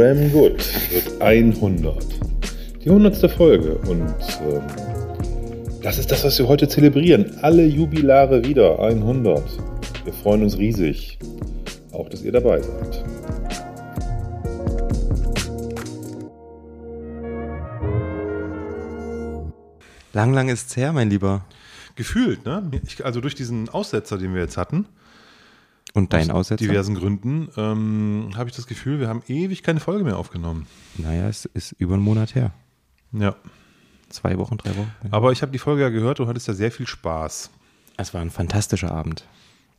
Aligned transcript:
Dram 0.00 0.32
Good 0.32 0.64
wird 0.94 1.20
100. 1.20 1.94
Die 2.82 2.88
100. 2.88 3.30
Folge 3.30 3.74
und 3.86 4.14
ähm, 4.40 4.62
das 5.82 5.98
ist 5.98 6.10
das, 6.10 6.24
was 6.24 6.38
wir 6.38 6.48
heute 6.48 6.66
zelebrieren. 6.68 7.36
Alle 7.42 7.66
Jubilare 7.66 8.42
wieder 8.42 8.78
100. 8.78 9.42
Wir 10.04 10.12
freuen 10.14 10.44
uns 10.44 10.56
riesig. 10.56 11.18
Auch, 11.92 12.08
dass 12.08 12.22
ihr 12.22 12.32
dabei 12.32 12.62
seid. 12.62 13.04
Lang, 20.14 20.32
lang 20.32 20.48
ist's 20.48 20.78
her, 20.78 20.94
mein 20.94 21.10
Lieber. 21.10 21.44
Gefühlt, 21.94 22.46
ne? 22.46 22.70
Ich, 22.86 23.04
also 23.04 23.20
durch 23.20 23.34
diesen 23.34 23.68
Aussetzer, 23.68 24.16
den 24.16 24.32
wir 24.32 24.40
jetzt 24.40 24.56
hatten, 24.56 24.86
Und 25.94 26.12
dein 26.12 26.30
aus 26.30 26.46
Aussetzer? 26.46 26.64
diversen 26.66 26.94
Gründen, 26.94 27.48
ähm, 27.56 28.30
habe 28.36 28.48
ich 28.48 28.56
das 28.56 28.66
Gefühl, 28.66 29.00
wir 29.00 29.08
haben 29.08 29.22
ewig 29.26 29.62
keine 29.62 29.80
Folge 29.80 30.04
mehr 30.04 30.18
aufgenommen. 30.18 30.66
Naja, 30.96 31.28
es 31.28 31.46
ist 31.46 31.72
über 31.72 31.94
einen 31.94 32.04
Monat 32.04 32.34
her. 32.34 32.52
Ja. 33.12 33.34
Zwei 34.08 34.38
Wochen, 34.38 34.56
drei 34.56 34.76
Wochen. 34.76 34.90
Aber 35.10 35.32
ich 35.32 35.42
habe 35.42 35.52
die 35.52 35.58
Folge 35.58 35.82
ja 35.82 35.88
gehört, 35.88 36.18
du 36.18 36.26
hattest 36.26 36.48
ja 36.48 36.54
sehr 36.54 36.72
viel 36.72 36.86
Spaß. 36.86 37.50
Es 37.96 38.14
war 38.14 38.20
ein 38.20 38.30
fantastischer 38.30 38.90
Abend. 38.90 39.24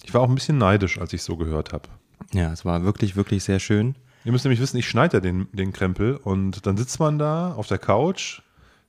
Ich 0.03 0.13
war 0.13 0.21
auch 0.21 0.29
ein 0.29 0.35
bisschen 0.35 0.57
neidisch, 0.57 0.99
als 0.99 1.13
ich 1.13 1.23
so 1.23 1.37
gehört 1.37 1.73
habe. 1.73 1.89
Ja, 2.33 2.51
es 2.51 2.65
war 2.65 2.83
wirklich, 2.83 3.15
wirklich 3.15 3.43
sehr 3.43 3.59
schön. 3.59 3.95
Ihr 4.23 4.31
müsst 4.31 4.45
nämlich 4.45 4.61
wissen, 4.61 4.77
ich 4.77 4.87
schneide 4.87 5.17
ja 5.17 5.21
den, 5.21 5.47
den 5.51 5.73
Krempel 5.73 6.17
und 6.17 6.65
dann 6.65 6.77
sitzt 6.77 6.99
man 6.99 7.17
da 7.19 7.53
auf 7.53 7.67
der 7.67 7.79
Couch 7.79 8.41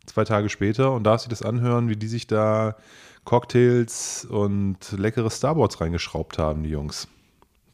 zwei 0.06 0.24
Tage 0.24 0.48
später 0.48 0.92
und 0.92 1.04
darf 1.04 1.20
sich 1.20 1.28
das 1.28 1.42
anhören, 1.42 1.88
wie 1.88 1.96
die 1.96 2.08
sich 2.08 2.26
da 2.26 2.76
Cocktails 3.24 4.24
und 4.24 4.76
leckere 4.92 5.30
Starboards 5.30 5.80
reingeschraubt 5.80 6.38
haben, 6.38 6.62
die 6.62 6.70
Jungs. 6.70 7.08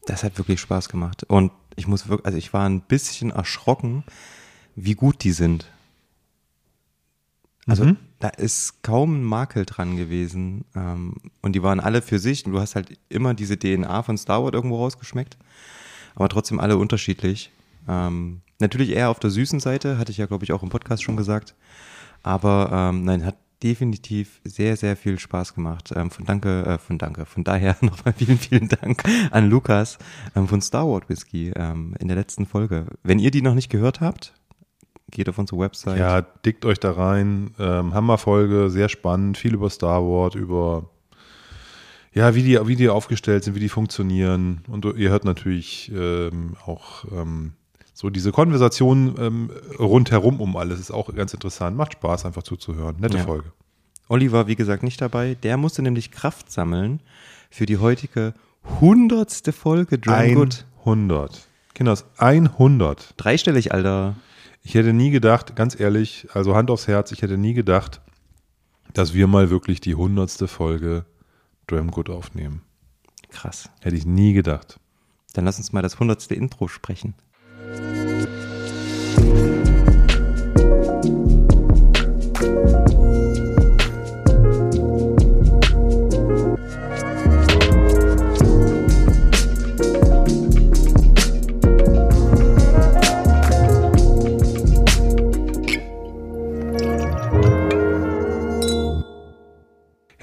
Das 0.05 0.23
hat 0.23 0.37
wirklich 0.37 0.59
Spaß 0.59 0.89
gemacht. 0.89 1.23
Und 1.23 1.51
ich 1.75 1.87
muss 1.87 2.07
wirklich, 2.07 2.25
also 2.25 2.37
ich 2.37 2.53
war 2.53 2.67
ein 2.67 2.81
bisschen 2.81 3.31
erschrocken, 3.31 4.03
wie 4.75 4.93
gut 4.95 5.23
die 5.23 5.31
sind. 5.31 5.71
Also 7.67 7.85
Mhm. 7.85 7.97
da 8.19 8.29
ist 8.29 8.81
kaum 8.83 9.19
ein 9.21 9.23
Makel 9.23 9.65
dran 9.65 9.95
gewesen. 9.97 10.65
Ähm, 10.75 11.15
und 11.41 11.53
die 11.53 11.63
waren 11.63 11.79
alle 11.79 12.01
für 12.01 12.19
sich. 12.19 12.45
Und 12.45 12.53
du 12.53 12.59
hast 12.59 12.75
halt 12.75 12.97
immer 13.09 13.33
diese 13.33 13.57
DNA 13.57 14.03
von 14.03 14.17
Star 14.17 14.43
Wars 14.43 14.53
irgendwo 14.53 14.77
rausgeschmeckt. 14.77 15.37
Aber 16.15 16.29
trotzdem 16.29 16.59
alle 16.59 16.77
unterschiedlich. 16.77 17.51
Ähm, 17.87 18.41
natürlich 18.59 18.89
eher 18.91 19.09
auf 19.09 19.19
der 19.19 19.29
süßen 19.29 19.59
Seite, 19.59 19.97
hatte 19.97 20.11
ich 20.11 20.17
ja, 20.17 20.25
glaube 20.25 20.43
ich, 20.43 20.51
auch 20.51 20.63
im 20.63 20.69
Podcast 20.69 21.03
schon 21.03 21.17
gesagt. 21.17 21.55
Aber 22.23 22.69
ähm, 22.71 23.03
nein, 23.03 23.25
hat 23.25 23.37
definitiv 23.63 24.41
sehr, 24.43 24.77
sehr 24.77 24.95
viel 24.95 25.19
Spaß 25.19 25.53
gemacht. 25.53 25.91
Ähm, 25.95 26.11
von 26.11 26.25
danke, 26.25 26.65
äh, 26.65 26.77
von 26.77 26.97
danke, 26.97 27.25
von 27.25 27.43
daher 27.43 27.75
nochmal 27.81 28.13
vielen, 28.13 28.37
vielen 28.37 28.69
Dank 28.69 29.03
an 29.31 29.49
Lukas 29.49 29.97
ähm, 30.35 30.47
von 30.47 30.61
Star 30.61 30.87
Wars 30.87 31.07
Whisky 31.07 31.51
ähm, 31.55 31.95
in 31.99 32.07
der 32.07 32.17
letzten 32.17 32.45
Folge. 32.45 32.87
Wenn 33.03 33.19
ihr 33.19 33.31
die 33.31 33.41
noch 33.41 33.55
nicht 33.55 33.69
gehört 33.69 34.01
habt, 34.01 34.33
geht 35.11 35.27
auf 35.29 35.37
unsere 35.37 35.59
Website. 35.59 35.99
Ja, 35.99 36.21
dickt 36.21 36.65
euch 36.65 36.79
da 36.79 36.91
rein. 36.91 37.51
Ähm, 37.59 37.93
Hammerfolge, 37.93 38.69
sehr 38.69 38.89
spannend, 38.89 39.37
viel 39.37 39.53
über 39.53 39.69
Star 39.69 40.03
Wars, 40.03 40.35
über 40.35 40.89
ja, 42.13 42.33
wie 42.33 42.43
die, 42.43 42.59
wie 42.67 42.75
die 42.75 42.89
aufgestellt 42.89 43.43
sind, 43.43 43.55
wie 43.55 43.59
die 43.59 43.69
funktionieren. 43.69 44.61
Und 44.67 44.85
ihr 44.85 45.09
hört 45.09 45.25
natürlich 45.25 45.91
ähm, 45.93 46.55
auch 46.65 47.05
ähm, 47.11 47.53
so 47.99 48.09
diese 48.09 48.31
Konversation 48.31 49.15
ähm, 49.19 49.51
rundherum 49.77 50.39
um 50.39 50.55
alles. 50.55 50.79
Ist 50.79 50.89
auch 50.89 51.13
ganz 51.13 51.33
interessant. 51.33 51.75
Macht 51.75 51.91
Spaß, 51.93 52.23
einfach 52.25 52.43
zuzuhören. 52.43 52.95
Nette 52.97 53.17
Ja. 53.17 53.25
Folge. 53.25 53.51
Olli 54.07 54.31
war, 54.31 54.47
wie 54.47 54.55
gesagt, 54.55 54.83
nicht 54.83 55.01
dabei. 55.01 55.35
Der 55.43 55.57
musste 55.57 55.81
nämlich 55.81 56.09
Kraft 56.09 56.49
sammeln 56.49 57.01
für 57.49 57.65
die 57.65 57.77
heutige 57.77 58.33
hundertste 58.79 59.51
Folge 59.51 59.99
Drum 59.99 60.33
Good. 60.33 60.65
100. 60.85 61.45
Kinders, 61.73 62.05
100. 62.17 63.15
Dreistellig, 63.17 63.73
Alter. 63.73 64.15
Ich 64.63 64.75
hätte 64.75 64.93
nie 64.93 65.11
gedacht, 65.11 65.57
ganz 65.57 65.77
ehrlich, 65.77 66.25
also 66.33 66.55
Hand 66.55 66.71
aufs 66.71 66.87
Herz, 66.87 67.11
ich 67.11 67.21
hätte 67.21 67.37
nie 67.37 67.53
gedacht, 67.53 67.99
dass 68.93 69.13
wir 69.13 69.27
mal 69.27 69.49
wirklich 69.49 69.81
die 69.81 69.91
100. 69.91 70.49
Folge 70.49 71.03
Dram 71.67 71.91
Good 71.91 72.09
aufnehmen. 72.09 72.61
Krass. 73.29 73.69
Hätte 73.81 73.97
ich 73.97 74.05
nie 74.05 74.31
gedacht. 74.31 74.79
Dann 75.33 75.43
lass 75.43 75.57
uns 75.57 75.73
mal 75.73 75.81
das 75.81 75.99
hundertste 75.99 76.33
Intro 76.33 76.69
sprechen. 76.69 77.13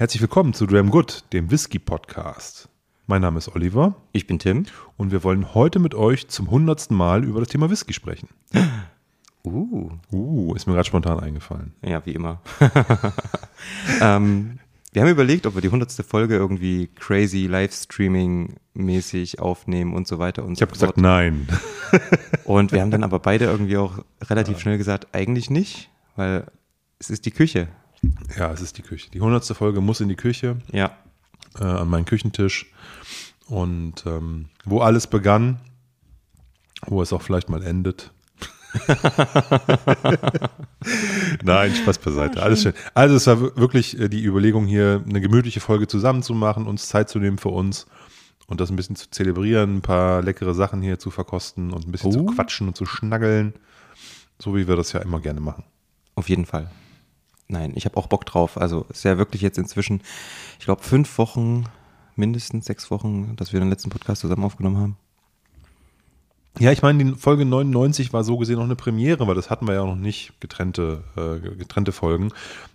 Herzlich 0.07 0.21
willkommen 0.21 0.53
zu 0.53 0.65
Dram 0.67 0.89
Good, 0.89 1.23
dem 1.33 1.51
Whisky 1.51 1.79
Podcast. 1.79 2.69
Mein 3.09 3.21
Name 3.21 3.37
ist 3.37 3.47
Oliver 3.55 3.95
Ich 4.11 4.27
bin 4.27 4.37
Tim. 4.37 4.65
und 4.97 5.13
wir 5.13 5.23
wollen 5.23 5.53
heute 5.53 5.79
mit 5.79 5.95
euch 5.95 6.27
zum 6.27 6.51
hundertsten 6.51 6.95
Mal 6.95 7.23
über 7.23 7.39
das 7.39 7.47
Thema 7.47 7.69
Whisky 7.69 7.93
sprechen. 7.93 8.27
Uh. 9.45 9.91
Uh, 10.11 10.53
ist 10.55 10.67
mir 10.67 10.73
gerade 10.73 10.85
spontan 10.87 11.17
eingefallen. 11.21 11.73
Ja, 11.81 12.05
wie 12.05 12.11
immer. 12.11 12.41
ähm, 14.01 14.59
wir 14.91 15.01
haben 15.01 15.09
überlegt, 15.09 15.45
ob 15.45 15.55
wir 15.55 15.61
die 15.61 15.69
hundertste 15.69 16.03
Folge 16.03 16.35
irgendwie 16.35 16.87
crazy 16.95 17.47
Livestreaming-mäßig 17.49 19.39
aufnehmen 19.39 19.93
und 19.93 20.05
so 20.05 20.19
weiter 20.19 20.43
und 20.43 20.53
Ich 20.53 20.59
so 20.59 20.63
habe 20.63 20.73
gesagt, 20.73 20.97
nein. 20.97 21.47
Und 22.43 22.73
wir 22.73 22.81
haben 22.81 22.91
dann 22.91 23.03
aber 23.05 23.19
beide 23.19 23.45
irgendwie 23.45 23.77
auch 23.77 23.99
relativ 24.21 24.59
schnell 24.59 24.77
gesagt, 24.77 25.07
eigentlich 25.13 25.49
nicht, 25.49 25.89
weil 26.17 26.45
es 26.99 27.09
ist 27.09 27.25
die 27.25 27.31
Küche. 27.31 27.69
Ja, 28.37 28.51
es 28.51 28.59
ist 28.59 28.77
die 28.77 28.81
Küche. 28.81 29.09
Die 29.11 29.21
hundertste 29.21 29.55
Folge 29.55 29.79
muss 29.79 30.01
in 30.01 30.09
die 30.09 30.17
Küche, 30.17 30.57
Ja. 30.73 30.91
Äh, 31.59 31.63
an 31.63 31.87
meinen 31.89 32.05
Küchentisch. 32.05 32.71
Und 33.47 34.05
ähm, 34.05 34.45
wo 34.65 34.79
alles 34.81 35.07
begann, 35.07 35.59
wo 36.85 37.01
es 37.01 37.13
auch 37.13 37.21
vielleicht 37.21 37.49
mal 37.49 37.63
endet. 37.63 38.11
Nein, 41.43 41.73
Spaß 41.75 41.99
beiseite. 41.99 42.41
Alles 42.43 42.61
schön. 42.63 42.73
Also 42.93 43.15
es 43.15 43.27
war 43.27 43.41
wir- 43.41 43.55
wirklich 43.57 43.99
äh, 43.99 44.09
die 44.09 44.23
Überlegung 44.23 44.65
hier, 44.65 45.03
eine 45.07 45.21
gemütliche 45.21 45.59
Folge 45.59 45.87
zusammen 45.87 46.23
zu 46.23 46.33
machen, 46.33 46.67
uns 46.67 46.87
Zeit 46.87 47.09
zu 47.09 47.19
nehmen 47.19 47.37
für 47.37 47.49
uns 47.49 47.87
und 48.47 48.61
das 48.61 48.69
ein 48.69 48.75
bisschen 48.75 48.95
zu 48.95 49.09
zelebrieren, 49.09 49.77
ein 49.77 49.81
paar 49.81 50.21
leckere 50.21 50.53
Sachen 50.53 50.81
hier 50.81 50.99
zu 50.99 51.09
verkosten 51.11 51.71
und 51.71 51.87
ein 51.87 51.91
bisschen 51.91 52.11
zu 52.11 52.19
Oh. 52.21 52.25
quatschen 52.25 52.67
und 52.67 52.75
zu 52.77 52.85
schnaggeln. 52.85 53.53
So 54.39 54.55
wie 54.55 54.67
wir 54.67 54.75
das 54.75 54.91
ja 54.93 54.99
immer 55.01 55.19
gerne 55.19 55.39
machen. 55.39 55.63
Auf 56.15 56.29
jeden 56.29 56.45
Fall. 56.45 56.69
Nein, 57.47 57.71
ich 57.75 57.85
habe 57.85 57.97
auch 57.97 58.07
Bock 58.07 58.25
drauf. 58.25 58.57
Also 58.57 58.85
es 58.89 58.97
ist 58.97 59.03
ja 59.03 59.17
wirklich 59.17 59.41
jetzt 59.41 59.57
inzwischen, 59.57 60.01
ich 60.59 60.65
glaube, 60.65 60.83
fünf 60.83 61.17
Wochen, 61.17 61.65
mindestens 62.15 62.65
sechs 62.65 62.91
Wochen, 62.91 63.35
dass 63.37 63.53
wir 63.53 63.59
den 63.59 63.69
letzten 63.69 63.89
Podcast 63.89 64.21
zusammen 64.21 64.43
aufgenommen 64.43 64.77
haben. 64.77 64.97
Ja, 66.59 66.71
ich 66.71 66.81
meine, 66.81 67.03
die 67.03 67.11
Folge 67.15 67.45
99 67.45 68.13
war 68.13 68.23
so 68.23 68.37
gesehen 68.37 68.55
noch 68.55 68.63
eine 68.63 68.75
Premiere, 68.75 69.27
weil 69.27 69.35
das 69.35 69.51
hatten 69.51 69.67
wir 69.67 69.75
ja 69.75 69.85
noch 69.85 69.95
nicht, 69.95 70.33
getrennte, 70.39 71.03
äh, 71.15 71.55
getrennte 71.55 71.91
Folgen. 71.91 72.29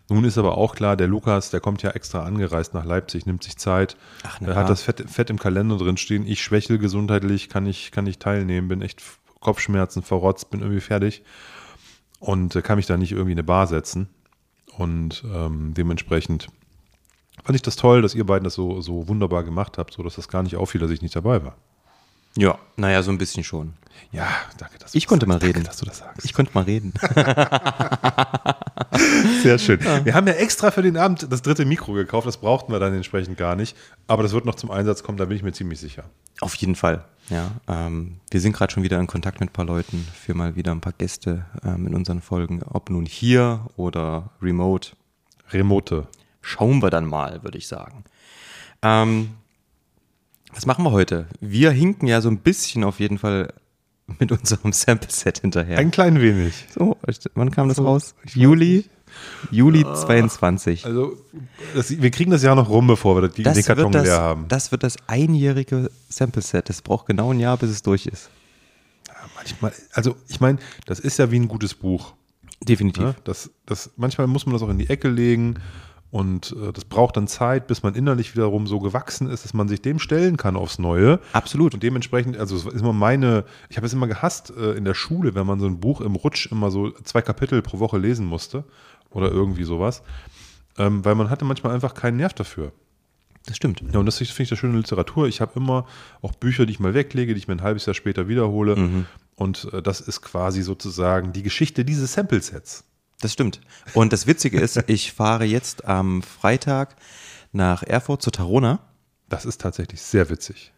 Nun 0.08 0.24
ist 0.24 0.38
aber 0.38 0.56
auch 0.56 0.76
klar, 0.76 0.96
der 0.96 1.08
Lukas, 1.08 1.50
der 1.50 1.60
kommt 1.60 1.82
ja 1.82 1.90
extra 1.90 2.22
angereist 2.22 2.74
nach 2.74 2.84
Leipzig, 2.84 3.26
nimmt 3.26 3.42
sich 3.42 3.56
Zeit, 3.56 3.96
Ach, 4.22 4.38
klar. 4.38 4.54
hat 4.54 4.70
das 4.70 4.82
fett, 4.82 5.04
fett 5.10 5.30
im 5.30 5.38
Kalender 5.38 5.78
drin 5.78 5.96
stehen. 5.96 6.26
Ich 6.26 6.42
schwächel 6.42 6.78
gesundheitlich, 6.78 7.48
kann 7.48 7.66
ich, 7.66 7.90
kann 7.90 8.06
ich 8.06 8.18
teilnehmen, 8.18 8.68
bin 8.68 8.82
echt 8.82 9.02
Kopfschmerzen, 9.40 10.02
verrotzt, 10.02 10.50
bin 10.50 10.60
irgendwie 10.60 10.80
fertig 10.80 11.24
und 12.20 12.54
äh, 12.54 12.62
kann 12.62 12.76
mich 12.76 12.86
da 12.86 12.96
nicht 12.96 13.10
irgendwie 13.10 13.32
in 13.32 13.38
eine 13.38 13.44
Bar 13.44 13.66
setzen. 13.66 14.08
Und 14.78 15.22
ähm, 15.32 15.74
dementsprechend 15.74 16.48
fand 17.44 17.56
ich 17.56 17.62
das 17.62 17.76
toll, 17.76 18.02
dass 18.02 18.14
ihr 18.14 18.24
beiden 18.24 18.44
das 18.44 18.54
so, 18.54 18.80
so 18.80 19.08
wunderbar 19.08 19.44
gemacht 19.44 19.78
habt, 19.78 19.94
so 19.94 20.02
dass 20.02 20.14
das 20.16 20.28
gar 20.28 20.42
nicht 20.42 20.56
auffiel, 20.56 20.80
dass 20.80 20.90
ich 20.90 21.02
nicht 21.02 21.14
dabei 21.16 21.44
war. 21.44 21.56
Ja, 22.36 22.58
naja, 22.76 23.02
so 23.02 23.10
ein 23.10 23.18
bisschen 23.18 23.44
schon. 23.44 23.74
Ja, 24.10 24.26
danke, 24.56 24.78
dass 24.78 24.92
du 24.92 24.98
Ich 24.98 25.04
das 25.04 25.08
konnte 25.10 25.26
sagst. 25.26 25.28
mal 25.28 25.38
Danke, 25.38 25.56
reden. 25.58 25.66
dass 25.66 25.76
du 25.76 25.84
das 25.84 25.98
sagst. 25.98 26.24
Ich 26.24 26.32
konnte 26.32 26.52
mal 26.54 26.64
reden. 26.64 26.94
Sehr 29.42 29.58
schön. 29.58 29.80
Wir 30.04 30.14
haben 30.14 30.26
ja 30.26 30.32
extra 30.34 30.70
für 30.70 30.80
den 30.82 30.96
Abend 30.96 31.26
das 31.30 31.42
dritte 31.42 31.64
Mikro 31.66 31.92
gekauft, 31.92 32.26
das 32.26 32.38
brauchten 32.38 32.72
wir 32.72 32.78
dann 32.78 32.94
entsprechend 32.94 33.36
gar 33.36 33.54
nicht. 33.56 33.76
Aber 34.06 34.22
das 34.22 34.32
wird 34.32 34.46
noch 34.46 34.54
zum 34.54 34.70
Einsatz 34.70 35.02
kommen, 35.02 35.18
da 35.18 35.26
bin 35.26 35.36
ich 35.36 35.42
mir 35.42 35.52
ziemlich 35.52 35.78
sicher. 35.80 36.04
Auf 36.40 36.54
jeden 36.54 36.74
Fall. 36.74 37.04
Ja, 37.32 37.50
ähm, 37.66 38.16
wir 38.30 38.40
sind 38.40 38.52
gerade 38.52 38.72
schon 38.72 38.82
wieder 38.82 39.00
in 39.00 39.06
Kontakt 39.06 39.40
mit 39.40 39.50
ein 39.50 39.52
paar 39.52 39.64
Leuten 39.64 40.06
für 40.14 40.34
mal 40.34 40.54
wieder 40.54 40.72
ein 40.72 40.80
paar 40.82 40.92
Gäste 40.92 41.46
ähm, 41.64 41.86
in 41.86 41.94
unseren 41.94 42.20
Folgen, 42.20 42.62
ob 42.62 42.90
nun 42.90 43.06
hier 43.06 43.66
oder 43.76 44.30
remote. 44.42 44.90
Remote. 45.50 46.06
Schauen 46.42 46.82
wir 46.82 46.90
dann 46.90 47.06
mal, 47.06 47.42
würde 47.42 47.56
ich 47.58 47.68
sagen. 47.68 48.04
Ähm, 48.82 49.30
was 50.52 50.66
machen 50.66 50.84
wir 50.84 50.90
heute? 50.92 51.26
Wir 51.40 51.70
hinken 51.70 52.06
ja 52.06 52.20
so 52.20 52.28
ein 52.28 52.38
bisschen 52.38 52.84
auf 52.84 53.00
jeden 53.00 53.16
Fall 53.18 53.54
mit 54.18 54.30
unserem 54.32 54.72
Sample-Set 54.74 55.38
hinterher. 55.40 55.78
Ein 55.78 55.90
klein 55.90 56.20
wenig. 56.20 56.66
so, 56.74 56.98
wann 57.34 57.50
kam 57.50 57.68
das 57.68 57.78
So, 57.78 57.84
raus? 57.84 58.14
ich 58.24 58.36
weiß 58.36 58.84
Juli? 59.50 59.80
Juli 59.80 59.94
22. 59.94 60.86
Also, 60.86 61.16
das, 61.74 62.00
wir 62.00 62.10
kriegen 62.10 62.30
das 62.30 62.42
Jahr 62.42 62.54
noch 62.54 62.68
rum, 62.68 62.86
bevor 62.86 63.20
wir 63.20 63.28
die, 63.28 63.42
Das 63.42 63.54
den 63.54 63.64
Karton 63.64 63.92
das, 63.92 64.04
leer 64.04 64.18
haben. 64.18 64.46
das 64.48 64.72
wird 64.72 64.82
das 64.82 64.96
einjährige 65.06 65.90
Sample-Set. 66.08 66.68
Das 66.68 66.82
braucht 66.82 67.06
genau 67.06 67.32
ein 67.32 67.40
Jahr, 67.40 67.56
bis 67.56 67.70
es 67.70 67.82
durch 67.82 68.06
ist. 68.06 68.30
manchmal, 69.36 69.72
also 69.92 70.16
ich 70.28 70.40
meine, 70.40 70.58
das 70.86 71.00
ist 71.00 71.18
ja 71.18 71.30
wie 71.30 71.38
ein 71.38 71.48
gutes 71.48 71.74
Buch. 71.74 72.14
Definitiv. 72.60 73.02
Ne? 73.02 73.14
Das, 73.24 73.50
das, 73.66 73.90
manchmal 73.96 74.26
muss 74.26 74.46
man 74.46 74.52
das 74.52 74.62
auch 74.62 74.68
in 74.68 74.78
die 74.78 74.88
Ecke 74.88 75.08
legen 75.08 75.56
und 76.12 76.54
äh, 76.60 76.72
das 76.72 76.84
braucht 76.84 77.16
dann 77.16 77.26
Zeit, 77.26 77.66
bis 77.66 77.82
man 77.82 77.94
innerlich 77.94 78.36
wiederum 78.36 78.66
so 78.66 78.80
gewachsen 78.80 79.30
ist, 79.30 79.44
dass 79.44 79.54
man 79.54 79.66
sich 79.66 79.80
dem 79.80 79.98
stellen 79.98 80.36
kann 80.36 80.56
aufs 80.56 80.78
Neue. 80.78 81.20
Absolut. 81.32 81.72
Und 81.72 81.82
dementsprechend, 81.82 82.36
also 82.36 82.54
es 82.54 82.66
ist 82.66 82.80
immer 82.80 82.92
meine, 82.92 83.44
ich 83.70 83.78
habe 83.78 83.86
es 83.86 83.94
immer 83.94 84.06
gehasst 84.06 84.52
äh, 84.54 84.72
in 84.72 84.84
der 84.84 84.92
Schule, 84.92 85.34
wenn 85.34 85.46
man 85.46 85.58
so 85.58 85.64
ein 85.64 85.80
Buch 85.80 86.02
im 86.02 86.14
Rutsch 86.14 86.52
immer 86.52 86.70
so 86.70 86.90
zwei 87.02 87.22
Kapitel 87.22 87.62
pro 87.62 87.78
Woche 87.78 87.96
lesen 87.96 88.26
musste 88.26 88.64
oder 89.12 89.30
irgendwie 89.30 89.64
sowas, 89.64 90.02
ähm, 90.78 91.04
weil 91.04 91.14
man 91.14 91.30
hatte 91.30 91.44
manchmal 91.44 91.74
einfach 91.74 91.94
keinen 91.94 92.16
Nerv 92.16 92.34
dafür. 92.34 92.72
Das 93.46 93.56
stimmt. 93.56 93.82
Ja, 93.92 93.98
und 93.98 94.06
das 94.06 94.18
finde 94.18 94.42
ich 94.42 94.48
das 94.48 94.58
schöne 94.58 94.76
Literatur. 94.78 95.26
Ich 95.26 95.40
habe 95.40 95.52
immer 95.56 95.86
auch 96.20 96.32
Bücher, 96.32 96.64
die 96.64 96.72
ich 96.72 96.80
mal 96.80 96.94
weglege, 96.94 97.34
die 97.34 97.38
ich 97.38 97.48
mir 97.48 97.54
ein 97.54 97.62
halbes 97.62 97.86
Jahr 97.86 97.94
später 97.94 98.28
wiederhole. 98.28 98.76
Mhm. 98.76 99.06
Und 99.34 99.68
äh, 99.72 99.82
das 99.82 100.00
ist 100.00 100.22
quasi 100.22 100.62
sozusagen 100.62 101.32
die 101.32 101.42
Geschichte 101.42 101.84
dieses 101.84 102.12
Sample-Sets. 102.12 102.84
Das 103.20 103.32
stimmt. 103.32 103.60
Und 103.94 104.12
das 104.12 104.26
Witzige 104.26 104.60
ist, 104.60 104.82
ich 104.86 105.12
fahre 105.12 105.44
jetzt 105.44 105.84
am 105.84 106.22
Freitag 106.22 106.96
nach 107.52 107.82
Erfurt 107.82 108.22
zur 108.22 108.32
Tarona. 108.32 108.80
Das 109.28 109.44
ist 109.44 109.60
tatsächlich 109.60 110.00
sehr 110.02 110.30
witzig. 110.30 110.72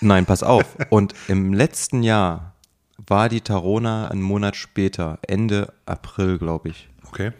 Nein, 0.00 0.26
pass 0.26 0.42
auf. 0.42 0.76
Und 0.90 1.14
im 1.28 1.52
letzten 1.52 2.02
Jahr 2.02 2.54
war 2.98 3.28
die 3.28 3.40
Tarona 3.40 4.08
einen 4.08 4.22
Monat 4.22 4.56
später, 4.56 5.18
Ende 5.22 5.72
April, 5.86 6.38
glaube 6.38 6.68
ich. 6.68 6.88
Okay. 7.06 7.32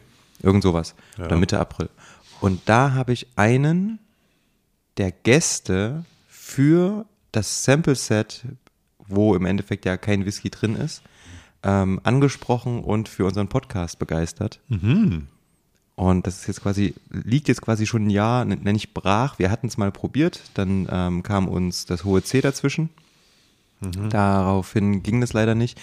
Irgend 0.42 0.62
sowas. 0.62 0.94
Ja. 1.16 1.26
Oder 1.26 1.36
Mitte 1.36 1.58
April. 1.58 1.88
Und 2.40 2.60
da 2.66 2.92
habe 2.92 3.12
ich 3.12 3.26
einen 3.36 3.98
der 4.96 5.12
Gäste 5.12 6.04
für 6.28 7.06
das 7.30 7.64
Sample-Set, 7.64 8.44
wo 9.06 9.34
im 9.34 9.46
Endeffekt 9.46 9.84
ja 9.84 9.96
kein 9.96 10.26
Whisky 10.26 10.50
drin 10.50 10.76
ist, 10.76 11.02
ähm, 11.62 12.00
angesprochen 12.02 12.82
und 12.82 13.08
für 13.08 13.24
unseren 13.24 13.48
Podcast 13.48 13.98
begeistert. 13.98 14.60
Mhm. 14.68 15.28
Und 15.94 16.26
das 16.26 16.40
ist 16.40 16.46
jetzt 16.48 16.62
quasi, 16.62 16.94
liegt 17.10 17.48
jetzt 17.48 17.62
quasi 17.62 17.86
schon 17.86 18.06
ein 18.06 18.10
Jahr, 18.10 18.44
nenne 18.44 18.76
ich 18.76 18.92
brach. 18.92 19.38
Wir 19.38 19.50
hatten 19.50 19.68
es 19.68 19.76
mal 19.76 19.92
probiert, 19.92 20.42
dann 20.54 20.88
ähm, 20.90 21.22
kam 21.22 21.48
uns 21.48 21.86
das 21.86 22.04
hohe 22.04 22.22
C 22.22 22.40
dazwischen. 22.40 22.90
Daraufhin 24.10 25.02
ging 25.02 25.20
das 25.20 25.32
leider 25.32 25.54
nicht. 25.54 25.80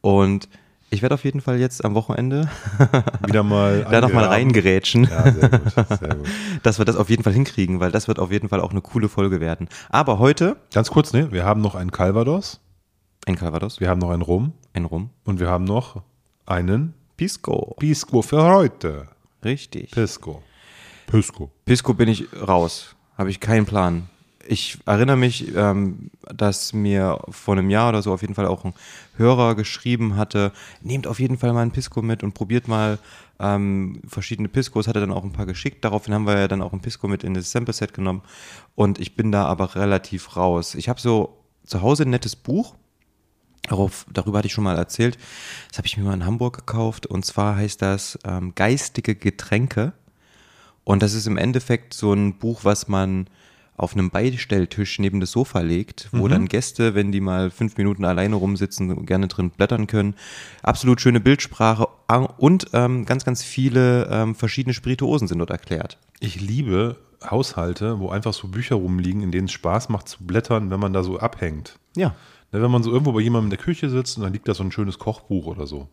Und 0.00 0.48
ich 0.94 1.02
werde 1.02 1.14
auf 1.14 1.24
jeden 1.24 1.40
Fall 1.40 1.58
jetzt 1.58 1.84
am 1.84 1.94
Wochenende 1.94 2.48
Wieder 3.26 3.42
mal. 3.42 3.84
da 3.90 4.00
nochmal 4.00 4.24
reingerätschen, 4.26 5.04
Ja, 5.04 5.30
sehr 5.30 5.48
gut. 5.48 5.72
Sehr 5.98 6.14
gut. 6.14 6.28
dass 6.62 6.78
wir 6.78 6.84
das 6.84 6.96
auf 6.96 7.10
jeden 7.10 7.22
Fall 7.22 7.32
hinkriegen, 7.32 7.80
weil 7.80 7.90
das 7.90 8.08
wird 8.08 8.18
auf 8.18 8.30
jeden 8.30 8.48
Fall 8.48 8.60
auch 8.60 8.70
eine 8.70 8.80
coole 8.80 9.08
Folge 9.08 9.40
werden. 9.40 9.68
Aber 9.90 10.18
heute 10.18 10.56
Ganz 10.72 10.90
kurz, 10.90 11.12
ne? 11.12 11.32
Wir 11.32 11.44
haben 11.44 11.60
noch 11.60 11.74
einen 11.74 11.90
Calvados, 11.90 12.60
ein 13.26 13.36
Calvados, 13.36 13.80
wir 13.80 13.88
haben 13.88 13.98
noch 13.98 14.10
einen 14.10 14.22
Rum 14.22 14.52
ein 14.72 14.84
Rum. 14.84 15.10
und 15.24 15.40
wir 15.40 15.48
haben 15.50 15.64
noch 15.64 16.02
einen 16.46 16.94
Pisco. 17.16 17.76
Pisco 17.78 18.22
für 18.22 18.42
heute. 18.42 19.08
Richtig. 19.44 19.90
Pisco. 19.90 20.42
Pisco. 21.06 21.50
Pisco 21.64 21.94
bin 21.94 22.08
ich 22.08 22.26
raus. 22.46 22.96
Habe 23.16 23.30
ich 23.30 23.40
keinen 23.40 23.66
Plan. 23.66 24.08
Ich 24.46 24.78
erinnere 24.86 25.16
mich, 25.16 25.54
ähm, 25.54 26.10
dass 26.34 26.72
mir 26.72 27.18
vor 27.30 27.56
einem 27.56 27.70
Jahr 27.70 27.90
oder 27.90 28.02
so 28.02 28.12
auf 28.12 28.22
jeden 28.22 28.34
Fall 28.34 28.46
auch 28.46 28.64
ein 28.64 28.74
Hörer 29.16 29.54
geschrieben 29.54 30.16
hatte, 30.16 30.52
nehmt 30.82 31.06
auf 31.06 31.20
jeden 31.20 31.38
Fall 31.38 31.52
mal 31.52 31.62
einen 31.62 31.70
Pisco 31.70 32.02
mit 32.02 32.22
und 32.22 32.34
probiert 32.34 32.68
mal 32.68 32.98
ähm, 33.40 34.00
verschiedene 34.06 34.48
Piscos, 34.48 34.88
hat 34.88 34.96
er 34.96 35.00
dann 35.00 35.12
auch 35.12 35.24
ein 35.24 35.32
paar 35.32 35.46
geschickt. 35.46 35.84
Daraufhin 35.84 36.14
haben 36.14 36.26
wir 36.26 36.38
ja 36.38 36.48
dann 36.48 36.62
auch 36.62 36.72
ein 36.72 36.80
Pisco 36.80 37.08
mit 37.08 37.24
in 37.24 37.34
das 37.34 37.50
Sample-Set 37.50 37.94
genommen 37.94 38.22
und 38.74 38.98
ich 38.98 39.16
bin 39.16 39.32
da 39.32 39.46
aber 39.46 39.74
relativ 39.74 40.36
raus. 40.36 40.74
Ich 40.74 40.88
habe 40.88 41.00
so 41.00 41.38
zu 41.64 41.82
Hause 41.82 42.04
ein 42.04 42.10
nettes 42.10 42.36
Buch, 42.36 42.74
Darauf, 43.68 44.04
darüber 44.12 44.38
hatte 44.38 44.46
ich 44.46 44.52
schon 44.52 44.64
mal 44.64 44.76
erzählt. 44.76 45.16
Das 45.68 45.78
habe 45.78 45.86
ich 45.86 45.96
mir 45.96 46.04
mal 46.04 46.12
in 46.12 46.26
Hamburg 46.26 46.58
gekauft. 46.58 47.06
Und 47.06 47.24
zwar 47.24 47.56
heißt 47.56 47.80
das 47.80 48.18
ähm, 48.24 48.54
Geistige 48.54 49.14
Getränke. 49.14 49.94
Und 50.84 51.02
das 51.02 51.14
ist 51.14 51.26
im 51.26 51.38
Endeffekt 51.38 51.94
so 51.94 52.12
ein 52.12 52.36
Buch, 52.38 52.60
was 52.64 52.88
man 52.88 53.26
auf 53.76 53.94
einem 53.94 54.10
Beistelltisch 54.10 54.98
neben 54.98 55.20
das 55.20 55.32
Sofa 55.32 55.60
legt, 55.60 56.08
wo 56.12 56.28
dann 56.28 56.46
Gäste, 56.46 56.94
wenn 56.94 57.10
die 57.10 57.20
mal 57.20 57.50
fünf 57.50 57.76
Minuten 57.76 58.04
alleine 58.04 58.36
rumsitzen, 58.36 59.04
gerne 59.04 59.26
drin 59.26 59.50
blättern 59.50 59.86
können. 59.86 60.14
Absolut 60.62 61.00
schöne 61.00 61.20
Bildsprache 61.20 61.88
ah, 62.06 62.18
und 62.18 62.68
ähm, 62.72 63.04
ganz, 63.04 63.24
ganz 63.24 63.42
viele 63.42 64.08
ähm, 64.10 64.34
verschiedene 64.34 64.74
Spirituosen 64.74 65.26
sind 65.26 65.38
dort 65.38 65.50
erklärt. 65.50 65.98
Ich 66.20 66.40
liebe 66.40 66.96
Haushalte, 67.28 67.98
wo 67.98 68.10
einfach 68.10 68.32
so 68.32 68.48
Bücher 68.48 68.76
rumliegen, 68.76 69.22
in 69.22 69.32
denen 69.32 69.46
es 69.46 69.52
Spaß 69.52 69.88
macht 69.88 70.08
zu 70.08 70.24
blättern, 70.24 70.70
wenn 70.70 70.80
man 70.80 70.92
da 70.92 71.02
so 71.02 71.18
abhängt. 71.18 71.78
Ja. 71.96 72.14
Ne, 72.52 72.62
wenn 72.62 72.70
man 72.70 72.82
so 72.82 72.92
irgendwo 72.92 73.12
bei 73.12 73.20
jemandem 73.20 73.46
in 73.46 73.56
der 73.56 73.64
Küche 73.64 73.90
sitzt 73.90 74.16
und 74.16 74.22
dann 74.22 74.32
liegt 74.32 74.46
da 74.46 74.54
so 74.54 74.62
ein 74.62 74.70
schönes 74.70 74.98
Kochbuch 74.98 75.46
oder 75.46 75.66
so. 75.66 75.88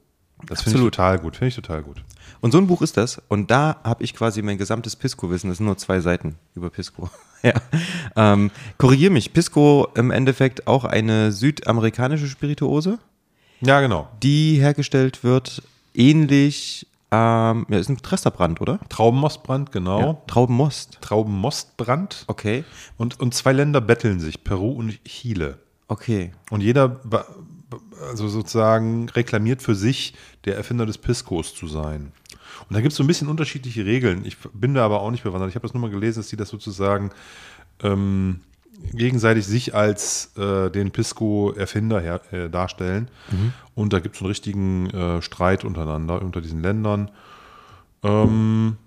Das 0.48 0.62
finde 0.64 0.80
ich 0.80 0.86
total 0.86 1.20
gut. 1.20 1.36
Finde 1.36 1.50
ich 1.50 1.56
total 1.56 1.84
gut. 1.84 2.04
Und 2.40 2.52
so 2.52 2.58
ein 2.58 2.68
Buch 2.68 2.82
ist 2.82 2.98
das. 2.98 3.22
Und 3.28 3.52
da 3.52 3.80
habe 3.84 4.04
ich 4.04 4.16
quasi 4.16 4.42
mein 4.42 4.58
gesamtes 4.58 4.96
Pisco-Wissen. 4.96 5.50
Das 5.50 5.58
sind 5.58 5.68
nur 5.68 5.78
zwei 5.78 6.00
Seiten 6.00 6.36
über 6.56 6.70
Pisco. 6.70 7.10
ja. 7.44 7.54
Ähm, 8.16 8.52
Korrigier 8.78 9.12
mich. 9.12 9.34
Pisco 9.34 9.88
im 9.96 10.12
Endeffekt 10.12 10.68
auch 10.68 10.86
eine 10.86 11.32
südamerikanische 11.32 12.28
Spirituose, 12.28 13.00
Ja, 13.62 13.82
genau. 13.82 14.10
die 14.22 14.60
hergestellt 14.60 15.24
wird 15.24 15.64
ähnlich, 15.94 16.88
ähm, 17.12 17.66
ja, 17.70 17.78
ist 17.78 17.90
ein 17.90 17.98
Tresterbrand, 17.98 18.62
oder? 18.62 18.80
Traubenmostbrand, 18.90 19.72
genau. 19.72 20.00
Ja. 20.00 20.18
Traubenmost. 20.28 21.00
Traubenmostbrand. 21.02 22.24
Okay. 22.28 22.64
Und, 22.98 23.20
und 23.20 23.34
zwei 23.34 23.52
Länder 23.52 23.82
betteln 23.82 24.20
sich, 24.20 24.44
Peru 24.44 24.72
und 24.72 25.04
Chile. 25.04 25.60
Okay. 25.88 26.32
Und 26.50 26.62
jeder, 26.62 27.02
also 28.10 28.30
sozusagen, 28.30 29.10
reklamiert 29.10 29.62
für 29.62 29.76
sich, 29.76 30.14
der 30.46 30.56
Erfinder 30.56 30.86
des 30.86 30.98
Piscos 30.98 31.54
zu 31.54 31.68
sein. 31.68 32.14
Und 32.70 32.76
da 32.76 32.82
gibt 32.82 32.92
es 32.92 32.98
so 32.98 33.04
ein 33.04 33.08
bisschen 33.08 33.28
unterschiedliche 33.28 33.86
Regeln. 33.86 34.26
Ich 34.26 34.38
bin 34.54 34.74
da 34.74 34.86
aber 34.86 35.02
auch 35.02 35.12
nicht 35.12 35.24
bewandert. 35.24 35.50
Ich 35.50 35.56
habe 35.56 35.68
das 35.68 35.74
nur 35.74 35.82
mal 35.82 35.92
gelesen, 35.92 36.20
dass 36.20 36.28
die 36.28 36.38
das 36.38 36.50
sozusagen 36.50 37.12
ähm, 37.84 38.42
gegenseitig 38.94 39.46
sich 39.46 39.76
als 39.76 40.36
äh, 40.38 40.70
den 40.70 40.92
Pisco-Erfinder 40.92 42.34
äh, 42.34 42.50
darstellen. 42.50 43.10
Und 43.76 43.94
da 43.94 44.00
gibt 44.00 44.16
es 44.16 44.22
einen 44.22 44.30
richtigen 44.30 44.90
äh, 44.90 45.22
Streit 45.22 45.64
untereinander, 45.64 46.22
unter 46.22 46.42
diesen 46.42 46.62
Ländern. 46.62 47.12
Ähm, 48.04 48.78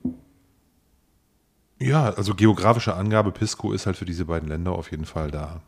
ja, 1.78 2.10
also 2.10 2.34
geografische 2.34 2.94
Angabe 2.94 3.30
Pisco 3.30 3.72
ist 3.72 3.86
halt 3.86 3.96
für 3.96 4.04
diese 4.04 4.24
beiden 4.24 4.48
Länder 4.48 4.72
auf 4.72 4.90
jeden 4.90 5.04
Fall 5.04 5.30
da. 5.30 5.60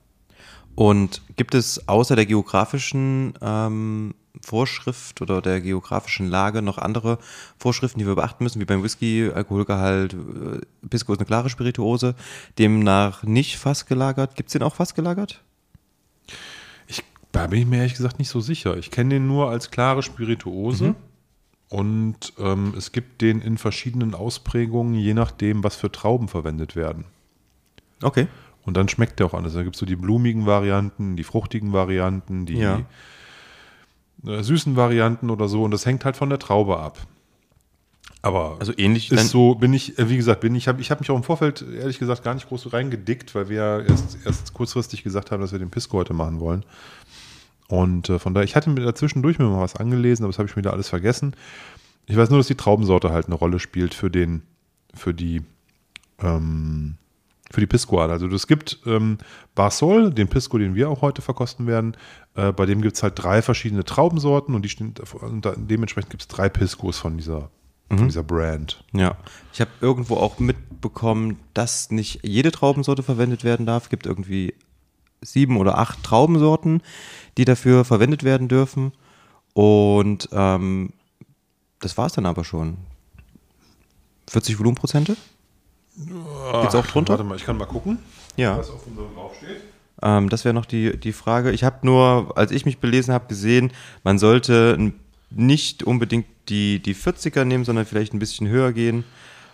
Und 0.76 1.22
gibt 1.36 1.54
es 1.54 1.88
außer 1.88 2.16
der 2.16 2.26
geografischen 2.26 3.32
ähm, 3.40 4.14
Vorschrift 4.42 5.22
oder 5.22 5.40
der 5.40 5.62
geografischen 5.62 6.28
Lage 6.28 6.60
noch 6.60 6.76
andere 6.76 7.18
Vorschriften, 7.58 7.98
die 7.98 8.06
wir 8.06 8.14
beachten 8.14 8.44
müssen, 8.44 8.60
wie 8.60 8.66
beim 8.66 8.82
Whisky, 8.82 9.30
Alkoholgehalt, 9.34 10.12
äh, 10.12 10.86
Pisco 10.88 11.14
ist 11.14 11.18
eine 11.18 11.26
klare 11.26 11.48
Spirituose, 11.48 12.14
demnach 12.58 13.22
nicht 13.22 13.56
fassgelagert. 13.56 14.36
Gibt 14.36 14.50
es 14.50 14.52
den 14.52 14.62
auch 14.62 14.74
fassgelagert? 14.74 15.42
Ich, 16.86 17.02
da 17.32 17.46
bin 17.46 17.60
ich 17.60 17.66
mir 17.66 17.78
ehrlich 17.78 17.94
gesagt 17.94 18.18
nicht 18.18 18.28
so 18.28 18.40
sicher. 18.40 18.76
Ich 18.76 18.90
kenne 18.90 19.14
den 19.14 19.26
nur 19.26 19.48
als 19.50 19.70
klare 19.70 20.02
Spirituose. 20.02 20.94
Und 21.68 22.34
ähm, 22.38 22.74
es 22.76 22.92
gibt 22.92 23.22
den 23.22 23.40
in 23.40 23.58
verschiedenen 23.58 24.14
Ausprägungen, 24.14 24.94
je 24.94 25.14
nachdem, 25.14 25.64
was 25.64 25.74
für 25.74 25.90
Trauben 25.90 26.28
verwendet 26.28 26.76
werden. 26.76 27.06
Okay. 28.02 28.28
Und 28.66 28.76
dann 28.76 28.88
schmeckt 28.88 29.18
der 29.20 29.26
auch 29.26 29.34
anders. 29.34 29.54
Da 29.54 29.62
gibt 29.62 29.76
es 29.76 29.80
so 29.80 29.86
die 29.86 29.96
blumigen 29.96 30.44
Varianten, 30.44 31.16
die 31.16 31.24
fruchtigen 31.24 31.72
Varianten, 31.72 32.44
die 32.46 32.58
Ja. 32.58 32.82
äh, 34.26 34.42
süßen 34.42 34.76
Varianten 34.76 35.30
oder 35.30 35.48
so. 35.48 35.62
Und 35.62 35.70
das 35.70 35.86
hängt 35.86 36.04
halt 36.04 36.16
von 36.16 36.28
der 36.28 36.38
Traube 36.38 36.78
ab. 36.78 36.98
Aber 38.22 38.56
Also 38.58 38.72
ähnlich 38.76 39.12
ist 39.12 39.28
so, 39.28 39.54
bin 39.54 39.72
ich, 39.72 39.98
äh, 40.00 40.08
wie 40.10 40.16
gesagt, 40.16 40.40
bin 40.40 40.54
ich, 40.56 40.66
habe 40.66 40.80
ich 40.80 40.90
hab 40.90 40.98
mich 41.00 41.10
auch 41.10 41.16
im 41.16 41.22
Vorfeld 41.22 41.64
ehrlich 41.78 42.00
gesagt 42.00 42.24
gar 42.24 42.34
nicht 42.34 42.48
groß 42.48 42.62
so 42.62 42.70
reingedickt, 42.70 43.34
weil 43.36 43.48
wir 43.48 43.56
ja 43.56 43.80
erst, 43.80 44.18
erst 44.26 44.52
kurzfristig 44.52 45.04
gesagt 45.04 45.30
haben, 45.30 45.40
dass 45.40 45.52
wir 45.52 45.60
den 45.60 45.70
Pisco 45.70 45.96
heute 45.98 46.12
machen 46.12 46.40
wollen. 46.40 46.64
Und 47.68 48.08
äh, 48.10 48.18
von 48.18 48.34
daher, 48.34 48.44
ich 48.44 48.56
hatte 48.56 48.70
mir 48.70 48.80
dazwischendurch 48.80 49.38
mir 49.38 49.44
mal 49.46 49.60
was 49.60 49.76
angelesen, 49.76 50.24
aber 50.24 50.32
das 50.32 50.38
habe 50.38 50.48
ich 50.48 50.56
mir 50.56 50.62
da 50.62 50.70
alles 50.70 50.88
vergessen. 50.88 51.34
Ich 52.06 52.16
weiß 52.16 52.30
nur, 52.30 52.38
dass 52.40 52.46
die 52.48 52.54
Traubensorte 52.56 53.10
halt 53.10 53.26
eine 53.26 53.34
Rolle 53.36 53.58
spielt 53.60 53.94
für 53.94 54.10
den, 54.10 54.42
für 54.94 55.14
die, 55.14 55.42
ähm, 56.20 56.96
für 57.50 57.60
die 57.60 57.66
Pisco-Art. 57.66 58.10
Also 58.10 58.26
es 58.28 58.46
gibt 58.46 58.80
ähm, 58.86 59.18
Barsol, 59.54 60.12
den 60.12 60.28
Pisco, 60.28 60.58
den 60.58 60.74
wir 60.74 60.90
auch 60.90 61.02
heute 61.02 61.22
verkosten 61.22 61.66
werden. 61.66 61.96
Äh, 62.34 62.52
bei 62.52 62.66
dem 62.66 62.82
gibt 62.82 62.96
es 62.96 63.02
halt 63.02 63.14
drei 63.16 63.42
verschiedene 63.42 63.84
Traubensorten 63.84 64.54
und 64.54 64.62
die 64.62 64.68
stehen, 64.68 64.94
und 65.20 65.44
da, 65.44 65.54
dementsprechend 65.56 66.10
gibt 66.10 66.22
es 66.22 66.28
drei 66.28 66.48
Piscos 66.48 66.98
von 66.98 67.16
dieser, 67.16 67.50
von 67.88 68.08
dieser 68.08 68.24
Brand. 68.24 68.84
Ja. 68.92 69.16
Ich 69.52 69.60
habe 69.60 69.70
irgendwo 69.80 70.16
auch 70.16 70.38
mitbekommen, 70.38 71.38
dass 71.54 71.90
nicht 71.90 72.20
jede 72.24 72.50
Traubensorte 72.50 73.02
verwendet 73.02 73.44
werden 73.44 73.64
darf. 73.64 73.84
Es 73.84 73.90
gibt 73.90 74.06
irgendwie 74.06 74.54
sieben 75.20 75.56
oder 75.56 75.78
acht 75.78 76.02
Traubensorten, 76.02 76.82
die 77.38 77.44
dafür 77.44 77.84
verwendet 77.84 78.24
werden 78.24 78.48
dürfen. 78.48 78.92
Und 79.54 80.28
ähm, 80.32 80.92
das 81.80 81.96
war 81.96 82.06
es 82.06 82.12
dann 82.12 82.26
aber 82.26 82.44
schon. 82.44 82.76
40 84.28 84.58
Volumenprozente? 84.58 85.16
Geht's 85.96 86.74
auch 86.74 86.86
drunter? 86.86 87.12
Warte 87.14 87.24
mal, 87.24 87.36
ich 87.36 87.44
kann 87.44 87.56
mal 87.56 87.66
gucken, 87.66 87.98
Ja. 88.36 88.58
was 88.58 88.70
auf 88.70 88.86
unserem 88.86 89.14
draufsteht. 89.14 89.60
Ähm, 90.02 90.28
das 90.28 90.44
wäre 90.44 90.54
noch 90.54 90.66
die, 90.66 90.96
die 90.98 91.12
Frage. 91.12 91.52
Ich 91.52 91.64
habe 91.64 91.78
nur, 91.86 92.32
als 92.36 92.50
ich 92.50 92.66
mich 92.66 92.78
belesen 92.78 93.14
habe, 93.14 93.26
gesehen, 93.28 93.72
man 94.04 94.18
sollte 94.18 94.92
nicht 95.30 95.82
unbedingt 95.84 96.26
die, 96.48 96.80
die 96.80 96.94
40er 96.94 97.44
nehmen, 97.44 97.64
sondern 97.64 97.86
vielleicht 97.86 98.12
ein 98.12 98.18
bisschen 98.18 98.46
höher 98.48 98.72
gehen, 98.72 99.04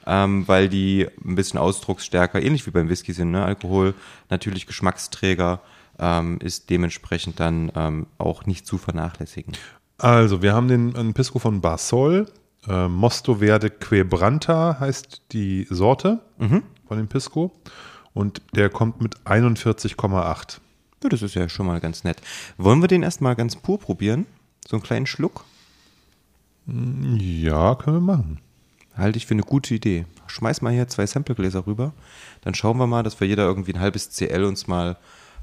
ähm, 0.07 0.47
weil 0.49 0.69
die 0.69 1.07
ein 1.25 1.37
bisschen 1.37 1.59
ausdrucksstärker, 1.61 2.43
ähnlich 2.43 2.67
wie 2.67 2.71
beim 2.73 2.89
Whisky 2.89 3.13
sind. 3.13 3.31
Ne? 3.31 3.45
Alkohol, 3.45 3.95
natürlich 4.31 4.67
Geschmacksträger, 4.67 5.61
ähm, 5.99 6.39
ist 6.41 6.71
dementsprechend 6.71 7.39
dann 7.39 7.71
ähm, 7.77 8.07
auch 8.19 8.45
nicht 8.47 8.67
zu 8.67 8.79
vernachlässigen. 8.79 9.55
Also, 9.99 10.43
wir 10.43 10.53
haben 10.55 10.67
den 10.67 10.97
einen 10.97 11.15
Pisco 11.15 11.39
von 11.39 11.61
Barsol. 11.61 12.27
Äh, 12.69 12.89
Mosto 12.89 13.37
Verde 13.37 13.71
Quebranta 13.71 14.79
heißt 14.79 15.23
die 15.33 15.67
Sorte 15.71 16.21
von 16.87 16.97
dem 16.97 17.09
Pisco. 17.09 17.53
Und 18.15 18.43
der 18.55 18.69
kommt 18.69 19.01
mit 19.01 19.17
41,8. 19.21 20.59
Ja, 21.03 21.09
das 21.09 21.23
ist 21.23 21.35
ja 21.35 21.49
schon 21.49 21.67
mal 21.67 21.81
ganz 21.81 22.05
nett. 22.05 22.21
Wollen 22.59 22.81
wir 22.81 22.89
den 22.89 23.03
erstmal 23.03 23.35
ganz 23.35 23.57
pur 23.57 23.79
probieren? 23.79 24.27
So 24.67 24.77
einen 24.77 24.83
kleinen 24.83 25.07
Schluck? 25.07 25.45
Ja, 26.67 27.75
können 27.75 27.97
wir 27.97 28.15
machen. 28.17 28.41
Halte 28.97 29.17
ich 29.17 29.27
für 29.27 29.35
eine 29.35 29.43
gute 29.43 29.75
Idee. 29.75 30.05
Schmeiß 30.27 30.63
mal 30.63 30.73
hier 30.73 30.87
zwei 30.89 31.07
Samplegläser 31.07 31.67
rüber. 31.67 31.93
Dann 32.43 32.55
schauen 32.55 32.79
wir 32.79 32.87
mal, 32.87 33.03
dass 33.03 33.19
wir 33.21 33.27
jeder 33.27 33.45
irgendwie 33.45 33.75
ein 33.75 33.81
halbes 33.81 34.11
CL 34.11 34.45
uns 34.45 34.67
mal 34.67 34.97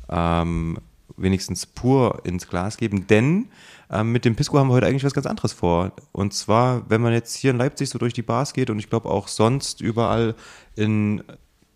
ähm, 0.08 0.78
wenigstens 1.18 1.66
pur 1.66 2.22
ins 2.24 2.48
Glas 2.48 2.78
geben. 2.78 3.08
Denn 3.08 3.48
ähm, 3.92 4.12
mit 4.12 4.26
dem 4.26 4.36
Pisco 4.36 4.58
haben 4.58 4.70
wir 4.70 4.74
heute 4.74 4.88
eigentlich 4.88 5.04
was 5.04 5.14
ganz 5.14 5.26
anderes 5.26 5.54
vor. 5.54 5.92
Und 6.12 6.34
zwar, 6.34 6.90
wenn 6.90 7.02
man 7.02 7.14
jetzt 7.14 7.36
hier 7.36 7.52
in 7.52 7.58
Leipzig 7.58 7.90
so 7.90 7.98
durch 7.98 8.14
die 8.14 8.22
Bars 8.22 8.54
geht 8.54 8.70
und 8.70 8.80
ich 8.80 8.90
glaube 8.90 9.10
auch 9.10 9.28
sonst 9.28 9.82
überall 9.82 10.36
in, 10.76 11.24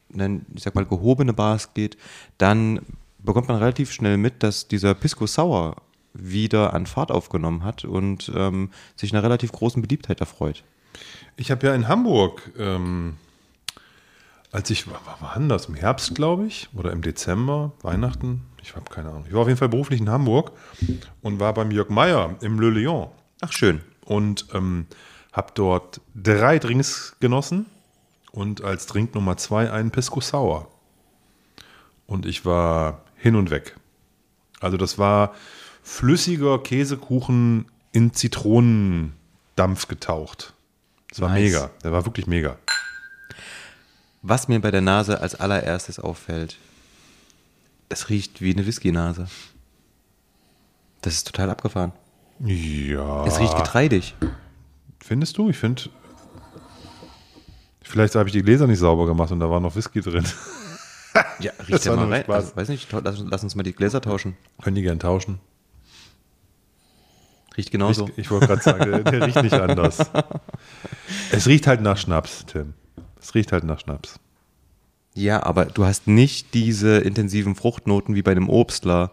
nein, 0.10 0.46
ich 0.54 0.64
sag 0.64 0.76
mal, 0.76 0.86
gehobene 0.86 1.34
Bars 1.34 1.74
geht, 1.74 1.98
dann 2.38 2.82
bekommt 3.20 3.48
man 3.48 3.58
relativ 3.58 3.92
schnell 3.92 4.18
mit, 4.18 4.44
dass 4.44 4.68
dieser 4.68 4.94
Pisco 4.94 5.26
Sour 5.26 5.76
wieder 6.14 6.74
an 6.74 6.86
Fahrt 6.86 7.12
aufgenommen 7.12 7.64
hat 7.64 7.86
und 7.86 8.32
ähm, 8.36 8.70
sich 8.96 9.14
einer 9.14 9.24
relativ 9.24 9.52
großen 9.52 9.82
Beliebtheit 9.82 10.20
erfreut. 10.20 10.64
Ich 11.36 11.50
habe 11.50 11.66
ja 11.66 11.74
in 11.74 11.88
Hamburg, 11.88 12.52
ähm, 12.60 13.16
als 14.54 14.70
ich, 14.70 14.88
war, 14.88 15.02
war 15.06 15.18
wann 15.20 15.50
das? 15.50 15.66
Im 15.66 15.76
Herbst, 15.76 16.16
glaube 16.16 16.46
ich, 16.46 16.70
oder 16.76 16.92
im 16.92 17.02
Dezember, 17.02 17.72
Weihnachten, 17.82 18.44
ich 18.62 18.76
habe 18.76 18.90
keine 18.90 19.10
Ahnung. 19.10 19.26
Ich 19.28 19.34
war 19.34 19.42
auf 19.42 19.48
jeden 19.48 19.58
Fall 19.58 19.68
beruflich 19.70 20.00
in 20.00 20.10
Hamburg 20.10 20.52
und 21.22 21.40
war 21.40 21.54
beim 21.54 21.72
Jörg 21.72 21.90
Meyer 21.90 22.36
im 22.42 22.60
Le 22.60 22.70
Lion 22.70 23.10
Ach, 23.42 23.52
schön. 23.52 23.82
und 24.06 24.46
ähm, 24.54 24.86
habe 25.34 25.52
dort 25.56 26.00
drei 26.16 26.60
Drinks 26.60 27.16
genossen 27.20 27.66
und 28.32 28.64
als 28.64 28.86
Drink 28.86 29.16
Nummer 29.16 29.36
zwei 29.38 29.70
einen 29.72 29.92
Pisco 29.92 30.22
Sour. 30.22 30.70
Und 32.06 32.26
ich 32.26 32.46
war 32.46 33.02
hin 33.18 33.36
und 33.36 33.50
weg. 33.50 33.76
Also 34.62 34.78
das 34.78 34.98
war 34.98 35.34
flüssiger 35.82 36.60
Käsekuchen 36.60 37.66
in 37.92 38.14
Zitronendampf 38.14 39.88
getaucht. 39.88 40.54
Das 41.10 41.22
war 41.22 41.30
Nice. 41.30 41.42
mega. 41.52 41.70
Der 41.84 41.92
war 41.92 42.06
wirklich 42.06 42.28
mega. 42.28 42.58
Was 44.26 44.48
mir 44.48 44.62
bei 44.62 44.72
der 44.72 44.80
Nase 44.80 45.20
als 45.20 45.36
allererstes 45.36 46.00
auffällt, 46.00 46.58
es 47.90 48.10
riecht 48.10 48.42
wie 48.42 48.54
eine 48.54 48.66
Whisky-Nase. 48.66 49.28
Das 51.02 51.14
ist 51.16 51.28
total 51.28 51.50
abgefahren. 51.50 51.92
Ja. 52.40 53.26
Es 53.26 53.40
riecht 53.42 53.58
getreidig. 53.58 54.16
Findest 55.02 55.38
du? 55.38 55.50
Ich 55.50 55.58
finde. 55.58 55.84
Vielleicht 57.82 58.16
habe 58.16 58.30
ich 58.30 58.34
die 58.34 58.42
Gläser 58.42 58.66
nicht 58.66 58.80
sauber 58.80 59.06
gemacht 59.06 59.32
und 59.32 59.42
da 59.42 59.50
war 59.50 59.60
noch 59.60 59.76
Whisky 59.76 60.00
drin. 60.00 60.26
Ja, 61.40 61.52
riecht 61.68 61.84
ja 61.86 61.94
mal 61.94 62.08
rein. 62.08 62.24
Also, 62.30 62.56
weiß 62.56 62.70
nicht, 62.70 62.90
lass, 62.94 63.20
lass 63.20 63.44
uns 63.44 63.56
mal 63.56 63.64
die 63.64 63.74
Gläser 63.74 64.00
tauschen. 64.00 64.38
Können 64.62 64.78
die 64.78 64.84
gern 64.84 65.00
tauschen? 65.00 65.40
Riecht 67.58 67.72
genauso. 67.72 68.08
Ich, 68.08 68.20
ich 68.20 68.32
wollte 68.32 68.48
gerade 68.48 68.62
sagen, 68.62 68.90
der, 68.90 69.04
der 69.04 69.28
riecht 69.28 69.44
nicht 69.44 69.54
anders. 69.54 69.98
Es 71.32 71.46
riecht 71.46 71.68
halt 71.68 71.82
nach 71.82 71.98
Schnaps, 71.98 72.46
Tim. 72.46 72.74
Es 73.24 73.34
riecht 73.34 73.52
halt 73.54 73.64
nach 73.64 73.80
Schnaps. 73.80 74.20
Ja, 75.16 75.42
aber 75.44 75.66
du 75.66 75.86
hast 75.86 76.08
nicht 76.08 76.54
diese 76.54 76.98
intensiven 76.98 77.56
Fruchtnoten 77.56 78.16
wie 78.16 78.22
bei 78.22 78.32
einem 78.32 78.50
Obstler 78.50 79.12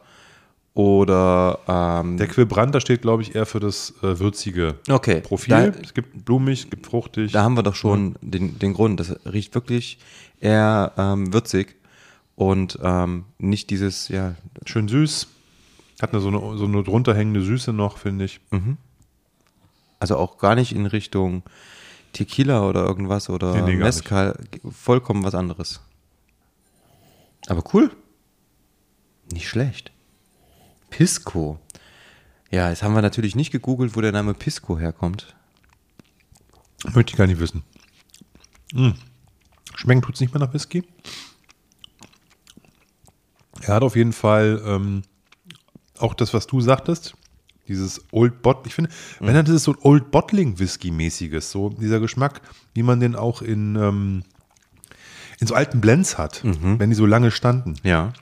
oder 0.74 1.58
ähm, 1.68 2.16
Der 2.16 2.26
Quibranter 2.26 2.80
steht, 2.80 3.02
glaube 3.02 3.22
ich, 3.22 3.34
eher 3.34 3.44
für 3.46 3.60
das 3.60 3.92
äh, 4.02 4.18
würzige 4.18 4.76
Okay, 4.88 5.20
Profil. 5.20 5.50
da- 5.72 5.78
es 5.82 5.94
gibt 5.94 6.24
blumig, 6.24 6.64
es 6.64 6.70
gibt 6.70 6.86
fruchtig. 6.86 7.32
Da 7.32 7.42
haben 7.42 7.54
wir 7.56 7.62
doch 7.62 7.74
schon 7.74 8.16
den, 8.20 8.58
den 8.58 8.72
Grund. 8.72 8.98
Das 9.00 9.14
riecht 9.26 9.54
wirklich 9.54 9.98
eher 10.40 10.92
ähm, 10.96 11.32
würzig 11.32 11.76
und 12.36 12.78
ähm, 12.82 13.24
nicht 13.38 13.68
dieses, 13.70 14.08
ja, 14.08 14.34
Schön 14.64 14.88
süß. 14.88 15.26
Hat 16.00 16.12
eine, 16.12 16.20
so, 16.20 16.28
eine, 16.28 16.56
so 16.56 16.64
eine 16.64 16.82
drunter 16.82 17.14
hängende 17.14 17.42
Süße 17.42 17.72
noch, 17.74 17.98
finde 17.98 18.24
ich. 18.24 18.40
also 19.98 20.16
auch 20.16 20.38
gar 20.38 20.54
nicht 20.54 20.72
in 20.74 20.86
Richtung 20.86 21.42
Tequila 22.12 22.68
oder 22.68 22.84
irgendwas 22.84 23.28
oder 23.28 23.54
Nee, 23.54 23.74
nee, 23.74 23.76
Mezcal. 23.76 24.38
Vollkommen 24.70 25.22
was 25.24 25.34
anderes. 25.34 25.80
Aber 27.46 27.62
cool. 27.72 27.90
Nicht 29.32 29.48
schlecht. 29.48 29.92
Pisco. 30.90 31.58
Ja, 32.50 32.68
jetzt 32.68 32.82
haben 32.82 32.94
wir 32.94 33.02
natürlich 33.02 33.36
nicht 33.36 33.52
gegoogelt, 33.52 33.96
wo 33.96 34.00
der 34.00 34.12
Name 34.12 34.34
Pisco 34.34 34.78
herkommt. 34.78 35.36
Möchte 36.92 37.12
ich 37.12 37.16
gar 37.16 37.26
nicht 37.26 37.38
wissen. 37.38 37.62
Mm. 38.72 38.90
Schmecken 39.76 40.02
tut 40.02 40.14
es 40.14 40.20
nicht 40.20 40.34
mehr 40.34 40.44
nach 40.44 40.52
Whisky. 40.52 40.84
Er 43.62 43.74
hat 43.74 43.82
auf 43.82 43.94
jeden 43.94 44.12
Fall 44.12 44.62
ähm, 44.64 45.02
auch 45.98 46.14
das, 46.14 46.34
was 46.34 46.46
du 46.46 46.60
sagtest, 46.60 47.14
dieses 47.70 48.02
Old 48.12 48.42
Bot. 48.42 48.66
Ich 48.66 48.74
finde, 48.74 48.90
wenn 49.20 49.34
dann 49.34 49.44
das 49.44 49.54
ist 49.54 49.64
so 49.64 49.72
ein 49.72 49.78
Old 49.82 50.10
Bottling 50.10 50.58
Whisky 50.58 50.90
mäßiges, 50.90 51.50
so 51.50 51.70
dieser 51.70 52.00
Geschmack, 52.00 52.40
wie 52.74 52.82
man 52.82 53.00
den 53.00 53.16
auch 53.16 53.42
in 53.42 53.76
ähm, 53.76 54.24
in 55.40 55.46
so 55.46 55.54
alten 55.54 55.80
Blends 55.80 56.18
hat, 56.18 56.42
wenn 56.44 56.90
die 56.90 56.96
so 56.96 57.06
lange 57.06 57.30
standen. 57.30 57.76
Ja. 57.82 58.12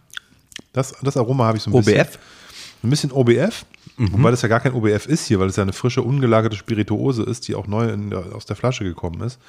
Das, 0.72 0.94
das 1.02 1.16
Aroma 1.16 1.46
habe 1.46 1.58
ich 1.58 1.64
so 1.64 1.70
ein 1.70 1.76
bisschen. 1.76 2.00
OBF? 2.00 2.18
Ein 2.84 2.90
bisschen 2.90 3.10
OBF, 3.10 3.66
wobei 3.96 4.30
das 4.30 4.42
ja 4.42 4.48
gar 4.48 4.60
kein 4.60 4.72
OBF 4.72 5.06
ist 5.06 5.26
hier, 5.26 5.40
weil 5.40 5.48
es 5.48 5.56
ja 5.56 5.64
eine 5.64 5.72
frische, 5.72 6.02
ungelagerte 6.02 6.56
Spirituose 6.56 7.24
ist, 7.24 7.48
die 7.48 7.56
auch 7.56 7.66
neu 7.66 7.88
in 7.88 8.14
aus 8.14 8.46
der 8.46 8.54
Flasche 8.54 8.84
gekommen 8.84 9.20
ist. 9.22 9.40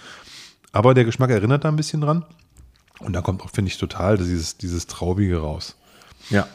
Aber 0.72 0.96
der 0.96 1.06
Geschmack 1.06 1.29
erinnert 1.29 1.63
da 1.63 1.70
ein 1.70 1.75
bisschen 1.75 2.01
dran. 2.01 2.25
Und 3.00 3.13
da 3.13 3.22
kommt 3.22 3.41
auch, 3.41 3.50
finde 3.50 3.70
ich, 3.70 3.77
total 3.77 4.18
dieses, 4.18 4.58
dieses 4.58 4.88
Traubige 4.88 5.38
raus. 5.38 5.75
Ja. 6.29 6.48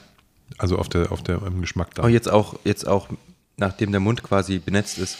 Also 0.59 0.79
auf 0.79 0.89
der, 0.89 1.11
auf 1.11 1.23
der 1.23 1.43
im 1.43 1.61
Geschmack 1.61 1.95
da. 1.95 2.03
Aber 2.03 2.11
jetzt 2.11 2.31
auch, 2.31 2.57
jetzt 2.65 2.87
auch, 2.87 3.09
nachdem 3.56 3.90
der 3.90 4.00
Mund 4.00 4.23
quasi 4.23 4.58
benetzt 4.58 4.99
ist, 4.99 5.18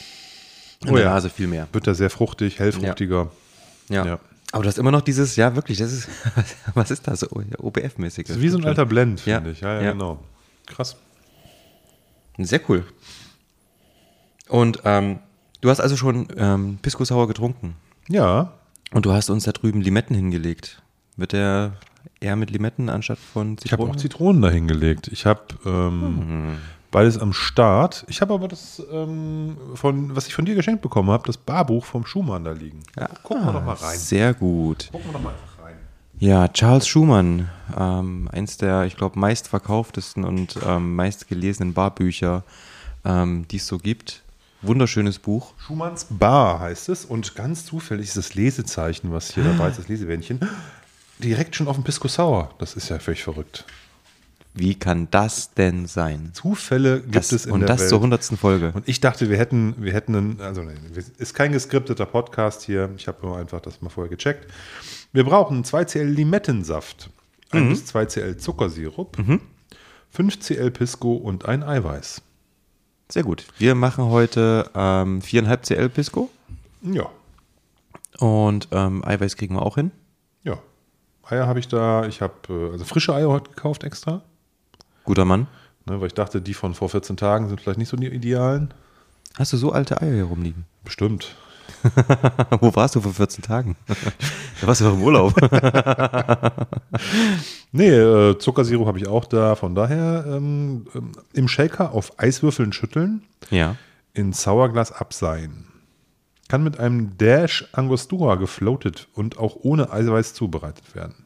in 0.83 0.89
Oh 0.89 0.95
der 0.95 1.05
ja. 1.05 1.09
Nase 1.13 1.29
viel 1.29 1.47
mehr. 1.47 1.67
Wird 1.71 1.87
da 1.87 1.93
sehr 1.93 2.09
fruchtig, 2.09 2.59
hellfruchtiger. 2.59 3.31
Ja. 3.89 4.05
Ja. 4.05 4.19
Aber 4.51 4.63
du 4.63 4.69
hast 4.69 4.77
immer 4.77 4.91
noch 4.91 5.01
dieses, 5.01 5.35
ja 5.35 5.55
wirklich, 5.55 5.77
das 5.79 5.91
ist, 5.91 6.09
was 6.73 6.91
ist 6.91 7.07
das, 7.07 7.23
OBF-mäßig? 7.29 8.27
Das 8.27 8.37
ist 8.37 8.41
wie 8.41 8.49
so 8.49 8.57
ein 8.57 8.65
alter 8.65 8.85
Blend, 8.85 9.25
Ja. 9.25 9.37
finde 9.37 9.51
ich. 9.51 9.61
Ja, 9.61 9.75
ja, 9.75 9.81
Ja. 9.81 9.91
genau. 9.93 10.23
Krass. 10.65 10.95
Sehr 12.37 12.61
cool. 12.69 12.85
Und 14.49 14.79
ähm, 14.85 15.19
du 15.61 15.69
hast 15.69 15.79
also 15.79 15.95
schon 15.97 16.27
ähm, 16.37 16.77
Pisco 16.81 17.03
Sauer 17.05 17.27
getrunken. 17.27 17.75
Ja, 18.07 18.53
Und 18.91 19.05
du 19.05 19.13
hast 19.13 19.29
uns 19.29 19.45
da 19.45 19.51
drüben 19.51 19.81
Limetten 19.81 20.15
hingelegt. 20.15 20.81
Wird 21.17 21.31
der 21.31 21.73
eher 22.19 22.35
mit 22.35 22.51
Limetten 22.51 22.89
anstatt 22.89 23.17
von 23.17 23.57
ich 23.63 23.71
habe 23.71 23.81
Zitronen? 23.83 23.91
auch 23.91 23.95
Zitronen 23.99 24.41
da 24.41 24.49
hingelegt. 24.51 25.07
Ich 25.07 25.25
habe 25.25 25.41
ähm, 25.65 26.57
beides 26.95 27.17
am 27.17 27.33
Start. 27.33 28.05
Ich 28.07 28.21
habe 28.21 28.33
aber 28.33 28.47
das, 28.47 28.81
ähm, 28.89 29.57
von, 29.73 30.15
was 30.15 30.27
ich 30.27 30.33
von 30.33 30.45
dir 30.45 30.55
geschenkt 30.55 30.81
bekommen 30.81 31.09
habe, 31.09 31.27
das 31.27 31.35
Barbuch 31.35 31.83
vom 31.83 32.05
Schumann 32.05 32.45
da 32.45 32.53
liegen. 32.53 32.83
Ja, 32.97 33.09
Gucken 33.21 33.45
wir 33.45 33.51
doch 33.51 33.65
mal 33.65 33.73
rein. 33.73 33.99
Sehr 33.99 34.33
gut. 34.33 34.87
Gucken 34.93 35.09
wir 35.09 35.13
doch 35.13 35.21
mal 35.21 35.31
einfach 35.31 35.65
rein. 35.65 35.75
Ja, 36.19 36.47
Charles 36.47 36.87
Schumann, 36.87 37.49
ähm, 37.77 38.29
eins 38.31 38.55
der, 38.55 38.85
ich 38.85 38.95
glaube, 38.95 39.19
meistverkauftesten 39.19 40.23
und 40.23 40.57
ähm, 40.65 40.95
meistgelesenen 40.95 41.73
Barbücher, 41.73 42.43
ähm, 43.03 43.45
die 43.49 43.57
es 43.57 43.67
so 43.67 43.77
gibt. 43.77 44.23
Wunderschönes 44.61 45.19
Buch. 45.19 45.51
Schumanns 45.57 46.07
Bar 46.09 46.61
heißt 46.61 46.87
es 46.87 47.03
und 47.03 47.35
ganz 47.35 47.65
zufällig 47.65 48.07
ist 48.07 48.15
das 48.15 48.35
Lesezeichen, 48.35 49.11
was 49.11 49.33
hier 49.33 49.43
dabei 49.43 49.67
ist, 49.67 49.79
das 49.79 49.89
Lesebändchen, 49.89 50.39
direkt 51.19 51.57
schon 51.57 51.67
auf 51.67 51.75
dem 51.75 51.83
Pisco 51.83 52.07
Sour. 52.07 52.51
Das 52.57 52.75
ist 52.75 52.87
ja 52.87 52.99
völlig 52.99 53.21
verrückt. 53.21 53.65
Wie 54.57 54.75
kann 54.75 55.09
das 55.11 55.53
denn 55.53 55.85
sein? 55.85 56.29
Zufälle 56.33 57.01
gibt 57.01 57.15
Das, 57.15 57.31
es 57.33 57.45
in 57.45 57.51
und 57.51 57.59
der 57.61 57.67
das 57.67 57.81
Welt. 57.81 57.89
zur 57.89 57.99
hundertsten 57.99 58.37
Folge. 58.37 58.71
Und 58.73 58.87
ich 58.87 59.01
dachte, 59.01 59.29
wir 59.29 59.37
hätten, 59.37 59.75
wir 59.77 59.91
hätten 59.93 60.15
einen, 60.15 60.41
also 60.41 60.63
nein, 60.63 60.77
es 60.95 61.09
ist 61.09 61.33
kein 61.33 61.51
geskripteter 61.51 62.05
Podcast 62.05 62.63
hier. 62.63 62.89
Ich 62.95 63.07
habe 63.09 63.25
nur 63.25 63.37
einfach 63.37 63.59
das 63.59 63.81
mal 63.81 63.89
vorher 63.89 64.09
gecheckt. 64.15 64.49
Wir 65.11 65.25
brauchen 65.25 65.63
2cl 65.65 66.03
Limettensaft, 66.05 67.09
1 67.51 67.81
bis 67.81 67.93
2cl 67.93 68.37
Zuckersirup, 68.37 69.17
5cl 70.15 70.69
Pisco 70.71 71.15
und 71.15 71.45
ein 71.45 71.61
Eiweiß. 71.63 72.21
Sehr 73.09 73.23
gut. 73.23 73.45
Wir 73.57 73.75
machen 73.75 74.05
heute 74.05 74.69
ähm, 74.73 75.19
4,5 75.21 75.61
CL 75.67 75.89
Pisco 75.89 76.29
Ja, 76.81 77.09
und 78.19 78.69
ähm, 78.71 79.03
Eiweiß 79.05 79.35
kriegen 79.35 79.55
wir 79.55 79.61
auch 79.63 79.75
hin. 79.75 79.91
ja. 80.43 80.57
Eier 81.27 81.47
habe 81.47 81.57
ich 81.59 81.67
da. 81.67 82.05
Ich 82.05 82.21
habe 82.21 82.33
äh, 82.49 82.71
also 82.73 82.85
frische 82.85 83.13
Eier 83.15 83.29
heute 83.29 83.49
gekauft 83.49 83.83
extra. 83.83 84.21
Guter 85.05 85.25
Mann. 85.25 85.47
Ne, 85.87 85.99
weil 86.01 86.07
ich 86.07 86.13
dachte, 86.13 86.41
die 86.41 86.53
von 86.53 86.73
vor 86.73 86.89
14 86.89 87.15
Tagen 87.15 87.47
sind 87.47 87.61
vielleicht 87.61 87.77
nicht 87.77 87.89
so 87.89 87.97
die 87.97 88.07
idealen. 88.07 88.73
Hast 89.37 89.53
du 89.53 89.57
so 89.57 89.71
alte 89.71 90.01
Eier 90.01 90.13
hier 90.13 90.23
rumliegen? 90.23 90.65
Bestimmt. 90.83 91.35
Wo 92.59 92.75
warst 92.75 92.95
du 92.95 93.01
vor 93.01 93.13
14 93.13 93.43
Tagen? 93.43 93.75
da 94.61 94.67
warst 94.67 94.81
du 94.81 94.85
doch 94.85 94.93
im 94.93 95.03
Urlaub. 95.03 95.33
Nee, 97.77 97.89
äh, 97.89 98.37
Zuckersirup 98.37 98.87
habe 98.87 98.99
ich 98.99 99.07
auch 99.07 99.25
da. 99.25 99.55
Von 99.55 99.75
daher 99.75 100.23
ähm, 100.29 100.87
ähm, 100.95 101.11
im 101.33 101.49
Shaker 101.49 101.91
auf 101.91 102.17
Eiswürfeln 102.17 102.71
schütteln, 102.71 103.23
ja. 103.49 103.75
in 104.13 104.31
Sauerglas 104.31 104.93
abseihen. 104.93 105.67
Kann 106.47 106.63
mit 106.63 106.79
einem 106.79 107.17
Dash 107.17 107.67
Angostura 107.73 108.35
gefloatet 108.35 109.09
und 109.13 109.37
auch 109.37 109.57
ohne 109.59 109.91
Eiweiß 109.91 110.33
zubereitet 110.33 110.95
werden. 110.95 111.24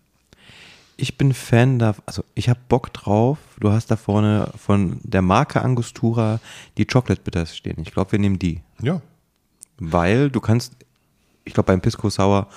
Ich 1.02 1.18
bin 1.18 1.34
Fan 1.34 1.80
da, 1.80 1.96
also 2.06 2.24
ich 2.36 2.50
habe 2.50 2.60
Bock 2.68 2.92
drauf. 2.92 3.38
Du 3.60 3.72
hast 3.72 3.90
da 3.90 3.96
vorne 3.96 4.52
von 4.58 5.00
der 5.04 5.22
Marke 5.22 5.62
Angostura 5.62 6.40
die 6.78 6.86
Chocolate 6.86 7.22
Bitters 7.22 7.56
stehen. 7.56 7.78
Ich 7.82 7.92
glaube, 7.92 8.12
wir 8.12 8.20
nehmen 8.20 8.38
die. 8.38 8.62
Ja, 8.82 9.02
Weil 9.78 10.30
du 10.30 10.42
kannst, 10.42 10.74
ich 11.46 11.54
glaube, 11.54 11.68
beim 11.68 11.80
Pisco 11.80 12.10
Sour 12.10 12.48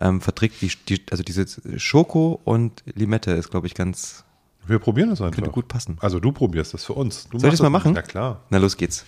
ähm, 0.00 0.22
verträgt 0.22 0.62
die, 0.62 0.72
die, 0.88 1.02
also 1.10 1.22
diese 1.22 1.46
Schoko 1.78 2.40
und 2.44 2.82
Limette 2.94 3.32
ist, 3.32 3.50
glaube 3.50 3.66
ich, 3.66 3.74
ganz, 3.74 4.24
wir 4.66 4.78
probieren 4.78 5.10
das 5.10 5.20
einfach. 5.20 5.34
könnte 5.34 5.50
gut 5.50 5.68
passen. 5.68 5.98
Also 6.00 6.18
du 6.18 6.32
probierst 6.32 6.72
das 6.72 6.84
für 6.84 6.94
uns. 6.94 7.28
Du 7.28 7.38
Soll 7.38 7.48
ich 7.48 7.54
das 7.54 7.62
mal 7.62 7.68
machen? 7.68 7.92
Na 7.92 8.00
klar. 8.02 8.40
Na, 8.48 8.56
los 8.58 8.76
geht's. 8.78 9.04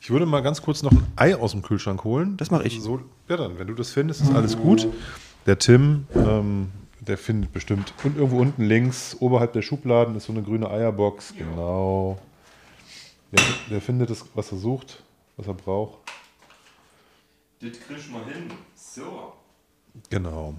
Ich 0.00 0.10
würde 0.10 0.26
mal 0.26 0.42
ganz 0.42 0.62
kurz 0.62 0.82
noch 0.84 0.92
ein 0.92 1.04
Ei 1.16 1.34
aus 1.34 1.52
dem 1.52 1.62
Kühlschrank 1.62 2.04
holen. 2.04 2.36
Das 2.36 2.52
mache 2.52 2.64
ich. 2.64 2.80
So, 2.80 3.00
ja, 3.28 3.36
dann, 3.36 3.58
wenn 3.58 3.66
du 3.66 3.74
das 3.74 3.90
findest, 3.90 4.20
ist 4.20 4.32
alles 4.32 4.56
gut. 4.56 4.86
Der 5.46 5.58
Tim, 5.58 6.06
ähm, 6.14 6.68
der 7.06 7.18
findet 7.18 7.52
bestimmt. 7.52 7.94
Und 8.04 8.16
irgendwo 8.16 8.40
unten 8.40 8.64
links, 8.64 9.16
oberhalb 9.20 9.52
der 9.52 9.62
Schubladen, 9.62 10.16
ist 10.16 10.24
so 10.24 10.32
eine 10.32 10.42
grüne 10.42 10.70
Eierbox. 10.70 11.34
Genau. 11.36 12.18
Der, 13.32 13.42
der 13.70 13.80
findet 13.80 14.10
das, 14.10 14.24
was 14.34 14.52
er 14.52 14.58
sucht, 14.58 15.02
was 15.36 15.46
er 15.46 15.54
braucht. 15.54 15.98
Das 17.60 17.72
kriegst 17.80 18.10
mal 18.10 18.24
hin. 18.24 18.50
So. 18.74 19.32
Genau. 20.10 20.54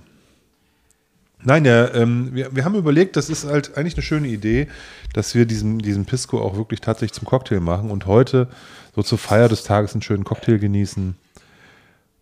Nein, 1.44 1.64
der, 1.64 1.94
ähm, 1.94 2.34
wir, 2.34 2.56
wir 2.56 2.66
haben 2.66 2.76
überlegt, 2.76 3.16
das 3.16 3.30
ist 3.30 3.46
halt 3.46 3.78
eigentlich 3.78 3.94
eine 3.94 4.02
schöne 4.02 4.28
Idee, 4.28 4.68
dass 5.14 5.36
wir 5.36 5.46
diesen, 5.46 5.80
diesen 5.80 6.06
Pisco 6.06 6.42
auch 6.42 6.56
wirklich 6.56 6.82
tatsächlich 6.82 7.14
zum 7.14 7.28
Cocktail 7.28 7.60
machen 7.60 7.92
und 7.92 8.08
heute 8.08 8.50
so 8.96 9.04
zur 9.04 9.20
Feier 9.20 9.48
des 9.48 9.64
Tages 9.64 9.94
einen 9.94 10.02
schönen 10.02 10.24
Cocktail 10.24 10.58
genießen. 10.58 11.16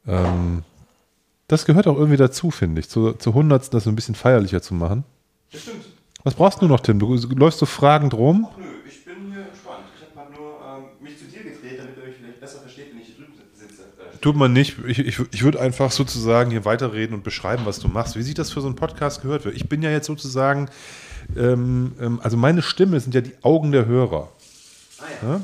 Ähm, 0.08 0.64
das 1.48 1.66
gehört 1.66 1.88
auch 1.88 1.98
irgendwie 1.98 2.18
dazu, 2.18 2.52
finde 2.52 2.82
ich, 2.82 2.90
zu, 2.90 3.14
zu 3.14 3.34
Hundertsten 3.34 3.78
das 3.78 3.84
so 3.84 3.90
ein 3.90 3.96
bisschen 3.96 4.16
feierlicher 4.16 4.62
zu 4.62 4.74
machen. 4.74 5.04
Das 5.52 5.62
stimmt. 5.62 5.86
Was 6.24 6.34
brauchst 6.34 6.62
du 6.62 6.68
noch, 6.68 6.80
Tim? 6.80 6.98
Du 6.98 7.16
läufst 7.36 7.60
so 7.60 7.68
fragend 7.68 8.16
rum. 8.16 8.48
Nö, 8.58 8.66
ich 8.88 9.06
bin 9.06 9.32
hier 9.32 9.42
entspannt. 9.46 9.84
Ich 9.96 10.18
habe 10.18 10.34
nur 10.34 10.54
ähm, 10.60 10.86
mich 11.00 11.20
zu 11.20 11.26
dir 11.26 11.44
gedreht, 11.44 11.78
damit 11.78 11.98
ihr 11.98 12.08
mich 12.08 12.16
vielleicht 12.20 12.40
besser 12.40 12.60
versteht, 12.62 12.88
wenn 12.92 13.00
ich 13.00 13.08
hier 13.08 13.16
drüben 13.18 13.34
sitze. 13.54 13.84
Äh, 13.84 14.18
Tut 14.22 14.36
man 14.36 14.52
nicht. 14.52 14.78
Ich, 14.88 14.98
ich, 14.98 15.20
ich 15.20 15.44
würde 15.44 15.62
einfach 15.62 15.92
sozusagen 15.92 16.50
hier 16.50 16.66
weiterreden 16.66 17.14
und 17.14 17.24
beschreiben, 17.24 17.64
was 17.66 17.80
du 17.80 17.90
machst. 17.90 18.16
Wie 18.16 18.24
sich 18.24 18.34
das 18.34 18.52
für 18.52 18.62
so 18.62 18.68
einen 18.68 18.76
Podcast 18.76 19.22
gehört 19.22 19.46
wird. 19.46 19.56
Ich 19.56 19.70
bin 19.70 19.84
ja 19.84 19.92
jetzt 19.92 20.08
sozusagen, 20.08 20.68
ähm, 21.38 21.92
ähm, 22.02 22.20
also 22.24 22.38
meine 22.38 22.64
Stimme 22.64 23.00
sind 23.00 23.14
ja 23.14 23.22
die 23.22 23.36
Augen 23.44 23.72
der 23.72 23.86
Hörer. 23.86 24.32
ah 24.98 25.04
ja. 25.22 25.30
Ja? 25.30 25.42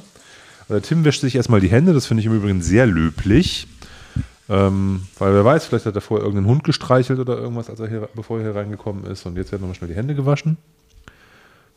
Also 0.67 0.79
Tim 0.87 1.05
wäscht 1.05 1.21
sich 1.21 1.35
erstmal 1.35 1.59
die 1.59 1.69
Hände, 1.69 1.93
das 1.93 2.07
finde 2.07 2.21
ich 2.21 2.27
im 2.27 2.35
Übrigen 2.35 2.61
sehr 2.63 2.87
löblich. 2.87 3.67
Ähm, 4.51 5.07
weil 5.17 5.33
wer 5.33 5.45
weiß, 5.45 5.65
vielleicht 5.65 5.85
hat 5.85 5.95
er 5.95 6.01
vorher 6.01 6.25
irgendeinen 6.25 6.51
Hund 6.51 6.65
gestreichelt 6.65 7.19
oder 7.19 7.37
irgendwas, 7.37 7.69
als 7.69 7.79
er 7.79 7.87
hier, 7.87 8.09
bevor 8.13 8.39
er 8.39 8.43
hier 8.51 8.55
reingekommen 8.55 9.05
ist. 9.05 9.25
Und 9.25 9.37
jetzt 9.37 9.53
werden 9.53 9.61
nochmal 9.61 9.75
schnell 9.75 9.89
die 9.89 9.95
Hände 9.95 10.13
gewaschen. 10.13 10.57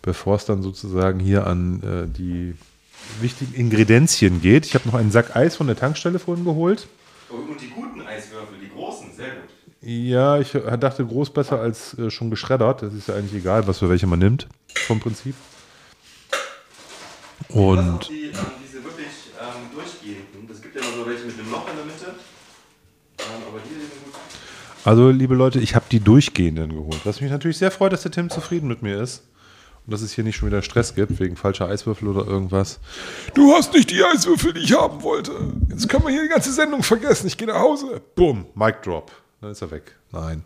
Bevor 0.03 0.35
es 0.35 0.45
dann 0.45 0.63
sozusagen 0.63 1.21
hier 1.21 1.47
an 1.47 1.83
äh, 1.83 2.09
die 2.09 2.57
wichtigen 3.21 3.55
Ingredienzien 3.55 4.41
geht. 4.43 4.67
Ich 4.67 4.75
habe 4.75 4.89
noch 4.89 4.95
einen 4.95 5.13
Sack 5.13 5.37
Eis 5.37 5.55
von 5.55 5.69
der 5.69 5.77
Tankstelle 5.77 6.19
vorhin 6.19 6.45
geholt. 6.45 6.89
Oh, 7.31 7.35
Und 7.35 7.61
die 7.61 7.71
guten 7.71 8.01
Eiswürfel, 8.03 8.59
die 8.61 8.71
großen, 8.71 9.07
sehr 9.17 9.29
gut. 9.29 9.51
Ja, 9.81 10.41
ich 10.41 10.51
dachte 10.53 11.07
groß 11.07 11.31
besser 11.31 11.61
als 11.61 11.97
äh, 11.97 12.11
schon 12.11 12.31
geschreddert. 12.31 12.83
Das 12.83 12.93
ist 12.93 13.07
ja 13.07 13.15
eigentlich 13.15 13.35
egal, 13.35 13.69
was 13.69 13.79
für 13.79 13.89
welche 13.89 14.09
man 14.09 14.19
nimmt, 14.19 14.49
vom 14.87 14.99
Prinzip. 14.99 15.37
Und 17.51 18.09
die, 18.09 18.27
ähm, 18.27 18.33
diese 18.65 18.83
wirklich 18.83 19.31
ähm, 19.39 19.71
durchgehenden. 19.73 20.49
Es 20.51 20.61
gibt 20.61 20.75
ja 20.75 20.81
immer 20.81 20.97
so 20.97 21.07
welche 21.07 21.27
mit 21.27 21.39
einem 21.39 21.51
Loch 21.51 21.69
in 21.69 21.77
der 21.77 21.85
Mitte. 21.85 22.15
Ähm, 23.19 23.43
aber 23.49 23.61
die 23.61 23.75
sind 23.75 24.05
gut. 24.05 24.15
Also, 24.85 25.09
liebe 25.09 25.35
Leute, 25.35 25.61
ich 25.61 25.75
habe 25.75 25.87
die 25.91 26.01
durchgehenden 26.01 26.71
geholt. 26.71 27.01
Was 27.05 27.23
mich 27.23 27.31
natürlich 27.31 27.57
sehr 27.57 27.71
freut, 27.71 27.95
dass 27.95 28.03
der 28.03 28.11
Tim 28.11 28.29
zufrieden 28.29 28.69
mit 28.69 28.83
mir 28.83 29.01
ist. 29.01 29.23
Und 29.87 29.93
dass 29.93 30.03
es 30.03 30.13
hier 30.13 30.25
nicht 30.25 30.37
schon 30.37 30.49
wieder 30.49 30.63
Stress 30.63 30.95
gibt, 30.95 31.19
wegen 31.21 31.37
falscher 31.37 31.69
Eiswürfel 31.69 32.09
oder 32.09 32.27
irgendwas. 32.27 32.81
Du 33.35 33.53
hast 33.53 33.73
nicht 33.73 33.91
die 33.91 34.03
Eiswürfel, 34.03 34.53
die 34.53 34.61
ich 34.61 34.73
haben 34.75 35.03
wollte. 35.03 35.33
Jetzt 35.69 35.89
können 35.89 36.05
wir 36.05 36.11
hier 36.11 36.23
die 36.23 36.29
ganze 36.29 36.53
Sendung 36.53 36.83
vergessen. 36.83 37.27
Ich 37.27 37.37
gehe 37.37 37.49
nach 37.49 37.59
Hause. 37.59 38.01
Bumm, 38.15 38.47
Mic 38.55 38.77
Drop. 38.83 39.11
Dann 39.41 39.51
ist 39.51 39.63
er 39.63 39.71
weg. 39.71 39.95
Nein. 40.13 40.43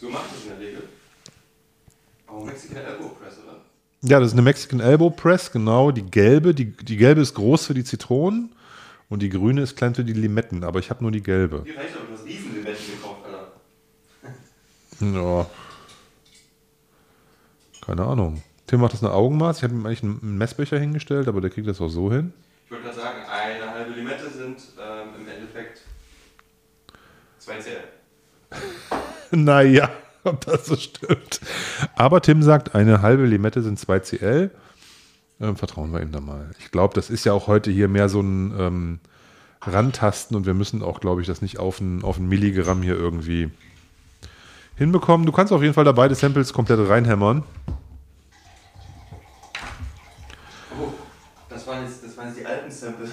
So 0.00 0.08
macht 0.08 0.24
es 0.34 0.44
in 0.44 0.58
der 0.58 0.66
Regel. 0.66 0.82
Aber 2.26 2.44
Mexican 2.44 2.78
Elbow 2.78 3.08
Press, 3.08 3.34
oder? 3.44 3.60
Ja, 4.02 4.20
das 4.20 4.28
ist 4.28 4.32
eine 4.34 4.42
Mexican 4.42 4.80
Elbow 4.80 5.10
Press, 5.10 5.50
genau. 5.50 5.90
Die 5.90 6.04
gelbe. 6.04 6.54
Die, 6.54 6.76
die 6.76 6.96
gelbe 6.96 7.22
ist 7.22 7.34
groß 7.34 7.66
für 7.66 7.74
die 7.74 7.84
Zitronen 7.84 8.52
und 9.08 9.20
die 9.22 9.30
grüne 9.30 9.62
ist 9.62 9.76
klein 9.76 9.94
für 9.94 10.04
die 10.04 10.12
Limetten. 10.12 10.64
Aber 10.64 10.78
ich 10.78 10.90
habe 10.90 11.02
nur 11.02 11.12
die 11.12 11.22
gelbe. 11.22 11.64
Wie 11.64 11.72
reicht 11.72 11.96
aber 11.96 12.06
du 12.06 12.12
hast 12.14 12.26
Riesenlimetten 12.26 12.68
Alter. 12.68 13.07
Ja. 15.00 15.46
Keine 17.84 18.04
Ahnung. 18.04 18.42
Tim 18.66 18.80
macht 18.80 18.92
das 18.92 19.02
eine 19.02 19.12
Augenmaß. 19.12 19.58
Ich 19.58 19.64
habe 19.64 19.74
ihm 19.74 19.86
eigentlich 19.86 20.02
einen 20.02 20.36
Messbecher 20.36 20.78
hingestellt, 20.78 21.26
aber 21.26 21.40
der 21.40 21.50
kriegt 21.50 21.66
das 21.66 21.80
auch 21.80 21.88
so 21.88 22.12
hin. 22.12 22.32
Ich 22.66 22.70
wollte 22.70 22.84
gerade 22.84 23.00
sagen, 23.00 23.18
eine 23.30 23.70
halbe 23.72 23.92
Limette 23.92 24.28
sind 24.28 24.58
ähm, 24.78 25.08
im 25.20 25.28
Endeffekt 25.28 25.80
2 27.38 27.58
CL. 27.58 27.84
Naja, 29.30 29.90
ob 30.24 30.44
das 30.44 30.66
so 30.66 30.76
stimmt. 30.76 31.40
Aber 31.96 32.20
Tim 32.20 32.42
sagt, 32.42 32.74
eine 32.74 33.00
halbe 33.00 33.24
Limette 33.24 33.62
sind 33.62 33.78
2 33.78 34.00
CL. 34.00 34.50
Ähm, 35.40 35.56
vertrauen 35.56 35.92
wir 35.92 36.02
ihm 36.02 36.12
da 36.12 36.20
mal. 36.20 36.50
Ich 36.58 36.70
glaube, 36.70 36.94
das 36.94 37.10
ist 37.10 37.24
ja 37.24 37.32
auch 37.32 37.46
heute 37.46 37.70
hier 37.70 37.88
mehr 37.88 38.08
so 38.08 38.20
ein 38.20 38.54
ähm, 38.58 39.00
Rantasten 39.62 40.36
und 40.36 40.46
wir 40.46 40.54
müssen 40.54 40.82
auch, 40.82 41.00
glaube 41.00 41.20
ich, 41.20 41.26
das 41.26 41.42
nicht 41.42 41.58
auf 41.58 41.80
ein, 41.80 42.02
auf 42.02 42.18
ein 42.18 42.28
Milligramm 42.28 42.82
hier 42.82 42.96
irgendwie 42.96 43.50
hinbekommen. 44.78 45.26
Du 45.26 45.32
kannst 45.32 45.52
auf 45.52 45.60
jeden 45.62 45.74
Fall 45.74 45.84
da 45.84 45.92
beide 45.92 46.14
Samples 46.14 46.52
komplett 46.52 46.88
reinhämmern. 46.88 47.42
Oh, 50.80 50.92
das 51.48 51.66
waren 51.66 51.84
jetzt, 51.84 52.04
das 52.04 52.16
waren 52.16 52.28
jetzt 52.28 52.38
die 52.38 52.46
alten 52.46 52.70
Samples. 52.70 53.10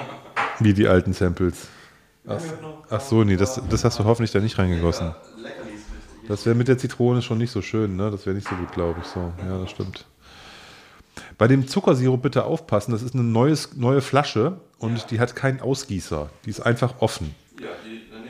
Wie 0.60 0.74
die 0.74 0.86
alten 0.86 1.12
Samples. 1.12 1.68
Ach, 2.26 2.40
ach 2.90 3.00
so, 3.00 3.24
nee, 3.24 3.36
das, 3.36 3.60
das 3.70 3.84
hast 3.84 3.98
du 3.98 4.04
hoffentlich 4.04 4.32
da 4.32 4.40
nicht 4.40 4.58
reingegossen. 4.58 5.14
Das 6.28 6.44
wäre 6.44 6.54
mit 6.54 6.68
der 6.68 6.76
Zitrone 6.76 7.22
schon 7.22 7.38
nicht 7.38 7.50
so 7.50 7.62
schön, 7.62 7.96
ne? 7.96 8.10
Das 8.10 8.26
wäre 8.26 8.36
nicht 8.36 8.46
so 8.46 8.54
gut, 8.54 8.70
glaube 8.72 9.00
ich. 9.00 9.06
So, 9.06 9.32
ja, 9.48 9.58
das 9.58 9.70
stimmt. 9.70 10.04
Bei 11.38 11.48
dem 11.48 11.66
Zuckersirup 11.66 12.20
bitte 12.20 12.44
aufpassen. 12.44 12.92
Das 12.92 13.00
ist 13.02 13.14
eine 13.14 13.24
neues, 13.24 13.76
neue 13.76 14.02
Flasche 14.02 14.60
und 14.78 14.98
Ja. 14.98 15.04
die 15.10 15.20
hat 15.20 15.34
keinen 15.36 15.60
Ausgießer. 15.60 16.28
Die 16.44 16.50
ist 16.50 16.60
einfach 16.60 16.96
offen. 17.00 17.34
Ja, 17.58 17.68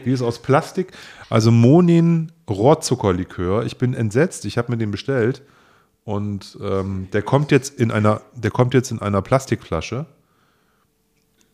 die, 0.08 0.14
ist 0.14 0.22
aus 0.22 0.40
Plastik. 0.40 0.92
Also 1.30 1.50
Monin 1.50 2.32
Rohrzuckerlikör. 2.48 3.64
Ich 3.64 3.78
bin 3.78 3.94
entsetzt. 3.94 4.44
Ich 4.44 4.58
habe 4.58 4.72
mir 4.72 4.78
den 4.78 4.90
bestellt 4.90 5.42
und 6.08 6.56
ähm, 6.62 7.08
der 7.12 7.20
kommt 7.20 7.50
jetzt 7.50 7.78
in 7.78 7.90
einer, 7.90 8.22
der 8.34 8.50
kommt 8.50 8.72
jetzt 8.72 8.90
in 8.90 9.00
einer 9.02 9.20
Plastikflasche 9.20 10.06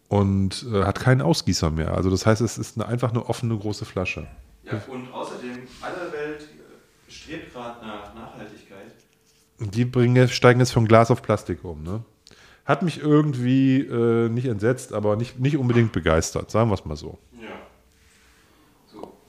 und 0.08 0.64
äh, 0.72 0.84
hat 0.84 1.00
keinen 1.00 1.22
Ausgießer 1.22 1.70
mehr. 1.70 1.92
Also 1.94 2.08
das 2.08 2.24
heißt, 2.24 2.40
es 2.40 2.56
ist 2.56 2.76
eine, 2.76 2.86
einfach 2.86 3.10
eine 3.10 3.26
offene 3.26 3.58
große 3.58 3.84
Flasche. 3.84 4.28
Ja, 4.64 4.80
und 4.86 5.12
außerdem, 5.12 5.58
alle 5.82 6.12
Welt 6.12 6.42
äh, 6.42 7.10
strebt 7.10 7.52
gerade 7.52 7.84
nach 7.84 8.14
Nachhaltigkeit. 8.14 8.94
Die 9.58 9.84
bringen, 9.84 10.28
steigen 10.28 10.60
jetzt 10.60 10.72
von 10.72 10.86
Glas 10.86 11.10
auf 11.10 11.20
Plastik 11.20 11.64
um. 11.64 11.82
Ne? 11.82 12.04
Hat 12.64 12.82
mich 12.82 13.00
irgendwie 13.00 13.80
äh, 13.80 14.28
nicht 14.28 14.46
entsetzt, 14.46 14.92
aber 14.92 15.16
nicht, 15.16 15.40
nicht 15.40 15.56
unbedingt 15.56 15.90
begeistert, 15.90 16.52
sagen 16.52 16.70
wir 16.70 16.74
es 16.74 16.84
mal. 16.84 16.94
So, 16.94 17.18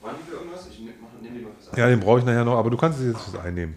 waren 0.02 0.16
die 0.22 0.30
für 0.30 0.38
irgendwas? 0.38 0.68
Ich 0.70 0.78
nehme 0.78 0.94
nehm 1.22 1.34
die 1.34 1.42
mal 1.42 1.52
fürs 1.54 1.65
Ja, 1.76 1.88
den 1.88 2.00
brauche 2.00 2.20
ich 2.20 2.26
nachher 2.26 2.46
noch, 2.46 2.58
aber 2.58 2.70
du 2.70 2.78
kannst 2.78 3.00
es 3.00 3.06
jetzt 3.06 3.22
fürs 3.22 3.44
Einnehmen. 3.44 3.76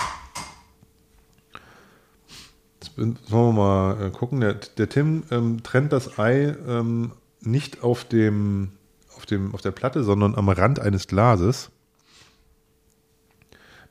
Jetzt 2.80 2.98
wollen 2.98 3.18
wir 3.30 3.52
mal 3.52 4.06
äh, 4.06 4.10
gucken. 4.10 4.40
Der, 4.40 4.54
der 4.54 4.88
Tim 4.88 5.24
ähm, 5.30 5.62
trennt 5.62 5.92
das 5.92 6.18
Ei 6.18 6.56
ähm, 6.66 7.12
nicht 7.40 7.82
auf, 7.82 8.04
dem, 8.04 8.72
auf, 9.16 9.26
dem, 9.26 9.54
auf 9.54 9.60
der 9.60 9.70
Platte, 9.70 10.04
sondern 10.04 10.34
am 10.34 10.48
Rand 10.48 10.80
eines 10.80 11.06
Glases. 11.06 11.70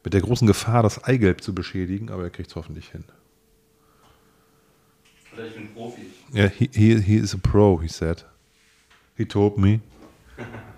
Mit 0.03 0.13
der 0.13 0.21
großen 0.21 0.47
Gefahr, 0.47 0.83
das 0.83 1.03
Eigelb 1.03 1.41
zu 1.41 1.53
beschädigen, 1.53 2.09
aber 2.11 2.23
er 2.23 2.29
kriegt 2.29 2.49
es 2.49 2.55
hoffentlich 2.55 2.89
hin. 2.89 3.03
Oder 5.33 5.47
ich 5.47 5.55
bin 5.55 5.73
Profi. 5.73 6.01
Yeah, 6.33 6.49
he, 6.49 6.69
he, 6.73 7.01
he 7.01 7.17
is 7.17 7.33
a 7.33 7.37
pro, 7.37 7.81
he 7.81 7.87
said. 7.87 8.25
He 9.17 9.25
told 9.25 9.57
me. 9.57 9.81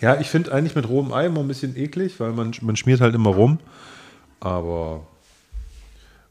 Ja, 0.00 0.20
ich 0.20 0.28
finde 0.28 0.52
eigentlich 0.52 0.74
mit 0.74 0.88
rohem 0.88 1.12
Ei 1.12 1.26
immer 1.26 1.40
ein 1.40 1.48
bisschen 1.48 1.76
eklig, 1.76 2.20
weil 2.20 2.32
man, 2.32 2.52
man 2.60 2.76
schmiert 2.76 3.00
halt 3.00 3.14
immer 3.14 3.30
rum. 3.30 3.58
Aber 4.40 5.06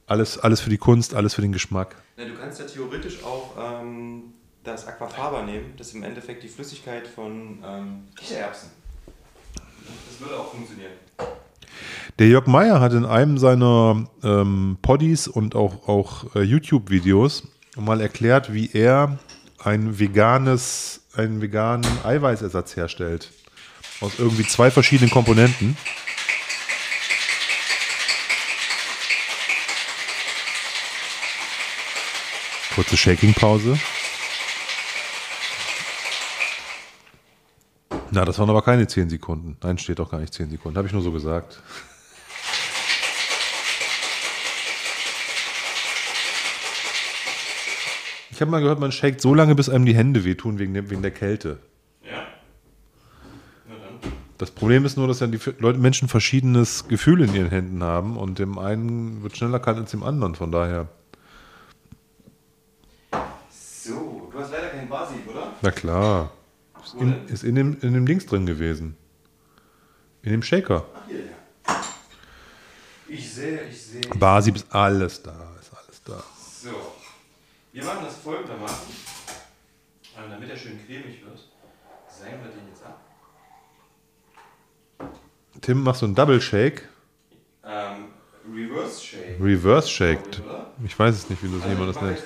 alles, 0.07 0.37
alles 0.37 0.61
für 0.61 0.69
die 0.69 0.77
Kunst, 0.77 1.15
alles 1.15 1.33
für 1.33 1.41
den 1.41 1.51
Geschmack. 1.51 1.95
Ja, 2.17 2.25
du 2.25 2.35
kannst 2.35 2.59
ja 2.59 2.65
theoretisch 2.65 3.23
auch 3.23 3.81
ähm, 3.81 4.33
das 4.63 4.87
Aquafaba 4.87 5.41
nehmen. 5.41 5.73
Das 5.77 5.87
ist 5.87 5.95
im 5.95 6.03
Endeffekt 6.03 6.43
die 6.43 6.47
Flüssigkeit 6.47 7.07
von 7.07 7.59
ähm, 7.65 8.03
Kichererbsen. 8.15 8.69
Das 9.85 10.19
würde 10.19 10.39
auch 10.39 10.51
funktionieren. 10.51 10.91
Der 12.19 12.27
Jörg 12.27 12.45
Meyer 12.45 12.79
hat 12.79 12.93
in 12.93 13.05
einem 13.05 13.37
seiner 13.37 14.07
ähm, 14.23 14.77
Poddies 14.81 15.27
und 15.27 15.55
auch, 15.55 15.87
auch 15.89 16.35
äh, 16.35 16.41
YouTube-Videos 16.41 17.47
mal 17.77 17.99
erklärt, 17.99 18.53
wie 18.53 18.69
er 18.71 19.17
ein 19.59 19.99
veganes, 19.99 21.01
einen 21.15 21.41
veganen 21.41 21.85
Eiweißersatz 22.05 22.75
herstellt. 22.75 23.31
Aus 24.01 24.13
irgendwie 24.17 24.45
zwei 24.45 24.69
verschiedenen 24.71 25.09
Komponenten. 25.09 25.77
Kurze 32.75 32.97
Shaking-Pause. 32.97 33.79
Na, 38.11 38.25
das 38.25 38.37
waren 38.37 38.49
aber 38.49 38.61
keine 38.61 38.87
10 38.87 39.09
Sekunden. 39.09 39.57
Nein, 39.61 39.77
steht 39.77 39.99
doch 39.99 40.11
gar 40.11 40.19
nicht 40.19 40.33
10 40.33 40.49
Sekunden. 40.49 40.77
Habe 40.77 40.87
ich 40.87 40.93
nur 40.93 41.01
so 41.01 41.11
gesagt. 41.11 41.61
Ich 48.31 48.41
habe 48.41 48.51
mal 48.51 48.59
gehört, 48.59 48.79
man 48.81 48.91
shakt 48.91 49.21
so 49.21 49.33
lange, 49.33 49.55
bis 49.55 49.69
einem 49.69 49.85
die 49.85 49.95
Hände 49.95 50.25
wehtun 50.25 50.59
wegen 50.59 50.89
wegen 50.89 51.01
der 51.01 51.11
Kälte. 51.11 51.59
Das 54.37 54.51
Problem 54.51 54.83
ist 54.85 54.97
nur, 54.97 55.07
dass 55.07 55.21
ja 55.21 55.27
die 55.27 55.39
Leute, 55.59 55.79
Menschen 55.79 56.09
verschiedenes 56.09 56.87
Gefühl 56.89 57.21
in 57.21 57.33
ihren 57.33 57.49
Händen 57.49 57.81
haben 57.83 58.17
und 58.17 58.37
dem 58.37 58.57
einen 58.59 59.23
wird 59.23 59.37
schneller 59.37 59.59
kalt 59.59 59.77
als 59.77 59.91
dem 59.91 60.03
anderen. 60.03 60.35
Von 60.35 60.51
daher, 60.51 60.87
So, 63.49 64.29
du 64.31 64.39
hast 64.39 64.51
leider 64.51 64.69
keinen 64.69 64.89
Basib, 64.89 65.27
oder? 65.29 65.53
na 65.61 65.71
klar. 65.71 66.31
Ist 66.83 66.93
in, 66.95 67.27
ist 67.27 67.43
in, 67.43 67.55
dem, 67.55 67.77
in 67.81 67.93
dem 67.93 68.05
Dings 68.05 68.25
drin 68.25 68.45
gewesen. 68.45 68.95
In 70.21 70.31
dem 70.31 70.43
Shaker. 70.43 70.85
Ach, 70.93 71.07
hier, 71.07 71.19
ja. 71.25 71.81
Ich 73.07 73.31
sehe, 73.33 73.61
ich 73.69 73.81
sehe. 73.81 74.01
Basib 74.19 74.55
ist 74.57 74.67
alles 74.73 75.21
da. 75.23 75.31
Ist 75.61 75.71
alles 75.73 76.01
da. 76.03 76.23
So. 76.61 76.69
Wir 77.71 77.83
machen 77.85 77.99
das 78.03 78.17
folgendermaßen. 78.17 78.93
Ähm, 80.17 80.23
damit 80.29 80.49
er 80.49 80.57
schön 80.57 80.79
cremig 80.85 81.23
wird, 81.25 81.39
seilen 82.09 82.39
wir 82.43 82.49
den 82.51 82.67
jetzt 82.69 82.83
ab. 82.85 83.01
Tim, 85.61 85.83
machst 85.83 86.01
du 86.01 86.05
einen 86.05 86.15
Double 86.15 86.41
Shake? 86.41 86.87
Ähm, 87.65 88.05
Reverse 88.53 89.03
Shake. 89.03 89.39
Reverse 89.41 89.89
Shaked. 89.89 90.41
Oder? 90.41 90.71
Ich 90.85 90.97
weiß 90.97 91.15
es 91.15 91.29
nicht, 91.29 91.41
wie 91.43 91.47
du 91.47 91.55
das 91.55 91.63
Also 91.63 91.73
jemand 91.73 91.89
ich 91.89 91.95
das 91.95 92.03
nennt. 92.03 92.23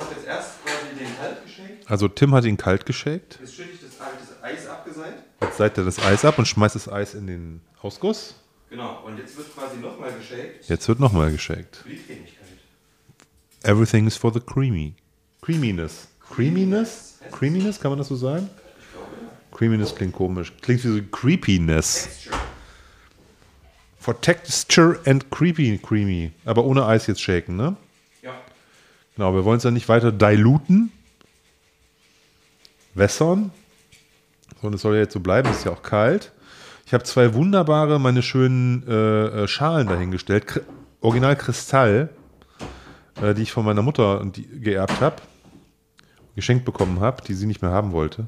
Also 1.89 2.07
Tim 2.07 2.35
hat 2.35 2.45
ihn 2.45 2.57
kalt 2.57 2.85
geshakt. 2.85 3.39
Jetzt 3.41 3.55
schütte 3.55 3.69
ich 3.73 3.81
das, 3.81 3.97
das 3.97 4.43
Eis 4.43 4.67
abgeseit. 4.67 5.23
Jetzt 5.41 5.57
seit 5.57 5.77
er 5.77 5.85
das 5.85 5.99
Eis 5.99 6.23
ab 6.23 6.37
und 6.37 6.47
schmeißt 6.47 6.75
das 6.75 6.87
Eis 6.87 7.15
in 7.15 7.25
den 7.27 7.61
Ausguss. 7.81 8.35
Genau. 8.69 9.03
Und 9.05 9.17
jetzt 9.17 9.35
wird 9.37 9.53
quasi 9.55 9.77
nochmal 9.77 10.11
geshakt. 10.13 10.67
Jetzt 10.67 10.87
wird 10.87 10.99
nochmal 10.99 11.27
Cremigkeit. 11.35 11.83
Everything 13.63 14.05
is 14.07 14.15
for 14.15 14.31
the 14.31 14.39
creamy. 14.39 14.93
Creaminess. 15.41 16.07
Creaminess? 16.19 17.19
Creaminess, 17.31 17.79
kann 17.79 17.91
man 17.91 17.97
das 17.97 18.07
so 18.07 18.15
sagen? 18.15 18.49
Creaminess 19.51 19.95
klingt 19.95 20.13
komisch. 20.13 20.53
Klingt 20.61 20.83
wie 20.83 20.99
so 20.99 21.01
Creepiness. 21.11 22.03
Texture. 22.03 22.37
For 23.99 24.19
texture 24.19 24.99
and 25.05 25.29
creepy, 25.29 25.77
creamy. 25.77 26.31
Aber 26.45 26.63
ohne 26.63 26.85
Eis 26.85 27.07
jetzt 27.07 27.21
shaken, 27.21 27.57
ne? 27.57 27.75
Ja. 28.21 28.33
Genau, 29.15 29.33
wir 29.35 29.43
wollen 29.43 29.57
es 29.57 29.63
dann 29.63 29.73
nicht 29.73 29.89
weiter 29.89 30.11
diluten. 30.11 30.91
Wässern. 32.93 33.51
Und 34.61 34.73
es 34.73 34.81
soll 34.81 34.95
ja 34.95 35.01
jetzt 35.01 35.13
so 35.13 35.19
bleiben, 35.19 35.49
es 35.49 35.59
ist 35.59 35.65
ja 35.65 35.71
auch 35.71 35.83
kalt. 35.83 36.31
Ich 36.85 36.93
habe 36.93 37.03
zwei 37.03 37.33
wunderbare, 37.33 37.99
meine 37.99 38.23
schönen 38.23 38.83
äh, 38.87 39.43
äh, 39.43 39.47
Schalen 39.47 39.87
dahingestellt. 39.87 40.47
Kr 40.47 40.61
Original 41.01 41.35
Kristall, 41.37 42.09
äh, 43.21 43.33
die 43.33 43.43
ich 43.43 43.51
von 43.51 43.63
meiner 43.63 43.81
Mutter 43.81 44.25
geerbt 44.51 44.99
habe. 44.99 45.17
Geschenkt 46.35 46.65
bekommen 46.65 46.99
habe, 46.99 47.21
die 47.23 47.35
sie 47.35 47.45
nicht 47.45 47.61
mehr 47.61 47.71
haben 47.71 47.91
wollte. 47.91 48.25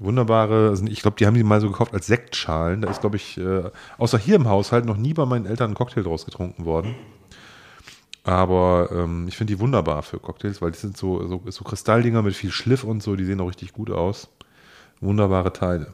Wunderbare, 0.00 0.70
also 0.70 0.84
ich 0.86 1.02
glaube, 1.02 1.18
die 1.18 1.26
haben 1.26 1.34
die 1.34 1.44
mal 1.44 1.60
so 1.60 1.70
gekauft 1.70 1.92
als 1.92 2.06
Sektschalen. 2.06 2.80
Da 2.80 2.90
ist, 2.90 3.02
glaube 3.02 3.16
ich, 3.16 3.36
äh, 3.36 3.70
außer 3.98 4.18
hier 4.18 4.36
im 4.36 4.48
Haushalt 4.48 4.86
noch 4.86 4.96
nie 4.96 5.12
bei 5.12 5.26
meinen 5.26 5.44
Eltern 5.44 5.72
ein 5.72 5.74
Cocktail 5.74 6.02
draus 6.02 6.24
getrunken 6.24 6.64
worden. 6.64 6.94
Aber 8.24 8.88
ähm, 8.92 9.28
ich 9.28 9.36
finde 9.36 9.54
die 9.54 9.60
wunderbar 9.60 10.02
für 10.02 10.18
Cocktails, 10.18 10.62
weil 10.62 10.72
die 10.72 10.78
sind 10.78 10.96
so, 10.96 11.26
so, 11.26 11.42
so 11.46 11.64
Kristalldinger 11.64 12.22
mit 12.22 12.34
viel 12.34 12.50
Schliff 12.50 12.82
und 12.82 13.02
so, 13.02 13.14
die 13.14 13.24
sehen 13.24 13.40
auch 13.40 13.48
richtig 13.48 13.72
gut 13.72 13.90
aus. 13.90 14.28
Wunderbare 15.00 15.52
Teile. 15.52 15.92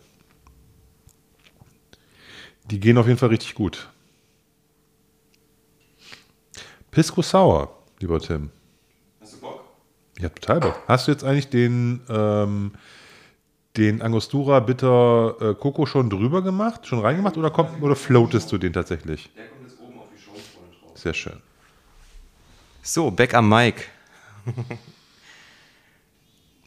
Die 2.70 2.80
gehen 2.80 2.98
auf 2.98 3.06
jeden 3.06 3.18
Fall 3.18 3.28
richtig 3.28 3.54
gut. 3.54 3.88
Pisco 6.92 7.22
Sour, 7.22 7.76
lieber 8.00 8.20
Tim. 8.20 8.50
Hast 9.20 9.34
du 9.34 9.40
Bock? 9.40 9.64
Ich 10.16 10.24
hab 10.24 10.34
total 10.40 10.60
Bock. 10.60 10.82
Hast 10.88 11.06
du 11.06 11.12
jetzt 11.12 11.24
eigentlich 11.24 11.50
den, 11.50 12.00
ähm, 12.08 12.72
den 13.76 14.02
Angostura 14.02 14.60
Bitter 14.60 15.36
äh, 15.40 15.54
Coco 15.54 15.86
schon 15.86 16.10
drüber 16.10 16.42
gemacht, 16.42 16.86
schon 16.86 17.00
reingemacht 17.00 17.36
oder, 17.36 17.50
kommt, 17.50 17.82
oder 17.82 17.96
floatest 17.96 18.50
du 18.52 18.58
den 18.58 18.72
tatsächlich? 18.72 19.30
Der 19.36 19.46
kommt 19.46 19.62
jetzt 19.68 19.80
oben 19.80 19.98
auf 19.98 20.06
die 20.14 20.20
Schaumfront 20.20 20.82
drauf. 20.82 20.98
Sehr 20.98 21.14
schön. 21.14 21.40
So, 22.82 23.10
back 23.10 23.34
am 23.34 23.48
Mic. 23.48 23.82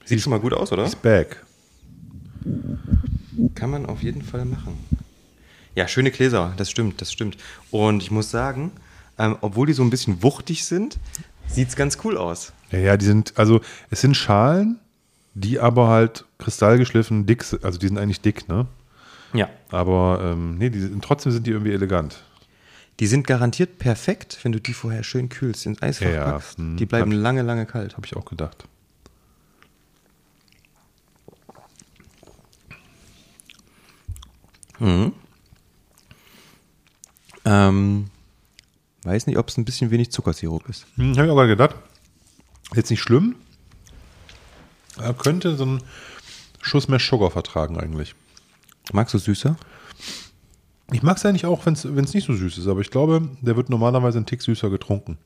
Sieht 0.06 0.22
schon 0.22 0.32
mal 0.32 0.40
gut 0.40 0.54
aus, 0.54 0.72
oder? 0.72 0.84
He's 0.84 0.96
back. 0.96 1.44
Kann 3.56 3.70
man 3.70 3.86
auf 3.86 4.02
jeden 4.02 4.22
Fall 4.22 4.46
machen. 4.46 4.78
Ja, 5.76 5.88
schöne 5.88 6.12
Gläser, 6.12 6.54
das 6.58 6.70
stimmt, 6.70 7.00
das 7.02 7.12
stimmt. 7.12 7.38
Und 7.72 8.04
ich 8.04 8.12
muss 8.12 8.32
sagen, 8.32 8.72
ähm, 9.18 9.38
obwohl 9.42 9.68
die 9.68 9.74
so 9.74 9.84
ein 9.84 9.90
bisschen 9.90 10.24
wuchtig 10.24 10.66
sind, 10.66 11.00
sieht 11.48 11.70
es 11.70 11.76
ganz 11.76 12.00
cool 12.04 12.18
aus. 12.18 12.54
Ja, 12.72 12.80
ja, 12.80 12.98
die 12.98 13.06
sind, 13.06 13.34
also 13.38 13.62
es 13.90 14.02
sind 14.02 14.16
Schalen, 14.16 14.80
die 15.40 15.60
aber 15.60 15.88
halt 15.88 16.26
kristallgeschliffen 16.38 17.26
dick. 17.26 17.46
Also 17.64 17.80
die 17.80 17.88
sind 17.88 17.98
eigentlich 17.98 18.22
dick, 18.22 18.48
ne? 18.50 18.68
Ja. 19.34 19.50
Aber 19.70 20.20
ähm, 20.24 20.58
nee, 20.58 20.70
die 20.70 20.80
sind, 20.82 21.04
trotzdem 21.04 21.32
sind 21.32 21.46
die 21.48 21.52
irgendwie 21.52 21.72
elegant. 21.72 22.24
Die 23.00 23.08
sind 23.08 23.26
garantiert 23.26 23.80
perfekt, 23.80 24.40
wenn 24.44 24.52
du 24.52 24.60
die 24.60 24.74
vorher 24.74 25.04
schön 25.04 25.30
kühlst, 25.30 25.66
ins 25.66 25.82
Eisfach 25.82 26.06
Ja, 26.08 26.12
ja. 26.12 26.32
packst. 26.32 26.58
Hm, 26.58 26.76
Die 26.78 26.86
bleiben 26.86 27.12
lange, 27.12 27.44
lange 27.44 27.66
kalt. 27.66 27.96
Habe 27.96 28.06
ich 28.06 28.16
auch 28.18 28.26
gedacht. 28.26 28.66
Ähm, 37.46 38.06
weiß 39.04 39.28
nicht, 39.28 39.38
ob 39.38 39.48
es 39.50 39.58
ein 39.58 39.66
bisschen 39.66 39.92
wenig 39.92 40.12
Zuckersirup 40.12 40.68
ist. 40.70 40.86
Hm, 40.96 41.12
habe 41.18 41.26
ich 41.26 41.32
auch 41.32 41.36
gerade 41.36 41.50
gedacht. 41.50 41.76
Jetzt 42.76 42.90
nicht 42.90 43.02
schlimm. 43.02 43.36
Er 45.02 45.14
könnte 45.14 45.56
so 45.56 45.64
einen 45.64 45.82
Schuss 46.62 46.88
mehr 46.88 47.00
Sugar 47.00 47.32
vertragen 47.32 47.80
eigentlich. 47.80 48.16
Magst 48.92 49.14
du 49.14 49.18
süßer? 49.18 49.56
Ich 50.92 51.04
mag 51.04 51.18
es 51.18 51.26
eigentlich 51.26 51.46
auch, 51.46 51.66
wenn 51.66 51.74
es 51.74 52.14
nicht 52.14 52.26
so 52.26 52.34
süß 52.34 52.58
ist, 52.58 52.68
aber 52.68 52.82
ich 52.82 52.90
glaube, 52.90 53.30
der 53.42 53.56
wird 53.56 53.70
normalerweise 53.70 54.18
einen 54.18 54.26
Tick 54.26 54.42
süßer 54.42 54.70
getrunken. 54.70 55.18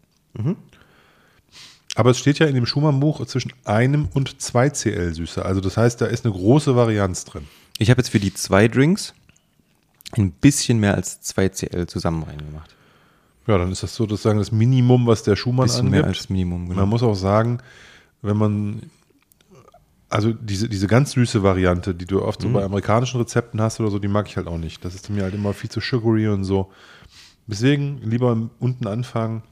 Aber 1.96 2.10
es 2.10 2.20
steht 2.20 2.40
ja 2.40 2.48
in 2.48 2.56
dem 2.56 2.66
Schumann-Buch 2.66 3.26
zwischen 3.28 3.54
einem 3.64 4.08
und 4.14 4.42
zwei 4.42 4.70
CL 4.70 5.14
Süße. 5.14 5.46
Also 5.46 5.62
das 5.62 5.78
heißt, 5.78 6.02
da 6.02 6.08
ist 6.08 6.26
eine 6.26 6.34
große 6.34 6.76
Varianz 6.76 7.24
drin. 7.26 7.48
Ich 7.78 7.90
habe 7.90 8.00
jetzt 8.00 8.10
für 8.10 8.20
die 8.20 8.34
zwei 8.34 8.68
Drinks 8.68 9.14
ein 10.18 10.32
bisschen 10.32 10.80
mehr 10.80 10.96
als 10.96 11.22
2 11.22 11.50
CL 11.50 11.88
zusammen 11.88 12.24
reingemacht. 12.24 12.76
Ja, 13.48 13.58
dann 13.58 13.72
ist 13.72 13.84
das 13.84 13.96
sozusagen 13.96 14.40
das 14.40 14.52
Minimum, 14.52 15.06
was 15.08 15.24
der 15.24 15.36
Schumann 15.36 15.66
Bisschen 15.66 15.88
angibt. 15.88 16.02
mehr 16.02 16.06
als 16.06 16.30
Minimum, 16.30 16.70
genau. 16.70 16.82
Man 16.82 16.90
muss 16.90 17.04
auch 17.04 17.16
sagen, 17.16 17.60
wenn 18.22 18.38
man, 18.38 18.84
also 20.14 20.32
diese, 20.32 20.70
diese 20.70 20.88
ganz 20.88 21.12
süße 21.12 21.44
Variante, 21.44 21.94
die 21.96 22.06
du 22.06 22.22
oft 22.22 22.42
so 22.42 22.48
Mhm. 22.48 22.54
bei 22.54 22.64
amerikanischen 22.64 23.20
Rezepten 23.20 23.60
hast 23.62 23.80
oder 23.80 23.90
so, 23.92 24.00
die 24.00 24.08
mag 24.08 24.28
ich 24.28 24.38
halt 24.38 24.48
auch 24.48 24.58
nicht. 24.58 24.84
Das 24.86 24.96
ist 24.96 25.10
mir 25.10 25.24
halt 25.24 25.34
immer 25.34 25.54
viel 25.54 25.70
zu 25.70 25.80
sugary 25.80 26.28
und 26.28 26.44
so. 26.44 26.72
Deswegen 27.48 28.00
lieber 28.04 28.38
unten 28.60 28.88
anfangen. 28.88 29.44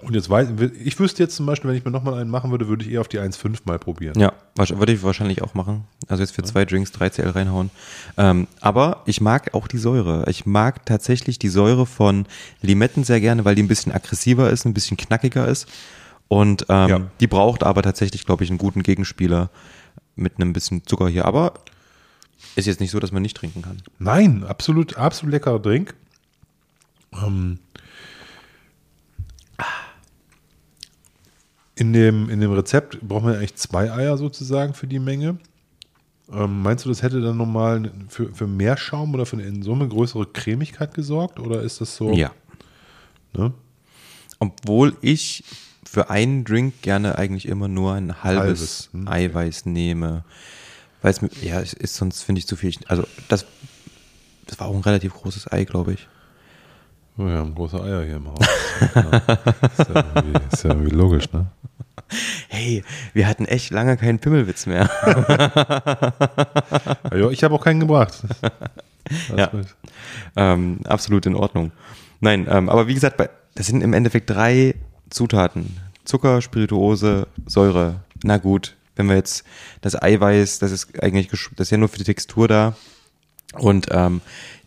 Und 0.00 0.14
jetzt 0.14 0.30
weiß 0.30 0.50
ich 0.84 1.00
wüsste 1.00 1.24
jetzt 1.24 1.34
zum 1.34 1.44
Beispiel, 1.46 1.70
wenn 1.70 1.76
ich 1.76 1.84
mir 1.84 1.90
nochmal 1.90 2.14
einen 2.20 2.30
machen 2.30 2.52
würde, 2.52 2.68
würde 2.68 2.84
ich 2.84 2.92
eher 2.92 3.00
auf 3.00 3.08
die 3.08 3.18
1,5 3.18 3.62
mal 3.64 3.80
probieren. 3.80 4.16
Ja, 4.16 4.32
würde 4.56 4.92
ich 4.92 5.02
wahrscheinlich 5.02 5.42
auch 5.42 5.54
machen. 5.54 5.84
Also 6.06 6.22
jetzt 6.22 6.30
für 6.36 6.44
zwei 6.44 6.64
Drinks 6.64 6.92
3 6.92 7.08
CL 7.10 7.30
reinhauen. 7.30 7.70
Ähm, 8.16 8.46
aber 8.60 9.02
ich 9.06 9.20
mag 9.20 9.54
auch 9.54 9.66
die 9.66 9.78
Säure. 9.78 10.24
Ich 10.28 10.46
mag 10.46 10.86
tatsächlich 10.86 11.40
die 11.40 11.48
Säure 11.48 11.84
von 11.84 12.26
Limetten 12.62 13.02
sehr 13.02 13.20
gerne, 13.20 13.44
weil 13.44 13.56
die 13.56 13.62
ein 13.64 13.68
bisschen 13.68 13.90
aggressiver 13.90 14.50
ist, 14.50 14.66
ein 14.66 14.74
bisschen 14.74 14.96
knackiger 14.96 15.48
ist. 15.48 15.66
Und 16.28 16.66
ähm, 16.68 16.88
Ja. 16.88 17.00
die 17.18 17.26
braucht 17.26 17.64
aber 17.64 17.82
tatsächlich, 17.82 18.24
glaube 18.24 18.44
ich, 18.44 18.50
einen 18.50 18.58
guten 18.58 18.84
Gegenspieler 18.84 19.50
mit 20.18 20.34
einem 20.36 20.52
bisschen 20.52 20.84
Zucker 20.86 21.08
hier. 21.08 21.24
Aber 21.24 21.54
Ist 22.56 22.66
jetzt 22.66 22.80
nicht 22.80 22.90
so, 22.90 23.00
dass 23.00 23.12
man 23.12 23.22
nicht 23.22 23.36
trinken 23.36 23.62
kann. 23.62 23.82
Nein, 23.98 24.44
absolut, 24.44 24.96
absolut 24.96 25.32
leckerer 25.32 25.60
Drink. 25.60 25.94
Ähm, 27.12 27.58
in, 31.74 31.92
dem, 31.92 32.28
in 32.28 32.40
dem 32.40 32.52
Rezept 32.52 33.00
braucht 33.00 33.24
man 33.24 33.36
eigentlich 33.36 33.54
zwei 33.54 33.92
Eier 33.92 34.16
sozusagen 34.16 34.74
für 34.74 34.86
die 34.86 34.98
Menge. 34.98 35.38
Ähm, 36.30 36.62
meinst 36.62 36.84
du, 36.84 36.90
das 36.90 37.02
hätte 37.02 37.20
dann 37.20 37.36
nochmal 37.36 37.90
für, 38.08 38.34
für 38.34 38.46
mehr 38.46 38.76
Schaum 38.76 39.14
oder 39.14 39.24
für 39.24 39.36
eine 39.36 39.46
in 39.46 39.62
Summe 39.62 39.88
größere 39.88 40.26
Cremigkeit 40.26 40.92
gesorgt? 40.92 41.40
Oder 41.40 41.62
ist 41.62 41.80
das 41.80 41.96
so? 41.96 42.12
Ja. 42.12 42.32
Ne? 43.32 43.52
Obwohl 44.38 44.96
ich 45.00 45.44
für 45.90 46.10
einen 46.10 46.44
Drink 46.44 46.82
gerne 46.82 47.16
eigentlich 47.16 47.48
immer 47.48 47.66
nur 47.66 47.94
ein 47.94 48.22
halbes, 48.22 48.42
Halbes, 48.42 48.90
hm. 48.92 49.08
Eiweiß 49.08 49.64
nehme. 49.66 50.22
Weil 51.00 51.12
es 51.12 51.22
mir, 51.22 51.30
ja, 51.40 51.60
es 51.60 51.72
ist 51.72 51.94
sonst 51.94 52.22
finde 52.24 52.40
ich 52.40 52.46
zu 52.46 52.56
viel. 52.56 52.74
Also 52.88 53.04
das, 53.28 53.46
das 54.46 54.60
war 54.60 54.66
auch 54.66 54.74
ein 54.74 54.82
relativ 54.82 55.14
großes 55.14 55.50
Ei, 55.50 55.64
glaube 55.64 55.94
ich. 55.94 56.06
Oh, 57.16 57.24
Wir 57.24 57.36
haben 57.36 57.54
große 57.54 57.82
Eier 57.82 58.04
hier 58.04 58.16
im 58.16 58.28
Haus. 58.28 58.46
Ja, 58.94 59.00
ist, 59.78 59.88
ja 59.88 60.04
irgendwie, 60.14 60.40
ist 60.52 60.64
ja 60.64 60.70
irgendwie 60.70 60.94
logisch, 60.94 61.32
ne? 61.32 61.46
Hey, 62.48 62.84
wir 63.14 63.26
hatten 63.26 63.46
echt 63.46 63.70
lange 63.70 63.96
keinen 63.96 64.18
Pimmelwitz 64.18 64.66
mehr. 64.66 64.90
Ja, 67.12 67.30
ich 67.30 67.42
habe 67.44 67.54
auch 67.54 67.64
keinen 67.64 67.80
gebracht. 67.80 68.22
Ja. 69.34 69.50
Ähm, 70.36 70.80
absolut 70.84 71.24
in 71.24 71.34
Ordnung. 71.34 71.72
Nein, 72.20 72.46
ähm, 72.50 72.68
aber 72.68 72.88
wie 72.88 72.94
gesagt, 72.94 73.16
bei, 73.16 73.30
das 73.54 73.66
sind 73.66 73.82
im 73.82 73.94
Endeffekt 73.94 74.28
drei 74.28 74.74
Zutaten. 75.10 75.76
Zucker, 76.04 76.40
Spirituose, 76.40 77.26
Säure. 77.46 78.00
Na 78.22 78.38
gut, 78.38 78.76
wenn 78.96 79.08
wir 79.08 79.16
jetzt 79.16 79.44
das 79.80 80.00
Eiweiß, 80.00 80.58
das 80.58 80.72
ist 80.72 81.02
eigentlich, 81.02 81.28
das 81.28 81.66
ist 81.66 81.70
ja 81.70 81.76
nur 81.78 81.88
für 81.88 81.98
die 81.98 82.04
Textur 82.04 82.48
da 82.48 82.74
und 83.54 83.86
ähm, 83.90 84.20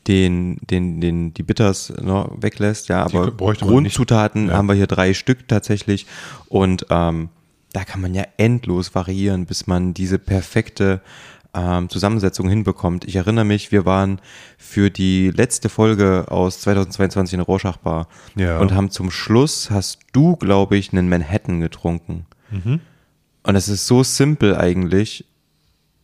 den, 0.07 0.57
den, 0.69 0.99
den, 1.01 1.33
die 1.33 1.43
Bitters 1.43 1.93
ne, 2.01 2.27
weglässt, 2.35 2.89
ja, 2.89 3.03
aber. 3.03 3.31
Grundzutaten 3.31 4.47
Ja. 4.47 4.53
haben 4.55 4.67
wir 4.67 4.73
hier 4.73 4.87
drei 4.87 5.13
Stück 5.13 5.47
tatsächlich 5.47 6.07
und 6.47 6.85
ähm, 6.89 7.29
da 7.73 7.83
kann 7.83 8.01
man 8.01 8.13
ja 8.13 8.23
endlos 8.37 8.95
variieren, 8.95 9.45
bis 9.45 9.67
man 9.67 9.93
diese 9.93 10.19
perfekte 10.19 11.01
ähm, 11.53 11.89
Zusammensetzung 11.89 12.47
hinbekommt. 12.49 13.05
Ich 13.05 13.15
erinnere 13.17 13.45
mich, 13.45 13.71
wir 13.71 13.85
waren 13.85 14.19
für 14.57 14.89
die 14.89 15.31
letzte 15.31 15.67
Folge 15.69 16.25
aus 16.29 16.61
2022 16.61 17.33
in 17.33 17.39
der 17.39 17.45
Rorschach 17.45 17.77
Bar 17.77 18.07
Ja. 18.35 18.59
und 18.59 18.73
haben 18.73 18.89
zum 18.89 19.11
Schluss, 19.11 19.69
hast 19.69 19.99
du, 20.13 20.35
glaube 20.37 20.77
ich, 20.77 20.93
einen 20.93 21.09
Manhattan 21.09 21.59
getrunken. 21.59 22.25
Und 23.43 23.55
es 23.55 23.69
ist 23.69 23.87
so 23.87 24.03
simpel 24.03 24.55
eigentlich. 24.55 25.25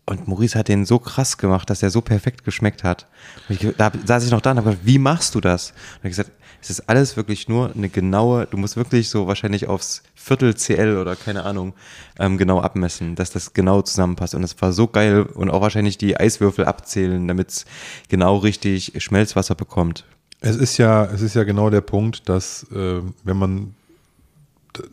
Und 0.05 0.27
Maurice 0.29 0.57
hat 0.57 0.69
den 0.69 0.85
so 0.85 0.99
krass 0.99 1.37
gemacht, 1.37 1.69
dass 1.69 1.83
er 1.83 1.89
so 1.89 1.99
perfekt 2.01 2.45
geschmeckt 2.45 2.83
hat. 2.85 3.07
Ich, 3.49 3.59
da 3.77 3.91
saß 4.05 4.23
ich 4.23 4.31
noch 4.31 4.39
da 4.39 4.51
und 4.51 4.57
habe 4.57 4.69
gesagt, 4.69 4.85
wie 4.85 4.99
machst 4.99 5.35
du 5.35 5.41
das? 5.41 5.71
Und 6.01 6.05
ich 6.09 6.11
gesagt, 6.11 6.31
es 6.61 6.69
ist 6.69 6.87
alles 6.89 7.17
wirklich 7.17 7.49
nur 7.49 7.73
eine 7.75 7.89
genaue, 7.89 8.45
du 8.47 8.55
musst 8.57 8.77
wirklich 8.77 9.09
so 9.09 9.27
wahrscheinlich 9.27 9.67
aufs 9.67 10.03
Viertel 10.27 10.53
CL 10.53 10.97
oder 10.97 11.15
keine 11.15 11.43
Ahnung 11.43 11.73
ähm, 12.19 12.37
genau 12.37 12.61
abmessen, 12.61 13.15
dass 13.15 13.31
das 13.31 13.53
genau 13.53 13.81
zusammenpasst. 13.81 14.35
Und 14.35 14.43
es 14.43 14.61
war 14.61 14.73
so 14.73 14.87
geil 14.87 15.23
und 15.23 15.49
auch 15.49 15.61
wahrscheinlich 15.61 15.97
die 15.97 16.17
Eiswürfel 16.17 16.65
abzählen, 16.65 17.27
damit 17.27 17.49
es 17.49 17.65
genau 18.09 18.37
richtig 18.37 18.93
Schmelzwasser 18.97 19.55
bekommt. 19.55 20.05
Es 20.39 20.55
ist 20.55 20.77
ja, 20.77 21.05
es 21.05 21.21
ist 21.21 21.33
ja 21.33 21.43
genau 21.43 21.69
der 21.69 21.81
Punkt, 21.81 22.29
dass 22.29 22.63
äh, 22.71 23.01
wenn 23.23 23.37
man 23.37 23.73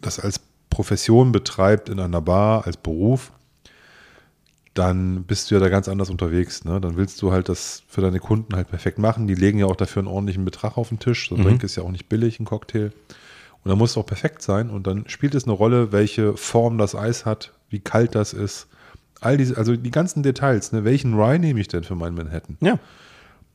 das 0.01 0.19
als 0.21 0.41
Profession 0.71 1.33
betreibt 1.33 1.89
in 1.89 2.01
einer 2.01 2.21
Bar, 2.21 2.67
als 2.67 2.77
Beruf, 2.77 3.33
dann 4.75 5.23
bist 5.23 5.51
du 5.51 5.55
ja 5.55 5.61
da 5.61 5.69
ganz 5.69 5.89
anders 5.89 6.11
unterwegs. 6.11 6.65
Ne? 6.65 6.81
Dann 6.81 6.97
willst 6.97 7.23
du 7.23 7.31
halt 7.31 7.49
das 7.49 7.83
für 7.89 8.01
deine 8.01 8.19
Kunden 8.19 8.57
halt 8.57 8.69
perfekt 8.69 8.99
machen. 8.99 9.29
Die 9.29 9.35
legen 9.35 9.59
ja 9.59 9.67
auch 9.67 9.77
dafür 9.77 10.01
einen 10.01 10.09
ordentlichen 10.09 10.45
Betrag 10.45 10.77
auf 10.77 10.89
den 10.89 10.99
Tisch. 10.99 11.29
So 11.29 11.37
ein 11.37 11.43
Drink 11.43 11.63
ist 11.63 11.77
ja 11.77 11.85
auch 11.85 11.93
nicht 11.93 12.09
billig, 12.09 12.41
ein 12.41 12.45
Cocktail. 12.45 12.93
Und 13.65 13.71
dann 13.71 13.79
muss 13.79 13.93
es 13.93 13.97
auch 13.97 14.07
perfekt 14.07 14.43
sein. 14.43 14.69
Und 14.69 14.87
dann 14.87 15.09
spielt 15.09 15.35
es 15.35 15.45
eine 15.45 15.53
Rolle, 15.53 15.91
welche 15.91 16.37
Form 16.37 16.77
das 16.77 16.95
Eis 16.95 17.25
hat, 17.25 17.53
wie 17.71 17.81
kalt 17.81 18.15
das 18.15 18.35
ist. 18.35 18.69
All 19.21 19.39
diese, 19.39 19.57
also 19.57 19.75
die 19.75 19.91
ganzen 19.91 20.23
Details. 20.23 20.73
Ne? 20.73 20.85
Welchen 20.85 21.15
Rye 21.15 21.39
nehme 21.39 21.61
ich 21.61 21.69
denn 21.69 21.83
für 21.83 21.95
meinen 21.95 22.15
Manhattan? 22.15 22.59
Ja. 22.61 22.79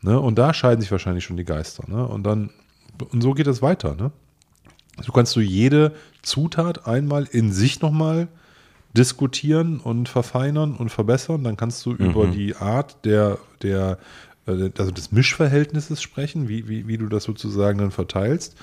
Ne? 0.01 0.19
Und 0.19 0.39
da 0.39 0.53
scheiden 0.53 0.81
sich 0.81 0.91
wahrscheinlich 0.91 1.23
schon 1.23 1.37
die 1.37 1.45
Geister. 1.45 1.83
Ne? 1.87 2.07
Und 2.07 2.23
dann, 2.23 2.49
und 3.11 3.21
so 3.21 3.33
geht 3.33 3.45
es 3.45 3.61
weiter. 3.61 3.95
Ne? 3.95 4.11
So 5.01 5.11
kannst 5.11 5.35
du 5.35 5.41
jede 5.41 5.93
Zutat 6.23 6.87
einmal 6.87 7.25
in 7.25 7.53
sich 7.53 7.81
nochmal 7.81 8.27
diskutieren 8.97 9.79
und 9.79 10.09
verfeinern 10.09 10.75
und 10.75 10.89
verbessern. 10.89 11.43
Dann 11.43 11.55
kannst 11.55 11.85
du 11.85 11.93
über 11.93 12.25
die 12.27 12.55
Art 12.55 13.05
der, 13.05 13.37
der, 13.61 13.99
äh, 14.47 14.71
also 14.77 14.89
des 14.89 15.11
Mischverhältnisses 15.11 16.01
sprechen, 16.01 16.49
wie, 16.49 16.67
wie, 16.67 16.87
wie 16.87 16.97
du 16.97 17.07
das 17.07 17.23
sozusagen 17.25 17.77
dann 17.77 17.91
verteilst. 17.91 18.57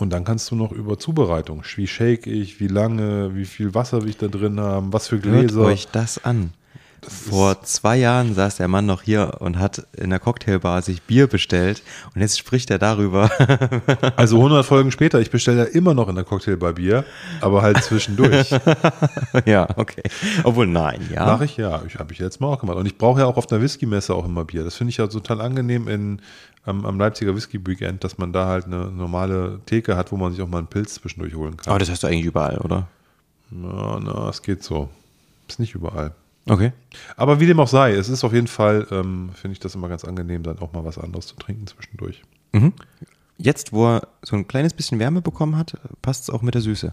Und 0.00 0.10
dann 0.10 0.24
kannst 0.24 0.50
du 0.50 0.56
noch 0.56 0.72
über 0.72 0.98
Zubereitung, 0.98 1.62
wie 1.76 1.86
shake 1.86 2.26
ich, 2.26 2.60
wie 2.60 2.68
lange, 2.68 3.34
wie 3.34 3.44
viel 3.44 3.74
Wasser 3.74 4.02
will 4.02 4.10
ich 4.10 4.16
da 4.16 4.28
drin 4.28 4.58
haben, 4.58 4.92
was 4.92 5.08
für 5.08 5.16
Hört 5.16 5.48
Gläser. 5.48 5.60
euch 5.62 5.88
das 5.88 6.24
an. 6.24 6.52
Vor 7.08 7.62
zwei 7.62 7.96
Jahren 7.96 8.34
saß 8.34 8.56
der 8.56 8.68
Mann 8.68 8.84
noch 8.84 9.02
hier 9.02 9.38
und 9.40 9.58
hat 9.58 9.86
in 9.96 10.10
der 10.10 10.18
Cocktailbar 10.18 10.82
sich 10.82 11.02
Bier 11.02 11.26
bestellt 11.26 11.82
und 12.14 12.20
jetzt 12.20 12.38
spricht 12.38 12.70
er 12.70 12.78
darüber. 12.78 13.30
Also 14.16 14.36
100 14.36 14.64
Folgen 14.64 14.90
später, 14.90 15.20
ich 15.20 15.30
bestelle 15.30 15.58
ja 15.58 15.64
immer 15.64 15.94
noch 15.94 16.08
in 16.08 16.14
der 16.14 16.24
Cocktailbar 16.24 16.74
Bier, 16.74 17.04
aber 17.40 17.62
halt 17.62 17.82
zwischendurch. 17.82 18.50
ja, 19.46 19.68
okay. 19.76 20.02
Obwohl, 20.44 20.66
nein, 20.66 21.08
ja. 21.12 21.24
Mache 21.24 21.44
ich 21.44 21.56
ja, 21.56 21.82
ich 21.86 21.96
habe 21.96 22.12
ich 22.12 22.18
jetzt 22.18 22.40
mal 22.40 22.48
auch 22.48 22.58
gemacht. 22.58 22.76
Und 22.76 22.86
ich 22.86 22.98
brauche 22.98 23.20
ja 23.20 23.26
auch 23.26 23.36
auf 23.36 23.50
einer 23.50 23.62
Whisky-Messe 23.62 24.14
auch 24.14 24.26
immer 24.26 24.44
Bier. 24.44 24.64
Das 24.64 24.74
finde 24.74 24.90
ich 24.90 24.98
ja 24.98 25.06
total 25.06 25.40
angenehm 25.40 25.88
in, 25.88 26.20
am, 26.64 26.84
am 26.84 26.98
Leipziger 26.98 27.34
Whisky-Weekend, 27.34 28.04
dass 28.04 28.18
man 28.18 28.32
da 28.32 28.46
halt 28.46 28.66
eine 28.66 28.86
normale 28.90 29.60
Theke 29.66 29.96
hat, 29.96 30.12
wo 30.12 30.16
man 30.16 30.32
sich 30.32 30.42
auch 30.42 30.48
mal 30.48 30.58
einen 30.58 30.66
Pilz 30.66 30.94
zwischendurch 30.94 31.34
holen 31.34 31.56
kann. 31.56 31.70
Aber 31.70 31.78
das 31.78 31.90
hast 31.90 32.02
du 32.02 32.06
eigentlich 32.06 32.26
überall, 32.26 32.58
oder? 32.58 32.88
Na, 33.50 33.98
na, 34.00 34.28
es 34.28 34.42
geht 34.42 34.62
so. 34.62 34.88
Ist 35.48 35.58
nicht 35.58 35.74
überall. 35.74 36.12
Okay. 36.48 36.72
Aber 37.16 37.38
wie 37.40 37.46
dem 37.46 37.60
auch 37.60 37.68
sei, 37.68 37.92
es 37.92 38.08
ist 38.08 38.24
auf 38.24 38.32
jeden 38.32 38.46
Fall, 38.48 38.86
ähm, 38.90 39.30
finde 39.34 39.52
ich 39.52 39.60
das 39.60 39.74
immer 39.74 39.88
ganz 39.88 40.04
angenehm, 40.04 40.42
dann 40.42 40.58
auch 40.58 40.72
mal 40.72 40.84
was 40.84 40.98
anderes 40.98 41.26
zu 41.26 41.36
trinken 41.36 41.66
zwischendurch. 41.66 42.22
Jetzt, 43.38 43.72
wo 43.72 43.86
er 43.86 44.08
so 44.22 44.36
ein 44.36 44.48
kleines 44.48 44.74
bisschen 44.74 44.98
Wärme 44.98 45.22
bekommen 45.22 45.56
hat, 45.56 45.74
passt 46.02 46.24
es 46.24 46.30
auch 46.30 46.42
mit 46.42 46.54
der 46.54 46.62
Süße. 46.62 46.92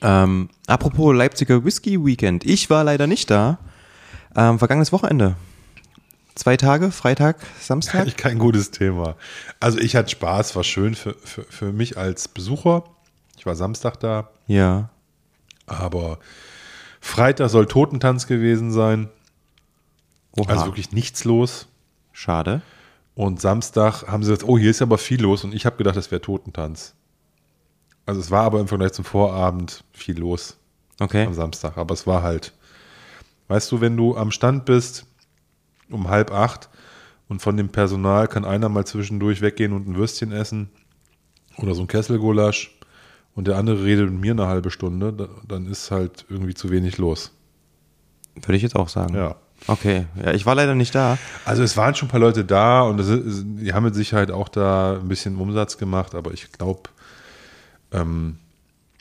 Ähm, 0.00 0.48
apropos 0.66 1.14
Leipziger 1.14 1.64
Whisky 1.64 2.04
Weekend. 2.04 2.44
Ich 2.44 2.70
war 2.70 2.84
leider 2.84 3.06
nicht 3.06 3.30
da. 3.30 3.58
Ähm, 4.34 4.58
vergangenes 4.58 4.92
Wochenende. 4.92 5.36
Zwei 6.34 6.56
Tage, 6.56 6.90
Freitag, 6.90 7.36
Samstag. 7.60 7.94
Eigentlich 8.02 8.16
kein 8.16 8.38
gutes 8.38 8.70
Thema. 8.70 9.16
Also 9.60 9.78
ich 9.78 9.94
hatte 9.96 10.10
Spaß, 10.10 10.56
war 10.56 10.64
schön 10.64 10.94
für, 10.94 11.14
für, 11.14 11.44
für 11.44 11.72
mich 11.72 11.98
als 11.98 12.28
Besucher. 12.28 12.84
Ich 13.36 13.44
war 13.46 13.54
Samstag 13.54 14.00
da, 14.00 14.30
Ja. 14.46 14.88
aber 15.66 16.18
Freitag 17.02 17.50
soll 17.50 17.66
Totentanz 17.66 18.28
gewesen 18.28 18.70
sein. 18.70 19.10
Oha. 20.36 20.48
Also 20.48 20.66
wirklich 20.66 20.92
nichts 20.92 21.24
los. 21.24 21.66
Schade. 22.12 22.62
Und 23.14 23.40
Samstag 23.40 24.04
haben 24.04 24.22
sie 24.22 24.30
gesagt, 24.30 24.48
oh, 24.48 24.56
hier 24.56 24.70
ist 24.70 24.80
aber 24.80 24.96
viel 24.96 25.20
los. 25.20 25.44
Und 25.44 25.52
ich 25.52 25.66
habe 25.66 25.76
gedacht, 25.76 25.96
das 25.96 26.10
wäre 26.10 26.22
Totentanz. 26.22 26.94
Also 28.06 28.20
es 28.20 28.30
war 28.30 28.44
aber 28.44 28.60
im 28.60 28.68
Vergleich 28.68 28.92
zum 28.92 29.04
Vorabend 29.04 29.84
viel 29.92 30.18
los 30.18 30.56
Okay. 31.00 31.26
am 31.26 31.34
Samstag. 31.34 31.76
Aber 31.76 31.92
es 31.92 32.06
war 32.06 32.22
halt, 32.22 32.54
weißt 33.48 33.70
du, 33.72 33.80
wenn 33.80 33.96
du 33.96 34.16
am 34.16 34.30
Stand 34.30 34.64
bist 34.64 35.04
um 35.90 36.08
halb 36.08 36.30
acht 36.30 36.70
und 37.28 37.42
von 37.42 37.56
dem 37.56 37.68
Personal 37.68 38.28
kann 38.28 38.44
einer 38.44 38.68
mal 38.68 38.86
zwischendurch 38.86 39.42
weggehen 39.42 39.72
und 39.72 39.88
ein 39.88 39.96
Würstchen 39.96 40.32
essen 40.32 40.70
oder 41.58 41.74
so 41.74 41.82
ein 41.82 41.88
Kesselgulasch 41.88 42.78
und 43.34 43.46
der 43.48 43.56
andere 43.56 43.82
redet 43.84 44.10
mit 44.10 44.20
mir 44.20 44.32
eine 44.32 44.46
halbe 44.46 44.70
Stunde, 44.70 45.12
da- 45.12 45.28
dann 45.48 45.66
ist 45.66 45.90
halt 45.90 46.26
irgendwie 46.28 46.54
zu 46.54 46.70
wenig 46.70 46.98
los. 46.98 47.32
Würde 48.34 48.56
ich 48.56 48.62
jetzt 48.62 48.76
auch 48.76 48.88
sagen. 48.88 49.14
Ja. 49.14 49.36
Okay. 49.68 50.06
Ja, 50.22 50.32
ich 50.32 50.44
war 50.44 50.54
leider 50.56 50.74
nicht 50.74 50.94
da. 50.94 51.18
Also 51.44 51.62
es 51.62 51.76
waren 51.76 51.94
schon 51.94 52.08
ein 52.08 52.10
paar 52.10 52.18
Leute 52.20 52.44
da 52.44 52.82
und 52.82 52.98
ist, 52.98 53.44
die 53.44 53.72
haben 53.72 53.84
mit 53.84 53.94
Sicherheit 53.94 54.30
auch 54.32 54.48
da 54.48 54.98
ein 54.98 55.06
bisschen 55.08 55.36
Umsatz 55.36 55.78
gemacht, 55.78 56.14
aber 56.16 56.32
ich 56.32 56.50
glaube, 56.50 56.90
ähm, 57.92 58.38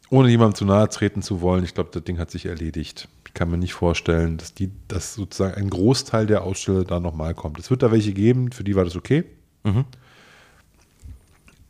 ohne 0.10 0.30
jemandem 0.30 0.56
zu 0.56 0.65
nahe 0.65 0.88
treten 0.89 1.22
zu 1.22 1.41
wollen, 1.41 1.63
ich 1.63 1.74
glaube, 1.74 1.89
das 1.94 2.04
Ding 2.04 2.20
hat 2.20 2.30
sich 2.30 2.46
erledigt. 2.46 3.08
Ich 3.26 3.34
kann 3.34 3.50
mir 3.50 3.58
nicht 3.58 3.74
vorstellen, 3.74 4.38
dass 4.38 4.54
die, 4.54 4.70
dass 4.88 5.15
sozusagen 5.15 5.56
ein 5.56 5.70
Großteil 5.70 6.28
der 6.28 6.44
Aussteller 6.44 6.84
da 6.84 7.00
nochmal 7.00 7.34
kommt. 7.34 7.58
Es 7.60 7.70
wird 7.70 7.82
da 7.82 7.91
welche 7.91 8.13
geben, 8.13 8.52
für 8.52 8.63
die 8.65 8.76
war 8.76 8.84
das 8.84 8.96
okay. 8.96 9.24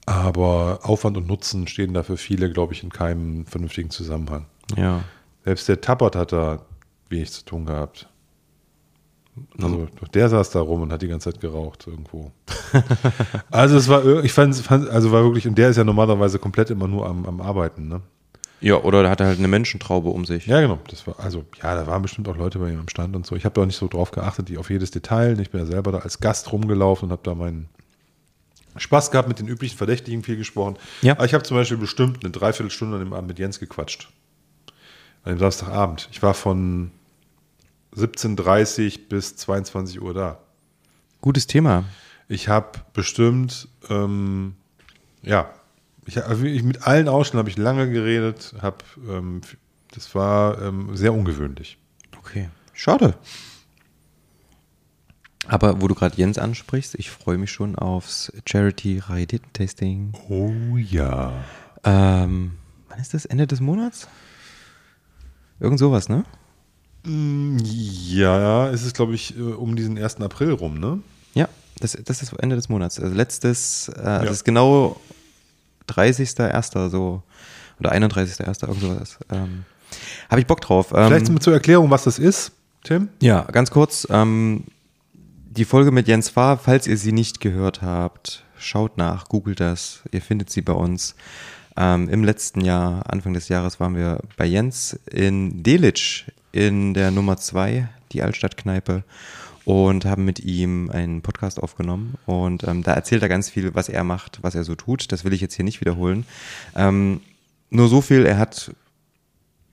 Aber 0.06 0.80
Aufwand 0.84 1.18
und 1.18 1.28
Nutzen 1.28 1.68
stehen 1.68 1.94
da 1.94 2.04
für 2.04 2.18
viele, 2.18 2.52
glaube 2.52 2.74
ich, 2.74 2.84
in 2.84 2.90
keinem 2.90 3.46
vernünftigen 3.46 3.90
Zusammenhang. 3.90 4.46
Ja. 4.76 5.04
Selbst 5.46 5.68
der 5.70 5.82
Tappert 5.82 6.16
hat 6.16 6.32
da 6.32 6.66
wenig 7.10 7.32
zu 7.32 7.46
tun 7.46 7.66
gehabt. 7.66 8.08
Also 9.62 9.88
der 10.14 10.30
saß 10.30 10.50
da 10.52 10.60
rum 10.60 10.82
und 10.82 10.92
hat 10.92 11.02
die 11.02 11.08
ganze 11.08 11.32
Zeit 11.32 11.40
geraucht 11.40 11.88
irgendwo. 11.88 12.32
also 13.52 13.78
es 13.78 13.88
war, 13.88 14.24
ich 14.24 14.34
fand, 14.34 14.56
fand 14.58 14.90
also 14.90 15.12
war 15.12 15.24
wirklich, 15.24 15.48
und 15.48 15.58
der 15.58 15.70
ist 15.70 15.78
ja 15.78 15.84
normalerweise 15.84 16.38
komplett 16.38 16.70
immer 16.70 16.88
nur 16.88 17.08
am, 17.08 17.26
am 17.26 17.42
Arbeiten, 17.42 17.88
ne? 17.88 18.02
Ja, 18.60 18.76
oder 18.76 19.02
da 19.02 19.10
hat 19.10 19.20
er 19.20 19.28
halt 19.28 19.40
eine 19.40 19.48
Menschentraube 19.48 20.10
um 20.10 20.24
sich. 20.26 20.46
Ja, 20.46 20.62
genau. 20.62 20.78
Das 20.88 21.08
war, 21.08 21.20
also, 21.20 21.46
ja, 21.64 21.74
da 21.74 21.88
waren 21.88 22.04
bestimmt 22.04 22.28
auch 22.30 22.38
Leute 22.38 22.60
bei 22.60 22.70
ihm 22.70 22.80
am 22.80 22.90
Stand 22.90 23.16
und 23.16 23.26
so. 23.26 23.36
Ich 23.36 23.44
habe 23.44 23.56
da 23.56 23.62
auch 23.62 23.66
nicht 23.66 23.78
so 23.78 23.88
drauf 23.88 24.12
geachtet, 24.12 24.50
die 24.50 24.60
auf 24.60 24.70
jedes 24.70 24.92
Detail. 24.92 25.40
Ich 25.40 25.50
bin 25.50 25.62
ja 25.62 25.66
selber 25.66 25.92
da 25.92 26.00
als 26.00 26.20
Gast 26.20 26.52
rumgelaufen 26.52 27.08
und 27.08 27.12
habe 27.12 27.24
da 27.24 27.34
meinen 27.34 27.70
Spaß 28.78 29.12
gehabt, 29.12 29.28
mit 29.28 29.40
den 29.40 29.48
üblichen 29.48 29.78
Verdächtigen 29.78 30.24
viel 30.24 30.38
gesprochen. 30.38 30.78
Ja. 31.02 31.14
Aber 31.14 31.26
ich 31.26 31.34
habe 31.34 31.44
zum 31.44 31.58
Beispiel 31.58 31.78
bestimmt 31.78 32.24
eine 32.24 32.32
Dreiviertelstunde 32.32 32.98
an 32.98 33.04
dem 33.04 33.14
Abend 33.14 33.28
mit 33.28 33.40
Jens 33.40 33.60
gequatscht. 33.60 34.10
An 35.24 35.34
dem 35.34 35.40
Samstagabend. 35.40 36.10
Ich 36.12 36.24
war 36.24 36.34
von 36.34 36.92
17.30 37.96 39.08
bis 39.10 39.36
22 39.36 40.02
Uhr 40.02 40.14
da. 40.14 40.40
Gutes 41.20 41.48
Thema. 41.48 41.84
Ich 42.28 42.48
habe 42.48 42.80
bestimmt, 42.94 43.68
ähm, 43.90 44.56
ja, 45.22 45.50
ich, 46.06 46.24
also 46.24 46.44
ich, 46.44 46.64
mit 46.64 46.88
allen 46.88 47.08
Ausschnitten 47.08 47.40
habe 47.40 47.50
ich 47.50 47.58
lange 47.58 47.92
geredet, 47.92 48.56
habe, 48.62 48.78
ähm, 49.08 49.42
das 49.94 50.16
war 50.16 50.62
ähm, 50.62 50.96
sehr 50.96 51.14
ungewöhnlich. 51.14 51.78
Okay. 52.18 52.50
Schade. 52.74 53.16
Aber 55.52 55.82
wo 55.82 55.90
du 55.90 55.96
gerade 55.96 56.16
Jens 56.16 56.38
ansprichst, 56.38 56.96
ich 56.96 57.10
freue 57.12 57.38
mich 57.38 57.52
schon 57.52 57.76
aufs 57.76 58.32
Charity 58.46 59.00
Raritäten-Tasting. 59.00 60.14
Oh 60.30 60.78
ja. 60.78 61.34
Ähm, 61.84 62.54
wann 62.88 63.00
ist 63.00 63.14
das? 63.14 63.26
Ende 63.26 63.48
des 63.48 63.60
Monats? 63.60 64.08
Irgend 65.60 65.78
sowas, 65.78 66.08
ne? 66.08 66.24
Ja, 67.06 68.70
es 68.70 68.84
ist, 68.86 68.96
glaube 68.96 69.14
ich, 69.14 69.38
äh, 69.38 69.42
um 69.42 69.76
diesen 69.76 69.98
1. 70.02 70.22
April 70.22 70.54
rum, 70.54 70.80
ne? 70.80 71.00
Ja, 71.34 71.50
das, 71.82 71.98
das 72.06 72.22
ist 72.22 72.32
Ende 72.40 72.56
des 72.56 72.70
Monats. 72.70 72.98
Also 72.98 73.14
letztes, 73.14 73.90
äh, 73.90 74.02
Ja. 74.02 74.20
das 74.24 74.32
ist 74.32 74.44
genau 74.46 75.02
30.01. 75.90 76.88
so 76.90 77.24
oder 77.78 77.92
31.01. 77.92 78.68
irgend 78.68 78.80
sowas. 78.82 79.18
Ähm, 79.30 79.66
Habe 80.30 80.40
ich 80.40 80.48
Bock 80.48 80.62
drauf. 80.62 80.94
Ähm, 80.96 81.08
Vielleicht 81.08 81.44
zur 81.44 81.52
Erklärung, 81.54 81.90
was 81.90 82.06
das 82.06 82.20
ist, 82.20 82.54
Tim? 82.86 83.10
Ja, 83.22 83.42
ganz 83.52 83.70
kurz. 83.70 84.08
Ähm, 84.10 84.64
die 85.54 85.66
Folge 85.66 85.92
mit 85.92 86.08
Jens 86.08 86.30
Fahr, 86.30 86.58
falls 86.58 86.88
ihr 86.88 86.98
sie 86.98 87.12
nicht 87.12 87.42
gehört 87.42 87.82
habt, 87.82 88.46
schaut 88.58 88.98
nach, 88.98 89.28
googelt 89.28 89.60
das. 89.60 90.02
Ihr 90.12 90.22
findet 90.22 90.50
sie 90.50 90.62
bei 90.62 90.72
uns. 90.72 91.16
Ähm, 91.76 92.08
Im 92.08 92.24
letzten 92.24 92.62
Jahr, 92.62 93.12
Anfang 93.12 93.34
des 93.34 93.50
Jahres, 93.50 93.80
waren 93.80 93.96
wir 93.96 94.22
bei 94.38 94.46
Jens 94.46 94.98
in 95.12 95.62
Delitzsch 95.62 96.28
in 96.54 96.94
der 96.94 97.12
Nummer 97.12 97.36
2, 97.36 97.90
die 98.14 98.24
Altstadtkneipe, 98.24 99.04
und 99.66 100.06
haben 100.06 100.24
mit 100.24 100.40
ihm 100.40 100.90
einen 100.90 101.22
Podcast 101.22 101.62
aufgenommen. 101.62 102.16
Und 102.26 102.64
ähm, 102.64 102.82
da 102.84 102.94
erzählt 102.94 103.22
er 103.22 103.30
ganz 103.30 103.50
viel, 103.50 103.76
was 103.76 103.90
er 103.90 104.06
macht, 104.06 104.40
was 104.42 104.56
er 104.56 104.64
so 104.64 104.76
tut. 104.76 105.12
Das 105.12 105.26
will 105.26 105.34
ich 105.34 105.42
jetzt 105.42 105.56
hier 105.56 105.66
nicht 105.66 105.82
wiederholen. 105.82 106.26
Ähm, 106.76 107.20
nur 107.70 107.90
so 107.90 108.00
viel, 108.00 108.26
er 108.26 108.38
hat, 108.38 108.74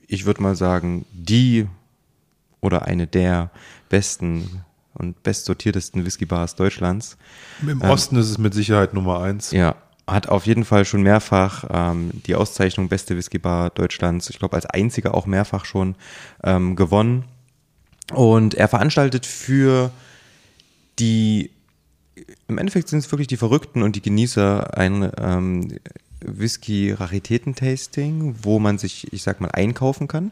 ich 0.07 0.25
würde 0.25 0.43
mal 0.43 0.57
sagen, 0.57 1.05
die 1.13 1.67
oder 2.59 2.85
eine 2.85 3.07
der 3.07 3.49
besten 3.87 4.65
und 4.99 5.23
bestsortiertesten 5.23 6.05
Whiskybars 6.05 6.55
Deutschlands. 6.55 7.17
Im 7.65 7.81
Osten 7.81 8.17
ist 8.17 8.29
es 8.29 8.37
mit 8.37 8.53
Sicherheit 8.53 8.93
Nummer 8.93 9.21
eins. 9.21 9.51
Ja, 9.51 9.75
hat 10.11 10.27
auf 10.27 10.45
jeden 10.45 10.65
Fall 10.65 10.83
schon 10.85 11.03
mehrfach 11.03 11.65
ähm, 11.71 12.11
die 12.25 12.35
Auszeichnung 12.35 12.89
Beste 12.89 13.15
Whiskybar 13.17 13.69
Deutschlands, 13.69 14.29
ich 14.29 14.39
glaube 14.39 14.55
als 14.55 14.65
einziger 14.65 15.13
auch 15.13 15.25
mehrfach 15.25 15.63
schon 15.65 15.95
ähm, 16.43 16.75
gewonnen. 16.75 17.25
Und 18.13 18.55
er 18.55 18.67
veranstaltet 18.67 19.25
für 19.25 19.91
die, 20.97 21.51
im 22.47 22.57
Endeffekt 22.57 22.89
sind 22.89 22.99
es 22.99 23.09
wirklich 23.11 23.27
die 23.27 23.37
Verrückten 23.37 23.83
und 23.83 23.95
die 23.95 24.01
Genießer 24.01 24.77
ein 24.77 25.11
ähm, 25.19 25.79
Whisky-Raritäten-Tasting, 26.21 28.35
wo 28.41 28.59
man 28.59 28.77
sich, 28.77 29.11
ich 29.13 29.23
sag 29.23 29.41
mal, 29.41 29.51
einkaufen 29.51 30.07
kann. 30.07 30.31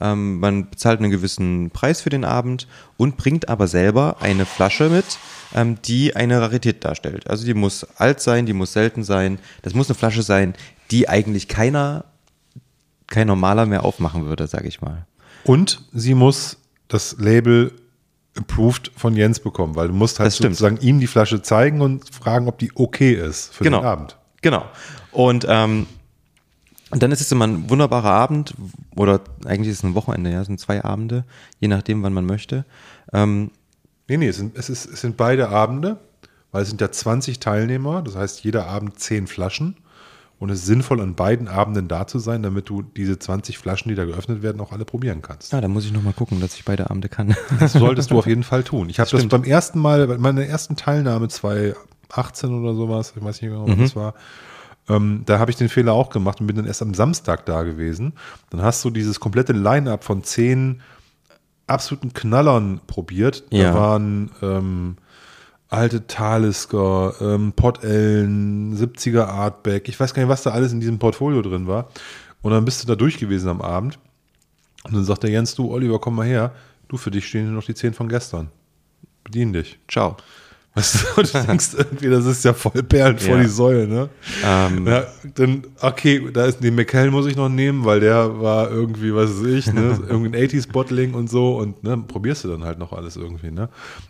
Ähm, 0.00 0.40
man 0.40 0.70
bezahlt 0.70 1.00
einen 1.00 1.10
gewissen 1.10 1.70
Preis 1.70 2.00
für 2.00 2.10
den 2.10 2.24
Abend 2.24 2.66
und 2.96 3.16
bringt 3.16 3.48
aber 3.48 3.66
selber 3.66 4.16
eine 4.20 4.46
Flasche 4.46 4.88
mit, 4.88 5.04
ähm, 5.54 5.76
die 5.82 6.16
eine 6.16 6.40
Rarität 6.40 6.84
darstellt. 6.84 7.28
Also 7.28 7.44
die 7.44 7.54
muss 7.54 7.84
alt 7.96 8.20
sein, 8.20 8.46
die 8.46 8.52
muss 8.52 8.72
selten 8.72 9.04
sein. 9.04 9.38
Das 9.62 9.74
muss 9.74 9.88
eine 9.88 9.94
Flasche 9.94 10.22
sein, 10.22 10.54
die 10.90 11.08
eigentlich 11.08 11.48
keiner, 11.48 12.04
kein 13.06 13.26
normaler 13.26 13.66
mehr 13.66 13.84
aufmachen 13.84 14.26
würde, 14.26 14.46
sage 14.46 14.68
ich 14.68 14.80
mal. 14.80 15.06
Und 15.44 15.82
sie 15.92 16.14
muss 16.14 16.58
das 16.88 17.16
Label 17.18 17.72
approved 18.36 18.92
von 18.96 19.16
Jens 19.16 19.40
bekommen, 19.40 19.76
weil 19.76 19.88
du 19.88 19.94
musst 19.94 20.20
halt 20.20 20.32
sozusagen 20.32 20.78
ihm 20.78 21.00
die 21.00 21.06
Flasche 21.06 21.42
zeigen 21.42 21.80
und 21.80 22.12
fragen, 22.14 22.48
ob 22.48 22.58
die 22.58 22.70
okay 22.74 23.12
ist 23.12 23.54
für 23.54 23.64
genau. 23.64 23.80
den 23.80 23.86
Abend. 23.86 24.16
Genau. 24.42 24.64
Und 25.12 25.46
ähm, 25.48 25.86
und 26.90 27.02
dann 27.02 27.12
ist 27.12 27.20
es 27.20 27.32
immer 27.32 27.46
ein 27.46 27.70
wunderbarer 27.70 28.10
Abend 28.10 28.54
oder 28.96 29.20
eigentlich 29.44 29.70
ist 29.70 29.78
es 29.78 29.84
ein 29.84 29.94
Wochenende, 29.94 30.30
ja, 30.30 30.40
es 30.40 30.46
sind 30.46 30.60
zwei 30.60 30.84
Abende, 30.84 31.24
je 31.58 31.68
nachdem, 31.68 32.02
wann 32.02 32.12
man 32.12 32.26
möchte. 32.26 32.64
Ähm, 33.12 33.50
Nee, 34.10 34.16
nee, 34.16 34.26
es 34.26 34.38
sind, 34.38 34.58
es, 34.58 34.68
ist, 34.68 34.86
es 34.86 35.02
sind 35.02 35.16
beide 35.16 35.50
Abende, 35.50 35.96
weil 36.50 36.62
es 36.62 36.68
sind 36.68 36.80
ja 36.80 36.90
20 36.90 37.38
Teilnehmer, 37.38 38.02
das 38.02 38.16
heißt 38.16 38.42
jeder 38.42 38.66
Abend 38.66 38.98
10 38.98 39.28
Flaschen. 39.28 39.76
Und 40.40 40.50
es 40.50 40.60
ist 40.60 40.66
sinnvoll, 40.66 41.00
an 41.00 41.14
beiden 41.14 41.46
Abenden 41.46 41.86
da 41.86 42.08
zu 42.08 42.18
sein, 42.18 42.42
damit 42.42 42.68
du 42.68 42.82
diese 42.82 43.20
20 43.20 43.56
Flaschen, 43.56 43.88
die 43.88 43.94
da 43.94 44.04
geöffnet 44.04 44.42
werden, 44.42 44.60
auch 44.60 44.72
alle 44.72 44.84
probieren 44.84 45.22
kannst. 45.22 45.52
ja, 45.52 45.60
da 45.60 45.68
muss 45.68 45.84
ich 45.84 45.92
nochmal 45.92 46.14
gucken, 46.14 46.40
dass 46.40 46.56
ich 46.56 46.64
beide 46.64 46.90
Abende 46.90 47.08
kann. 47.08 47.36
Das 47.60 47.74
solltest 47.74 48.10
du 48.10 48.18
auf 48.18 48.26
jeden 48.26 48.42
Fall 48.42 48.64
tun. 48.64 48.88
Ich 48.88 48.98
habe 48.98 49.08
das 49.08 49.28
beim 49.28 49.44
ersten 49.44 49.78
Mal, 49.78 50.08
bei 50.08 50.18
meiner 50.18 50.44
ersten 50.44 50.74
Teilnahme 50.74 51.28
2018 51.28 52.52
oder 52.52 52.74
sowas, 52.74 53.12
ich 53.14 53.22
weiß 53.22 53.40
nicht 53.40 53.52
genau, 53.52 53.68
was 53.68 53.78
das 53.78 53.94
war, 53.94 54.14
ähm, 54.90 55.22
da 55.26 55.38
habe 55.38 55.50
ich 55.50 55.56
den 55.56 55.68
Fehler 55.68 55.92
auch 55.92 56.10
gemacht 56.10 56.40
und 56.40 56.46
bin 56.46 56.56
dann 56.56 56.66
erst 56.66 56.82
am 56.82 56.94
Samstag 56.94 57.46
da 57.46 57.62
gewesen. 57.62 58.14
Dann 58.50 58.62
hast 58.62 58.84
du 58.84 58.90
dieses 58.90 59.20
komplette 59.20 59.52
Line-up 59.52 60.04
von 60.04 60.24
zehn 60.24 60.82
absoluten 61.66 62.12
Knallern 62.12 62.80
probiert. 62.86 63.44
Ja. 63.50 63.72
Da 63.72 63.74
waren 63.74 64.30
ähm, 64.42 64.96
alte 65.68 66.06
Talisker, 66.06 67.14
ähm, 67.20 67.52
Potellen, 67.52 68.76
70er 68.76 69.26
Artback, 69.26 69.88
ich 69.88 69.98
weiß 69.98 70.12
gar 70.12 70.22
nicht, 70.22 70.30
was 70.30 70.42
da 70.42 70.50
alles 70.50 70.72
in 70.72 70.80
diesem 70.80 70.98
Portfolio 70.98 71.42
drin 71.42 71.68
war. 71.68 71.88
Und 72.42 72.52
dann 72.52 72.64
bist 72.64 72.82
du 72.82 72.86
da 72.86 72.96
durch 72.96 73.18
gewesen 73.18 73.48
am 73.48 73.62
Abend. 73.62 73.98
Und 74.84 74.94
dann 74.94 75.04
sagt 75.04 75.22
der 75.22 75.30
Jens, 75.30 75.54
du 75.54 75.70
Oliver, 75.70 76.00
komm 76.00 76.16
mal 76.16 76.26
her. 76.26 76.52
Du, 76.88 76.96
für 76.96 77.10
dich 77.10 77.28
stehen 77.28 77.44
hier 77.44 77.52
noch 77.52 77.64
die 77.64 77.74
10 77.74 77.94
von 77.94 78.08
gestern. 78.08 78.48
Bedien 79.22 79.52
dich. 79.52 79.78
Ciao. 79.88 80.16
Weißt 80.74 81.02
du, 81.16 81.20
und 81.20 81.34
du 81.34 81.42
denkst 81.46 81.70
irgendwie, 81.76 82.08
das 82.10 82.24
ist 82.26 82.44
ja 82.44 82.52
voll 82.54 82.82
Perlen 82.84 83.18
vor 83.18 83.36
Ja. 83.36 83.42
die 83.42 83.48
Säule, 83.48 83.88
ne? 83.88 84.08
Ähm, 84.44 84.86
Ja, 84.86 85.04
dann, 85.34 85.64
okay, 85.80 86.28
da 86.32 86.44
ist 86.44 86.62
den 86.62 86.76
McKellen 86.76 87.10
muss 87.10 87.26
ich 87.26 87.34
noch 87.36 87.48
nehmen, 87.48 87.84
weil 87.84 87.98
der 88.00 88.40
war 88.40 88.70
irgendwie, 88.70 89.12
was 89.14 89.30
weiß 89.40 89.46
ich, 89.48 89.72
ne, 89.72 89.98
irgendwie 90.08 90.36
ein 90.38 90.48
80s 90.48 90.70
Bottling 90.70 91.14
und 91.14 91.28
so 91.28 91.56
und 91.58 91.82
ne, 91.82 91.96
probierst 91.98 92.44
du 92.44 92.48
dann 92.48 92.62
halt 92.64 92.78
noch 92.78 92.92
alles 92.92 93.16
irgendwie, 93.16 93.50
ne? 93.50 93.68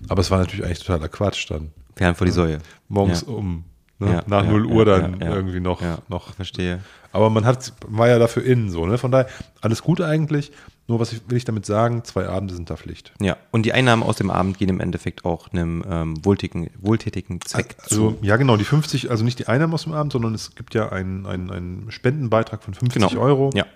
Aber 0.08 0.20
es 0.20 0.30
war 0.30 0.38
natürlich 0.38 0.64
eigentlich 0.66 0.80
totaler 0.80 1.08
Quatsch 1.08 1.50
dann. 1.50 1.70
Fern 1.96 2.14
vor 2.14 2.26
die 2.26 2.32
Säue. 2.32 2.58
Morgens 2.88 3.22
Ja. 3.26 3.34
um, 3.34 3.64
ne, 3.98 4.22
nach 4.26 4.44
ja, 4.44 4.50
0 4.50 4.66
Uhr 4.66 4.84
dann 4.84 5.20
irgendwie 5.20 5.60
noch, 5.60 5.80
Ja, 5.80 5.98
noch. 6.08 6.34
verstehe. 6.34 6.80
Aber 7.12 7.28
man 7.30 7.44
hat, 7.44 7.72
war 7.88 8.08
ja 8.08 8.18
dafür 8.18 8.44
innen 8.44 8.70
so, 8.70 8.86
ne? 8.86 8.98
Von 8.98 9.10
daher, 9.10 9.26
alles 9.62 9.82
gut 9.82 10.00
eigentlich. 10.00 10.52
Nur 10.90 10.98
was 10.98 11.12
will 11.28 11.36
ich 11.36 11.44
damit 11.44 11.64
sagen, 11.66 12.02
zwei 12.02 12.28
Abende 12.28 12.52
sind 12.52 12.68
da 12.68 12.76
Pflicht. 12.76 13.12
Ja, 13.20 13.36
und 13.52 13.64
die 13.64 13.72
Einnahmen 13.72 14.02
aus 14.02 14.16
dem 14.16 14.28
Abend 14.28 14.58
gehen 14.58 14.68
im 14.68 14.80
Endeffekt 14.80 15.24
auch 15.24 15.46
einem 15.52 15.84
ähm, 15.88 16.24
wohltätigen, 16.24 16.68
wohltätigen 16.80 17.40
Zweck 17.42 17.76
Also, 17.84 18.10
zu. 18.10 18.18
ja, 18.22 18.36
genau, 18.36 18.56
die 18.56 18.64
50, 18.64 19.08
also 19.08 19.22
nicht 19.22 19.38
die 19.38 19.46
Einnahmen 19.46 19.72
aus 19.72 19.84
dem 19.84 19.92
Abend, 19.92 20.12
sondern 20.12 20.34
es 20.34 20.56
gibt 20.56 20.74
ja 20.74 20.88
einen, 20.88 21.26
einen, 21.26 21.48
einen 21.52 21.90
Spendenbeitrag 21.92 22.64
von 22.64 22.74
50 22.74 23.08
Genau. 23.08 23.22
Euro, 23.22 23.50
Ja. 23.54 23.66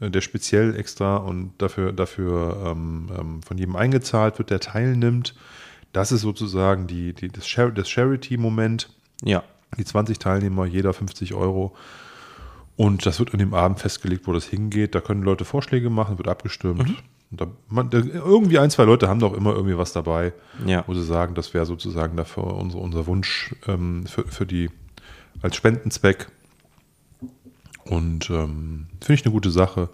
äh, 0.00 0.10
der 0.10 0.20
speziell 0.20 0.76
extra 0.76 1.16
und 1.16 1.52
dafür, 1.56 1.92
dafür 1.94 2.62
ähm, 2.76 3.08
ähm, 3.18 3.42
von 3.42 3.56
jedem 3.56 3.74
eingezahlt 3.74 4.38
wird, 4.38 4.50
der 4.50 4.60
teilnimmt. 4.60 5.34
Das 5.94 6.12
ist 6.12 6.20
sozusagen 6.20 6.86
die, 6.86 7.14
die, 7.14 7.28
das, 7.28 7.46
Char 7.48 7.70
das 7.70 7.88
Charity-Moment. 7.88 8.90
Ja. 9.24 9.42
Die 9.78 9.84
20 9.84 10.18
Teilnehmer, 10.18 10.66
jeder 10.66 10.92
50 10.92 11.32
Euro. 11.32 11.74
Und 12.80 13.04
das 13.04 13.18
wird 13.18 13.34
an 13.34 13.38
dem 13.40 13.52
Abend 13.52 13.78
festgelegt, 13.78 14.26
wo 14.26 14.32
das 14.32 14.46
hingeht. 14.46 14.94
Da 14.94 15.02
können 15.02 15.22
Leute 15.22 15.44
Vorschläge 15.44 15.90
machen, 15.90 16.16
wird 16.16 16.28
abgestimmt. 16.28 16.88
Mhm. 16.88 16.96
Da, 17.30 17.46
man, 17.68 17.90
irgendwie 17.92 18.58
ein, 18.58 18.70
zwei 18.70 18.84
Leute 18.84 19.06
haben 19.06 19.20
doch 19.20 19.34
immer 19.34 19.52
irgendwie 19.52 19.76
was 19.76 19.92
dabei, 19.92 20.32
Ja. 20.64 20.82
wo 20.86 20.94
sie 20.94 21.04
sagen, 21.04 21.34
das 21.34 21.52
wäre 21.52 21.66
sozusagen 21.66 22.16
dafür 22.16 22.44
unser, 22.44 22.78
unser 22.78 23.06
Wunsch 23.06 23.54
ähm, 23.68 24.06
für, 24.06 24.26
für 24.26 24.46
die 24.46 24.70
als 25.42 25.56
Spendenzweck. 25.56 26.28
Und 27.84 28.30
ähm, 28.30 28.86
finde 29.02 29.14
ich 29.14 29.26
eine 29.26 29.32
gute 29.34 29.50
Sache. 29.50 29.90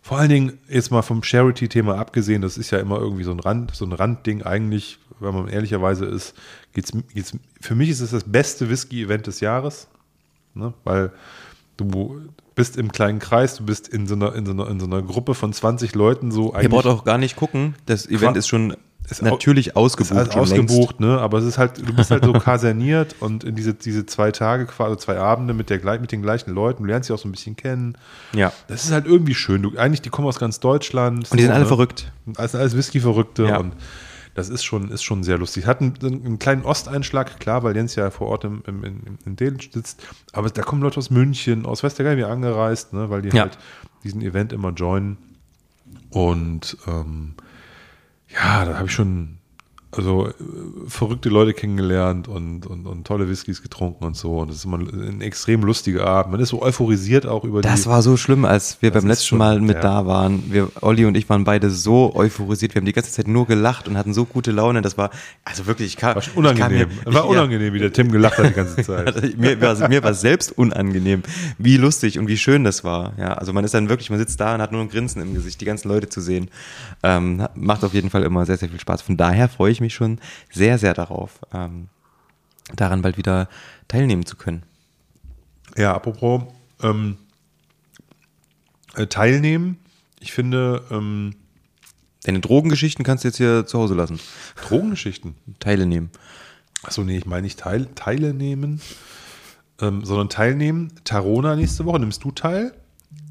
Vor 0.00 0.16
allen 0.16 0.30
Dingen 0.30 0.58
jetzt 0.66 0.90
mal 0.90 1.02
vom 1.02 1.22
Charity-Thema 1.22 1.98
abgesehen, 1.98 2.40
das 2.40 2.56
ist 2.56 2.70
ja 2.70 2.78
immer 2.78 2.98
irgendwie 2.98 3.24
so 3.24 3.32
ein 3.32 3.40
Rand, 3.40 3.74
so 3.74 3.84
ein 3.84 3.92
Randding. 3.92 4.40
Eigentlich, 4.44 4.98
wenn 5.20 5.34
man 5.34 5.48
ehrlicherweise 5.48 6.06
ist, 6.06 6.34
geht's, 6.72 6.90
geht's, 7.12 7.36
für 7.60 7.74
mich 7.74 7.90
ist 7.90 8.00
es 8.00 8.12
das 8.12 8.24
beste 8.24 8.70
Whisky-Event 8.70 9.26
des 9.26 9.40
Jahres, 9.40 9.88
ne? 10.54 10.72
weil 10.84 11.12
du 11.78 12.28
bist 12.54 12.76
im 12.76 12.92
kleinen 12.92 13.18
Kreis, 13.20 13.56
du 13.56 13.64
bist 13.64 13.88
in 13.88 14.06
so 14.06 14.14
einer, 14.14 14.34
in 14.34 14.44
so 14.44 14.52
einer, 14.52 14.68
in 14.68 14.78
so 14.80 14.86
einer 14.86 15.00
Gruppe 15.00 15.34
von 15.34 15.52
20 15.52 15.94
Leuten 15.94 16.30
so 16.30 16.48
Ihr 16.50 16.56
eigentlich. 16.56 16.70
braucht 16.70 16.86
auch 16.86 17.04
gar 17.04 17.16
nicht 17.18 17.36
gucken. 17.36 17.74
Das 17.86 18.06
Event 18.06 18.36
ist 18.36 18.48
schon 18.48 18.76
Ist 19.08 19.22
Natürlich 19.22 19.74
ausgebucht. 19.74 20.10
ist 20.10 20.16
längst. 20.34 20.36
ausgebucht, 20.36 21.00
ne? 21.00 21.18
Aber 21.18 21.38
es 21.38 21.44
ist 21.46 21.56
halt, 21.56 21.78
du 21.78 21.94
bist 21.94 22.10
halt 22.10 22.24
so 22.26 22.32
kaserniert 22.34 23.14
und 23.20 23.42
in 23.44 23.54
diese, 23.54 23.72
diese 23.72 24.04
zwei 24.04 24.32
Tage, 24.32 24.66
quasi 24.66 24.98
zwei 24.98 25.16
Abende 25.18 25.54
mit, 25.54 25.70
der, 25.70 25.80
mit 26.00 26.12
den 26.12 26.20
gleichen 26.20 26.50
Leuten, 26.52 26.82
du 26.82 26.88
lernst 26.88 27.06
sie 27.06 27.14
auch 27.14 27.18
so 27.18 27.26
ein 27.26 27.32
bisschen 27.32 27.56
kennen. 27.56 27.96
Ja. 28.34 28.52
Das 28.66 28.84
ist 28.84 28.92
halt 28.92 29.06
irgendwie 29.06 29.34
schön. 29.34 29.62
Du, 29.62 29.78
eigentlich, 29.78 30.02
die 30.02 30.10
kommen 30.10 30.28
aus 30.28 30.38
ganz 30.38 30.60
Deutschland. 30.60 31.30
Und 31.30 31.38
die 31.38 31.44
sind 31.44 31.48
so, 31.48 31.54
alle 31.54 31.62
ne? 31.64 31.68
verrückt. 31.68 32.12
Das 32.26 32.50
sind 32.52 32.60
alles 32.60 32.76
Whisky-Verrückte 32.76 33.44
Ja. 33.46 33.58
und 33.60 33.72
das 34.38 34.48
ist 34.48 34.62
schon, 34.64 34.90
ist 34.90 35.02
schon 35.02 35.24
sehr 35.24 35.36
lustig. 35.36 35.66
Hat 35.66 35.80
einen, 35.80 35.94
einen 36.00 36.38
kleinen 36.38 36.62
Osteinschlag, 36.62 37.40
klar, 37.40 37.64
weil 37.64 37.74
Jens 37.74 37.96
ja 37.96 38.10
vor 38.10 38.28
Ort 38.28 38.44
im, 38.44 38.62
im, 38.66 38.84
in, 38.84 39.18
in 39.26 39.34
Delitzsch 39.36 39.72
sitzt. 39.72 40.00
Aber 40.32 40.48
da 40.48 40.62
kommen 40.62 40.80
Leute 40.80 40.98
aus 40.98 41.10
München, 41.10 41.66
aus 41.66 41.82
Westergeil 41.82 42.16
wieder 42.16 42.28
angereist, 42.30 42.92
ne, 42.92 43.10
weil 43.10 43.22
die 43.22 43.30
Ja. 43.36 43.42
halt 43.42 43.58
diesen 44.04 44.22
Event 44.22 44.52
immer 44.52 44.70
joinen. 44.70 45.18
Und 46.10 46.76
ähm, 46.86 47.34
ja, 48.28 48.64
da 48.64 48.76
habe 48.76 48.86
ich 48.86 48.92
schon 48.92 49.37
also 49.90 50.26
äh, 50.28 50.32
verrückte 50.86 51.30
Leute 51.30 51.54
kennengelernt 51.54 52.28
und, 52.28 52.66
und, 52.66 52.86
und 52.86 53.06
tolle 53.06 53.28
Whiskys 53.28 53.62
getrunken 53.62 54.04
und 54.04 54.16
so. 54.16 54.38
Und 54.38 54.50
es 54.50 54.56
ist 54.56 54.64
immer 54.66 54.78
ein 54.78 55.20
extrem 55.22 55.62
lustiger 55.62 56.06
Abend. 56.06 56.32
Man 56.32 56.40
ist 56.40 56.50
so 56.50 56.60
euphorisiert 56.62 57.26
auch 57.26 57.42
über 57.44 57.62
Das 57.62 57.82
die. 57.82 57.88
war 57.88 58.02
so 58.02 58.16
schlimm, 58.18 58.44
als 58.44 58.82
wir 58.82 58.90
Das 58.90 59.02
beim 59.02 59.08
letzten 59.08 59.26
schon- 59.26 59.38
Mal 59.38 59.60
mit 59.60 59.76
ja. 59.76 59.82
da 59.82 60.06
waren. 60.06 60.42
Wir, 60.52 60.68
Olli 60.82 61.06
und 61.06 61.16
ich 61.16 61.28
waren 61.30 61.44
beide 61.44 61.70
so 61.70 62.14
euphorisiert. 62.14 62.74
Wir 62.74 62.80
haben 62.80 62.86
die 62.86 62.92
ganze 62.92 63.12
Zeit 63.12 63.28
nur 63.28 63.46
gelacht 63.46 63.88
und 63.88 63.96
hatten 63.96 64.12
so 64.12 64.24
gute 64.26 64.50
Laune. 64.52 64.82
Das 64.82 64.98
war, 64.98 65.10
also 65.44 65.66
wirklich, 65.66 65.88
ich 65.88 65.96
kam, 65.96 66.16
war 66.16 66.22
unangenehm. 66.34 66.88
Ich 66.90 67.04
kam 67.04 67.14
war 67.14 67.22
mir, 67.24 67.28
unangenehm, 67.30 67.72
wie 67.72 67.78
der 67.78 67.92
Tim 67.92 68.12
gelacht 68.12 68.36
hat 68.38 68.46
die 68.50 68.52
ganze 68.54 68.76
Zeit. 68.82 69.22
Ja, 69.22 69.30
mir, 69.36 69.60
war, 69.60 69.88
mir 69.88 70.02
war 70.02 70.12
selbst 70.14 70.52
unangenehm, 70.58 71.22
wie 71.56 71.78
lustig 71.78 72.18
und 72.18 72.28
wie 72.28 72.36
schön 72.36 72.62
das 72.62 72.84
war. 72.84 73.14
Ja, 73.18 73.32
also 73.34 73.54
man 73.54 73.64
ist 73.64 73.72
dann 73.72 73.88
wirklich, 73.88 74.10
man 74.10 74.18
sitzt 74.18 74.38
da 74.38 74.54
und 74.54 74.60
hat 74.60 74.70
nur 74.70 74.82
ein 74.82 74.90
Grinsen 74.90 75.22
im 75.22 75.32
Gesicht, 75.34 75.60
die 75.60 75.64
ganzen 75.64 75.88
Leute 75.88 76.08
zu 76.10 76.20
sehen. 76.20 76.50
Ähm, 77.02 77.46
macht 77.54 77.84
auf 77.84 77.94
jeden 77.94 78.10
Fall 78.10 78.22
immer 78.24 78.44
sehr, 78.44 78.58
sehr 78.58 78.68
viel 78.68 78.80
Spaß. 78.80 79.00
Von 79.02 79.16
daher 79.16 79.48
freue 79.48 79.70
ich 79.72 79.80
mich 79.80 79.87
schon 79.94 80.20
sehr, 80.50 80.78
sehr 80.78 80.94
darauf, 80.94 81.40
ähm, 81.52 81.88
daran 82.74 83.02
bald 83.02 83.16
wieder 83.16 83.48
teilnehmen 83.88 84.26
zu 84.26 84.36
können. 84.36 84.62
Ja, 85.76 85.94
apropos 85.94 86.42
ähm, 86.82 87.16
äh, 88.94 89.06
teilnehmen. 89.06 89.78
Ich 90.20 90.32
finde 90.32 90.82
ähm, 90.90 91.34
Deine 92.24 92.40
Drogengeschichten 92.40 93.04
kannst 93.04 93.24
du 93.24 93.28
jetzt 93.28 93.36
hier 93.38 93.64
zu 93.66 93.78
Hause 93.78 93.94
lassen. 93.94 94.18
Drogengeschichten. 94.66 95.34
Teile 95.60 95.86
nehmen. 95.86 96.10
Achso, 96.82 97.02
nee, 97.02 97.16
ich 97.16 97.26
meine 97.26 97.42
nicht 97.42 97.60
teil, 97.60 97.86
Teile 97.94 98.34
nehmen, 98.34 98.80
ähm, 99.80 100.04
sondern 100.04 100.28
teilnehmen. 100.28 100.92
Tarona 101.04 101.56
nächste 101.56 101.84
Woche. 101.84 102.00
Nimmst 102.00 102.22
du 102.24 102.30
teil? 102.30 102.74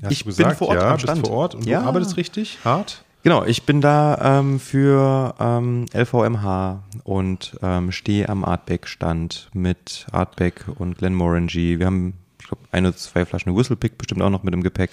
Hast 0.02 0.12
Ich 0.12 0.24
du 0.24 0.36
bin 0.36 0.52
vor 0.56 0.70
Ort 0.70 0.78
ja, 0.78 0.96
bist 0.96 1.20
vor 1.20 1.30
Ort 1.32 1.56
und 1.56 1.66
Ja. 1.66 1.82
du 1.82 1.88
arbeitest 1.88 2.18
richtig 2.18 2.60
hart. 2.64 3.04
Genau, 3.28 3.44
ich 3.44 3.64
bin 3.64 3.82
da 3.82 4.40
ähm, 4.40 4.58
für 4.58 5.36
ähm, 5.38 5.86
LVMH 5.94 6.82
und 7.04 7.58
ähm, 7.62 7.92
stehe 7.92 8.30
am 8.30 8.46
Artback-Stand 8.46 9.50
mit 9.52 10.08
Artback 10.14 10.64
und 10.78 10.98
Glenmorangie. 10.98 11.78
Wir 11.78 11.88
haben, 11.88 12.14
ich 12.40 12.48
glaube, 12.48 12.64
ein 12.72 12.86
oder 12.86 12.96
zwei 12.96 13.26
Flaschen 13.26 13.54
Whistlepick 13.54 13.98
bestimmt 13.98 14.22
auch 14.22 14.30
noch 14.30 14.44
mit 14.44 14.54
im 14.54 14.64
Gepäck. 14.64 14.92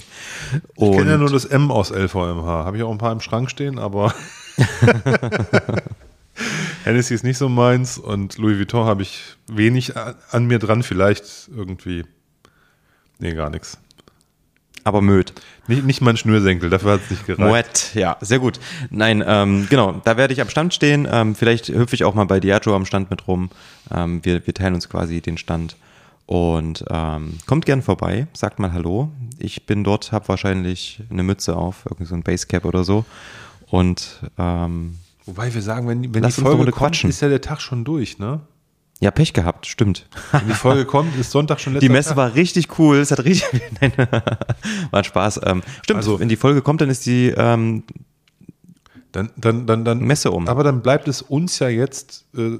Ich 0.53 0.82
Und 0.82 0.97
kenne 0.97 1.12
ja 1.12 1.16
nur 1.16 1.30
das 1.30 1.45
M 1.45 1.70
aus 1.70 1.93
LVMH. 1.93 2.64
Habe 2.64 2.76
ich 2.76 2.82
auch 2.82 2.91
ein 2.91 2.99
paar 2.99 3.12
im 3.12 3.20
Schrank 3.20 3.51
stehen, 3.51 3.78
aber 3.78 4.12
Hennessy 6.82 7.14
ist 7.14 7.22
nicht 7.22 7.39
so 7.39 7.49
meins 7.49 7.99
und 7.99 8.37
Louis 8.39 8.59
Vuitton 8.59 8.85
habe 8.85 9.03
ich 9.03 9.37
wenig 9.47 9.97
an, 9.97 10.16
an 10.32 10.47
mir 10.47 10.59
dran. 10.59 10.82
Vielleicht 10.82 11.51
irgendwie. 11.55 12.05
Nee, 13.20 13.35
gar 13.35 13.51
nichts. 13.51 13.78
Aber 14.85 15.01
Möd. 15.01 15.32
Nicht, 15.66 15.85
nicht 15.85 16.01
mein 16.01 16.16
Schnürsenkel, 16.16 16.70
dafür 16.70 16.93
hat 16.93 17.01
es 17.05 17.11
nicht 17.11 17.26
gereicht. 17.26 17.93
Moet, 17.95 17.95
ja, 17.95 18.16
sehr 18.20 18.39
gut. 18.39 18.61
Nein, 18.91 19.24
ähm, 19.26 19.66
genau, 19.68 20.01
da 20.05 20.16
werde 20.16 20.32
ich 20.35 20.41
am 20.41 20.49
Stand 20.49 20.74
stehen. 20.74 21.09
Ähm, 21.11 21.35
vielleicht 21.35 21.68
hüpfe 21.68 21.95
ich 21.95 22.05
auch 22.05 22.14
mal 22.14 22.24
bei 22.24 22.39
Diageo 22.39 22.76
am 22.76 22.85
Stand 22.85 23.11
mit 23.11 23.26
rum. 23.26 23.51
Ähm, 23.91 24.24
wir, 24.24 24.47
wir 24.47 24.55
teilen 24.55 24.74
uns 24.74 24.89
quasi 24.89 25.20
den 25.20 25.39
Stand. 25.39 25.76
Und 26.26 26.85
ähm, 26.89 27.39
kommt 27.47 27.66
gern 27.66 27.82
vorbei, 27.82 28.28
sagt 28.32 28.59
mal 28.59 28.72
Hallo. 28.72 29.11
Ich 29.39 29.66
bin 29.66 29.85
dort, 29.85 30.12
habe 30.12 30.28
wahrscheinlich 30.28 31.03
eine 31.11 31.22
Mütze 31.22 31.57
auf, 31.57 31.85
irgendwie 31.85 32.07
so 32.07 32.14
ein 32.14 32.22
Basecap 32.22 32.64
oder 32.64 32.85
so. 32.85 33.05
Und 33.66 34.20
ähm, 34.39 34.97
Wobei 35.26 35.53
wir 35.53 35.62
sagen, 35.62 35.89
wenn, 35.89 36.14
wenn 36.14 36.22
die 36.22 36.30
Folge 36.32 36.64
kommt, 36.64 36.76
quatschen. 36.76 37.11
ist 37.11 37.20
ja 37.20 37.28
der 37.28 37.41
Tag 37.41 37.61
schon 37.61 37.85
durch, 37.85 38.18
ne? 38.18 38.41
Ja, 39.01 39.11
Pech 39.11 39.32
gehabt, 39.34 39.66
stimmt. 39.66 40.07
Wenn 40.32 40.47
die 40.49 40.55
Folge 40.55 40.84
kommt, 40.86 41.14
ist 41.16 41.30
Sonntag 41.30 41.61
schon 41.61 41.74
letzter 41.74 41.86
Die 41.86 41.92
Messe 41.92 42.11
Tag. 42.11 42.16
war 42.16 42.34
richtig 42.34 42.78
cool, 42.78 42.99
es 42.99 43.11
hat 43.11 43.24
richtig, 43.24 43.61
nein, 43.80 43.92
war 43.97 44.99
ein 45.01 45.05
Spaß. 45.05 45.40
Ähm, 45.45 45.62
stimmt, 45.82 45.99
Also- 45.99 46.20
wenn 46.20 46.28
die 46.28 46.36
Folge 46.36 46.62
kommt, 46.62 46.80
dann 46.80 46.90
ist 46.90 47.05
die 47.07 47.28
ähm, 47.36 47.82
Dann, 49.12 49.30
dann, 49.36 49.66
dann, 49.66 49.84
dann, 49.84 50.01
Messe 50.01 50.30
um. 50.32 50.49
Aber 50.49 50.64
dann 50.64 50.82
bleibt 50.82 51.07
es 51.07 51.22
uns 51.22 51.59
ja 51.61 51.68
jetzt 51.68 52.24
äh, 52.36 52.59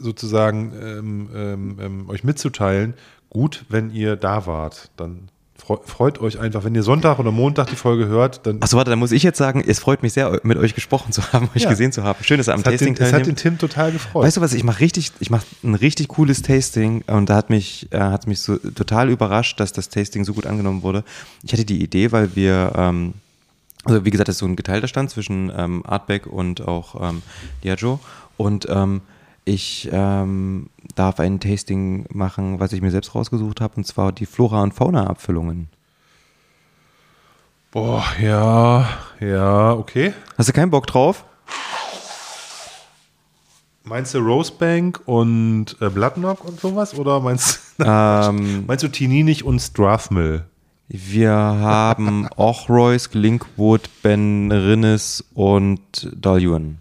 sozusagen 0.00 0.72
ähm, 0.78 1.28
ähm, 1.34 1.78
ähm, 1.80 2.10
euch 2.10 2.22
mitzuteilen, 2.24 2.94
gut, 3.30 3.64
wenn 3.70 3.90
ihr 3.90 4.16
da 4.16 4.44
wart. 4.46 4.90
Dann 4.96 5.30
freut 5.60 6.20
euch 6.20 6.38
einfach, 6.38 6.64
wenn 6.64 6.74
ihr 6.74 6.82
Sonntag 6.82 7.18
oder 7.18 7.30
Montag 7.30 7.68
die 7.68 7.76
Folge 7.76 8.06
hört, 8.06 8.46
dann 8.46 8.60
Achso, 8.62 8.76
warte, 8.76 8.90
da 8.90 8.96
muss 8.96 9.12
ich 9.12 9.22
jetzt 9.22 9.38
sagen, 9.38 9.62
es 9.66 9.78
freut 9.78 10.02
mich 10.02 10.12
sehr, 10.12 10.40
mit 10.42 10.58
euch 10.58 10.74
gesprochen 10.74 11.12
zu 11.12 11.32
haben, 11.32 11.48
euch 11.56 11.62
Ja. 11.62 11.70
gesehen 11.70 11.92
zu 11.92 12.02
haben. 12.02 12.22
Schön, 12.24 12.38
dass 12.38 12.48
ihr 12.48 12.54
am 12.54 12.60
es 12.60 12.66
hat, 12.66 12.72
Tasting 12.72 12.94
den, 12.94 13.06
es 13.06 13.12
hat 13.12 13.26
den. 13.26 13.36
Tim 13.36 13.58
total 13.58 13.92
gefreut. 13.92 14.24
Weißt 14.24 14.36
du 14.36 14.40
was, 14.40 14.52
ich 14.52 14.64
mache 14.64 14.80
richtig, 14.80 15.12
ich 15.20 15.30
mache 15.30 15.44
ein 15.62 15.74
richtig 15.74 16.08
cooles 16.08 16.42
Tasting 16.42 17.02
und 17.06 17.30
da 17.30 17.36
hat 17.36 17.50
mich, 17.50 17.88
äh, 17.92 17.98
hat 17.98 18.26
mich 18.26 18.40
so 18.40 18.56
total 18.56 19.10
überrascht, 19.10 19.60
dass 19.60 19.72
das 19.72 19.88
Tasting 19.88 20.24
so 20.24 20.34
gut 20.34 20.46
angenommen 20.46 20.82
wurde. 20.82 21.04
Ich 21.42 21.52
hatte 21.52 21.64
die 21.64 21.82
Idee, 21.82 22.12
weil 22.12 22.34
wir, 22.36 22.72
ähm, 22.76 23.14
also 23.84 24.04
wie 24.04 24.10
gesagt, 24.10 24.28
das 24.28 24.36
ist 24.36 24.40
so 24.40 24.46
ein 24.46 24.56
geteilter 24.56 24.88
Stand 24.88 25.10
zwischen 25.10 25.50
ähm, 25.56 25.82
Artback 25.86 26.26
und 26.26 26.66
auch 26.66 27.08
ähm, 27.08 27.22
Diageo 27.64 27.98
und 28.36 28.66
ähm, 28.68 29.00
ich 29.46 29.88
ähm, 29.90 30.66
darf 30.94 31.20
ein 31.20 31.40
Tasting 31.40 32.06
machen, 32.12 32.60
was 32.60 32.72
ich 32.72 32.82
mir 32.82 32.90
selbst 32.90 33.14
rausgesucht 33.14 33.60
habe, 33.60 33.76
und 33.76 33.86
zwar 33.86 34.12
die 34.12 34.26
Flora- 34.26 34.62
und 34.62 34.74
Fauna-Abfüllungen. 34.74 35.68
Boah, 37.70 38.04
ja, 38.20 38.88
ja, 39.20 39.72
okay. 39.72 40.12
Hast 40.36 40.48
du 40.48 40.52
keinen 40.52 40.70
Bock 40.70 40.86
drauf? 40.86 41.24
Meinst 43.84 44.12
du 44.14 44.18
Rosebank 44.18 45.00
und 45.06 45.76
äh, 45.80 45.88
Bloodknock 45.88 46.44
und 46.44 46.60
sowas? 46.60 46.94
Oder 46.98 47.20
meinst, 47.20 47.60
Ähm, 47.80 48.66
meinst 48.66 48.84
du 48.84 48.88
Tininich 48.88 49.44
und 49.44 49.60
Strathmill? 49.60 50.44
Wir 50.88 51.30
haben 51.30 52.28
Ochroysk, 52.36 53.14
Linkwood, 53.14 53.88
Ben 54.02 54.50
Rinnes 54.50 55.24
und 55.34 56.10
Dalyuan. 56.14 56.79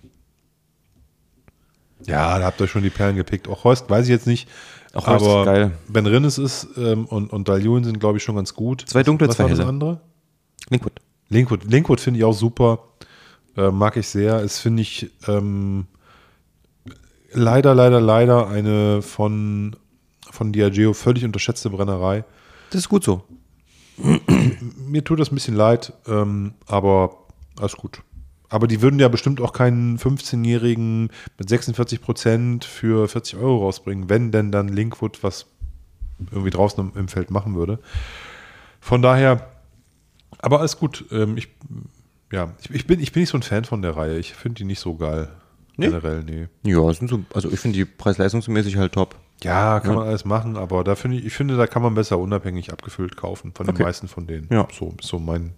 Ja, 2.10 2.40
da 2.40 2.46
habt 2.46 2.60
ihr 2.60 2.68
schon 2.68 2.84
die 2.84 2.90
Perlen 2.90 3.16
gepickt. 3.16 3.48
Auch 3.48 3.64
Horst 3.64 3.90
weiß 3.90 4.06
ich 4.06 4.10
jetzt 4.10 4.28
nicht. 4.28 4.50
Auch 4.94 5.08
Horst 5.08 5.26
aber 5.26 5.40
ist 5.42 5.46
geil. 5.46 5.72
Ben 5.88 6.06
Rinnes 6.06 6.38
ist 6.38 6.68
ähm, 6.78 7.06
und, 7.06 7.32
und 7.32 7.48
Dalyun 7.48 7.84
sind, 7.84 8.00
glaube 8.00 8.18
ich, 8.18 8.24
schon 8.24 8.36
ganz 8.36 8.54
gut. 8.54 8.84
Zwei 8.88 9.04
dunkle, 9.04 9.28
Was 9.28 9.36
zwei 9.36 9.44
war 9.44 9.50
das 9.50 9.60
helle. 9.60 9.70
andere? 9.70 10.02
Linkwood. 10.70 10.94
Linkwood. 11.30 11.64
Linkwood 11.66 12.00
finde 12.00 12.20
ich 12.20 12.24
auch 12.24 12.34
super. 12.34 12.80
Äh, 13.56 13.72
mag 13.72 13.98
ich 13.98 14.08
sehr. 14.08 14.42
Ist, 14.42 14.60
finde 14.60 14.82
ich, 14.82 15.12
ähm, 15.28 15.86
leider, 17.32 17.76
leider, 17.76 18.02
leider 18.02 18.48
eine 18.48 19.02
von, 19.02 19.76
von 20.32 20.52
Diageo 20.52 20.94
völlig 20.94 21.24
unterschätzte 21.26 21.70
Brennerei. 21.70 22.24
Das 22.72 22.82
ist 22.82 22.90
gut 22.90 23.04
so. 23.04 23.24
Mir 24.78 25.04
tut 25.04 25.20
das 25.20 25.32
ein 25.32 25.36
bisschen 25.36 25.56
leid, 25.56 25.94
ähm, 26.08 26.54
aber 26.66 27.26
alles 27.60 27.76
gut. 27.76 28.02
Aber 28.50 28.68
die 28.68 28.82
würden 28.82 29.00
ja 29.00 29.08
bestimmt 29.08 29.42
auch 29.42 29.54
keinen 29.54 29.98
15-Jährigen 30.00 31.10
mit 31.38 31.50
46 31.50 32.02
Prozent 32.02 32.66
für 32.66 33.08
40 33.08 33.38
Euro 33.38 33.60
rausbringen, 33.66 34.10
wenn 34.10 34.32
denn 34.32 34.52
dann 34.52 34.68
Linkwood 34.68 35.24
was 35.24 35.46
irgendwie 36.32 36.50
draußen 36.50 36.92
im, 36.96 37.08
Feld 37.08 37.32
machen 37.32 37.56
würde. 37.56 37.80
Von 38.82 39.02
daher, 39.02 39.48
aber 40.40 40.60
alles 40.60 40.78
gut. 40.78 41.06
Ähm, 41.12 41.38
ich, 41.38 41.50
ja, 42.32 42.54
ich, 42.72 42.88
bin, 42.88 43.00
ich 43.00 43.12
bin 43.12 43.22
nicht 43.22 43.30
so 43.30 43.38
ein 43.38 43.44
Fan 43.44 43.66
von 43.66 43.82
der 43.82 43.96
Reihe. 43.96 44.18
Ich 44.18 44.34
finde 44.34 44.56
die 44.58 44.66
nicht 44.66 44.80
so 44.80 44.96
geil. 44.96 45.30
Nee? 45.78 45.86
Generell, 45.88 46.24
nee. 46.24 46.48
Ja, 46.64 46.92
sind 46.94 47.10
so, 47.10 47.24
also 47.34 47.50
ich 47.50 47.60
finde 47.60 47.78
die 47.78 47.86
preis-leistungsmäßig 47.86 48.78
halt 48.78 48.94
top. 48.94 49.16
Ja, 49.44 49.80
kann 49.80 49.92
Ja. 49.92 50.00
man 50.00 50.08
alles 50.08 50.26
machen, 50.26 50.58
aber 50.58 50.84
da 50.84 50.96
finde 50.96 51.18
ich, 51.18 51.26
ich 51.26 51.34
finde, 51.34 51.56
da 51.56 51.68
kann 51.68 51.82
man 51.82 51.94
besser 51.96 52.18
unabhängig 52.20 52.74
abgefüllt 52.74 53.16
kaufen, 53.16 53.54
von 53.54 53.66
den 53.66 53.76
Okay. 53.76 53.84
meisten 53.84 54.10
von 54.10 54.28
denen. 54.28 54.48
Ja. 54.52 54.68
So, 54.78 54.94
so 55.02 55.20
mein, 55.20 55.54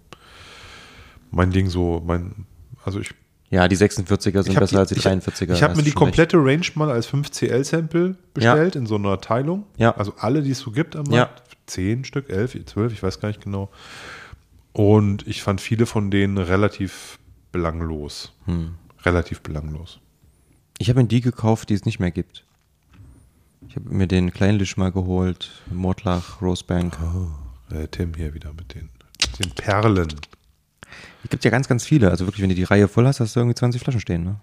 mein 1.32 1.50
Ding, 1.50 1.68
so 1.68 2.00
mein, 2.06 2.46
also 2.84 3.00
ich, 3.00 3.10
Ja, 3.50 3.68
die 3.68 3.76
46er 3.76 4.42
sind 4.42 4.58
besser 4.58 4.78
als 4.78 4.88
die 4.90 4.96
ich, 4.96 5.04
43er. 5.06 5.52
Ich 5.52 5.62
habe 5.62 5.76
mir 5.76 5.82
die 5.82 5.92
komplette 5.92 6.38
Range 6.38 6.66
mal 6.74 6.90
als 6.90 7.08
5CL-Sample 7.08 8.16
bestellt 8.34 8.76
in 8.76 8.86
so 8.86 8.96
einer 8.96 9.20
Teilung. 9.20 9.66
Ja. 9.76 9.94
Also 9.96 10.14
alle, 10.18 10.42
die 10.42 10.50
es 10.52 10.58
so 10.60 10.70
gibt 10.70 10.96
am 10.96 11.06
Ja. 11.06 11.26
Markt. 11.26 11.42
Zehn 11.66 12.04
Stück, 12.04 12.28
elf, 12.28 12.56
zwölf, 12.66 12.92
ich 12.92 13.02
weiß 13.02 13.20
gar 13.20 13.28
nicht 13.28 13.42
genau. 13.42 13.70
Und 14.72 15.26
ich 15.26 15.42
fand 15.42 15.60
viele 15.60 15.86
von 15.86 16.10
denen 16.10 16.38
relativ 16.38 17.18
belanglos. 17.52 18.32
Hm. 18.46 18.74
Relativ 19.04 19.42
belanglos. 19.42 20.00
Ich 20.78 20.88
habe 20.88 21.02
mir 21.02 21.06
die 21.08 21.20
gekauft, 21.20 21.68
die 21.68 21.74
es 21.74 21.84
nicht 21.84 22.00
mehr 22.00 22.10
gibt. 22.10 22.44
Ich 23.68 23.76
habe 23.76 23.88
mir 23.90 24.06
den 24.08 24.32
Kleinlisch 24.32 24.76
mal 24.76 24.90
geholt, 24.90 25.50
Mordlach, 25.70 26.42
Rosebank. 26.42 26.98
Äh, 27.70 27.86
Tim 27.88 28.14
hier 28.14 28.34
wieder 28.34 28.52
mit 28.52 28.74
den, 28.74 28.88
den 29.38 29.50
Perlen. 29.52 30.08
Es 31.24 31.30
gibt 31.30 31.44
ja 31.44 31.50
ganz, 31.50 31.68
ganz 31.68 31.84
viele. 31.84 32.10
Also 32.10 32.26
wirklich, 32.26 32.42
wenn 32.42 32.48
du 32.48 32.54
die 32.54 32.64
Reihe 32.64 32.88
voll 32.88 33.06
hast, 33.06 33.20
hast 33.20 33.36
du 33.36 33.40
irgendwie 33.40 33.54
20 33.54 33.80
Flaschen 33.80 34.00
stehen. 34.00 34.24
Ne? 34.24 34.36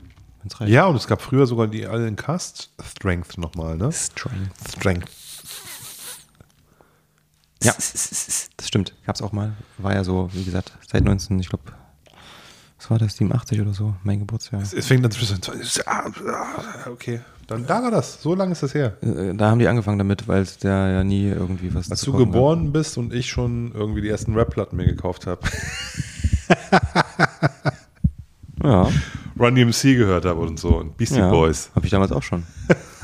Ja, 0.66 0.86
und 0.86 0.96
es 0.96 1.08
gab 1.08 1.22
früher 1.22 1.46
sogar 1.46 1.68
die 1.68 1.86
alle 1.86 2.08
in 2.08 2.16
Cast 2.16 2.70
Strength 2.82 3.38
nochmal, 3.38 3.78
ne? 3.78 3.92
Strength. 3.92 4.72
Strength. 4.78 5.10
Ja, 7.62 7.74
das 7.76 8.48
stimmt. 8.62 8.94
Gab's 9.06 9.22
auch 9.22 9.34
mal. 9.34 9.54
War 9.78 9.94
ja 9.94 10.04
so, 10.06 10.30
wie 10.32 10.46
gesagt, 10.46 10.72
seit 10.90 11.04
19, 11.04 11.40
ich 11.40 11.50
glaube, 11.50 11.64
was 12.78 12.90
war 12.90 12.98
das, 12.98 13.18
87 13.18 13.60
oder 13.60 13.74
so, 13.74 13.96
mein 14.04 14.20
Geburtsjahr. 14.20 14.62
Es 14.62 14.88
fängt 14.88 15.04
dann 15.04 15.12
zwischen. 15.12 15.42
Ah, 15.86 16.06
ah, 16.06 16.90
Okay, 16.90 17.20
dann 17.48 17.66
da 17.68 17.84
war 17.84 17.92
das. 17.92 18.22
So 18.22 18.34
lange 18.34 18.54
ist 18.54 18.64
das 18.64 18.74
her. 18.74 18.96
Äh, 19.02 19.34
Da 19.36 19.50
haben 19.50 19.60
die 19.60 19.68
angefangen 19.68 19.98
damit, 19.98 20.30
weil 20.30 20.44
es 20.44 20.58
da 20.58 20.90
ja 20.90 21.04
nie 21.04 21.28
irgendwie 21.28 21.74
was 21.76 21.92
Als 21.92 22.02
du 22.02 22.14
geboren 22.14 22.72
bist 22.72 22.98
und 22.98 23.14
ich 23.14 23.30
schon 23.30 23.74
irgendwie 23.74 24.02
die 24.02 24.10
ersten 24.10 24.34
Rap-Platten 24.36 24.78
mir 24.78 24.86
gekauft 24.86 25.28
habe, 25.28 25.42
gab. 25.42 25.52
Ja, 28.64 28.90
Run 29.40 29.56
DMC 29.56 29.96
gehört 29.96 30.26
habe 30.26 30.42
und 30.42 30.60
so 30.60 30.76
und 30.76 30.98
Beastie 30.98 31.20
ja. 31.20 31.30
Boys 31.30 31.72
Habe 31.76 31.86
ich 31.86 31.92
damals 31.92 32.12
auch 32.12 32.24
schon. 32.24 32.44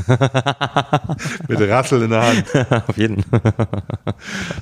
mit 1.48 1.62
Rassel 1.62 2.02
in 2.02 2.10
der 2.10 2.22
Hand. 2.22 2.56
Auf 2.90 2.98
jeden. 2.98 3.24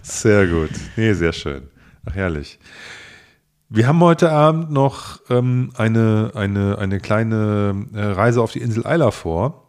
Sehr 0.04 0.46
gut. 0.48 0.70
Nee, 0.96 1.14
sehr 1.14 1.34
schön. 1.34 1.64
Ach, 2.06 2.14
herrlich. 2.14 2.60
Wir 3.70 3.88
haben 3.88 4.00
heute 4.02 4.32
Abend 4.32 4.72
noch 4.72 5.20
ähm, 5.32 5.72
eine, 5.76 6.32
eine, 6.36 6.78
eine 6.78 7.00
kleine 7.00 7.88
äh, 7.96 8.02
Reise 8.02 8.42
auf 8.44 8.52
die 8.52 8.60
Insel 8.60 8.86
Isla 8.86 9.10
vor, 9.10 9.63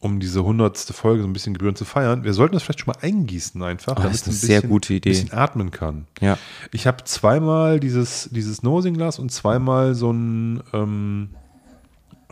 um 0.00 0.18
diese 0.18 0.42
hundertste 0.44 0.92
Folge 0.94 1.22
so 1.22 1.28
ein 1.28 1.32
bisschen 1.34 1.52
gebührend 1.52 1.76
zu 1.76 1.84
feiern. 1.84 2.24
Wir 2.24 2.32
sollten 2.32 2.54
das 2.54 2.62
vielleicht 2.62 2.80
schon 2.80 2.92
mal 2.94 2.98
eingießen 3.06 3.62
einfach, 3.62 3.94
damit 3.96 4.10
das 4.10 4.14
ist 4.14 4.22
es 4.22 4.26
eine 4.28 4.34
ein 4.34 4.38
sehr 4.46 4.56
bisschen- 4.62 4.70
gute 4.70 4.94
Idee. 4.94 5.10
bisschen 5.10 5.32
atmen 5.32 5.70
kann. 5.70 6.06
Ja. 6.20 6.38
Ich 6.72 6.86
habe 6.86 7.04
zweimal 7.04 7.80
dieses, 7.80 8.28
dieses 8.32 8.62
Nosing-Glas 8.62 9.18
und 9.18 9.30
zweimal 9.30 9.94
so 9.94 10.10
ein 10.10 10.62
ähm, 10.72 11.30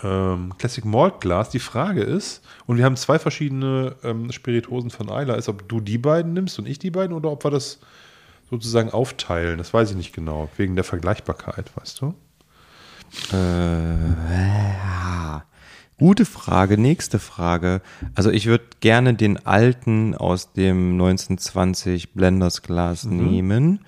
ähm, 0.03 0.55
Classic 0.59 0.85
Malt 0.85 1.21
Glas. 1.21 1.51
Die 1.51 1.59
Frage 1.59 2.03
ist, 2.03 2.43
und 2.66 2.79
wir 2.79 2.85
haben 2.87 2.97
zwei 2.97 3.19
verschiedene 3.19 3.97
ähm, 4.03 4.33
Spiritosen 4.33 4.91
von 4.91 5.09
Isla, 5.09 5.35
ist, 5.35 5.49
ob 5.51 5.69
du 5.69 5.81
die 5.81 5.99
beiden 5.99 6.33
nimmst 6.33 6.59
und 6.59 6.66
ich 6.66 6.79
die 6.79 6.91
beiden 6.91 7.14
oder 7.14 7.31
ob 7.31 7.45
wir 7.45 7.51
das 7.51 7.81
sozusagen 8.49 8.91
aufteilen. 8.91 9.59
Das 9.59 9.75
weiß 9.75 9.91
ich 9.91 9.97
nicht 9.97 10.14
genau, 10.14 10.49
wegen 10.57 10.75
der 10.75 10.85
Vergleichbarkeit, 10.85 11.71
weißt 11.77 12.01
du? 12.01 12.14
Äh, 13.33 13.37
ja. 14.73 15.45
Gute 15.99 16.25
Frage, 16.25 16.79
nächste 16.79 17.19
Frage. 17.19 17.81
Also 18.15 18.31
ich 18.31 18.47
würde 18.47 18.65
gerne 18.81 19.15
den 19.15 19.45
alten 19.47 20.15
aus 20.15 20.53
dem 20.53 20.93
1920 20.93 22.13
Blenders 22.15 22.63
Glas 22.63 23.05
nehmen 23.05 23.85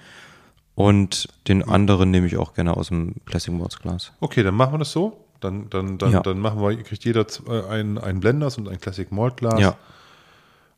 und 0.74 1.28
den 1.46 1.62
anderen 1.62 2.10
nehme 2.10 2.26
ich 2.26 2.36
auch 2.36 2.54
gerne 2.54 2.76
aus 2.76 2.88
dem 2.88 3.14
Classic 3.26 3.54
Malts 3.54 3.78
Glas. 3.80 4.12
Okay, 4.20 4.42
dann 4.42 4.54
machen 4.54 4.74
wir 4.74 4.78
das 4.78 4.90
so. 4.92 5.24
Dann, 5.40 5.70
dann, 5.70 5.98
dann, 5.98 6.12
Ja. 6.12 6.20
dann 6.20 6.38
machen 6.40 6.60
wir, 6.60 6.76
kriegt 6.82 7.04
jeder 7.04 7.24
äh, 7.48 7.62
ein, 7.70 7.96
ein 7.96 8.20
Blenders 8.20 8.58
und 8.58 8.68
ein 8.68 8.80
Classic 8.80 9.10
Malt 9.12 9.36
Glas. 9.36 9.60
Ja. 9.60 9.76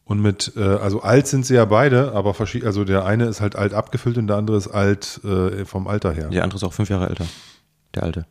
Und 0.04 0.20
mit, 0.20 0.52
äh, 0.56 0.60
also 0.62 1.00
alt 1.02 1.26
sind 1.28 1.46
sie 1.46 1.54
ja 1.54 1.64
beide, 1.64 2.12
aber 2.12 2.34
verschieden, 2.34 2.66
also 2.66 2.84
der 2.84 3.04
eine 3.04 3.24
ist 3.24 3.40
halt 3.40 3.56
alt 3.56 3.72
abgefüllt 3.72 4.18
und 4.18 4.26
der 4.26 4.36
andere 4.36 4.56
ist 4.58 4.68
alt 4.68 5.20
äh, 5.24 5.64
vom 5.64 5.86
Alter 5.86 6.12
her. 6.12 6.28
Der 6.28 6.42
andere 6.44 6.58
ist 6.58 6.64
auch 6.64 6.72
fünf 6.74 6.90
Jahre 6.90 7.08
älter. 7.08 7.24
Der 7.94 8.02
alte. 8.02 8.26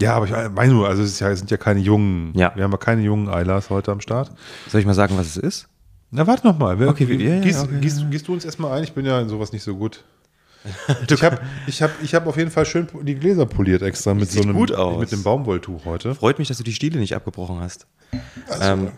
Ja, 0.00 0.14
aber 0.14 0.26
ich 0.26 0.50
meine 0.54 0.72
nur, 0.72 0.88
also 0.88 1.02
es, 1.02 1.12
ist 1.12 1.20
ja, 1.20 1.30
es 1.30 1.38
sind 1.38 1.50
ja 1.50 1.56
keine 1.56 1.80
jungen, 1.80 2.32
Ja. 2.36 2.52
wir 2.54 2.64
haben 2.64 2.72
ja 2.72 2.76
keine 2.78 3.02
jungen 3.02 3.28
Eilers 3.28 3.70
heute 3.70 3.92
am 3.92 4.00
Start. 4.00 4.30
Soll 4.68 4.80
ich 4.80 4.86
mal 4.86 4.94
sagen, 4.94 5.16
was 5.16 5.28
es 5.28 5.36
ist? 5.38 5.68
Na, 6.10 6.26
warte 6.26 6.46
noch 6.46 6.58
mal. 6.58 6.78
Wer, 6.78 6.88
Okay, 6.88 7.08
wie- 7.08 7.24
ja, 7.26 7.40
gießt, 7.40 7.64
okay, 7.64 7.78
gießt, 7.80 8.10
gießt 8.10 8.28
du 8.28 8.32
uns 8.34 8.44
erstmal 8.44 8.72
ein? 8.76 8.84
Ich 8.84 8.92
bin 8.92 9.06
ja 9.06 9.20
in 9.20 9.28
sowas 9.28 9.52
nicht 9.52 9.62
so 9.62 9.74
gut. 9.76 10.04
ich 11.10 11.22
habe 11.22 11.38
ich 11.66 11.80
hab, 11.82 11.90
ich 12.02 12.14
hab 12.14 12.26
auf 12.26 12.36
jeden 12.36 12.50
Fall 12.50 12.66
schön 12.66 12.88
die 13.02 13.14
Gläser 13.14 13.46
poliert 13.46 13.82
extra 13.82 14.14
mit 14.14 14.28
so 14.30 14.34
sieht 14.38 14.44
einem 14.48 14.54
gut 14.56 14.72
aus. 14.72 14.98
mit 14.98 15.12
dem 15.12 15.22
Baumwolltuch 15.22 15.84
heute. 15.84 16.14
Freut 16.14 16.38
mich, 16.40 16.48
dass 16.48 16.58
du 16.58 16.64
die 16.64 16.72
Stiele 16.74 16.98
nicht 16.98 17.14
abgebrochen 17.14 17.60
hast. 17.60 17.86
ähm, 18.60 18.88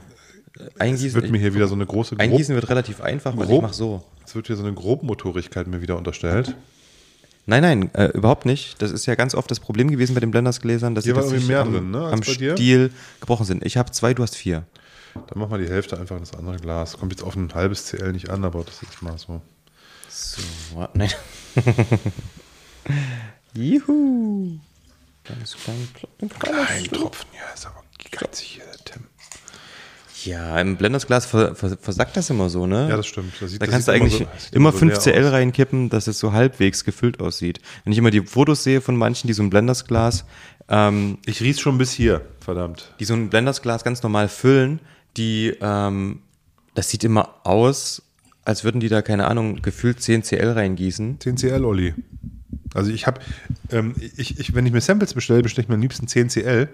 Es 0.54 0.80
eingießen, 0.80 1.20
wird 1.20 1.30
mir 1.30 1.38
hier 1.38 1.54
wieder 1.54 1.68
so 1.68 1.74
eine 1.74 1.84
große 1.86 2.16
Grob, 2.16 2.22
eingießen 2.22 2.54
wird 2.54 2.68
relativ 2.70 3.00
einfach, 3.02 3.36
weil 3.36 3.44
ich 3.44 3.50
Grob- 3.50 3.62
mache 3.62 3.74
so. 3.74 4.02
es 4.26 4.34
wird 4.34 4.46
hier 4.46 4.56
so 4.56 4.64
eine 4.64 4.72
Grobmotorigkeit 4.72 5.66
mir 5.66 5.80
wieder 5.82 5.96
unterstellt. 5.98 6.56
Nein, 7.48 7.62
nein, 7.62 7.94
äh, 7.94 8.08
überhaupt 8.08 8.44
nicht. 8.44 8.80
Das 8.82 8.90
ist 8.92 9.06
ja 9.06 9.14
ganz 9.14 9.34
oft 9.34 9.50
das 9.50 9.58
Problem 9.58 9.90
gewesen 9.90 10.12
bei 10.12 10.20
den 10.20 10.30
Blenders-Gläsern, 10.30 10.94
dass 10.94 11.04
Hier 11.04 11.14
sie 11.14 11.20
war 11.20 11.26
irgendwie 11.26 11.46
mehr 11.46 11.60
am, 11.62 11.72
drin, 11.72 11.90
ne, 11.90 12.04
als 12.04 12.12
am 12.12 12.20
bei 12.20 12.34
dir? 12.34 12.52
Stiel 12.52 12.92
gebrochen 13.20 13.46
sind. 13.46 13.64
Ich 13.64 13.78
habe 13.78 13.90
zwei, 13.90 14.12
du 14.12 14.22
hast 14.22 14.36
vier. 14.36 14.64
Dann 15.14 15.38
machen 15.38 15.50
wir 15.52 15.58
die 15.58 15.68
Hälfte 15.72 15.98
einfach 15.98 16.16
in 16.16 16.22
das 16.22 16.34
andere 16.34 16.58
Glas. 16.58 16.98
Kommt 16.98 17.10
jetzt 17.12 17.22
auf 17.22 17.34
ein 17.36 17.52
halbes 17.54 17.86
CL 17.86 18.12
nicht 18.12 18.28
an, 18.28 18.44
aber 18.44 18.62
das 18.64 18.82
ist 18.82 19.00
mal 19.02 19.16
so. 19.16 19.40
So, 20.10 20.42
wa- 20.74 20.90
nein. 20.92 21.10
Juhu. 23.54 24.58
Ganz 25.24 25.56
klein, 25.56 25.88
klein, 25.94 26.28
kleines 26.38 26.68
Ein. 26.70 26.84
Tropfen, 26.90 27.26
ja, 27.34 27.52
ist 27.54 27.66
aber 27.66 27.82
geizig 28.10 28.46
hier, 28.46 28.64
der 28.64 28.84
Tim. 28.84 29.04
Ja, 30.24 30.58
im 30.60 30.76
Blenders-Glas 30.76 31.26
ver, 31.26 31.54
vers- 31.54 31.76
versackt 31.80 32.16
das 32.16 32.30
immer 32.30 32.48
so, 32.48 32.66
ne? 32.66 32.88
Ja, 32.88 32.96
das 32.96 33.06
stimmt. 33.06 33.32
Das 33.40 33.50
sieht- 33.50 33.60
da 33.62 33.66
das 33.66 33.72
kannst 33.72 33.88
du 33.88 33.92
sieht 33.92 34.00
immer 34.00 34.06
eigentlich 34.06 34.18
so- 34.18 34.24
immer 34.52 34.56
immer 34.56 34.72
so 34.72 34.78
5 34.78 34.92
leer 34.92 35.00
CL 35.00 35.26
aus. 35.26 35.32
reinkippen, 35.32 35.88
dass 35.90 36.06
es 36.06 36.18
so 36.18 36.32
halbwegs 36.32 36.84
gefüllt 36.84 37.20
aussieht. 37.20 37.60
Wenn 37.84 37.92
ich 37.92 37.98
immer 37.98 38.10
die 38.10 38.22
Fotos 38.22 38.64
sehe 38.64 38.80
von 38.80 38.96
manchen, 38.96 39.26
die 39.26 39.32
so 39.34 39.42
ein 39.42 39.50
Blenders-Glas, 39.50 40.24
ähm, 40.68 41.18
Ich 41.26 41.40
riech's 41.40 41.60
schon 41.60 41.78
bis 41.78 41.92
hier, 41.92 42.22
verdammt. 42.40 42.94
die 43.00 43.04
so 43.04 43.14
ein 43.14 43.28
Blenders-Glas 43.30 43.84
ganz 43.84 44.02
normal 44.02 44.28
füllen, 44.28 44.80
die, 45.16 45.54
ähm, 45.60 46.20
das 46.74 46.90
sieht 46.90 47.04
immer 47.04 47.34
aus, 47.44 48.02
als 48.44 48.64
würden 48.64 48.80
die 48.80 48.88
da, 48.88 49.02
keine 49.02 49.26
Ahnung, 49.28 49.60
gefühlt 49.62 50.00
10 50.00 50.22
CL 50.22 50.52
reingießen. 50.52 51.20
10 51.20 51.36
CL, 51.36 51.64
Olli. 51.64 51.94
Also 52.74 52.90
ich 52.90 53.06
habe, 53.06 53.20
ähm, 53.70 53.94
ich, 54.16 54.38
ich, 54.38 54.54
wenn 54.54 54.64
ich 54.66 54.72
mir 54.72 54.80
Samples 54.80 55.14
bestelle, 55.14 55.42
bestelle 55.42 55.64
ich 55.64 55.68
mir 55.68 55.74
am 55.76 55.80
liebsten 55.82 56.06
10 56.06 56.28
CL. 56.28 56.68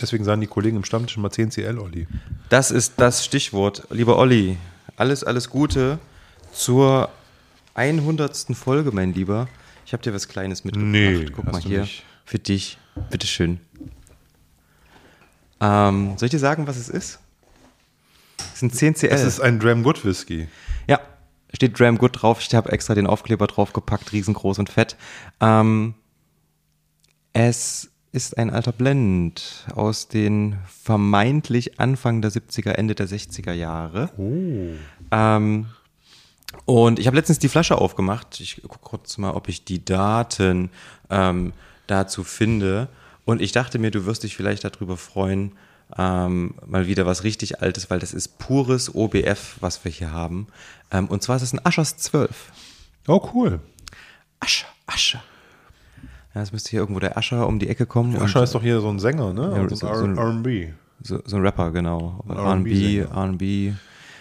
Deswegen 0.00 0.24
sagen 0.24 0.40
die 0.40 0.46
Kollegen 0.46 0.76
im 0.76 0.84
Stammtisch 0.84 1.16
immer 1.16 1.30
10 1.30 1.50
CL, 1.50 1.78
Olli. 1.78 2.06
Das 2.48 2.70
ist 2.70 2.94
das 2.96 3.24
Stichwort. 3.24 3.86
Lieber 3.90 4.18
Olli, 4.18 4.56
alles, 4.96 5.24
alles 5.24 5.50
Gute 5.50 5.98
zur 6.52 7.08
100. 7.74 8.46
Folge, 8.54 8.92
mein 8.92 9.12
Lieber. 9.14 9.48
Ich 9.86 9.92
habe 9.92 10.02
dir 10.02 10.14
was 10.14 10.28
Kleines 10.28 10.64
mitgebracht. 10.64 10.90
Nee, 10.90 11.26
Guck 11.26 11.46
hast 11.46 11.52
mal 11.52 11.60
du 11.62 11.68
hier. 11.68 11.80
nicht. 11.82 12.04
Für 12.24 12.38
dich. 12.38 12.78
Bitteschön. 13.10 13.60
Ähm, 15.60 16.14
soll 16.16 16.26
ich 16.26 16.30
dir 16.30 16.38
sagen, 16.38 16.66
was 16.66 16.76
es 16.76 16.88
ist? 16.88 17.18
Es 18.52 18.60
sind 18.60 18.74
10 18.74 18.94
CL. 18.94 19.08
Es 19.10 19.22
ist 19.22 19.40
ein 19.40 19.58
Dram 19.58 19.82
Good 19.82 20.04
Whisky. 20.04 20.48
Ja, 20.86 21.00
steht 21.52 21.78
Dram 21.78 21.98
Good 21.98 22.22
drauf. 22.22 22.40
Ich 22.40 22.54
habe 22.54 22.70
extra 22.72 22.94
den 22.94 23.06
Aufkleber 23.06 23.46
draufgepackt, 23.46 24.12
riesengroß 24.12 24.58
und 24.58 24.70
fett. 24.70 24.96
Ähm, 25.40 25.94
es 27.32 27.90
ist 28.14 28.38
ein 28.38 28.50
alter 28.50 28.70
Blend 28.70 29.66
aus 29.74 30.06
den 30.06 30.56
vermeintlich 30.66 31.80
Anfang 31.80 32.22
der 32.22 32.30
70er, 32.30 32.70
Ende 32.70 32.94
der 32.94 33.08
60er 33.08 33.52
Jahre. 33.52 34.08
Oh. 34.16 34.76
Ähm, 35.10 35.66
und 36.64 37.00
ich 37.00 37.08
habe 37.08 37.16
letztens 37.16 37.40
die 37.40 37.48
Flasche 37.48 37.76
aufgemacht. 37.76 38.38
Ich 38.38 38.62
gucke 38.62 38.78
kurz 38.80 39.18
mal, 39.18 39.32
ob 39.32 39.48
ich 39.48 39.64
die 39.64 39.84
Daten 39.84 40.70
ähm, 41.10 41.52
dazu 41.88 42.22
finde. 42.22 42.88
Und 43.24 43.42
ich 43.42 43.50
dachte 43.50 43.80
mir, 43.80 43.90
du 43.90 44.06
wirst 44.06 44.22
dich 44.22 44.36
vielleicht 44.36 44.62
darüber 44.62 44.96
freuen, 44.96 45.52
ähm, 45.98 46.54
mal 46.64 46.86
wieder 46.86 47.06
was 47.06 47.24
richtig 47.24 47.62
Altes, 47.62 47.90
weil 47.90 47.98
das 47.98 48.14
ist 48.14 48.38
pures 48.38 48.94
OBF, 48.94 49.56
was 49.58 49.84
wir 49.84 49.90
hier 49.90 50.12
haben. 50.12 50.46
Ähm, 50.92 51.08
und 51.08 51.24
zwar 51.24 51.36
ist 51.36 51.42
es 51.42 51.52
ein 51.52 51.66
Aschers 51.66 51.96
12. 51.96 52.52
Oh, 53.08 53.28
cool. 53.34 53.58
Asche, 54.38 54.66
Asche. 54.86 55.20
Ja, 56.34 56.42
es 56.42 56.52
müsste 56.52 56.70
hier 56.70 56.80
irgendwo 56.80 57.00
der 57.00 57.16
Ascher 57.16 57.46
um 57.46 57.58
die 57.58 57.68
Ecke 57.68 57.86
kommen. 57.86 58.16
Ascher 58.16 58.42
ist 58.42 58.54
doch 58.54 58.62
hier 58.62 58.80
so 58.80 58.88
ein 58.88 58.98
Sänger, 58.98 59.32
ne? 59.32 59.52
Ja, 59.54 59.62
Also 59.62 59.76
so- 59.76 59.86
ein- 59.88 60.16
R&B. 60.18 60.68
so, 61.02 61.20
so 61.24 61.36
ein 61.36 61.42
Rapper, 61.42 61.70
genau. 61.70 62.24
R&B. 62.28 62.98
R&B. 63.00 63.72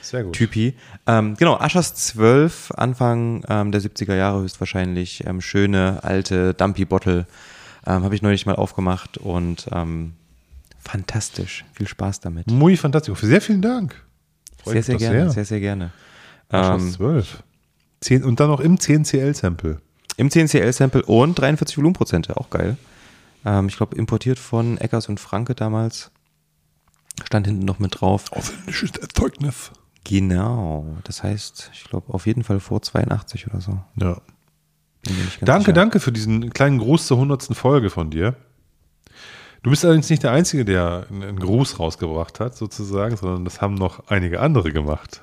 Sehr 0.01 0.23
gut. 0.25 0.33
Typi. 0.33 0.75
Ähm, 1.07 1.35
genau, 1.37 1.55
Aschers 1.55 1.95
12, 1.95 2.71
Anfang 2.75 3.43
ähm, 3.47 3.71
der 3.71 3.81
70er 3.81 4.15
Jahre 4.15 4.41
höchstwahrscheinlich. 4.41 5.25
Ähm, 5.25 5.39
schöne, 5.41 6.03
alte 6.03 6.53
Dumpy-Bottle. 6.53 7.25
Ähm, 7.87 8.03
Habe 8.03 8.13
ich 8.13 8.21
neulich 8.21 8.45
mal 8.45 8.55
aufgemacht 8.55 9.17
und 9.17 9.67
ähm, 9.71 10.13
fantastisch. 10.79 11.63
Viel 11.73 11.87
Spaß 11.87 12.19
damit. 12.19 12.51
Muy 12.51 12.75
fantastisch. 12.77 13.17
Sehr 13.21 13.41
vielen 13.41 13.61
Dank. 13.61 13.95
Freut 14.61 14.73
Sehr, 14.73 14.83
sehr 14.83 14.97
gerne, 14.97 15.31
sehr, 15.31 15.45
sehr 15.45 15.59
gerne. 15.61 15.91
Aschers 16.49 16.81
Ähm, 16.83 16.91
12. 16.91 17.43
10, 18.01 18.23
und 18.23 18.39
dann 18.39 18.49
noch 18.49 18.59
im 18.59 18.79
10 18.79 19.05
CL 19.05 19.33
Sample. 19.33 19.79
Im 20.17 20.29
10CL-Sample 20.29 21.03
und 21.05 21.35
43 21.39 21.77
Volumenprozente, 21.77 22.37
auch 22.37 22.49
geil. 22.49 22.77
Ähm, 23.45 23.67
ich 23.67 23.77
glaube, 23.77 23.95
importiert 23.95 24.39
von 24.39 24.77
Eckers 24.77 25.09
und 25.09 25.19
Franke 25.19 25.55
damals. 25.55 26.11
Stand 27.25 27.47
hinten 27.47 27.65
noch 27.65 27.79
mit 27.79 28.01
drauf. 28.01 28.31
Ausländisches 28.31 28.91
Erzeugnis. 28.97 29.71
Genau. 30.03 30.97
Das 31.03 31.23
heißt, 31.23 31.71
ich 31.73 31.85
glaube, 31.85 32.13
auf 32.13 32.25
jeden 32.25 32.43
Fall 32.43 32.59
vor 32.59 32.81
82 32.81 33.47
oder 33.47 33.61
so. 33.61 33.79
Ja. 33.99 34.21
Danke, 35.41 35.63
sicher. 35.63 35.73
danke 35.73 35.99
für 35.99 36.11
diesen 36.11 36.51
kleinen 36.51 36.77
Gruß 36.77 37.07
zur 37.07 37.17
100. 37.17 37.55
Folge 37.55 37.89
von 37.89 38.09
dir. 38.09 38.35
Du 39.61 39.69
bist 39.69 39.85
allerdings 39.85 40.09
nicht 40.09 40.23
der 40.23 40.31
Einzige, 40.31 40.65
der 40.65 41.07
einen 41.09 41.23
einen 41.23 41.39
Gruß 41.39 41.79
rausgebracht 41.79 42.39
hat, 42.39 42.55
sozusagen, 42.55 43.15
sondern 43.15 43.45
das 43.45 43.61
haben 43.61 43.75
noch 43.75 44.07
einige 44.07 44.41
andere 44.41 44.71
gemacht. 44.71 45.21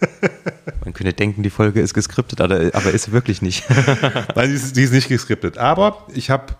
Man 0.84 0.94
könnte 0.94 1.12
denken, 1.12 1.42
die 1.42 1.50
Folge 1.50 1.80
ist 1.80 1.94
geskriptet, 1.94 2.40
aber, 2.40 2.90
ist 2.90 3.12
wirklich 3.12 3.42
nicht. 3.42 3.68
Nein, 4.34 4.48
die 4.48 4.54
ist, 4.54 4.76
die 4.76 4.82
ist 4.82 4.92
nicht 4.92 5.08
geskriptet. 5.08 5.58
Aber 5.58 6.06
ich 6.14 6.30
habe 6.30 6.54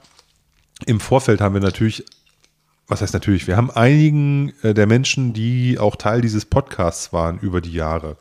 im 0.87 1.01
Vorfeld 1.01 1.41
haben 1.41 1.55
wir 1.55 1.61
natürlich 1.61 2.05
was 2.91 3.03
heißt 3.03 3.13
natürlich, 3.13 3.47
wir 3.47 3.59
haben 3.59 3.71
einigen 3.71 4.55
äh, 4.63 4.73
der 4.73 4.87
Menschen, 4.87 5.35
die 5.35 5.79
auch 5.79 5.95
Teil 5.95 6.23
dieses 6.23 6.47
Podcasts 6.47 7.13
waren 7.13 7.39
über 7.39 7.61
die 7.61 7.73
Jahre, 7.73 8.17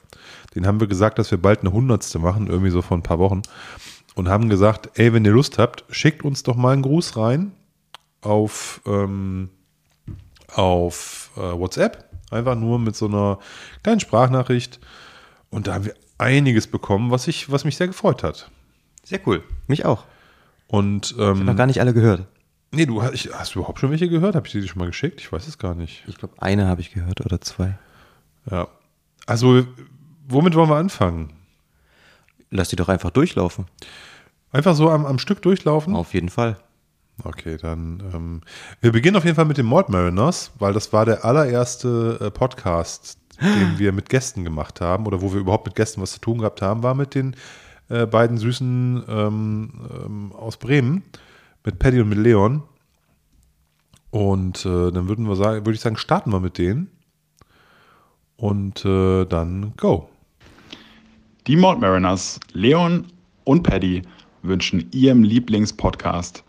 den 0.55 0.67
haben 0.67 0.79
wir 0.79 0.87
gesagt, 0.87 1.19
dass 1.19 1.31
wir 1.31 1.37
bald 1.37 1.61
eine 1.61 1.71
Hundertste 1.71 2.19
machen, 2.19 2.47
irgendwie 2.47 2.71
so 2.71 2.81
vor 2.81 2.97
ein 2.97 3.03
paar 3.03 3.19
Wochen. 3.19 3.43
Und 4.15 4.27
haben 4.27 4.49
gesagt, 4.49 4.89
ey, 4.95 5.13
wenn 5.13 5.23
ihr 5.23 5.31
Lust 5.31 5.59
habt, 5.59 5.85
schickt 5.91 6.25
uns 6.25 6.41
doch 6.41 6.55
mal 6.55 6.73
einen 6.73 6.81
Gruß 6.81 7.17
rein 7.17 7.51
auf, 8.21 8.81
ähm, 8.87 9.49
auf 10.51 11.29
äh, 11.37 11.41
WhatsApp. 11.41 12.05
Einfach 12.31 12.55
nur 12.55 12.79
mit 12.79 12.95
so 12.95 13.05
einer 13.05 13.37
kleinen 13.83 13.99
Sprachnachricht. 13.99 14.79
Und 15.49 15.67
da 15.67 15.73
haben 15.75 15.85
wir 15.85 15.95
einiges 16.17 16.67
bekommen, 16.67 17.11
was, 17.11 17.27
ich, 17.27 17.51
was 17.51 17.63
mich 17.63 17.77
sehr 17.77 17.87
gefreut 17.87 18.23
hat. 18.23 18.49
Sehr 19.03 19.19
cool. 19.27 19.43
Mich 19.67 19.85
auch. 19.85 20.05
Und 20.67 21.11
Ich 21.11 21.17
habe 21.17 21.39
ähm, 21.39 21.45
noch 21.45 21.55
gar 21.55 21.67
nicht 21.67 21.79
alle 21.79 21.93
gehört. 21.93 22.25
nee, 22.71 22.85
du 22.85 23.01
hast, 23.01 23.13
ich- 23.13 23.29
hast 23.33 23.55
du 23.55 23.59
überhaupt 23.59 23.79
schon 23.79 23.89
welche 23.91 24.09
gehört? 24.09 24.35
Habe 24.35 24.45
ich 24.47 24.51
die 24.53 24.61
dir 24.61 24.67
schon 24.67 24.79
mal 24.79 24.87
geschickt? 24.87 25.21
Ich 25.21 25.31
weiß 25.31 25.47
es 25.47 25.57
gar 25.57 25.75
nicht. 25.75 26.03
Ich 26.07 26.17
glaube, 26.17 26.33
eine 26.41 26.67
habe 26.67 26.81
ich 26.81 26.91
gehört 26.93 27.21
oder 27.25 27.39
zwei. 27.39 27.77
Ja. 28.51 28.67
Also, 29.25 29.65
womit 30.27 30.55
wollen 30.55 30.69
wir 30.69 30.75
anfangen? 30.77 31.33
Lass 32.49 32.69
die 32.69 32.75
doch 32.75 32.89
einfach 32.89 33.11
durchlaufen. 33.11 33.65
Einfach 34.51 34.75
so 34.75 34.89
am, 34.89 35.05
am 35.05 35.19
Stück 35.19 35.41
durchlaufen? 35.41 35.95
Auf 35.95 36.13
jeden 36.13 36.29
Fall. 36.29 36.57
Okay, 37.23 37.57
dann 37.57 38.01
ähm, 38.13 38.41
wir 38.79 38.91
beginnen 38.91 39.17
auf 39.17 39.23
jeden 39.25 39.35
Fall 39.35 39.45
mit 39.45 39.57
den 39.57 39.65
Malt 39.65 39.89
Mariners, 39.89 40.51
weil 40.59 40.71
das 40.73 40.93
war 40.93 41.03
der 41.05 41.25
allererste 41.25 42.19
äh, 42.21 42.31
Podcast, 42.31 43.17
den 43.41 43.77
wir 43.77 43.91
mit 43.91 44.09
Gästen 44.09 44.43
gemacht 44.43 44.81
haben 44.81 45.05
oder 45.05 45.21
wo 45.21 45.33
wir 45.33 45.39
überhaupt 45.39 45.65
mit 45.65 45.75
Gästen 45.75 46.01
was 46.01 46.13
zu 46.13 46.19
tun 46.19 46.39
gehabt 46.39 46.61
haben, 46.61 46.83
war 46.83 46.95
mit 46.95 47.15
den 47.15 47.35
äh, 47.89 48.05
beiden 48.05 48.37
Süßen 48.37 49.03
ähm, 49.07 49.71
ähm, 50.05 50.31
aus 50.33 50.57
Bremen, 50.57 51.03
mit 51.63 51.79
Paddy 51.79 52.01
und 52.01 52.09
mit 52.09 52.17
Leon. 52.17 52.63
Und 54.11 54.65
äh, 54.65 54.91
dann 54.91 55.07
würden 55.07 55.27
wir 55.27 55.35
sagen, 55.35 55.65
würde 55.65 55.75
ich 55.75 55.81
sagen, 55.81 55.97
starten 55.97 56.31
wir 56.31 56.39
mit 56.39 56.57
denen 56.57 56.89
und 58.37 58.85
äh, 58.85 59.25
dann 59.25 59.73
go. 59.77 60.09
Die 61.45 61.55
Mount 61.55 61.81
Mariners, 61.81 62.39
Leon 62.53 63.05
und 63.43 63.63
Paddy 63.63 64.01
wünschen 64.43 64.87
ihrem 64.91 65.23
Lieblingspodcast 65.23 66.43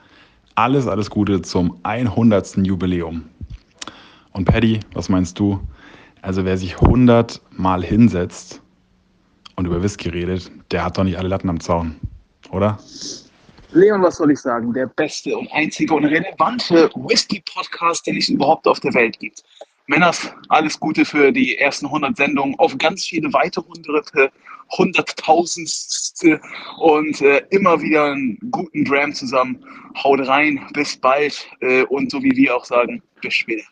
alles, 0.59 0.89
alles 0.89 1.09
Gute 1.09 1.41
zum 1.41 1.79
100. 1.85 2.57
Jubiläum. 2.67 3.23
Und 4.33 4.45
Paddy, 4.45 4.81
was 4.93 5.09
meinst 5.09 5.39
du? 5.39 5.61
Also 6.23 6.45
wer 6.45 6.57
sich 6.57 6.81
100 6.81 7.41
Mal 7.53 7.85
hinsetzt 7.85 8.61
und 9.57 9.67
über 9.67 9.83
Whisky 9.83 10.09
redet, 10.09 10.51
der 10.71 10.85
hat 10.85 10.99
doch 10.99 11.05
nicht 11.05 11.19
alle 11.19 11.29
Latten 11.29 11.49
am 11.49 11.61
Zaun, 11.61 11.97
oder? 12.51 12.79
Leon, 13.73 14.03
was 14.03 14.17
soll 14.17 14.31
ich 14.31 14.41
sagen? 14.41 14.73
Der 14.73 14.87
beste 14.87 15.37
und 15.37 15.51
einzige 15.53 15.95
und 15.95 16.05
relevante 16.07 16.91
Whisky-Podcast, 16.95 18.07
den 18.07 18.17
es 18.17 18.29
überhaupt 18.29 18.67
auf 18.67 18.81
der 18.81 18.95
Welt 18.95 19.19
gibt. 19.19 19.45
Männers, 19.87 20.31
alles 20.49 20.79
Gute 20.79 21.05
für 21.05 21.33
die 21.33 21.57
ersten 21.59 21.87
100 21.87 22.17
Sendungen, 22.17 22.59
auf 22.59 22.77
ganz 22.79 23.07
viele 23.07 23.33
weitere 23.33 23.65
hunderte, 23.65 24.31
hunderttausendste 24.77 26.41
und 26.79 27.21
äh, 27.21 27.43
immer 27.51 27.81
wieder 27.81 28.13
einen 28.13 28.39
guten 28.51 28.85
Dram 28.85 29.15
zusammen. 29.15 29.65
Haut 30.03 30.27
rein, 30.27 30.61
bis 30.75 30.97
bald 30.97 31.47
äh, 31.61 31.85
und 31.85 32.11
so 32.11 32.23
wie 32.23 32.37
wir 32.37 32.57
auch 32.57 32.65
sagen, 32.65 33.03
bis 33.23 33.35
später. 33.35 33.65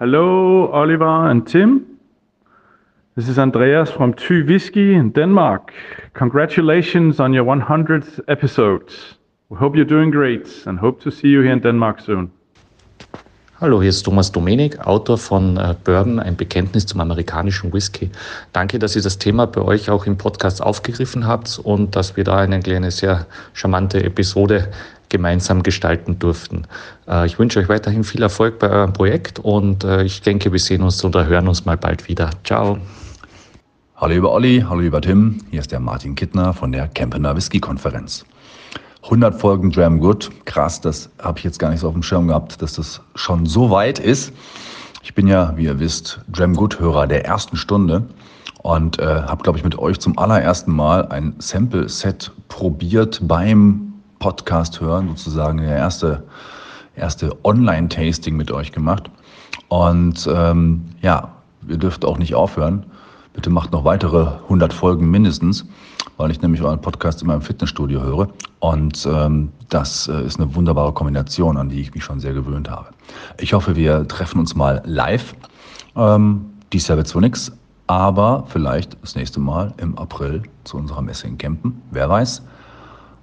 Hello, 0.00 0.68
Oliver 0.68 1.30
and 1.30 1.46
Tim. 1.46 1.98
This 3.16 3.28
is 3.28 3.38
Andreas 3.38 3.90
from 3.90 4.12
Thy 4.12 4.40
Whiskey 4.40 4.94
in 4.94 5.10
Denmark. 5.10 5.74
Congratulations 6.14 7.20
on 7.20 7.34
your 7.34 7.44
100th 7.44 8.18
episode. 8.26 8.90
We 9.50 9.58
hope 9.58 9.76
you're 9.76 9.84
doing 9.84 10.10
great 10.10 10.48
and 10.66 10.78
hope 10.78 11.02
to 11.02 11.10
see 11.10 11.28
you 11.28 11.42
here 11.42 11.52
in 11.52 11.60
Denmark 11.60 12.00
soon. 12.00 12.32
Hallo, 13.60 13.82
hier 13.82 13.90
ist 13.90 14.04
Thomas 14.04 14.32
Domenik, 14.32 14.86
Autor 14.86 15.18
von 15.18 15.58
äh, 15.58 15.74
Bourbon, 15.84 16.18
ein 16.18 16.34
Bekenntnis 16.34 16.86
zum 16.86 16.98
amerikanischen 17.02 17.70
Whisky. 17.74 18.08
Danke, 18.54 18.78
dass 18.78 18.96
ihr 18.96 19.02
das 19.02 19.18
Thema 19.18 19.46
bei 19.46 19.60
euch 19.60 19.90
auch 19.90 20.06
im 20.06 20.16
Podcast 20.16 20.62
aufgegriffen 20.62 21.26
habt 21.26 21.60
und 21.62 21.94
dass 21.94 22.16
wir 22.16 22.24
da 22.24 22.38
eine 22.38 22.60
kleine, 22.60 22.90
sehr 22.90 23.26
charmante 23.52 24.02
Episode 24.02 24.70
gemeinsam 25.10 25.62
gestalten 25.62 26.18
durften. 26.18 26.62
Äh, 27.06 27.26
ich 27.26 27.38
wünsche 27.38 27.58
euch 27.58 27.68
weiterhin 27.68 28.02
viel 28.02 28.22
Erfolg 28.22 28.58
bei 28.58 28.70
eurem 28.70 28.94
Projekt 28.94 29.38
und 29.40 29.84
äh, 29.84 30.04
ich 30.04 30.22
denke, 30.22 30.50
wir 30.50 30.58
sehen 30.58 30.80
uns 30.80 31.04
oder 31.04 31.26
hören 31.26 31.46
uns 31.46 31.66
mal 31.66 31.76
bald 31.76 32.08
wieder. 32.08 32.30
Ciao. 32.44 32.78
Hallo 33.94 34.14
lieber 34.14 34.32
Olli, 34.32 34.64
hallo 34.66 34.80
lieber 34.80 35.02
Tim, 35.02 35.38
hier 35.50 35.60
ist 35.60 35.70
der 35.70 35.80
Martin 35.80 36.14
Kittner 36.14 36.54
von 36.54 36.72
der 36.72 36.88
Kempener 36.88 37.36
Whisky 37.36 37.60
Konferenz. 37.60 38.24
100 39.04 39.34
Folgen 39.34 39.70
Dram 39.70 39.98
Good, 39.98 40.30
krass, 40.44 40.80
das 40.80 41.10
habe 41.20 41.38
ich 41.38 41.44
jetzt 41.44 41.58
gar 41.58 41.70
nicht 41.70 41.80
so 41.80 41.88
auf 41.88 41.94
dem 41.94 42.02
Schirm 42.02 42.28
gehabt, 42.28 42.60
dass 42.60 42.74
das 42.74 43.00
schon 43.14 43.46
so 43.46 43.70
weit 43.70 43.98
ist. 43.98 44.32
Ich 45.02 45.14
bin 45.14 45.26
ja, 45.26 45.56
wie 45.56 45.64
ihr 45.64 45.80
wisst, 45.80 46.20
Dram 46.28 46.54
Good 46.54 46.78
Hörer 46.78 47.06
der 47.06 47.24
ersten 47.24 47.56
Stunde 47.56 48.04
und 48.62 48.98
äh, 48.98 49.22
habe, 49.22 49.42
glaube 49.42 49.58
ich, 49.58 49.64
mit 49.64 49.78
euch 49.78 49.98
zum 49.98 50.18
allerersten 50.18 50.72
Mal 50.72 51.08
ein 51.08 51.34
Sample-Set 51.38 52.30
probiert 52.48 53.20
beim 53.22 53.94
Podcast 54.18 54.80
hören, 54.80 55.08
sozusagen 55.08 55.58
der 55.58 55.76
erste, 55.76 56.22
erste 56.94 57.34
Online-Tasting 57.42 58.36
mit 58.36 58.50
euch 58.52 58.70
gemacht. 58.70 59.10
Und 59.68 60.28
ähm, 60.30 60.84
ja, 61.00 61.30
ihr 61.66 61.78
dürft 61.78 62.04
auch 62.04 62.18
nicht 62.18 62.34
aufhören. 62.34 62.84
Bitte 63.32 63.48
macht 63.48 63.72
noch 63.72 63.84
weitere 63.84 64.26
100 64.44 64.72
Folgen 64.72 65.10
mindestens, 65.10 65.64
weil 66.20 66.30
ich 66.30 66.42
nämlich 66.42 66.60
euren 66.60 66.82
Podcast 66.82 67.22
in 67.22 67.28
meinem 67.28 67.40
Fitnessstudio 67.40 68.02
höre. 68.02 68.28
Und 68.58 69.08
ähm, 69.10 69.50
das 69.70 70.06
äh, 70.06 70.22
ist 70.22 70.38
eine 70.38 70.54
wunderbare 70.54 70.92
Kombination, 70.92 71.56
an 71.56 71.70
die 71.70 71.80
ich 71.80 71.94
mich 71.94 72.04
schon 72.04 72.20
sehr 72.20 72.34
gewöhnt 72.34 72.68
habe. 72.68 72.90
Ich 73.38 73.54
hoffe, 73.54 73.74
wir 73.74 74.06
treffen 74.06 74.38
uns 74.38 74.54
mal 74.54 74.82
live. 74.84 75.34
Ähm, 75.96 76.44
dies 76.74 76.86
Jahr 76.88 76.98
wird 76.98 77.08
zwar 77.08 77.22
nichts, 77.22 77.50
aber 77.86 78.44
vielleicht 78.48 78.98
das 79.00 79.16
nächste 79.16 79.40
Mal 79.40 79.72
im 79.78 79.96
April 79.96 80.42
zu 80.64 80.76
unserer 80.76 81.00
Messe 81.00 81.26
in 81.26 81.38
Kempen. 81.38 81.80
Wer 81.90 82.10
weiß. 82.10 82.42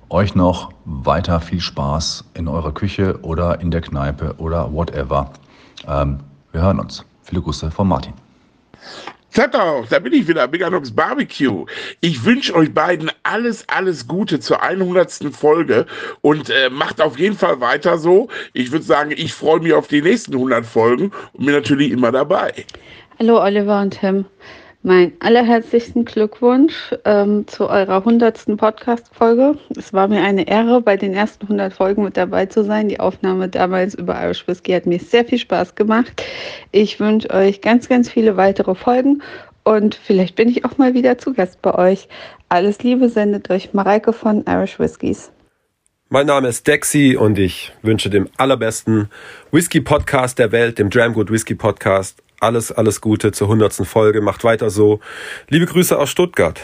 Euch 0.09 0.33
noch 0.33 0.71
weiter 0.85 1.39
viel 1.39 1.59
Spaß 1.59 2.23
in 2.33 2.47
eurer 2.47 2.71
Küche 2.71 3.19
oder 3.21 3.61
in 3.61 3.69
der 3.69 3.81
Kneipe 3.81 4.33
oder 4.39 4.73
whatever. 4.73 5.29
Ähm, 5.87 6.17
wir 6.51 6.63
hören 6.63 6.79
uns. 6.79 7.05
Viele 7.21 7.43
Grüße 7.43 7.69
von 7.69 7.89
Martin. 7.89 8.13
Doch, 9.45 9.85
da 9.88 9.99
bin 9.99 10.13
ich 10.13 10.27
wieder, 10.27 10.47
Big 10.47 10.63
Anox 10.63 10.89
Barbecue. 10.89 11.67
Ich 12.01 12.25
wünsche 12.25 12.55
euch 12.55 12.73
beiden 12.73 13.11
alles, 13.21 13.69
alles 13.69 14.07
Gute 14.07 14.39
zur 14.39 14.63
100. 14.63 15.27
Folge 15.31 15.85
und 16.21 16.49
äh, 16.49 16.71
macht 16.71 16.99
auf 16.99 17.19
jeden 17.19 17.38
Fall 17.38 17.61
weiter 17.61 17.99
so. 17.99 18.29
Ich 18.53 18.71
würde 18.71 18.83
sagen, 18.83 19.11
ich 19.15 19.33
freue 19.33 19.59
mich 19.59 19.73
auf 19.73 19.88
die 19.88 20.01
nächsten 20.01 20.33
100 20.33 20.65
Folgen 20.65 21.11
und 21.33 21.45
bin 21.45 21.53
natürlich 21.53 21.91
immer 21.91 22.11
dabei. 22.11 22.51
Hallo 23.19 23.39
Oliver 23.39 23.79
und 23.79 23.91
Tim. 23.91 24.25
Mein 24.84 25.13
allerherzlichsten 25.19 26.05
Glückwunsch 26.05 26.95
ähm, 27.03 27.47
zu 27.47 27.67
eurer 27.67 27.97
100. 27.97 28.57
Podcast-Folge. 28.57 29.57
Es 29.75 29.91
war 29.91 30.07
mir 30.07 30.21
eine 30.21 30.47
Ehre, 30.47 30.82
bei 30.82 30.95
den 30.95 31.13
ersten 31.13 31.45
100 31.45 31.73
Folgen 31.73 32.03
mit 32.03 32.15
dabei 32.15 32.45
zu 32.45 32.63
sein. 32.63 32.88
Die 32.88 32.99
Aufnahme 32.99 33.49
damals 33.49 33.95
über 33.95 34.21
Irish 34.23 34.47
Whiskey 34.47 34.73
hat 34.73 34.86
mir 34.86 34.99
sehr 34.99 35.25
viel 35.25 35.39
Spaß 35.39 35.75
gemacht. 35.75 36.23
Ich 36.71 36.99
wünsche 36.99 37.30
euch 37.32 37.61
ganz, 37.61 37.89
ganz 37.89 38.09
viele 38.09 38.38
weitere 38.38 38.75
Folgen 38.75 39.23
und 39.63 39.95
vielleicht 39.95 40.36
bin 40.36 40.47
ich 40.47 40.63
auch 40.63 40.78
mal 40.78 40.93
wieder 40.93 41.17
zu 41.17 41.34
Gast 41.34 41.61
bei 41.61 41.73
euch. 41.73 42.07
Alles 42.47 42.82
Liebe 42.84 43.09
sendet 43.09 43.49
euch 43.49 43.73
Mareike 43.73 44.13
von 44.13 44.45
Irish 44.47 44.80
Whiskies. 44.80 45.32
Mein 46.09 46.28
Name 46.28 46.47
ist 46.47 46.65
Dexy 46.67 47.17
und 47.19 47.38
ich 47.38 47.73
wünsche 47.82 48.09
dem 48.09 48.30
allerbesten 48.38 49.09
Whisky-Podcast 49.51 50.39
der 50.39 50.53
Welt, 50.53 50.80
dem 50.80 50.89
Dramgood 50.89 51.30
Whisky 51.30 51.53
Podcast, 51.53 52.23
alles, 52.39 52.71
alles 52.71 53.01
Gute 53.01 53.31
zur 53.31 53.47
100. 53.47 53.73
Folge. 53.73 54.21
Macht 54.21 54.43
weiter 54.43 54.69
so. 54.69 54.99
Liebe 55.49 55.65
Grüße 55.65 55.97
aus 55.97 56.09
Stuttgart. 56.09 56.59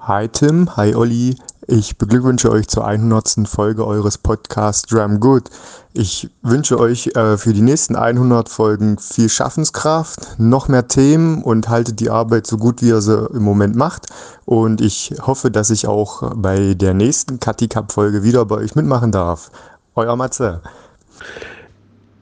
Hi 0.00 0.28
Tim, 0.28 0.76
hi 0.76 0.94
Olli. 0.94 1.36
Ich 1.66 1.96
beglückwünsche 1.96 2.50
euch 2.50 2.68
zur 2.68 2.86
100. 2.86 3.48
Folge 3.48 3.86
eures 3.86 4.18
Podcasts 4.18 4.82
Dram 4.82 5.18
Good. 5.18 5.48
Ich 5.94 6.28
wünsche 6.42 6.78
euch 6.78 7.06
äh, 7.14 7.38
für 7.38 7.54
die 7.54 7.62
nächsten 7.62 7.96
100 7.96 8.50
Folgen 8.50 8.98
viel 8.98 9.30
Schaffenskraft, 9.30 10.38
noch 10.38 10.68
mehr 10.68 10.88
Themen 10.88 11.42
und 11.42 11.70
haltet 11.70 12.00
die 12.00 12.10
Arbeit 12.10 12.46
so 12.46 12.58
gut, 12.58 12.82
wie 12.82 12.88
ihr 12.88 13.00
sie 13.00 13.30
im 13.32 13.42
Moment 13.44 13.76
macht. 13.76 14.08
Und 14.44 14.82
ich 14.82 15.14
hoffe, 15.22 15.50
dass 15.50 15.70
ich 15.70 15.86
auch 15.86 16.34
bei 16.34 16.74
der 16.74 16.92
nächsten 16.92 17.40
Cutty 17.40 17.68
Cup 17.68 17.90
Folge 17.90 18.22
wieder 18.22 18.44
bei 18.44 18.56
euch 18.56 18.74
mitmachen 18.74 19.10
darf. 19.10 19.50
Euer 19.94 20.16
Matze. 20.16 20.60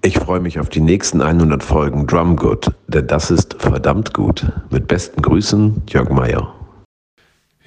Ich 0.04 0.18
freue 0.18 0.40
mich 0.40 0.58
auf 0.58 0.68
die 0.68 0.80
nächsten 0.80 1.22
100 1.22 1.62
Folgen 1.62 2.08
Drumgood, 2.08 2.72
denn 2.88 3.06
das 3.06 3.30
ist 3.30 3.54
verdammt 3.60 4.12
gut. 4.12 4.44
Mit 4.68 4.88
besten 4.88 5.22
Grüßen, 5.22 5.82
Jörg 5.88 6.08
Meier. 6.08 6.52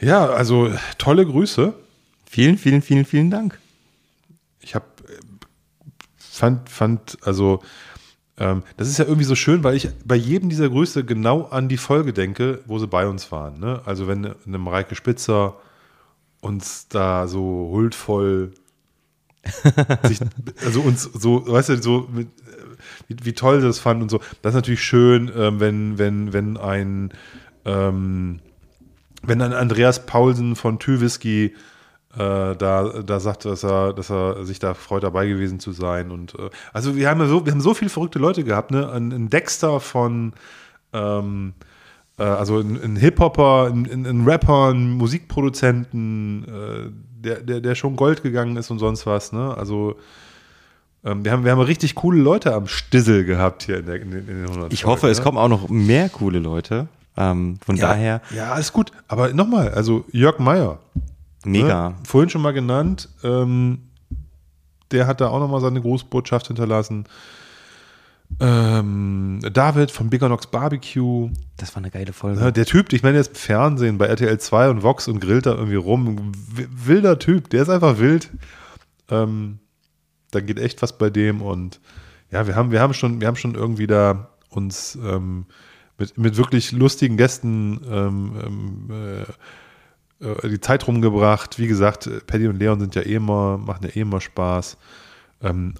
Ja, 0.01 0.25
also 0.25 0.69
tolle 0.97 1.25
Grüße. 1.25 1.73
Vielen, 2.29 2.57
vielen, 2.57 2.81
vielen, 2.81 3.05
vielen 3.05 3.31
Dank. 3.31 3.57
Ich 4.59 4.75
habe 4.75 4.83
fand, 6.17 6.69
fand, 6.69 7.17
also 7.21 7.61
ähm, 8.37 8.63
das 8.75 8.89
ist 8.89 8.97
ja 8.97 9.05
irgendwie 9.05 9.23
so 9.23 9.35
schön, 9.35 9.63
weil 9.63 9.75
ich 9.75 9.87
bei 10.03 10.17
jedem 10.17 10.49
dieser 10.49 10.67
Grüße 10.67 11.05
genau 11.05 11.43
an 11.43 11.69
die 11.69 11.77
Folge 11.77 12.11
denke, 12.11 12.59
wo 12.65 12.79
sie 12.79 12.87
bei 12.87 13.07
uns 13.07 13.31
waren. 13.31 13.61
Ne? 13.61 13.81
Also 13.85 14.07
wenn 14.09 14.33
eine 14.45 14.57
Mareike 14.57 14.95
Spitzer 14.95 15.55
uns 16.41 16.89
da 16.89 17.29
so 17.29 17.69
huldvoll 17.71 18.51
sich, 20.03 20.19
also 20.63 20.81
uns 20.81 21.03
so, 21.03 21.47
weißt 21.47 21.69
du, 21.69 21.81
so 21.81 22.07
mit, 22.11 22.27
wie, 23.07 23.17
wie 23.23 23.33
toll 23.33 23.61
sie 23.61 23.67
das 23.67 23.79
fanden 23.79 24.03
und 24.03 24.09
so. 24.09 24.19
Das 24.41 24.51
ist 24.51 24.55
natürlich 24.55 24.83
schön, 24.83 25.31
ähm, 25.35 25.59
wenn, 25.59 25.97
wenn, 25.97 26.33
wenn 26.33 26.57
ein, 26.57 27.11
ähm, 27.65 28.39
wenn 29.23 29.41
ein 29.41 29.53
Andreas 29.53 30.05
Paulsen 30.05 30.55
von 30.55 30.79
Tüwhisky 30.79 31.53
äh, 32.15 32.55
da, 32.55 33.01
da 33.05 33.19
sagt, 33.19 33.45
dass 33.45 33.63
er, 33.63 33.93
dass 33.93 34.09
er 34.09 34.45
sich 34.45 34.59
da 34.59 34.73
freut, 34.73 35.03
dabei 35.03 35.27
gewesen 35.27 35.59
zu 35.59 35.71
sein. 35.71 36.11
Und 36.11 36.35
äh, 36.35 36.49
also 36.73 36.95
wir 36.95 37.09
haben 37.09 37.19
ja 37.19 37.27
so, 37.27 37.45
wir 37.45 37.51
haben 37.51 37.61
so 37.61 37.73
viele 37.73 37.89
verrückte 37.89 38.19
Leute 38.19 38.43
gehabt, 38.43 38.71
ne? 38.71 38.89
Ein, 38.89 39.11
ein 39.11 39.29
Dexter 39.29 39.79
von 39.79 40.33
ähm, 40.93 41.53
äh, 42.17 42.23
also 42.23 42.59
ein, 42.59 42.81
ein 42.81 42.95
Hip-Hopper, 42.95 43.71
ein, 43.71 44.05
ein, 44.05 44.25
Rapper, 44.25 44.73
ein 44.73 44.91
Musikproduzenten, 44.91 46.45
äh, 46.45 46.91
der, 47.23 47.41
der, 47.41 47.61
der 47.61 47.75
schon 47.75 47.95
Gold 47.95 48.23
gegangen 48.23 48.57
ist 48.57 48.69
und 48.71 48.79
sonst 48.79 49.05
was, 49.05 49.31
ne? 49.31 49.55
Also 49.57 49.95
ähm, 51.03 51.23
wir 51.23 51.31
haben, 51.31 51.43
wir 51.43 51.51
haben 51.51 51.61
richtig 51.61 51.95
coole 51.95 52.19
Leute 52.19 52.53
am 52.53 52.67
Stissel 52.67 53.25
gehabt 53.25 53.63
hier 53.63 53.79
in, 53.79 53.85
der, 53.85 54.01
in, 54.01 54.11
den, 54.11 54.27
in 54.27 54.35
den 54.41 54.47
100 54.47 54.73
Ich 54.73 54.85
hoffe, 54.85 55.01
Folgen, 55.01 55.11
es 55.11 55.19
ne? 55.19 55.23
kommen 55.23 55.37
auch 55.37 55.47
noch 55.47 55.69
mehr 55.69 56.09
coole 56.09 56.39
Leute. 56.39 56.87
Ähm, 57.17 57.57
von 57.63 57.77
ja, 57.77 57.87
daher. 57.87 58.21
Ja, 58.35 58.51
alles 58.53 58.73
gut. 58.73 58.91
Aber 59.07 59.29
nochmal, 59.33 59.69
also 59.69 60.05
Jörg 60.11 60.39
Meyer. 60.39 60.79
Mega. 61.45 61.89
Ne? 61.89 61.95
Vorhin 62.03 62.29
schon 62.29 62.41
mal 62.41 62.51
genannt. 62.51 63.09
Ähm, 63.23 63.83
der 64.91 65.07
hat 65.07 65.21
da 65.21 65.29
auch 65.29 65.39
nochmal 65.39 65.61
seine 65.61 65.81
Grußbotschaft 65.81 66.47
hinterlassen. 66.47 67.05
Ähm, 68.39 69.39
David 69.53 69.91
von 69.91 70.09
Bigger 70.09 70.29
Nox 70.29 70.47
Barbecue. 70.47 71.29
Das 71.57 71.73
war 71.75 71.77
eine 71.81 71.91
geile 71.91 72.13
Folge. 72.13 72.41
Ja, 72.41 72.51
der 72.51 72.65
Typ, 72.65 72.91
ich 72.91 73.01
meine, 73.01 73.13
der 73.13 73.21
ist 73.21 73.29
im 73.29 73.35
Fernsehen 73.35 73.97
bei 73.97 74.07
RTL 74.07 74.37
2 74.37 74.69
und 74.69 74.83
Vox 74.83 75.07
und 75.07 75.19
grillt 75.19 75.45
da 75.45 75.53
irgendwie 75.53 75.75
rum. 75.75 76.33
Wilder 76.53 77.17
Typ, 77.19 77.49
der 77.49 77.61
ist 77.61 77.69
einfach 77.69 77.99
wild. 77.99 78.29
Ähm, 79.09 79.59
da 80.31 80.41
geht 80.41 80.59
echt 80.59 80.81
was 80.81 80.97
bei 80.97 81.09
dem 81.09 81.41
und 81.41 81.79
ja, 82.31 82.47
wir 82.47 82.55
haben, 82.55 82.71
wir 82.71 82.81
haben 82.81 82.93
schon, 82.93 83.21
wir 83.21 83.27
haben 83.27 83.37
schon 83.37 83.55
irgendwie 83.55 83.87
da 83.87 84.29
uns 84.49 84.97
ähm, 85.01 85.45
mit, 85.97 86.17
mit 86.17 86.37
wirklich 86.37 86.71
lustigen 86.71 87.15
Gästen 87.15 87.79
ähm, 87.89 88.89
äh, 88.91 90.25
äh, 90.25 90.49
die 90.49 90.59
Zeit 90.59 90.87
rumgebracht. 90.87 91.59
Wie 91.59 91.67
gesagt, 91.67 92.09
Paddy 92.27 92.47
und 92.47 92.59
Leon 92.59 92.79
sind 92.79 92.95
ja 92.95 93.03
eh 93.03 93.15
immer, 93.15 93.57
machen 93.57 93.85
ja 93.85 93.89
eh 93.95 94.01
immer 94.01 94.19
Spaß. 94.19 94.77
Ähm, 95.41 95.75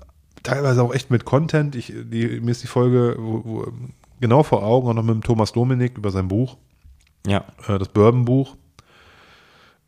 teilweise 0.46 0.82
auch 0.82 0.94
echt 0.94 1.12
mit 1.12 1.26
Content. 1.26 1.76
Ich, 1.76 1.94
die, 1.94 2.40
mir 2.40 2.52
ist 2.52 2.64
die 2.64 2.68
Folge 2.68 3.16
wo, 3.20 3.42
wo, 3.44 3.68
genau 4.22 4.44
vor 4.44 4.64
Augen, 4.64 4.88
auch 4.88 4.94
noch 4.94 5.04
mit 5.04 5.16
dem 5.16 5.24
Thomas 5.24 5.52
Dominik 5.52 5.98
über 5.98 6.12
sein 6.12 6.28
Buch. 6.28 6.58
Ja. 7.28 7.46
Äh, 7.68 7.78
das 7.78 7.90
Bourbon-Buch. 7.90 8.56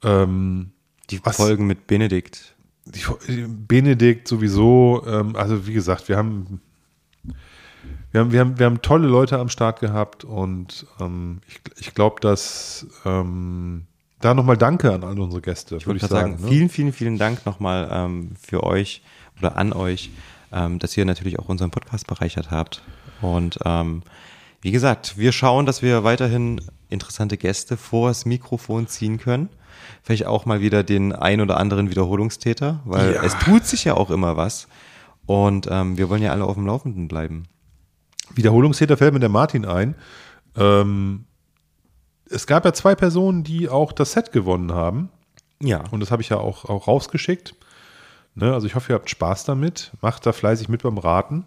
Ähm, 0.03 0.71
die 1.09 1.23
was, 1.23 1.37
Folgen 1.37 1.67
mit 1.67 1.87
Benedikt. 1.87 2.55
Die, 2.85 3.01
Benedikt 3.47 4.27
sowieso. 4.27 5.03
Ähm, 5.07 5.35
also 5.35 5.65
wie 5.67 5.73
gesagt, 5.73 6.09
wir 6.09 6.17
haben, 6.17 6.61
wir 8.11 8.21
haben, 8.21 8.31
wir 8.31 8.39
haben, 8.39 8.59
wir 8.59 8.65
haben 8.65 8.81
tolle 8.81 9.07
Leute 9.07 9.39
am 9.39 9.49
Start 9.49 9.79
gehabt 9.79 10.23
und 10.23 10.85
ähm, 10.99 11.41
ich, 11.47 11.61
ich 11.79 11.93
glaube, 11.93 12.19
dass 12.21 12.87
ähm, 13.05 13.85
da 14.19 14.33
nochmal 14.33 14.57
Danke 14.57 14.93
an 14.93 15.03
all 15.03 15.19
unsere 15.19 15.41
Gäste. 15.41 15.75
Ich 15.77 15.85
würde 15.85 15.97
ich 15.97 16.03
sagen, 16.03 16.33
sagen 16.37 16.43
ne? 16.43 16.49
vielen, 16.49 16.69
vielen, 16.69 16.93
vielen 16.93 17.17
Dank 17.17 17.45
nochmal 17.45 17.89
ähm, 17.91 18.31
für 18.39 18.63
euch 18.63 19.01
oder 19.39 19.57
an 19.57 19.73
euch, 19.73 20.09
ähm, 20.51 20.79
dass 20.79 20.95
ihr 20.97 21.05
natürlich 21.05 21.39
auch 21.39 21.49
unseren 21.49 21.71
Podcast 21.71 22.07
bereichert 22.07 22.51
habt. 22.51 22.81
Und 23.21 23.59
ähm, 23.65 24.03
wie 24.61 24.71
gesagt, 24.71 25.17
wir 25.17 25.31
schauen, 25.31 25.65
dass 25.65 25.81
wir 25.81 26.03
weiterhin 26.03 26.61
interessante 26.89 27.37
Gäste 27.37 27.77
vors 27.77 28.25
Mikrofon 28.25 28.87
ziehen 28.87 29.17
können. 29.17 29.49
Vielleicht 30.03 30.25
auch 30.25 30.45
mal 30.45 30.61
wieder 30.61 30.83
den 30.83 31.13
ein 31.13 31.41
oder 31.41 31.57
anderen 31.57 31.89
Wiederholungstäter, 31.89 32.81
weil 32.85 33.15
ja. 33.15 33.23
es 33.23 33.37
tut 33.39 33.65
sich 33.65 33.83
ja 33.83 33.95
auch 33.95 34.09
immer 34.09 34.37
was. 34.37 34.67
Und 35.25 35.67
ähm, 35.69 35.97
wir 35.97 36.09
wollen 36.09 36.23
ja 36.23 36.31
alle 36.31 36.45
auf 36.45 36.55
dem 36.55 36.65
Laufenden 36.65 37.07
bleiben. 37.07 37.43
Wiederholungstäter 38.33 38.97
fällt 38.97 39.13
mir 39.13 39.19
der 39.19 39.29
Martin 39.29 39.65
ein. 39.65 39.95
Ähm, 40.55 41.25
es 42.29 42.47
gab 42.47 42.65
ja 42.65 42.73
zwei 42.73 42.95
Personen, 42.95 43.43
die 43.43 43.69
auch 43.69 43.91
das 43.91 44.13
Set 44.13 44.31
gewonnen 44.31 44.73
haben. 44.73 45.09
Ja. 45.61 45.83
Und 45.91 45.99
das 45.99 46.11
habe 46.11 46.21
ich 46.21 46.29
ja 46.29 46.37
auch, 46.37 46.65
auch 46.65 46.87
rausgeschickt. 46.87 47.55
Ne, 48.39 48.53
also 48.53 48.67
ich 48.67 48.75
hoffe, 48.75 48.93
ihr 48.93 48.95
habt 48.95 49.09
Spaß 49.09 49.45
damit. 49.45 49.91
Macht 50.01 50.25
da 50.27 50.31
fleißig 50.31 50.69
mit 50.69 50.83
beim 50.83 50.99
Raten. 50.99 51.45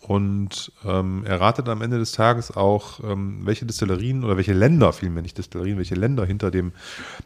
Und 0.00 0.72
ähm, 0.84 1.24
er 1.26 1.40
ratet 1.40 1.68
am 1.68 1.80
Ende 1.80 1.98
des 1.98 2.12
Tages 2.12 2.54
auch, 2.54 3.00
ähm, 3.02 3.40
welche 3.44 3.64
Destillerien 3.64 4.22
oder 4.24 4.36
welche 4.36 4.52
Länder, 4.52 4.92
vielmehr 4.92 5.22
nicht 5.22 5.38
Destillerien, 5.38 5.78
welche 5.78 5.94
Länder 5.94 6.26
hinter 6.26 6.50
dem, 6.50 6.72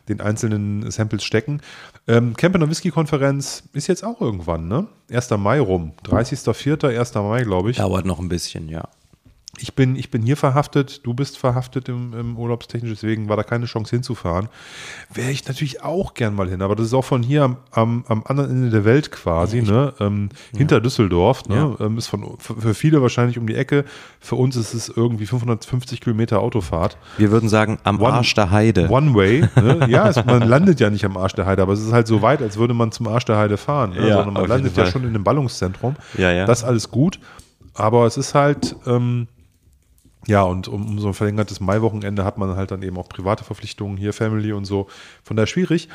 den 0.09 0.21
einzelnen 0.21 0.91
Samples 0.93 1.25
stecken. 1.25 1.61
Ähm, 2.07 2.37
Campener 2.37 2.69
Whisky 2.71 2.91
Konferenz 2.91 3.65
ist 3.73 3.87
jetzt 3.89 4.05
auch 4.05 4.21
irgendwann, 4.21 4.69
ne? 4.69 4.87
1. 5.11 5.31
Mai 5.31 5.61
rum. 5.61 5.93
30.04., 6.05 6.97
1. 6.97 7.15
Mai, 7.15 7.43
glaube 7.43 7.71
ich. 7.71 7.79
Dauert 7.79 8.07
noch 8.07 8.21
ein 8.21 8.29
bisschen, 8.29 8.69
ja. 8.69 8.89
Ich 9.59 9.75
bin, 9.75 9.97
ich 9.97 10.11
bin 10.11 10.23
hier 10.23 10.37
verhaftet, 10.37 11.07
du 11.07 11.15
bist 11.15 11.39
verhaftet 11.39 11.89
im, 11.89 12.13
im 12.13 12.37
Urlaubstechnisch, 12.39 12.91
deswegen 12.91 13.29
war 13.29 13.37
da 13.37 13.43
keine 13.43 13.67
Chance 13.67 13.91
hinzufahren. 13.91 14.49
Wäre 15.13 15.31
ich 15.31 15.47
natürlich 15.47 15.83
auch 15.83 16.15
gern 16.15 16.35
mal 16.35 16.49
hin, 16.49 16.63
aber 16.63 16.77
das 16.77 16.87
ist 16.87 16.95
auch 16.95 17.05
von 17.05 17.23
hier 17.23 17.45
am, 17.45 17.57
am, 17.71 18.05
am 18.09 18.23
anderen 18.27 18.51
Ende 18.51 18.71
der 18.71 18.85
Welt 18.85 19.11
quasi, 19.11 19.59
ja, 19.59 19.65
ne? 19.65 19.95
Ähm, 20.01 20.29
ja. 20.53 20.59
hinter 20.59 20.81
Düsseldorf. 20.81 21.47
Ne? 21.49 21.77
Ja. 21.79 21.87
Ähm, 21.87 21.99
ist 21.99 22.09
von, 22.09 22.37
für 22.39 22.75
viele 22.75 23.03
wahrscheinlich 23.03 23.39
um 23.39 23.47
die 23.47 23.55
Ecke. 23.55 23.85
Für 24.21 24.37
uns 24.37 24.57
ist 24.57 24.75
es 24.75 24.89
irgendwie 24.89 25.27
550 25.27 26.01
Kilometer 26.01 26.41
Autofahrt. 26.41 26.97
Wir 27.19 27.31
würden 27.31 27.49
sagen, 27.49 27.79
am 27.85 28.01
One, 28.01 28.15
Arsch 28.15 28.35
der 28.35 28.51
Heide. 28.51 28.89
One 28.89 29.15
Way. 29.15 29.49
Ne? 29.57 29.87
ja, 29.89 30.09
es, 30.09 30.25
man 30.25 30.43
landet 30.43 30.81
ja 30.81 30.91
nicht 30.91 31.05
am 31.05 31.17
Arsch 31.17 31.35
der 31.35 31.47
Heide, 31.47 31.63
aber 31.63 31.73
es 31.73 31.81
ist 31.81 31.93
halt 31.93 32.07
so 32.07 32.23
weit, 32.23 32.43
als 32.43 32.57
würde 32.57 32.75
man 32.75 32.93
zum 32.93 33.09
Arsch 33.09 33.25
der 33.25 33.37
Heide 33.37 33.57
fahren. 33.57 33.91
Ne? 33.91 34.13
Sondern 34.13 34.35
man 34.35 34.47
landet 34.47 34.77
ja 34.77 34.87
schon 34.87 35.03
in 35.03 35.09
einem 35.09 35.25
Ballungszentrum. 35.25 35.97
Ja, 36.19 36.33
ja. 36.33 36.47
Das 36.47 36.61
ist 36.61 36.65
alles 36.65 36.91
gut. 36.91 37.19
Aber 37.75 38.07
es 38.07 38.17
ist 38.17 38.35
halt, 38.35 38.77
ähm, 38.87 39.27
ja, 40.27 40.43
und 40.43 40.69
um, 40.69 40.87
um 40.87 40.99
so 40.99 41.09
ein 41.09 41.15
verlängertes 41.15 41.61
Maiwochenende 41.61 42.25
hat 42.25 42.39
man 42.39 42.57
halt 42.57 42.71
dann 42.71 42.83
eben 42.83 42.97
auch 42.99 43.09
private 43.09 43.45
Verpflichtungen, 43.45 43.97
hier 43.97 44.13
Family 44.13 44.53
und 44.53 44.65
so. 44.65 44.89
Von 45.23 45.37
daher 45.37 45.47
schwierig. 45.47 45.89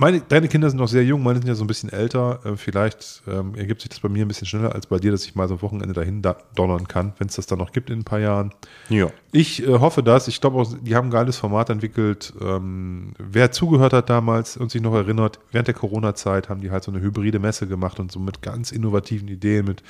Meine, 0.00 0.20
deine 0.20 0.46
Kinder 0.46 0.70
sind 0.70 0.78
noch 0.78 0.86
sehr 0.86 1.04
jung, 1.04 1.24
meine 1.24 1.40
sind 1.40 1.48
ja 1.48 1.56
so 1.56 1.64
ein 1.64 1.66
bisschen 1.66 1.90
älter. 1.90 2.38
Äh, 2.44 2.56
vielleicht 2.56 3.20
ähm, 3.26 3.56
ergibt 3.56 3.80
sich 3.80 3.88
das 3.88 3.98
bei 3.98 4.08
mir 4.08 4.24
ein 4.24 4.28
bisschen 4.28 4.46
schneller 4.46 4.72
als 4.72 4.86
bei 4.86 4.98
dir, 4.98 5.10
dass 5.10 5.24
ich 5.24 5.34
mal 5.34 5.48
so 5.48 5.54
ein 5.54 5.62
Wochenende 5.62 5.92
dahin 5.92 6.22
da 6.22 6.36
donnern 6.54 6.86
kann, 6.86 7.14
wenn 7.18 7.26
es 7.26 7.34
das 7.34 7.46
dann 7.46 7.58
noch 7.58 7.72
gibt 7.72 7.90
in 7.90 7.98
ein 7.98 8.04
paar 8.04 8.20
Jahren. 8.20 8.54
Ja. 8.90 9.08
Ich 9.32 9.66
äh, 9.66 9.80
hoffe 9.80 10.04
das. 10.04 10.28
Ich 10.28 10.40
glaube 10.40 10.56
auch, 10.56 10.72
die 10.80 10.94
haben 10.94 11.08
ein 11.08 11.10
geiles 11.10 11.36
Format 11.36 11.70
entwickelt. 11.70 12.32
Ähm, 12.40 13.14
wer 13.18 13.50
zugehört 13.50 13.92
hat 13.92 14.08
damals 14.08 14.56
und 14.56 14.70
sich 14.70 14.80
noch 14.80 14.94
erinnert, 14.94 15.40
während 15.50 15.66
der 15.66 15.74
Corona-Zeit 15.74 16.48
haben 16.48 16.60
die 16.60 16.70
halt 16.70 16.84
so 16.84 16.92
eine 16.92 17.00
hybride 17.00 17.40
Messe 17.40 17.66
gemacht 17.66 17.98
und 17.98 18.12
so 18.12 18.20
mit 18.20 18.40
ganz 18.40 18.70
innovativen 18.70 19.26
Ideen, 19.26 19.66
mit, 19.66 19.82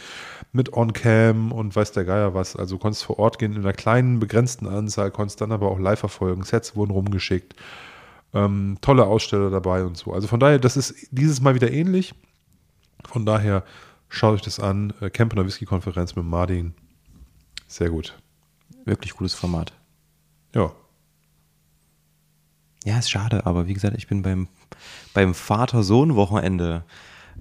mit 0.52 0.72
On-Cam 0.72 1.52
und 1.52 1.76
weiß 1.76 1.92
der 1.92 2.06
Geier 2.06 2.32
was. 2.32 2.56
Also 2.56 2.78
konntest 2.78 3.04
vor 3.04 3.18
Ort 3.18 3.38
gehen 3.38 3.52
in 3.52 3.59
einer 3.59 3.74
kleinen, 3.74 4.20
begrenzten 4.20 4.68
Anzahl, 4.68 5.11
konntest 5.11 5.42
dann 5.42 5.52
aber 5.52 5.70
auch 5.70 5.78
live 5.78 6.00
verfolgen. 6.00 6.44
Sets 6.44 6.76
wurden 6.76 6.92
rumgeschickt. 6.92 7.54
Ähm, 8.35 8.76
tolle 8.81 9.07
Aussteller 9.07 9.51
dabei 9.51 9.85
und 9.85 9.97
so. 9.97 10.12
Also 10.12 10.29
von 10.29 10.41
daher, 10.41 10.59
das 10.59 10.76
ist 10.76 10.95
dieses 11.11 11.41
Mal 11.41 11.55
wieder 11.55 11.70
ähnlich. 11.70 12.14
Von 13.07 13.24
daher 13.24 13.64
schaut 14.09 14.35
euch 14.35 14.43
das 14.43 14.61
an. 14.61 14.93
Äh, 15.01 15.11
Campener 15.11 15.47
Whisky 15.47 15.64
Konferenz 15.64 16.14
mit 16.14 16.24
Martin. 16.24 16.74
Sehr 17.66 17.91
gut. 17.91 18.18
Wirklich 18.85 19.14
cooles 19.14 19.35
Format. 19.35 19.72
Ja. 20.55 20.72
Ja, 22.85 22.99
ist 22.99 23.11
schade, 23.11 23.45
aber 23.45 23.66
wie 23.66 23.74
gesagt, 23.74 23.97
ich 23.97 24.07
bin 24.07 24.22
beim, 24.22 24.49
beim 25.12 25.35
Vater-Sohn-Wochenende. 25.35 26.85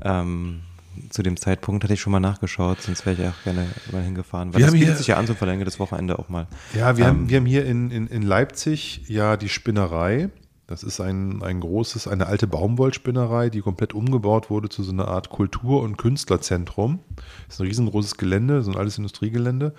Ähm, 0.01 0.61
zu 1.09 1.23
dem 1.23 1.37
Zeitpunkt 1.37 1.83
hatte 1.83 1.93
ich 1.93 2.01
schon 2.01 2.11
mal 2.11 2.19
nachgeschaut, 2.19 2.81
sonst 2.81 3.05
wäre 3.05 3.21
ich 3.21 3.27
auch 3.29 3.43
gerne 3.43 3.67
mal 3.91 4.03
hingefahren. 4.03 4.53
Weil 4.53 4.59
wir 4.59 4.65
das 4.65 4.73
bietet 4.73 4.97
sich 4.97 5.07
ja 5.07 5.17
an, 5.17 5.27
so 5.27 5.35
verlängertes 5.35 5.79
Wochenende 5.79 6.17
auch 6.17 6.29
mal. 6.29 6.47
Ja, 6.73 6.97
wir, 6.97 7.05
ähm, 7.05 7.09
haben, 7.09 7.29
wir 7.29 7.37
haben 7.37 7.45
hier 7.45 7.65
in, 7.65 7.91
in, 7.91 8.07
in 8.07 8.21
Leipzig 8.23 9.03
ja 9.07 9.37
die 9.37 9.49
Spinnerei. 9.49 10.29
Das 10.67 10.83
ist 10.83 10.99
ein, 10.99 11.41
ein 11.43 11.61
großes, 11.61 12.09
eine 12.09 12.27
alte 12.27 12.45
Baumwollspinnerei, 12.45 13.49
die 13.49 13.61
komplett 13.61 13.93
umgebaut 13.93 14.49
wurde 14.49 14.67
zu 14.67 14.83
so 14.83 14.91
einer 14.91 15.07
Art 15.07 15.29
Kultur- 15.29 15.81
und 15.81 15.97
Künstlerzentrum. 15.97 16.99
Das 17.45 17.55
ist 17.55 17.61
ein 17.61 17.67
riesengroßes 17.67 18.17
Gelände, 18.17 18.61
so 18.61 18.71
ein 18.71 18.77
altes 18.77 18.97
Industriegelände. 18.97 19.73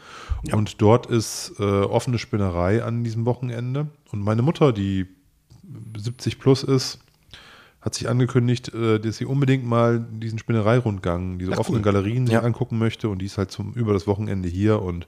Ja. 0.46 0.56
Und 0.56 0.80
dort 0.80 1.04
ist 1.04 1.52
äh, 1.58 1.62
offene 1.62 2.18
Spinnerei 2.18 2.82
an 2.82 3.04
diesem 3.04 3.26
Wochenende. 3.26 3.88
Und 4.12 4.22
meine 4.22 4.40
Mutter, 4.40 4.72
die 4.72 5.06
70 5.94 6.38
plus 6.38 6.62
ist, 6.62 7.00
hat 7.82 7.94
sich 7.94 8.08
angekündigt, 8.08 8.72
äh, 8.72 8.98
dass 8.98 9.18
sie 9.18 9.26
unbedingt 9.26 9.66
mal 9.66 10.00
diesen 10.00 10.38
Spinnereirundgang, 10.38 11.38
diese 11.38 11.52
Ach, 11.52 11.58
offenen 11.58 11.80
cool. 11.80 11.92
Galerien 11.92 12.26
ja. 12.28 12.40
angucken 12.40 12.78
möchte. 12.78 13.10
Und 13.10 13.18
die 13.20 13.26
ist 13.26 13.36
halt 13.36 13.50
zum, 13.50 13.74
über 13.74 13.92
das 13.92 14.06
Wochenende 14.06 14.48
hier. 14.48 14.80
Und 14.80 15.06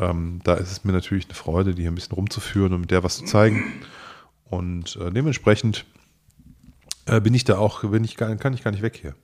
ähm, 0.00 0.40
da 0.42 0.54
ist 0.54 0.72
es 0.72 0.82
mir 0.82 0.90
natürlich 0.90 1.26
eine 1.26 1.34
Freude, 1.34 1.76
die 1.76 1.82
hier 1.82 1.92
ein 1.92 1.94
bisschen 1.94 2.16
rumzuführen 2.16 2.72
und 2.72 2.80
mit 2.80 2.90
der 2.90 3.04
was 3.04 3.18
zu 3.18 3.24
zeigen. 3.24 3.62
Und 4.48 4.96
äh, 4.96 5.10
dementsprechend 5.10 5.84
äh, 7.06 7.20
bin 7.20 7.34
ich 7.34 7.44
da 7.44 7.58
auch, 7.58 7.82
bin 7.82 8.04
ich 8.04 8.16
gar, 8.16 8.34
kann 8.36 8.54
ich 8.54 8.62
gar 8.62 8.70
nicht 8.70 8.82
weg 8.82 8.98
hier. 9.00 9.14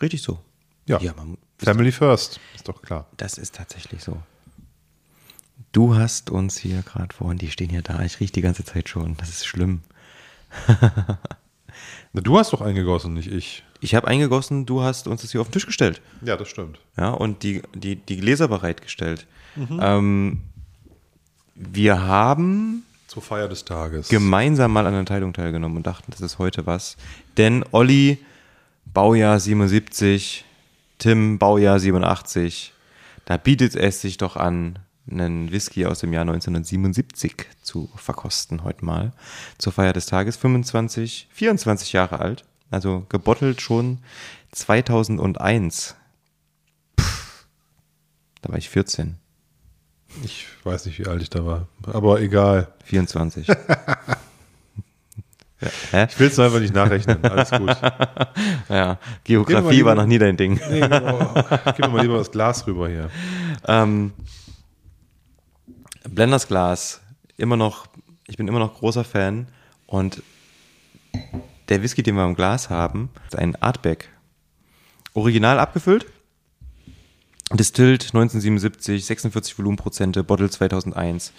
Richtig 0.00 0.22
so. 0.22 0.38
Ja. 0.86 1.00
ja 1.00 1.14
Family 1.58 1.92
first, 1.92 2.40
ist 2.54 2.68
doch 2.68 2.82
klar. 2.82 3.06
Das 3.16 3.38
ist 3.38 3.54
tatsächlich 3.54 4.02
so. 4.02 4.20
Du 5.72 5.94
hast 5.94 6.30
uns 6.30 6.58
hier 6.58 6.82
gerade 6.82 7.14
vorhin, 7.14 7.38
die 7.38 7.50
stehen 7.50 7.70
ja 7.70 7.82
da, 7.82 8.02
ich 8.02 8.18
rieche 8.18 8.32
die 8.32 8.40
ganze 8.40 8.64
Zeit 8.64 8.88
schon, 8.88 9.16
das 9.18 9.28
ist 9.28 9.46
schlimm. 9.46 9.82
Na, 12.12 12.20
du 12.20 12.38
hast 12.38 12.52
doch 12.52 12.60
eingegossen, 12.60 13.14
nicht 13.14 13.30
ich. 13.30 13.62
Ich 13.80 13.94
habe 13.94 14.08
eingegossen, 14.08 14.66
du 14.66 14.82
hast 14.82 15.06
uns 15.06 15.22
das 15.22 15.30
hier 15.32 15.40
auf 15.40 15.48
den 15.48 15.52
Tisch 15.52 15.66
gestellt. 15.66 16.02
Ja, 16.22 16.36
das 16.36 16.48
stimmt. 16.48 16.80
Ja, 16.96 17.10
und 17.10 17.42
die, 17.42 17.62
die, 17.74 17.96
die 17.96 18.16
Gläser 18.16 18.48
bereitgestellt. 18.48 19.26
Mhm. 19.54 19.80
Ähm, 19.80 20.42
wir 21.54 22.02
haben 22.02 22.84
Zur 23.10 23.22
Feier 23.22 23.48
des 23.48 23.64
Tages. 23.64 24.08
gemeinsam 24.08 24.72
mal 24.72 24.86
an 24.86 24.92
der 24.92 25.04
Teilung 25.04 25.32
teilgenommen 25.32 25.78
und 25.78 25.84
dachten, 25.84 26.12
das 26.12 26.20
ist 26.20 26.38
heute 26.38 26.66
was. 26.66 26.96
Denn 27.38 27.64
Olli, 27.72 28.24
Baujahr 28.84 29.40
77, 29.40 30.44
Tim, 30.98 31.36
Baujahr 31.40 31.80
87, 31.80 32.72
da 33.24 33.36
bietet 33.36 33.74
es 33.74 34.00
sich 34.00 34.16
doch 34.16 34.36
an, 34.36 34.78
einen 35.10 35.50
Whisky 35.50 35.86
aus 35.86 35.98
dem 35.98 36.12
Jahr 36.12 36.22
1977 36.22 37.48
zu 37.62 37.90
verkosten 37.96 38.62
heute 38.62 38.84
mal. 38.84 39.12
Zur 39.58 39.72
Feier 39.72 39.92
des 39.92 40.06
Tages, 40.06 40.36
25, 40.36 41.26
24 41.32 41.92
Jahre 41.92 42.20
alt, 42.20 42.44
also 42.70 43.06
gebottelt 43.08 43.60
schon 43.60 43.98
2001. 44.52 45.96
Pff, 46.96 47.46
da 48.42 48.50
war 48.50 48.58
ich 48.58 48.70
14. 48.70 49.19
Ich 50.24 50.46
weiß 50.64 50.86
nicht, 50.86 50.98
wie 50.98 51.06
alt 51.06 51.22
ich 51.22 51.30
da 51.30 51.44
war. 51.46 51.68
Aber 51.86 52.20
egal. 52.20 52.66
24. 52.84 53.46
ja? 55.92 56.04
Ich 56.04 56.18
will 56.18 56.28
es 56.28 56.38
einfach 56.38 56.60
nicht 56.60 56.74
nachrechnen. 56.74 57.22
Alles 57.24 57.50
gut. 57.50 57.70
ja, 58.68 58.98
Geografie 59.24 59.76
lieber- 59.76 59.90
war 59.90 59.94
noch 59.94 60.06
nie 60.06 60.18
dein 60.18 60.36
Ding. 60.36 60.60
Nee, 60.70 60.80
genau. 60.80 61.34
Gib 61.64 61.78
mir 61.80 61.88
mal 61.88 62.02
lieber 62.02 62.18
das 62.18 62.30
Glas 62.30 62.66
rüber 62.66 62.88
hier. 62.88 63.10
Ähm, 63.66 64.12
Blenders 66.08 66.48
Glas, 66.48 67.00
immer 67.36 67.56
noch, 67.56 67.86
ich 68.26 68.36
bin 68.36 68.48
immer 68.48 68.58
noch 68.58 68.74
großer 68.74 69.04
Fan 69.04 69.46
und 69.86 70.22
der 71.68 71.82
Whisky, 71.82 72.02
den 72.02 72.16
wir 72.16 72.24
im 72.24 72.34
Glas 72.34 72.70
haben, 72.70 73.10
ist 73.26 73.36
ein 73.36 73.54
Artback. 73.62 74.08
Original 75.14 75.58
abgefüllt, 75.58 76.06
Distilled 77.52 78.02
1977, 78.14 79.04
46 79.04 79.58
Volumenprozente, 79.58 80.22
Bottle 80.22 80.48
2001, 80.50 81.32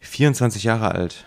24 0.00 0.64
Jahre 0.64 0.92
alt, 0.94 1.24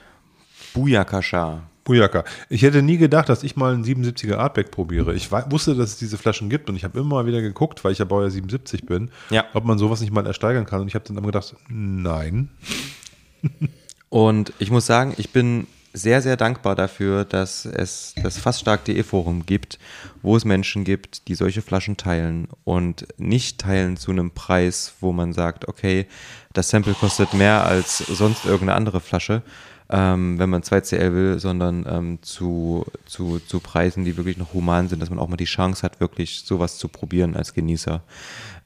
Buyakasha. 0.73 1.63
Bujaka. 1.83 2.23
Ich 2.47 2.61
hätte 2.61 2.83
nie 2.83 2.97
gedacht, 2.97 3.27
dass 3.27 3.41
ich 3.41 3.55
mal 3.55 3.73
einen 3.73 3.83
77er 3.83 4.35
Artback 4.35 4.69
probiere. 4.69 5.15
Ich 5.15 5.31
wusste, 5.31 5.73
dass 5.75 5.89
es 5.89 5.97
diese 5.97 6.19
Flaschen 6.19 6.47
gibt 6.47 6.69
und 6.69 6.75
ich 6.75 6.83
habe 6.83 6.99
immer 6.99 7.15
mal 7.15 7.25
wieder 7.25 7.41
geguckt, 7.41 7.83
weil 7.83 7.91
ich 7.91 7.97
ja 7.97 8.05
Baujahr 8.05 8.29
77 8.29 8.85
bin, 8.85 9.09
Ja. 9.31 9.45
ob 9.55 9.65
man 9.65 9.79
sowas 9.79 9.99
nicht 9.99 10.13
mal 10.13 10.25
ersteigern 10.27 10.67
kann. 10.67 10.81
Und 10.81 10.87
ich 10.87 10.93
habe 10.93 11.05
dann 11.07 11.17
immer 11.17 11.25
gedacht, 11.25 11.55
nein. 11.69 12.49
Und 14.09 14.53
ich 14.59 14.69
muss 14.69 14.85
sagen, 14.85 15.15
ich 15.17 15.31
bin 15.31 15.65
sehr, 15.93 16.21
sehr 16.21 16.37
dankbar 16.37 16.75
dafür, 16.75 17.25
dass 17.25 17.65
es 17.65 18.13
das 18.21 18.37
fassstark.de 18.37 19.03
Forum 19.03 19.45
gibt, 19.45 19.79
wo 20.21 20.35
es 20.35 20.45
Menschen 20.45 20.83
gibt, 20.83 21.27
die 21.27 21.35
solche 21.35 21.61
Flaschen 21.61 21.97
teilen 21.97 22.47
und 22.63 23.07
nicht 23.17 23.59
teilen 23.59 23.97
zu 23.97 24.11
einem 24.11 24.31
Preis, 24.31 24.93
wo 25.01 25.11
man 25.11 25.33
sagt, 25.33 25.67
okay, 25.67 26.07
das 26.53 26.69
Sample 26.69 26.93
kostet 26.93 27.33
mehr 27.33 27.65
als 27.65 27.97
sonst 27.97 28.45
irgendeine 28.45 28.75
andere 28.75 29.01
Flasche, 29.01 29.41
ähm, 29.89 30.39
wenn 30.39 30.49
man 30.49 30.63
2CL 30.63 31.13
will, 31.13 31.39
sondern 31.39 31.85
ähm, 31.87 32.19
zu, 32.21 32.85
zu, 33.05 33.39
zu 33.39 33.59
Preisen, 33.59 34.05
die 34.05 34.15
wirklich 34.15 34.37
noch 34.37 34.53
human 34.53 34.87
sind, 34.87 35.01
dass 35.01 35.09
man 35.09 35.19
auch 35.19 35.27
mal 35.27 35.37
die 35.37 35.45
Chance 35.45 35.83
hat, 35.83 35.99
wirklich 35.99 36.43
sowas 36.45 36.77
zu 36.77 36.87
probieren 36.87 37.35
als 37.35 37.53
Genießer. 37.53 38.01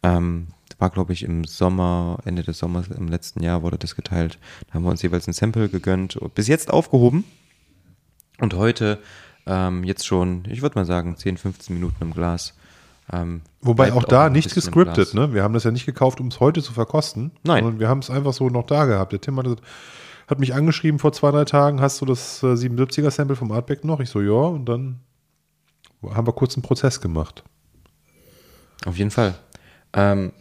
Ähm, 0.03 0.47
war, 0.77 0.89
glaube 0.89 1.13
ich, 1.13 1.23
im 1.23 1.45
Sommer, 1.45 2.19
Ende 2.25 2.43
des 2.43 2.59
Sommers 2.59 2.87
im 2.87 3.07
letzten 3.07 3.41
Jahr 3.43 3.63
wurde 3.63 3.77
das 3.77 3.95
geteilt. 3.95 4.39
Da 4.67 4.75
haben 4.75 4.83
wir 4.83 4.91
uns 4.91 5.01
jeweils 5.01 5.27
ein 5.27 5.33
Sample 5.33 5.69
gegönnt. 5.69 6.17
Bis 6.33 6.47
jetzt 6.47 6.71
aufgehoben. 6.71 7.23
Und 8.39 8.53
heute 8.53 8.99
ähm, 9.45 9.83
jetzt 9.83 10.05
schon, 10.05 10.43
ich 10.49 10.61
würde 10.61 10.77
mal 10.77 10.85
sagen, 10.85 11.15
10, 11.15 11.37
15 11.37 11.73
Minuten 11.73 11.97
im 12.01 12.13
Glas. 12.13 12.53
Ähm, 13.11 13.41
Wobei 13.61 13.93
auch 13.93 14.03
da 14.03 14.25
ein 14.25 14.31
nicht 14.31 14.53
gescriptet, 14.53 15.13
ne? 15.13 15.33
Wir 15.33 15.43
haben 15.43 15.53
das 15.53 15.63
ja 15.63 15.71
nicht 15.71 15.85
gekauft, 15.85 16.19
um 16.19 16.27
es 16.27 16.39
heute 16.39 16.63
zu 16.63 16.73
verkosten. 16.73 17.31
Nein. 17.43 17.63
Sondern 17.63 17.79
wir 17.79 17.87
haben 17.87 17.99
es 17.99 18.09
einfach 18.09 18.33
so 18.33 18.49
noch 18.49 18.65
da 18.65 18.85
gehabt. 18.85 19.13
Der 19.13 19.21
Tim 19.21 19.37
hat, 19.37 19.45
hat 20.27 20.39
mich 20.39 20.53
angeschrieben 20.53 20.99
vor 20.99 21.13
zwei, 21.13 21.31
drei 21.31 21.45
Tagen, 21.45 21.81
hast 21.81 22.01
du 22.01 22.05
das 22.05 22.41
äh, 22.41 22.47
77er 22.47 23.11
Sample 23.11 23.35
vom 23.35 23.51
Artback 23.51 23.83
noch? 23.83 23.99
Ich 23.99 24.09
so, 24.09 24.21
ja, 24.21 24.31
und 24.31 24.65
dann 24.65 24.99
haben 26.03 26.27
wir 26.27 26.33
kurz 26.33 26.55
einen 26.55 26.63
Prozess 26.63 26.99
gemacht. 26.99 27.43
Auf 28.85 28.97
jeden 28.97 29.11
Fall. 29.11 29.35
Ähm, 29.93 30.31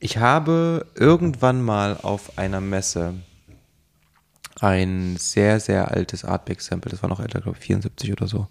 ich 0.00 0.16
habe 0.16 0.86
irgendwann 0.94 1.62
mal 1.62 1.96
auf 2.02 2.38
einer 2.38 2.60
Messe 2.60 3.14
ein 4.58 5.16
sehr, 5.18 5.60
sehr 5.60 5.90
altes 5.90 6.24
Artback-Sample, 6.24 6.90
das 6.90 7.02
war 7.02 7.08
noch 7.08 7.20
älter, 7.20 7.40
glaube 7.40 7.58
ich, 7.58 7.66
74 7.66 8.12
oder 8.12 8.26
so, 8.26 8.48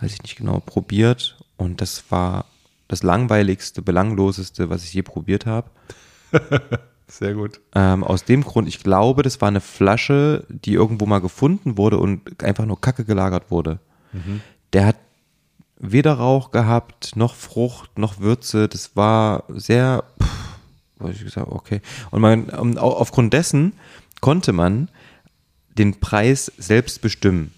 weiß 0.00 0.12
ich 0.12 0.22
nicht 0.22 0.36
genau, 0.36 0.60
probiert. 0.60 1.38
Und 1.56 1.80
das 1.80 2.04
war 2.10 2.46
das 2.88 3.02
langweiligste, 3.02 3.80
belangloseste, 3.80 4.70
was 4.70 4.84
ich 4.84 4.92
je 4.92 5.02
probiert 5.02 5.46
habe. 5.46 5.70
Sehr 7.06 7.34
gut. 7.34 7.60
Ähm, 7.74 8.04
aus 8.04 8.24
dem 8.24 8.42
Grund, 8.42 8.68
ich 8.68 8.82
glaube, 8.82 9.22
das 9.22 9.40
war 9.40 9.48
eine 9.48 9.60
Flasche, 9.60 10.46
die 10.48 10.74
irgendwo 10.74 11.06
mal 11.06 11.20
gefunden 11.20 11.76
wurde 11.76 11.98
und 11.98 12.42
einfach 12.42 12.64
nur 12.64 12.80
Kacke 12.80 13.04
gelagert 13.04 13.50
wurde. 13.50 13.80
Mhm. 14.12 14.40
Der 14.72 14.86
hat 14.86 14.96
weder 15.78 16.14
Rauch 16.14 16.52
gehabt, 16.52 17.16
noch 17.16 17.34
Frucht, 17.34 17.98
noch 17.98 18.20
Würze. 18.20 18.68
Das 18.68 18.96
war 18.96 19.44
sehr, 19.48 20.04
pff, 20.22 20.41
hab 21.04 21.10
ich 21.12 21.24
gesagt, 21.24 21.48
okay. 21.50 21.80
Und 22.10 22.20
man, 22.20 22.50
au- 22.78 22.92
aufgrund 22.96 23.32
dessen 23.32 23.72
konnte 24.20 24.52
man 24.52 24.88
den 25.78 26.00
Preis 26.00 26.52
selbst 26.58 27.00
bestimmen. 27.00 27.52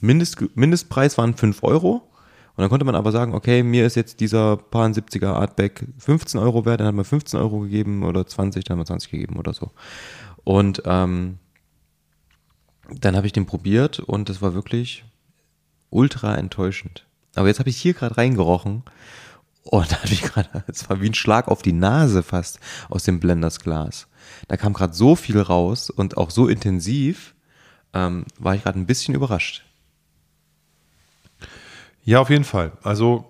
Mindest, 0.00 0.56
Mindestpreis 0.56 1.16
waren 1.18 1.34
5 1.34 1.62
Euro. 1.62 2.08
Und 2.54 2.60
dann 2.60 2.68
konnte 2.68 2.84
man 2.84 2.94
aber 2.94 3.12
sagen, 3.12 3.34
okay, 3.34 3.62
mir 3.62 3.86
ist 3.86 3.94
jetzt 3.96 4.20
dieser 4.20 4.58
Paar 4.58 4.86
70er 4.88 5.32
Artback 5.32 5.86
15 5.98 6.38
Euro 6.38 6.66
wert, 6.66 6.80
dann 6.80 6.86
hat 6.88 6.94
man 6.94 7.04
15 7.06 7.40
Euro 7.40 7.60
gegeben 7.60 8.02
oder 8.02 8.26
20, 8.26 8.64
dann 8.64 8.74
hat 8.74 8.78
man 8.78 8.86
20 8.86 9.10
gegeben 9.10 9.36
oder 9.36 9.54
so. 9.54 9.70
Und 10.44 10.82
ähm, 10.84 11.38
dann 12.90 13.16
habe 13.16 13.26
ich 13.26 13.32
den 13.32 13.46
probiert 13.46 14.00
und 14.00 14.28
das 14.28 14.42
war 14.42 14.52
wirklich 14.52 15.04
ultra 15.88 16.34
enttäuschend. 16.34 17.06
Aber 17.36 17.48
jetzt 17.48 17.58
habe 17.58 17.70
ich 17.70 17.78
hier 17.78 17.94
gerade 17.94 18.18
reingerochen 18.18 18.82
und 19.64 19.90
da 19.92 19.96
hatte 19.96 20.12
ich 20.12 20.22
gerade, 20.22 20.64
es 20.66 20.88
war 20.88 21.00
wie 21.00 21.08
ein 21.08 21.14
Schlag 21.14 21.48
auf 21.48 21.62
die 21.62 21.72
Nase 21.72 22.22
fast 22.22 22.58
aus 22.88 23.04
dem 23.04 23.20
Blenders 23.20 23.60
Glas. 23.60 24.08
Da 24.48 24.56
kam 24.56 24.72
gerade 24.72 24.94
so 24.94 25.16
viel 25.16 25.40
raus 25.40 25.90
und 25.90 26.16
auch 26.16 26.30
so 26.30 26.48
intensiv, 26.48 27.34
ähm, 27.94 28.24
war 28.38 28.54
ich 28.54 28.62
gerade 28.62 28.78
ein 28.78 28.86
bisschen 28.86 29.14
überrascht. 29.14 29.64
Ja, 32.04 32.20
auf 32.20 32.30
jeden 32.30 32.44
Fall. 32.44 32.72
Also, 32.82 33.24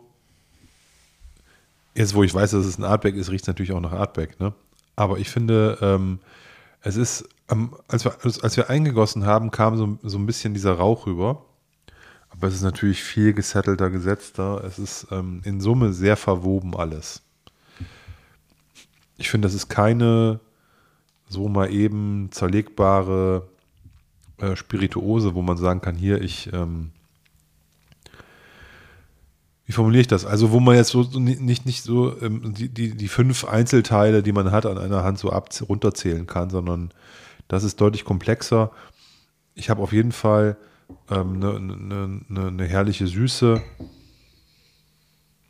jetzt 1.95 2.15
wo 2.15 2.23
ich 2.23 2.33
weiß, 2.33 2.53
dass 2.53 2.65
es 2.65 2.79
ein 2.79 2.85
Artback 2.85 3.17
ist, 3.17 3.31
riecht 3.31 3.45
es 3.45 3.49
natürlich 3.49 3.73
auch 3.73 3.81
nach 3.81 3.93
Artback. 3.93 4.41
Ne? 4.41 4.55
Aber 4.97 5.19
ich 5.19 5.29
finde, 5.29 5.79
ähm, 5.83 6.21
es 6.81 6.97
ist, 6.97 7.29
ähm, 7.51 7.75
als, 7.89 8.05
wir, 8.05 8.17
als 8.25 8.57
wir 8.57 8.71
eingegossen 8.71 9.27
haben, 9.27 9.51
kam 9.51 9.77
so, 9.77 9.99
so 10.03 10.19
ein 10.19 10.27
bisschen 10.27 10.55
dieser 10.55 10.75
Rauch 10.75 11.07
rüber. 11.07 11.45
Aber 12.33 12.49
es 12.49 12.55
ist 12.55 12.63
natürlich 12.63 13.03
viel 13.03 13.35
gesettelter, 13.35 13.91
gesetzter. 13.91 14.65
Es 14.65 14.79
ist 14.79 15.07
ähm, 15.11 15.43
in 15.45 15.61
Summe 15.61 15.93
sehr 15.93 16.17
verwoben 16.17 16.75
alles. 16.75 17.23
Ich 19.17 19.31
finde, 19.31 19.47
das 19.47 19.55
ist 19.55 19.69
keine 19.69 20.41
so 21.29 21.49
mal 21.49 21.73
eben 21.73 22.29
zerlegbare 22.31 23.47
äh, 24.39 24.57
Spirituose, 24.57 25.35
wo 25.35 25.43
man 25.43 25.57
sagen 25.57 25.81
kann, 25.81 25.95
hier, 25.95 26.21
ich, 26.21 26.53
ähm, 26.53 26.91
wie 29.65 29.73
formuliere 29.73 30.03
ich 30.03 30.09
das? 30.09 30.27
Also, 30.27 30.51
wo 30.51 30.61
man 30.61 30.77
jetzt 30.77 30.91
so 30.91 31.03
so 31.05 31.21
ni- 31.21 31.37
nicht, 31.37 31.65
nicht 31.65 31.85
so 31.85 32.21
ähm, 32.21 32.53
die, 32.55 32.69
die, 32.69 32.95
die 32.95 33.09
fünf 33.09 33.45
Einzelteile, 33.45 34.23
die 34.23 34.33
man 34.33 34.51
hat, 34.51 34.67
an 34.67 34.77
einer 34.77 35.05
Hand 35.05 35.19
so 35.19 35.31
ab, 35.31 35.49
runterzählen 35.69 36.27
kann, 36.27 36.51
sondern 36.51 36.91
das 37.49 37.65
ist 37.65 37.81
deutlich 37.81 38.05
komplexer. 38.05 38.71
Ich 39.55 39.71
habe 39.71 39.83
auf 39.83 39.93
jeden 39.93 40.13
Fall 40.13 40.57
eine 41.09 41.61
ne, 41.61 42.21
ne, 42.29 42.53
ne 42.53 42.65
herrliche 42.65 43.07
Süße. 43.07 43.63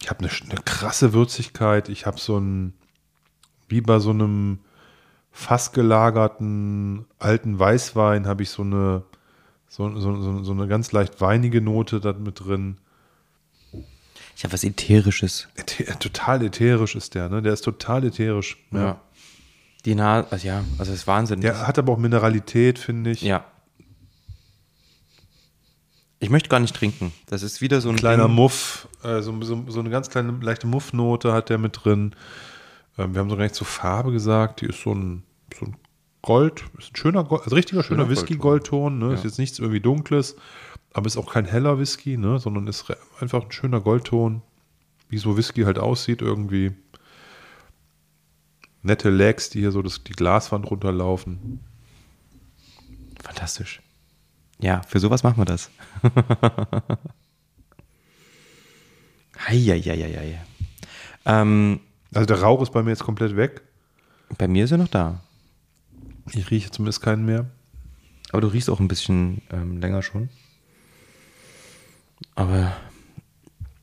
Ich 0.00 0.10
habe 0.10 0.20
eine, 0.20 0.60
krasse 0.64 1.12
Würzigkeit. 1.12 1.88
Ich 1.88 2.06
habe 2.06 2.18
so 2.18 2.38
ein, 2.38 2.74
wie 3.68 3.80
bei 3.80 3.98
so 4.00 4.10
einem 4.10 4.58
fast 5.30 5.72
gelagerten 5.74 7.06
alten 7.18 7.58
Weißwein, 7.58 8.26
habe 8.26 8.42
ich 8.42 8.50
so 8.50 8.62
eine, 8.62 9.04
so, 9.68 9.98
so, 9.98 10.42
so, 10.42 10.52
eine 10.52 10.66
ganz 10.66 10.92
leicht 10.92 11.20
weinige 11.20 11.60
Note 11.60 12.00
da 12.00 12.12
mit 12.12 12.44
drin. 12.44 12.78
Ich 14.36 14.44
habe 14.44 14.52
was 14.52 14.64
Ätherisches. 14.64 15.48
Äthe- 15.56 15.98
Total 15.98 16.42
ätherisch 16.44 16.96
ist 16.96 17.14
der, 17.14 17.28
ne? 17.28 17.42
Der 17.42 17.52
ist 17.52 17.62
total 17.62 18.04
ätherisch. 18.04 18.58
Ja. 18.72 19.00
Die 19.84 19.94
Nase, 19.94 20.30
also 20.30 20.46
ja, 20.46 20.58
also 20.78 20.92
das 20.92 21.00
ist 21.00 21.06
Wahnsinn. 21.06 21.40
Der 21.40 21.66
hat 21.66 21.78
aber 21.78 21.92
auch 21.92 21.98
Mineralität, 21.98 22.78
finde 22.78 23.10
ich. 23.10 23.22
Ja. 23.22 23.44
Ich 26.22 26.30
möchte 26.30 26.48
gar 26.48 26.60
nicht 26.60 26.76
trinken. 26.76 27.12
Das 27.26 27.42
ist 27.42 27.60
wieder 27.60 27.80
so 27.80 27.88
ein 27.88 27.96
Kleiner 27.96 28.26
Ding. 28.26 28.36
Muff, 28.36 28.86
äh, 29.02 29.22
so, 29.22 29.42
so, 29.42 29.64
so 29.66 29.80
eine 29.80 29.90
ganz 29.90 30.08
kleine, 30.08 30.38
leichte 30.40 30.68
Muffnote 30.68 31.32
hat 31.32 31.48
der 31.50 31.58
mit 31.58 31.80
drin. 31.84 32.14
Ähm, 32.96 33.12
wir 33.14 33.20
haben 33.20 33.28
sogar 33.28 33.42
nicht 33.44 33.56
zur 33.56 33.66
Farbe 33.66 34.12
gesagt, 34.12 34.60
die 34.60 34.66
ist 34.66 34.80
so 34.82 34.94
ein, 34.94 35.24
so 35.58 35.66
ein 35.66 35.76
Gold, 36.22 36.64
ist 36.78 36.92
ein 36.92 36.96
schöner 36.96 37.24
Gold, 37.24 37.42
also 37.42 37.56
richtiger 37.56 37.82
schöner, 37.82 38.04
Schöner 38.04 38.10
Whisky-Goldton, 38.10 39.00
ne? 39.00 39.14
Ist 39.14 39.24
Ja. 39.24 39.30
jetzt 39.30 39.38
nichts 39.38 39.58
irgendwie 39.58 39.80
Dunkles, 39.80 40.36
aber 40.92 41.06
ist 41.08 41.16
auch 41.16 41.32
kein 41.32 41.44
heller 41.44 41.80
Whisky, 41.80 42.16
ne, 42.16 42.38
sondern 42.38 42.68
ist 42.68 42.86
einfach 43.18 43.42
ein 43.42 43.50
schöner 43.50 43.80
Goldton, 43.80 44.42
wie 45.08 45.18
so 45.18 45.36
Whisky 45.36 45.62
halt 45.62 45.80
aussieht 45.80 46.22
irgendwie. 46.22 46.70
Nette 48.82 49.10
Legs, 49.10 49.50
die 49.50 49.58
hier 49.58 49.72
so 49.72 49.82
das, 49.82 50.04
die 50.04 50.12
Glaswand 50.12 50.70
runterlaufen. 50.70 51.58
Fantastisch. 53.24 53.81
Ja, 54.62 54.80
für 54.88 54.98
sowas 55.00 55.22
machen 55.22 55.36
wir 55.38 55.44
das. 55.44 55.70
Heieieiei. 59.48 60.40
Ähm, 61.24 61.80
Also 62.14 62.26
der 62.26 62.40
Rauch 62.42 62.62
ist 62.62 62.72
bei 62.72 62.82
mir 62.82 62.90
jetzt 62.90 63.04
komplett 63.04 63.36
weg. 63.36 63.62
bei 64.38 64.48
mir 64.48 64.64
ist 64.64 64.70
er 64.72 64.78
noch 64.78 64.88
da. 64.88 65.20
Ich 66.32 66.50
rieche 66.50 66.70
zumindest 66.70 67.02
keinen 67.02 67.24
mehr. 67.24 67.46
Aber 68.30 68.40
du 68.40 68.46
riechst 68.48 68.70
auch 68.70 68.80
ein 68.80 68.88
bisschen 68.88 69.42
ähm, 69.50 69.78
länger 69.80 70.02
schon. 70.02 70.28
Aber 72.34 72.72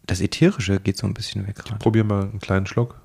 das 0.07 0.21
Ätherische 0.21 0.79
geht 0.79 0.97
so 0.97 1.05
ein 1.05 1.13
bisschen 1.13 1.45
weg 1.47 1.57
gerade. 1.57 1.77
Probier 1.77 2.03
mal 2.03 2.23
einen 2.23 2.39
kleinen 2.39 2.65
Schluck. 2.65 2.99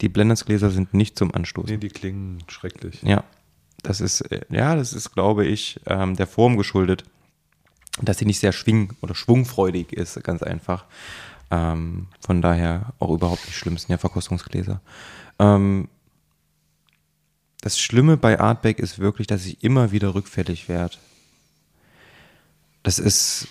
Die 0.00 0.08
Blendersgläser 0.08 0.70
sind 0.70 0.94
nicht 0.94 1.18
zum 1.18 1.34
Anstoßen. 1.34 1.70
Nee, 1.72 1.78
die 1.78 1.88
klingen 1.88 2.42
schrecklich. 2.48 3.02
Ja, 3.02 3.24
das 3.86 4.00
ist, 4.00 4.20
äh, 4.32 4.40
ja, 4.50 4.74
das 4.74 4.92
ist, 4.92 5.12
glaube 5.12 5.46
ich, 5.46 5.80
ähm, 5.86 6.16
der 6.16 6.26
Form 6.26 6.56
geschuldet, 6.56 7.04
dass 8.02 8.18
sie 8.18 8.26
nicht 8.26 8.40
sehr 8.40 8.52
schwing- 8.52 8.92
oder 9.00 9.14
schwungfreudig 9.14 9.92
ist, 9.92 10.22
ganz 10.24 10.42
einfach. 10.42 10.84
Ähm, 11.50 12.08
von 12.20 12.42
daher 12.42 12.92
auch 12.98 13.10
überhaupt 13.10 13.46
nicht 13.46 13.56
schlimm, 13.56 13.78
sind 13.78 13.90
ja 13.90 13.98
Verkostungsgläser. 13.98 14.80
Ähm, 15.38 15.88
das 17.60 17.78
Schlimme 17.78 18.16
bei 18.16 18.38
Artback 18.40 18.80
ist 18.80 18.98
wirklich, 18.98 19.26
dass 19.28 19.46
ich 19.46 19.62
immer 19.62 19.92
wieder 19.92 20.14
rückfällig 20.14 20.68
werde. 20.68 20.96
Das 22.82 22.98
ist, 22.98 23.48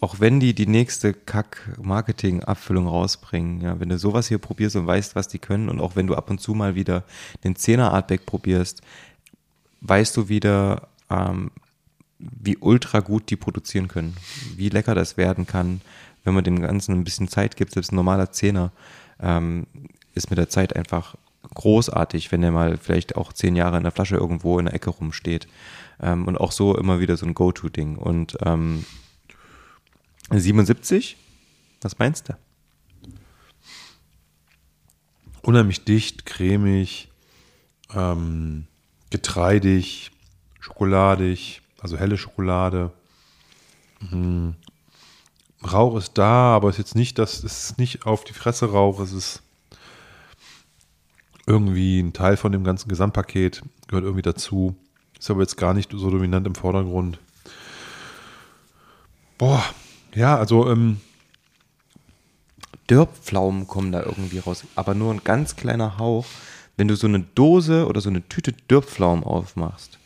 auch 0.00 0.18
wenn 0.18 0.40
die 0.40 0.54
die 0.54 0.66
nächste 0.66 1.12
Kack-Marketing-Abfüllung 1.12 2.86
rausbringen, 2.86 3.60
ja, 3.60 3.78
wenn 3.80 3.90
du 3.90 3.98
sowas 3.98 4.28
hier 4.28 4.38
probierst 4.38 4.76
und 4.76 4.86
weißt, 4.86 5.14
was 5.14 5.28
die 5.28 5.38
können 5.38 5.68
und 5.68 5.80
auch 5.80 5.94
wenn 5.94 6.06
du 6.06 6.14
ab 6.14 6.30
und 6.30 6.40
zu 6.40 6.54
mal 6.54 6.74
wieder 6.74 7.04
den 7.44 7.54
10er 7.54 7.90
Artback 7.90 8.26
probierst, 8.26 8.82
weißt 9.82 10.16
du 10.16 10.28
wieder, 10.28 10.88
ähm, 11.10 11.50
wie 12.18 12.56
ultra 12.56 13.00
gut 13.00 13.30
die 13.30 13.36
produzieren 13.36 13.88
können, 13.88 14.16
wie 14.56 14.68
lecker 14.68 14.94
das 14.94 15.16
werden 15.16 15.46
kann, 15.46 15.80
wenn 16.24 16.34
man 16.34 16.44
dem 16.44 16.60
Ganzen 16.60 16.92
ein 16.92 17.04
bisschen 17.04 17.28
Zeit 17.28 17.56
gibt. 17.56 17.72
Selbst 17.72 17.92
ein 17.92 17.96
normaler 17.96 18.30
Zehner 18.30 18.70
ähm, 19.20 19.66
ist 20.14 20.30
mit 20.30 20.38
der 20.38 20.48
Zeit 20.48 20.76
einfach 20.76 21.16
großartig, 21.54 22.30
wenn 22.30 22.40
der 22.40 22.52
mal 22.52 22.78
vielleicht 22.78 23.16
auch 23.16 23.32
zehn 23.32 23.56
Jahre 23.56 23.76
in 23.76 23.82
der 23.82 23.92
Flasche 23.92 24.16
irgendwo 24.16 24.58
in 24.58 24.66
der 24.66 24.74
Ecke 24.74 24.90
rumsteht. 24.90 25.48
Ähm, 26.00 26.26
und 26.26 26.36
auch 26.36 26.52
so 26.52 26.76
immer 26.76 27.00
wieder 27.00 27.16
so 27.16 27.26
ein 27.26 27.34
Go-To-Ding. 27.34 27.96
Und 27.96 28.38
ähm, 28.44 28.84
77, 30.30 31.16
was 31.80 31.98
meinst 31.98 32.28
du? 32.28 32.36
Unheimlich 35.42 35.84
dicht, 35.84 36.24
cremig, 36.24 37.10
ähm, 37.92 38.66
getreidig, 39.12 40.10
schokoladig, 40.58 41.62
also 41.80 41.96
helle 41.96 42.18
Schokolade. 42.18 42.90
Mhm. 44.00 44.54
Rauch 45.64 45.96
ist 45.96 46.18
da, 46.18 46.54
aber 46.56 46.68
es 46.68 46.74
ist 46.74 46.78
jetzt 46.78 46.94
nicht, 46.96 47.18
das 47.18 47.44
ist 47.44 47.78
nicht 47.78 48.04
auf 48.06 48.24
die 48.24 48.32
Fresse 48.32 48.72
Rauch, 48.72 48.98
es 48.98 49.12
ist 49.12 49.42
irgendwie 51.46 52.00
ein 52.00 52.12
Teil 52.12 52.36
von 52.36 52.50
dem 52.50 52.64
ganzen 52.64 52.88
Gesamtpaket, 52.88 53.62
gehört 53.86 54.04
irgendwie 54.04 54.22
dazu. 54.22 54.74
Ist 55.18 55.30
aber 55.30 55.42
jetzt 55.42 55.56
gar 55.56 55.72
nicht 55.72 55.92
so 55.92 56.10
dominant 56.10 56.46
im 56.48 56.56
Vordergrund. 56.56 57.18
Boah, 59.38 59.62
ja, 60.14 60.36
also 60.36 60.68
ähm, 60.68 61.00
Dörpflaumen 62.88 63.68
kommen 63.68 63.92
da 63.92 64.02
irgendwie 64.02 64.38
raus, 64.38 64.64
aber 64.74 64.94
nur 64.94 65.12
ein 65.12 65.22
ganz 65.22 65.54
kleiner 65.54 65.98
Hauch. 65.98 66.26
Wenn 66.76 66.88
du 66.88 66.96
so 66.96 67.06
eine 67.06 67.20
Dose 67.20 67.86
oder 67.86 68.00
so 68.00 68.08
eine 68.08 68.26
Tüte 68.28 68.52
Dörpflaumen 68.68 69.24
aufmachst 69.24 69.98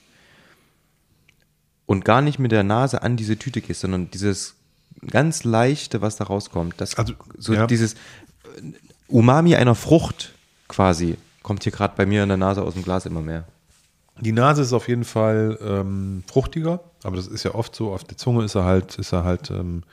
und 1.86 2.04
gar 2.04 2.20
nicht 2.20 2.38
mit 2.38 2.52
der 2.52 2.64
Nase 2.64 3.02
an 3.02 3.16
diese 3.16 3.38
Tüte 3.38 3.60
gehst, 3.60 3.80
sondern 3.80 4.10
dieses 4.10 4.54
ganz 5.08 5.44
leichte, 5.44 6.00
was 6.00 6.16
da 6.16 6.24
rauskommt, 6.24 6.74
das 6.78 6.96
Also, 6.96 7.14
so 7.38 7.54
ja. 7.54 7.66
dieses 7.66 7.94
äh, 7.94 7.96
Umami 9.08 9.54
einer 9.54 9.74
Frucht 9.74 10.32
quasi 10.68 11.16
kommt 11.46 11.62
hier 11.62 11.70
gerade 11.70 11.94
bei 11.96 12.06
mir 12.06 12.24
in 12.24 12.28
der 12.28 12.38
Nase 12.38 12.62
aus 12.62 12.74
dem 12.74 12.82
Glas 12.82 13.06
immer 13.06 13.20
mehr. 13.20 13.44
Die 14.20 14.32
Nase 14.32 14.62
ist 14.62 14.72
auf 14.72 14.88
jeden 14.88 15.04
Fall 15.04 15.58
ähm, 15.62 16.24
fruchtiger, 16.26 16.80
aber 17.04 17.16
das 17.16 17.28
ist 17.28 17.44
ja 17.44 17.54
oft 17.54 17.74
so. 17.76 17.92
Auf 17.92 18.02
der 18.02 18.16
Zunge 18.16 18.44
ist 18.44 18.56
er 18.56 18.64
halt, 18.64 18.98
ist 18.98 19.12
er 19.12 19.22
halt 19.22 19.50
ähm, 19.50 19.84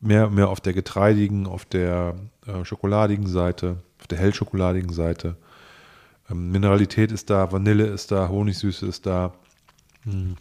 mehr, 0.00 0.30
mehr 0.30 0.48
auf 0.48 0.60
der 0.60 0.72
getreidigen, 0.72 1.46
auf 1.46 1.66
der 1.66 2.14
äh, 2.46 2.64
schokoladigen 2.64 3.26
Seite, 3.26 3.76
auf 4.00 4.06
der 4.06 4.18
hellschokoladigen 4.18 4.92
Seite. 4.92 5.36
Ähm, 6.30 6.50
Mineralität 6.50 7.12
ist 7.12 7.30
da, 7.30 7.50
Vanille 7.52 7.86
ist 7.86 8.10
da, 8.10 8.28
Honigsüße 8.28 8.86
ist 8.86 9.06
da. 9.06 9.32
Hm. 10.04 10.36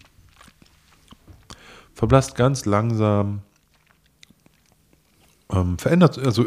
Verblasst 1.94 2.36
ganz 2.36 2.66
langsam. 2.66 3.42
Ähm, 5.52 5.78
verändert, 5.78 6.18
also 6.20 6.46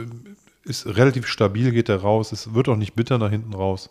ist 0.64 0.86
relativ 0.86 1.26
stabil, 1.26 1.72
geht 1.72 1.88
er 1.88 2.00
raus. 2.00 2.32
Es 2.32 2.54
wird 2.54 2.68
auch 2.68 2.76
nicht 2.76 2.94
bitter 2.94 3.18
nach 3.18 3.30
hinten 3.30 3.52
raus. 3.52 3.90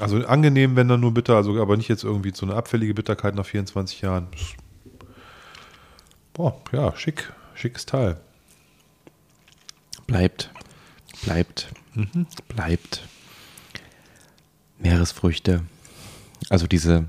Also 0.00 0.24
angenehm, 0.26 0.76
wenn 0.76 0.88
dann 0.88 1.00
nur 1.00 1.12
bitter, 1.12 1.36
also 1.36 1.60
aber 1.60 1.76
nicht 1.76 1.88
jetzt 1.88 2.04
irgendwie 2.04 2.32
so 2.34 2.46
eine 2.46 2.54
abfällige 2.54 2.94
Bitterkeit 2.94 3.34
nach 3.34 3.44
24 3.44 4.00
Jahren. 4.02 4.28
Boah, 6.32 6.60
ja, 6.72 6.96
schick, 6.96 7.32
schickes 7.54 7.84
Teil. 7.84 8.20
Bleibt, 10.06 10.50
bleibt, 11.24 11.68
Mhm. 11.94 12.26
bleibt. 12.48 13.02
Meeresfrüchte. 14.84 15.64
Also 16.50 16.66
diese 16.66 17.06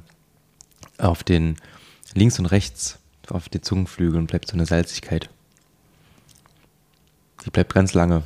auf 0.97 1.23
den 1.23 1.57
links 2.13 2.39
und 2.39 2.45
rechts, 2.45 2.99
auf 3.27 3.49
den 3.49 3.63
Zungenflügeln 3.63 4.27
bleibt 4.27 4.47
so 4.47 4.53
eine 4.53 4.65
Salzigkeit. 4.65 5.29
Die 7.45 7.49
bleibt 7.49 7.73
ganz 7.73 7.93
lange. 7.93 8.23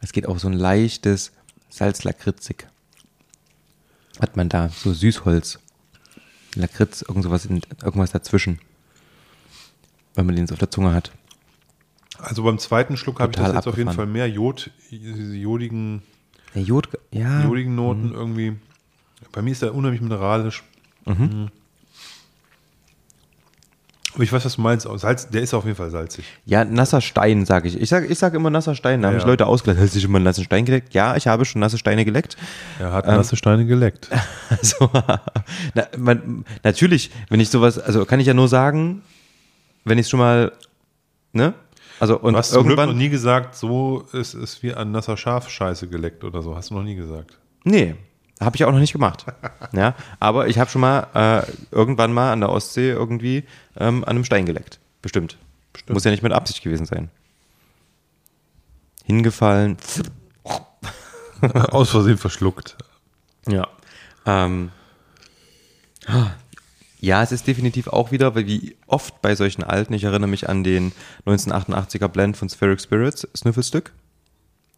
Es 0.00 0.12
geht 0.12 0.26
auch 0.26 0.38
so 0.38 0.48
ein 0.48 0.54
leichtes 0.54 1.32
Salzlakritzig. 1.70 2.66
Hat 4.20 4.36
man 4.36 4.48
da 4.48 4.68
so 4.68 4.92
Süßholz, 4.92 5.58
Lakritz, 6.54 7.02
irgend 7.02 7.24
sowas 7.24 7.46
in, 7.46 7.60
irgendwas 7.82 8.12
dazwischen. 8.12 8.60
Wenn 10.14 10.26
man 10.26 10.36
den 10.36 10.46
so 10.46 10.54
auf 10.54 10.58
der 10.58 10.70
Zunge 10.70 10.92
hat. 10.92 11.10
Also 12.18 12.44
beim 12.44 12.58
zweiten 12.58 12.96
Schluck 12.96 13.18
habe 13.18 13.32
ich 13.32 13.38
das 13.38 13.54
jetzt 13.54 13.66
auf 13.66 13.76
jeden 13.76 13.88
Fall 13.88 14.04
abgefahren. 14.04 14.12
mehr 14.12 14.28
Jod, 14.28 14.70
diese 14.90 15.34
jodigen, 15.34 16.02
Der 16.54 16.62
Jod, 16.62 16.88
ja. 17.12 17.44
jodigen 17.44 17.74
Noten 17.74 18.12
irgendwie. 18.12 18.56
Bei 19.32 19.42
mir 19.42 19.52
ist 19.52 19.62
er 19.62 19.74
unheimlich 19.74 20.00
mineralisch. 20.00 20.62
Mhm. 21.06 21.48
Aber 24.12 24.24
ich 24.24 24.32
weiß, 24.32 24.44
was 24.44 24.56
du 24.56 24.60
meinst. 24.62 24.88
Salz, 24.96 25.28
der 25.28 25.40
ist 25.42 25.54
auf 25.54 25.64
jeden 25.64 25.76
Fall 25.76 25.90
salzig. 25.90 26.24
Ja, 26.44 26.64
nasser 26.64 27.00
Stein, 27.00 27.46
sage 27.46 27.68
ich. 27.68 27.80
Ich 27.80 27.88
sage 27.88 28.06
ich 28.06 28.18
sag 28.18 28.34
immer 28.34 28.50
nasser 28.50 28.74
Stein. 28.74 29.00
Da 29.02 29.06
haben 29.08 29.14
Ja, 29.14 29.18
mich 29.18 29.24
ja. 29.24 29.30
Leute 29.30 29.46
ausgelacht. 29.46 29.80
Hast 29.80 29.94
du 29.94 30.00
schon 30.00 30.10
mal 30.10 30.18
einen 30.18 30.24
nassen 30.24 30.42
Stein 30.42 30.64
geleckt? 30.64 30.92
Ja, 30.94 31.14
ich 31.16 31.28
habe 31.28 31.44
schon 31.44 31.60
nasse 31.60 31.78
Steine 31.78 32.04
geleckt. 32.04 32.36
Er 32.80 32.92
hat 32.92 33.06
Ähm, 33.06 33.14
nasse 33.14 33.36
Steine 33.36 33.66
geleckt. 33.66 34.08
Also, 34.50 34.90
na, 35.74 35.86
man, 35.96 36.44
natürlich, 36.64 37.12
wenn 37.28 37.38
ich 37.38 37.50
sowas, 37.50 37.78
also 37.78 38.04
kann 38.04 38.18
ich 38.18 38.26
ja 38.26 38.34
nur 38.34 38.48
sagen, 38.48 39.02
wenn 39.84 39.96
ich 39.96 40.06
es 40.06 40.10
schon 40.10 40.18
mal, 40.18 40.50
ne? 41.32 41.54
Also, 42.00 42.18
und 42.18 42.32
du 42.32 42.38
hast 42.38 42.52
Glück 42.52 42.64
noch 42.64 42.70
irgendwann. 42.70 42.96
nie 42.96 43.10
gesagt, 43.10 43.54
so 43.54 44.06
ist 44.12 44.34
es 44.34 44.62
wie 44.62 44.74
ein 44.74 44.90
nasser 44.90 45.16
Schafscheiße 45.16 45.86
geleckt 45.86 46.24
oder 46.24 46.42
so. 46.42 46.56
Hast 46.56 46.70
du 46.70 46.74
noch 46.74 46.82
nie 46.82 46.94
gesagt. 46.94 47.38
Nee, 47.62 47.94
habe 48.40 48.56
ich 48.56 48.64
auch 48.64 48.72
noch 48.72 48.78
nicht 48.78 48.92
gemacht. 48.92 49.26
ja, 49.72 49.94
aber 50.18 50.48
ich 50.48 50.58
habe 50.58 50.70
schon 50.70 50.80
mal 50.80 51.06
äh, 51.14 51.42
irgendwann 51.70 52.12
mal 52.12 52.32
an 52.32 52.40
der 52.40 52.48
Ostsee 52.48 52.90
irgendwie 52.90 53.44
ähm, 53.76 54.02
an 54.04 54.10
einem 54.16 54.24
Stein 54.24 54.46
geleckt. 54.46 54.80
Bestimmt. 55.02 55.36
Muss 55.88 56.04
ja 56.04 56.10
nicht 56.10 56.22
mit 56.22 56.32
Absicht 56.32 56.62
gewesen 56.62 56.86
sein. 56.86 57.10
Hingefallen. 59.04 59.76
Aus 61.52 61.90
Versehen 61.90 62.18
verschluckt. 62.18 62.76
Ja. 63.46 63.68
Ähm, 64.26 64.70
ja, 67.00 67.22
es 67.22 67.32
ist 67.32 67.46
definitiv 67.46 67.88
auch 67.88 68.12
wieder, 68.12 68.34
weil 68.34 68.46
wie 68.46 68.76
oft 68.86 69.22
bei 69.22 69.34
solchen 69.34 69.62
alten, 69.64 69.94
ich 69.94 70.04
erinnere 70.04 70.28
mich 70.28 70.48
an 70.48 70.62
den 70.62 70.92
1988er 71.26 72.08
Blend 72.08 72.36
von 72.36 72.48
Spheric 72.48 72.80
Spirits, 72.80 73.26
Sniffelstück. 73.36 73.92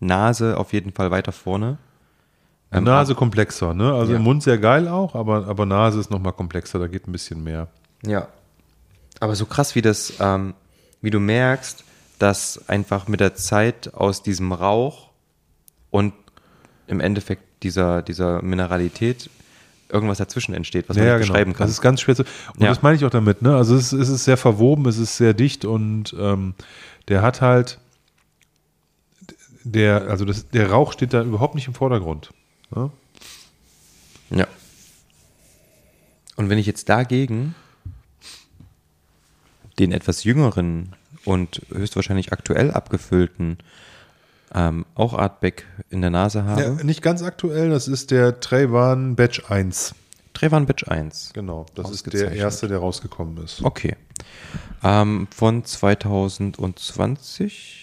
Nase 0.01 0.57
auf 0.57 0.73
jeden 0.73 0.93
Fall 0.93 1.11
weiter 1.11 1.33
vorne. 1.33 1.79
Ähm, 2.73 2.85
Nase 2.85 3.15
komplexer, 3.15 3.75
ne? 3.75 3.93
Also 3.93 4.13
Ja. 4.13 4.19
im 4.19 4.25
Mund 4.25 4.43
sehr 4.43 4.59
geil 4.59 4.89
auch, 4.89 5.15
aber, 5.15 5.47
aber 5.47 5.67
Nase 5.67 6.01
ist 6.01 6.11
nochmal 6.11 6.33
komplexer, 6.33 6.79
da 6.79 6.87
geht 6.87 7.07
ein 7.07 7.13
bisschen 7.13 7.45
mehr. 7.45 7.69
Ja. 8.05 8.29
Aber 9.21 9.37
so 9.37 9.47
krass, 9.47 9.75
wie 9.75 9.83
das, 9.83 10.15
ähm, 10.21 10.55
wie 11.01 11.11
du 11.11 11.21
merkst, 11.21 11.85
dass 12.19 12.69
einfach 12.69 13.09
mit 13.09 13.21
der 13.21 13.35
Zeit 13.35 13.95
aus 13.95 14.23
diesem 14.23 14.53
Rauch 14.53 15.11
und 15.91 16.15
im 16.87 17.01
Endeffekt 17.01 17.43
dieser, 17.63 18.03
dieser 18.03 18.43
Mineralität 18.43 19.29
irgendwas 19.93 20.19
dazwischen 20.19 20.55
entsteht, 20.55 20.89
was 20.89 20.97
ja, 20.97 21.03
man 21.05 21.13
nicht 21.13 21.21
genau. 21.23 21.33
beschreiben 21.35 21.53
kann. 21.53 21.65
Das 21.67 21.71
ist 21.71 21.81
ganz 21.83 22.01
schwer 22.01 22.17
zu. 22.17 22.23
Und 22.55 22.63
Ja. 22.63 22.69
das 22.69 22.83
meine 22.83 22.97
ich 22.97 23.05
auch 23.05 23.11
damit, 23.11 23.43
ne? 23.43 23.55
Also 23.57 23.77
es, 23.77 23.93
ist- 23.93 24.01
es 24.01 24.09
ist 24.09 24.25
sehr 24.25 24.37
verwoben, 24.37 24.87
es 24.87 24.99
ist 24.99 25.17
sehr 25.17 25.35
dicht 25.35 25.65
und 25.65 26.15
ähm, 26.19 26.55
der 27.09 27.23
hat 27.23 27.41
halt 27.41 27.79
der, 29.65 30.09
also 30.09 30.25
das, 30.25 30.49
der 30.49 30.71
Rauch 30.71 30.93
steht 30.93 31.13
da 31.13 31.23
überhaupt 31.23 31.55
nicht 31.55 31.67
im 31.69 31.75
Vordergrund. 31.75 32.31
Ne? 32.75 32.91
Ja. 34.31 34.47
Und 36.37 36.49
wenn 36.49 36.59
ich 36.59 36.67
jetzt 36.67 36.89
dagegen 36.89 37.55
den 39.79 39.93
etwas 39.93 40.25
jüngeren 40.25 40.95
und 41.25 41.63
höchstwahrscheinlich 41.73 42.33
aktuell 42.33 42.71
abgefüllten 42.73 43.59
ähm, 44.55 44.85
auch 44.95 45.15
Artback 45.15 45.65
in 45.91 46.01
der 46.01 46.11
Nase 46.11 46.45
habe. 46.45 46.63
Ja, 46.63 46.71
nicht 46.83 47.03
ganz 47.03 47.23
aktuell, 47.23 47.71
das 47.71 47.89
ist 47.89 48.11
der 48.11 48.41
Trayvan 48.41 49.17
Batch 49.17 49.51
1. 49.51 49.95
Trayvan 50.35 50.67
Batch 50.67 50.87
1. 50.89 51.31
Genau, 51.35 51.67
das 51.75 51.91
ist 51.91 52.13
der 52.13 52.33
erste, 52.33 52.69
der 52.69 52.79
rausgekommen 52.79 53.43
ist. 53.45 53.63
Okay. 53.65 53.97
Ähm, 54.83 55.29
von 55.35 55.65
2020. 55.65 57.79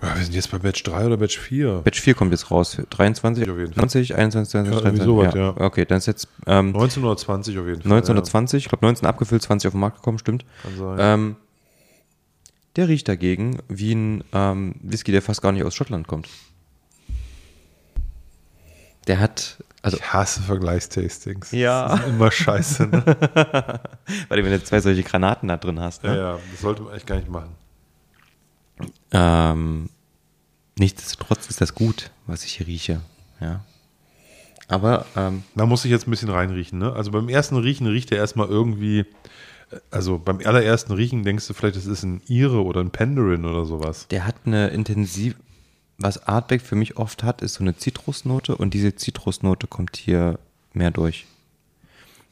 Ja, 0.00 0.14
wir 0.16 0.22
sind 0.22 0.32
jetzt 0.34 0.50
bei 0.52 0.58
Batch 0.58 0.84
3 0.84 1.06
oder 1.06 1.16
Batch 1.16 1.36
4. 1.38 1.80
Batch 1.82 2.00
4 2.00 2.14
kommt 2.14 2.30
jetzt 2.30 2.52
raus. 2.52 2.80
23, 2.90 3.50
Auf 3.50 3.58
jeden 3.58 3.72
Fall. 3.72 3.88
20, 3.88 4.14
21, 4.14 4.50
22, 4.52 4.54
Ja, 4.54 4.60
irgendwie 4.86 5.04
23. 5.04 5.04
sowas, 5.04 5.34
ja. 5.34 5.56
Okay, 5.66 5.84
dann 5.84 5.98
ist 5.98 6.06
jetzt 6.06 6.28
ähm, 6.46 6.70
19 6.70 7.02
oder 7.04 7.16
20 7.16 7.58
auf 7.58 7.66
jeden 7.66 7.82
Fall. 7.82 7.90
1920, 7.92 8.64
ich 8.64 8.68
glaube 8.68 8.86
19 8.86 9.08
abgefüllt, 9.08 9.42
20 9.42 9.66
auf 9.68 9.72
den 9.72 9.80
Markt 9.80 9.96
gekommen, 9.96 10.18
stimmt. 10.18 10.44
Kann 10.62 10.76
sein. 10.78 10.96
Ähm, 11.00 11.34
der 12.78 12.88
riecht 12.88 13.08
dagegen 13.08 13.58
wie 13.68 13.92
ein 13.92 14.24
ähm, 14.32 14.76
Whisky, 14.80 15.10
der 15.10 15.20
fast 15.20 15.42
gar 15.42 15.50
nicht 15.50 15.64
aus 15.64 15.74
Schottland 15.74 16.06
kommt. 16.06 16.28
Der 19.08 19.18
hat, 19.18 19.56
also 19.82 19.96
Ich 19.96 20.12
hasse 20.12 20.40
Vergleichstastings. 20.42 21.50
Ja. 21.50 21.88
Das 21.88 22.00
ist 22.00 22.06
immer 22.06 22.30
scheiße. 22.30 22.86
Ne? 22.86 23.02
weil 24.28 24.38
du 24.38 24.44
wenn 24.44 24.52
du 24.52 24.62
zwei 24.62 24.78
solche 24.80 25.02
Granaten 25.02 25.48
da 25.48 25.56
drin 25.56 25.80
hast. 25.80 26.04
ja, 26.04 26.10
Ne? 26.12 26.18
ja, 26.18 26.38
das 26.52 26.60
sollte 26.60 26.82
man 26.82 26.92
eigentlich 26.92 27.06
gar 27.06 27.16
nicht 27.16 27.28
machen. 27.28 27.56
Ähm, 29.10 29.88
nichtsdestotrotz 30.78 31.48
ist 31.48 31.60
das 31.60 31.74
gut, 31.74 32.12
was 32.28 32.44
ich 32.44 32.54
hier 32.58 32.68
rieche. 32.68 33.00
Ja. 33.40 33.64
Aber 34.68 35.04
ähm, 35.16 35.42
Da 35.56 35.66
muss 35.66 35.84
ich 35.84 35.90
jetzt 35.90 36.06
ein 36.06 36.12
bisschen 36.12 36.28
reinriechen. 36.28 36.78
Ne? 36.78 36.92
Also 36.92 37.10
beim 37.10 37.28
ersten 37.28 37.56
Riechen 37.56 37.88
riecht 37.88 38.12
er 38.12 38.18
erstmal 38.18 38.46
irgendwie, 38.46 39.04
also 39.90 40.18
beim 40.18 40.40
allerersten 40.44 40.92
Riechen 40.92 41.24
denkst 41.24 41.46
du 41.46 41.54
vielleicht, 41.54 41.76
das 41.76 41.86
ist 41.86 42.02
ein 42.02 42.22
Ire 42.28 42.64
oder 42.64 42.80
ein 42.80 42.90
Penderin 42.90 43.44
oder 43.44 43.64
sowas. 43.64 44.08
der 44.08 44.26
hat 44.26 44.36
eine 44.44 44.68
intensiv, 44.68 45.36
was 45.98 46.26
Artback 46.26 46.62
für 46.62 46.76
mich 46.76 46.96
oft 46.96 47.22
hat, 47.22 47.42
ist 47.42 47.54
so 47.54 47.64
eine 47.64 47.76
Zitrusnote 47.76 48.56
und 48.56 48.72
diese 48.72 48.94
Zitrusnote 48.94 49.66
kommt 49.66 49.96
hier 49.96 50.38
mehr 50.72 50.90
durch. 50.90 51.26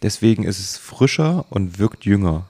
Deswegen 0.03 0.45
ist 0.45 0.61
es 0.61 0.77
frischer 0.77 1.47
und 1.51 1.79
wirkt 1.79 2.05
jünger. 2.05 2.47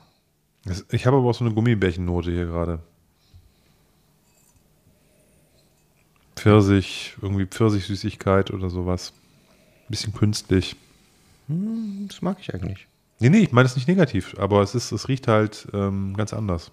Ich 0.91 1.07
habe 1.07 1.17
aber 1.17 1.31
auch 1.31 1.35
so 1.35 1.45
eine 1.45 1.55
Gummibärchennote 1.55 2.31
hier 2.31 2.47
gerade. 2.47 2.81
Pfirsich, 6.35 7.15
irgendwie 7.23 7.47
Pfirsichsüßigkeit 7.47 8.51
oder 8.51 8.69
sowas. 8.69 9.13
Bisschen 9.89 10.13
künstlich. 10.13 10.77
Hm, 11.49 12.07
das 12.09 12.21
mag 12.21 12.39
ich 12.41 12.53
eigentlich. 12.53 12.89
Nee, 13.19 13.31
nee, 13.31 13.39
ich 13.39 13.53
meine 13.53 13.67
das 13.67 13.77
nicht 13.77 13.89
negativ, 13.89 14.35
aber 14.39 14.63
es 14.63 14.75
ist, 14.75 14.93
es 14.93 15.09
riecht 15.09 15.27
halt 15.29 15.69
ähm, 15.73 16.15
ganz 16.17 16.33
anders. 16.35 16.71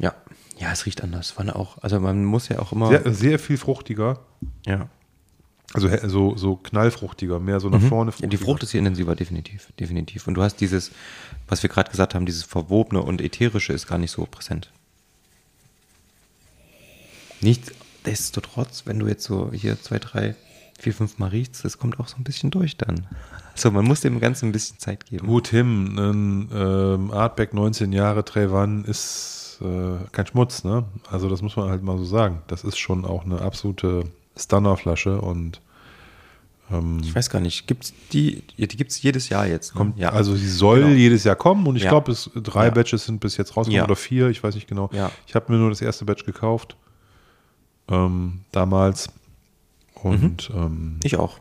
Ja. 0.00 0.14
Ja, 0.58 0.70
es 0.72 0.86
riecht 0.86 1.02
anders. 1.02 1.34
Wann 1.36 1.50
auch, 1.50 1.78
also 1.82 1.98
man 2.00 2.24
muss 2.24 2.48
ja 2.48 2.58
auch 2.60 2.72
immer. 2.72 2.88
Sehr, 2.88 3.12
sehr 3.12 3.38
viel 3.38 3.56
fruchtiger. 3.56 4.20
ja. 4.66 4.88
Also 5.72 5.88
so, 6.08 6.36
so 6.36 6.56
knallfruchtiger, 6.56 7.38
mehr 7.38 7.60
so 7.60 7.68
nach 7.68 7.78
Mhm. 7.80 7.88
vorne 7.88 8.12
Ja, 8.18 8.26
die 8.26 8.36
Frucht 8.36 8.64
ist 8.64 8.72
hier 8.72 8.80
intensiver, 8.80 9.14
definitiv, 9.14 9.68
definitiv. 9.78 10.26
Und 10.26 10.34
du 10.34 10.42
hast 10.42 10.56
dieses, 10.56 10.90
was 11.46 11.62
wir 11.62 11.70
gerade 11.70 11.88
gesagt 11.92 12.16
haben, 12.16 12.26
dieses 12.26 12.42
Verwobene 12.42 13.00
und 13.00 13.20
Ätherische 13.20 13.72
ist 13.72 13.86
gar 13.86 13.96
nicht 13.98 14.10
so 14.10 14.26
präsent. 14.26 14.72
Nichtsdestotrotz, 17.40 18.82
wenn 18.86 18.98
du 18.98 19.06
jetzt 19.06 19.22
so 19.24 19.52
hier 19.52 19.80
zwei, 19.80 19.98
drei, 20.00 20.34
vier, 20.82 20.94
fünf 20.94 21.18
Mal 21.18 21.28
riechst, 21.28 21.64
das 21.64 21.78
kommt 21.78 22.00
auch 22.00 22.08
so 22.08 22.16
ein 22.16 22.24
bisschen 22.24 22.50
durch 22.50 22.76
dann. 22.76 23.06
Also 23.52 23.70
man 23.70 23.84
muss 23.84 24.00
dem 24.00 24.20
Ganzen 24.20 24.48
ein 24.48 24.52
bisschen 24.52 24.78
Zeit 24.78 25.06
geben. 25.06 25.26
Gut, 25.26 25.48
Tim, 25.48 25.98
ein 25.98 26.48
ähm, 26.54 27.10
Artback 27.10 27.52
19 27.54 27.92
Jahre 27.92 28.24
Trevan 28.24 28.84
ist 28.84 29.58
äh, 29.60 29.98
kein 30.12 30.26
Schmutz, 30.26 30.64
ne? 30.64 30.84
Also 31.10 31.28
das 31.28 31.42
muss 31.42 31.56
man 31.56 31.68
halt 31.68 31.82
mal 31.82 31.98
so 31.98 32.04
sagen. 32.04 32.42
Das 32.46 32.64
ist 32.64 32.78
schon 32.78 33.04
auch 33.04 33.24
eine 33.24 33.42
absolute 33.42 34.04
Stunnerflasche 34.36 35.20
und 35.20 35.60
ähm, 36.70 37.00
Ich 37.02 37.14
weiß 37.14 37.28
gar 37.28 37.40
nicht, 37.40 37.66
gibt's 37.66 37.92
die, 38.12 38.42
die 38.56 38.66
gibt 38.68 38.92
es 38.92 39.02
jedes 39.02 39.28
Jahr 39.28 39.46
jetzt. 39.46 39.74
Kommt, 39.74 39.98
ja. 39.98 40.10
also 40.10 40.34
sie 40.34 40.48
soll 40.48 40.80
Genau. 40.82 40.94
jedes 40.94 41.24
Jahr 41.24 41.36
kommen 41.36 41.66
und 41.66 41.76
ich 41.76 41.82
Ja. 41.82 41.90
glaube, 41.90 42.12
es 42.12 42.30
drei 42.34 42.66
Ja. 42.66 42.70
Batches 42.70 43.04
sind 43.04 43.20
bis 43.20 43.36
jetzt 43.36 43.56
rausgekommen 43.56 43.84
oder 43.84 43.96
vier, 43.96 44.28
ich 44.28 44.42
weiß 44.42 44.54
nicht 44.54 44.68
genau. 44.68 44.88
Ja. 44.94 45.10
Ich 45.26 45.34
habe 45.34 45.52
mir 45.52 45.58
nur 45.58 45.68
das 45.68 45.82
erste 45.82 46.06
Batch 46.06 46.24
gekauft 46.24 46.76
ähm, 47.88 48.40
damals 48.52 49.08
und 50.02 50.50
ähm, 50.54 50.98
Ich 51.04 51.16
auch. 51.16 51.38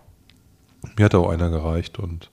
mir 0.97 1.05
hat 1.05 1.15
auch 1.15 1.29
einer 1.29 1.49
gereicht 1.49 1.99
und 1.99 2.29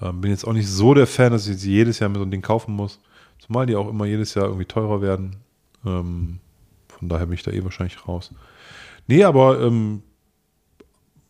ähm, 0.00 0.20
bin 0.20 0.30
jetzt 0.30 0.44
auch 0.46 0.52
nicht 0.52 0.68
so 0.68 0.94
der 0.94 1.06
Fan, 1.06 1.32
dass 1.32 1.46
ich 1.46 1.58
sie 1.58 1.72
jedes 1.72 1.98
Jahr 1.98 2.08
mir 2.10 2.18
so 2.18 2.24
ein 2.24 2.30
Ding 2.30 2.42
kaufen 2.42 2.74
muss. 2.74 3.00
Zumal 3.38 3.66
die 3.66 3.76
auch 3.76 3.88
immer 3.88 4.06
jedes 4.06 4.34
Jahr 4.34 4.46
irgendwie 4.46 4.64
teurer 4.66 5.00
werden. 5.00 5.36
Ähm, 5.84 6.40
von 6.88 7.08
daher 7.08 7.26
bin 7.26 7.34
ich 7.34 7.42
da 7.42 7.50
eh 7.50 7.62
wahrscheinlich 7.64 8.06
raus. 8.08 8.32
Nee, 9.06 9.24
aber 9.24 9.60
ähm, 9.60 10.02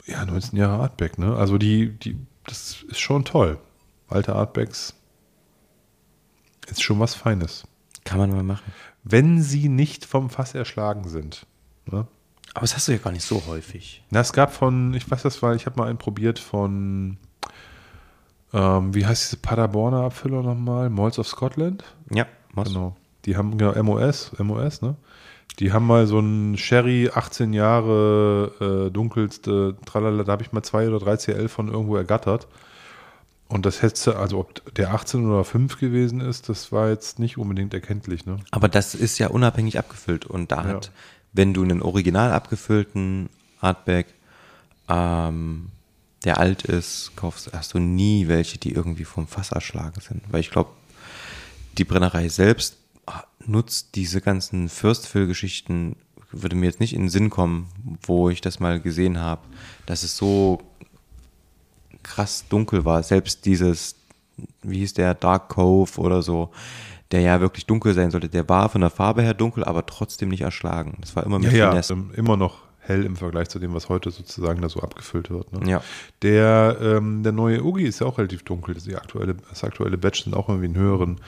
ja, 0.07 0.25
19 0.25 0.59
Jahre 0.59 0.83
Artback, 0.83 1.19
ne? 1.19 1.37
Also 1.37 1.59
die, 1.59 1.91
die, 1.99 2.17
das 2.45 2.83
ist 2.89 3.01
schon 3.01 3.25
toll. 3.25 3.59
Alte 4.09 4.35
Artbacks 4.35 4.95
ist 6.69 6.83
schon 6.83 7.01
was 7.01 7.15
Feines. 7.15 7.67
Kann 8.05 8.19
man 8.19 8.31
mal 8.31 8.43
machen. 8.45 8.73
Wenn 9.03 9.43
sie 9.43 9.69
nicht 9.69 10.05
vom 10.05 10.31
Fass 10.31 10.55
erschlagen 10.55 11.09
sind. 11.09 11.47
Ne? 11.91 12.07
Aber 12.57 12.63
das 12.63 12.75
hast 12.75 12.89
du 12.89 12.93
ja 12.93 12.99
gar 12.99 13.13
nicht 13.13 13.25
so 13.25 13.43
häufig. 13.47 14.03
Na, 14.11 14.21
es 14.21 14.33
gab 14.33 14.51
von, 14.53 14.95
ich 14.95 15.11
weiß 15.11 15.23
das, 15.23 15.43
weil 15.43 15.57
ich 15.57 15.67
habe 15.67 15.79
mal 15.79 15.89
einen 15.89 15.99
probiert 15.99 16.39
von, 16.39 17.19
ähm, 18.55 18.95
wie 18.95 19.05
heißt 19.05 19.25
diese 19.31 19.37
Paderborner 19.43 20.05
Abfüller 20.05 20.43
nochmal? 20.43 20.89
Malls 20.89 21.19
of 21.19 21.29
Scotland? 21.29 21.85
Ja, 22.11 22.27
was? 22.55 22.69
Genau. 22.69 22.97
Die 23.27 23.37
haben, 23.37 23.59
genau, 23.59 23.75
MOS, 23.83 24.33
MOS, 24.39 24.81
ne? 24.81 24.97
Die 25.59 25.73
haben 25.73 25.87
mal 25.87 26.07
so 26.07 26.19
einen 26.19 26.57
Sherry 26.57 27.11
18 27.15 27.53
Jahre 27.53 28.87
äh, 28.89 28.91
dunkelste, 28.91 29.77
tralala, 29.85 30.23
da 30.25 30.33
habe 30.33 30.43
ich 30.43 30.53
mal 30.53 30.63
zwei 30.63 30.89
oder 30.89 30.99
drei 30.99 31.17
CL 31.17 31.49
von 31.49 31.69
irgendwo 31.69 31.97
ergattert. 31.97 32.47
Und 33.49 33.65
das 33.67 33.81
hätte, 33.81 34.17
also 34.17 34.39
ob 34.41 34.75
der 34.75 34.93
18 34.93 35.25
oder 35.27 35.45
5 35.45 35.79
gewesen 35.79 36.21
ist, 36.21 36.49
das 36.49 36.73
war 36.73 36.89
jetzt 36.89 37.19
nicht 37.19 37.39
unbedingt 37.39 37.73
erkenntlich, 37.75 38.27
ne? 38.27 38.39
Aber 38.51 38.69
das 38.69 38.95
ist 38.95 39.19
ja 39.19 39.29
unabhängig 39.29 39.79
abgefüllt. 39.79 40.27
Und 40.27 40.51
da 40.53 40.57
Ja. 40.57 40.65
hat, 40.65 40.91
wenn 41.37 41.55
du 41.55 41.63
einen 41.63 41.83
original 41.83 42.33
abgefüllten 42.33 43.29
Artback, 43.61 44.07
ähm, 44.89 45.69
der 46.25 46.39
alt 46.39 46.63
ist, 46.63 47.13
kaufst, 47.15 47.51
hast 47.53 47.75
du 47.75 47.79
nie 47.79 48.27
welche, 48.27 48.59
die 48.59 48.73
irgendwie 48.73 49.05
vom 49.05 49.29
Fass 49.29 49.53
erschlagen 49.53 50.01
sind. 50.01 50.23
Weil 50.31 50.41
ich 50.41 50.51
glaube, 50.51 50.71
die 51.79 51.85
Brennerei 51.85 52.29
selbst 52.29 52.79
nutzt 53.45 53.95
diese 53.95 54.21
ganzen 54.21 54.69
First-Fill-Geschichten, 54.69 55.97
würde 56.33 56.57
mir 56.57 56.67
jetzt 56.67 56.81
nicht 56.81 56.95
in 56.95 57.03
den 57.03 57.09
Sinn 57.11 57.31
kommen, 57.31 57.69
wo 58.03 58.29
ich 58.29 58.41
das 58.41 58.59
mal 58.59 58.81
gesehen 58.81 59.19
habe, 59.19 59.43
dass 59.87 60.03
es 60.03 60.17
so 60.17 60.61
krass 62.03 62.45
dunkel 62.49 62.85
war. 62.85 63.03
Selbst 63.03 63.45
dieses, 63.45 63.97
wie 64.63 64.79
hieß 64.79 64.95
der, 64.95 65.15
Dark 65.15 65.49
Cove 65.51 66.01
oder 66.01 66.23
so, 66.23 66.51
der 67.13 67.21
ja 67.21 67.41
wirklich 67.41 67.67
dunkel 67.67 67.95
sein 67.95 68.11
sollte, 68.11 68.29
der 68.29 68.49
war 68.49 68.69
von 68.69 68.81
der 68.81 68.91
Farbe 68.91 69.23
her 69.23 69.35
dunkel, 69.35 69.65
aber 69.65 69.87
trotzdem 69.87 70.29
nicht 70.29 70.41
erschlagen. 70.43 70.99
Das 71.01 71.15
war 71.17 71.25
immer 71.25 71.39
mit 71.39 71.53
Ja, 71.53 71.59
ja, 71.59 71.71
Finesse. 71.71 71.93
ähm, 71.95 72.11
immer 72.17 72.37
noch 72.37 72.59
hell 72.81 73.05
im 73.05 73.17
Vergleich 73.17 73.49
zu 73.49 73.59
dem, 73.59 73.75
was 73.75 73.89
heute 73.89 74.11
sozusagen 74.11 74.61
da 74.63 74.69
so 74.69 74.81
abgefüllt 74.81 75.31
wird. 75.31 75.53
Ne? 75.53 75.69
Ja. 75.71 75.83
Der, 76.23 76.77
ähm, 76.81 77.23
der 77.23 77.33
neue 77.33 77.65
Ugi 77.65 77.85
ist 77.85 78.01
ja 78.01 78.07
auch 78.07 78.19
relativ 78.19 78.45
dunkel. 78.45 78.75
Das, 78.75 78.85
die 78.85 78.95
aktuelle, 78.97 79.35
das 79.51 79.65
aktuelle 79.65 79.99
Batch 79.99 80.25
sind 80.25 80.35
auch 80.37 80.49
irgendwie 80.49 80.67
einen 80.67 80.77
höheren 80.77 81.21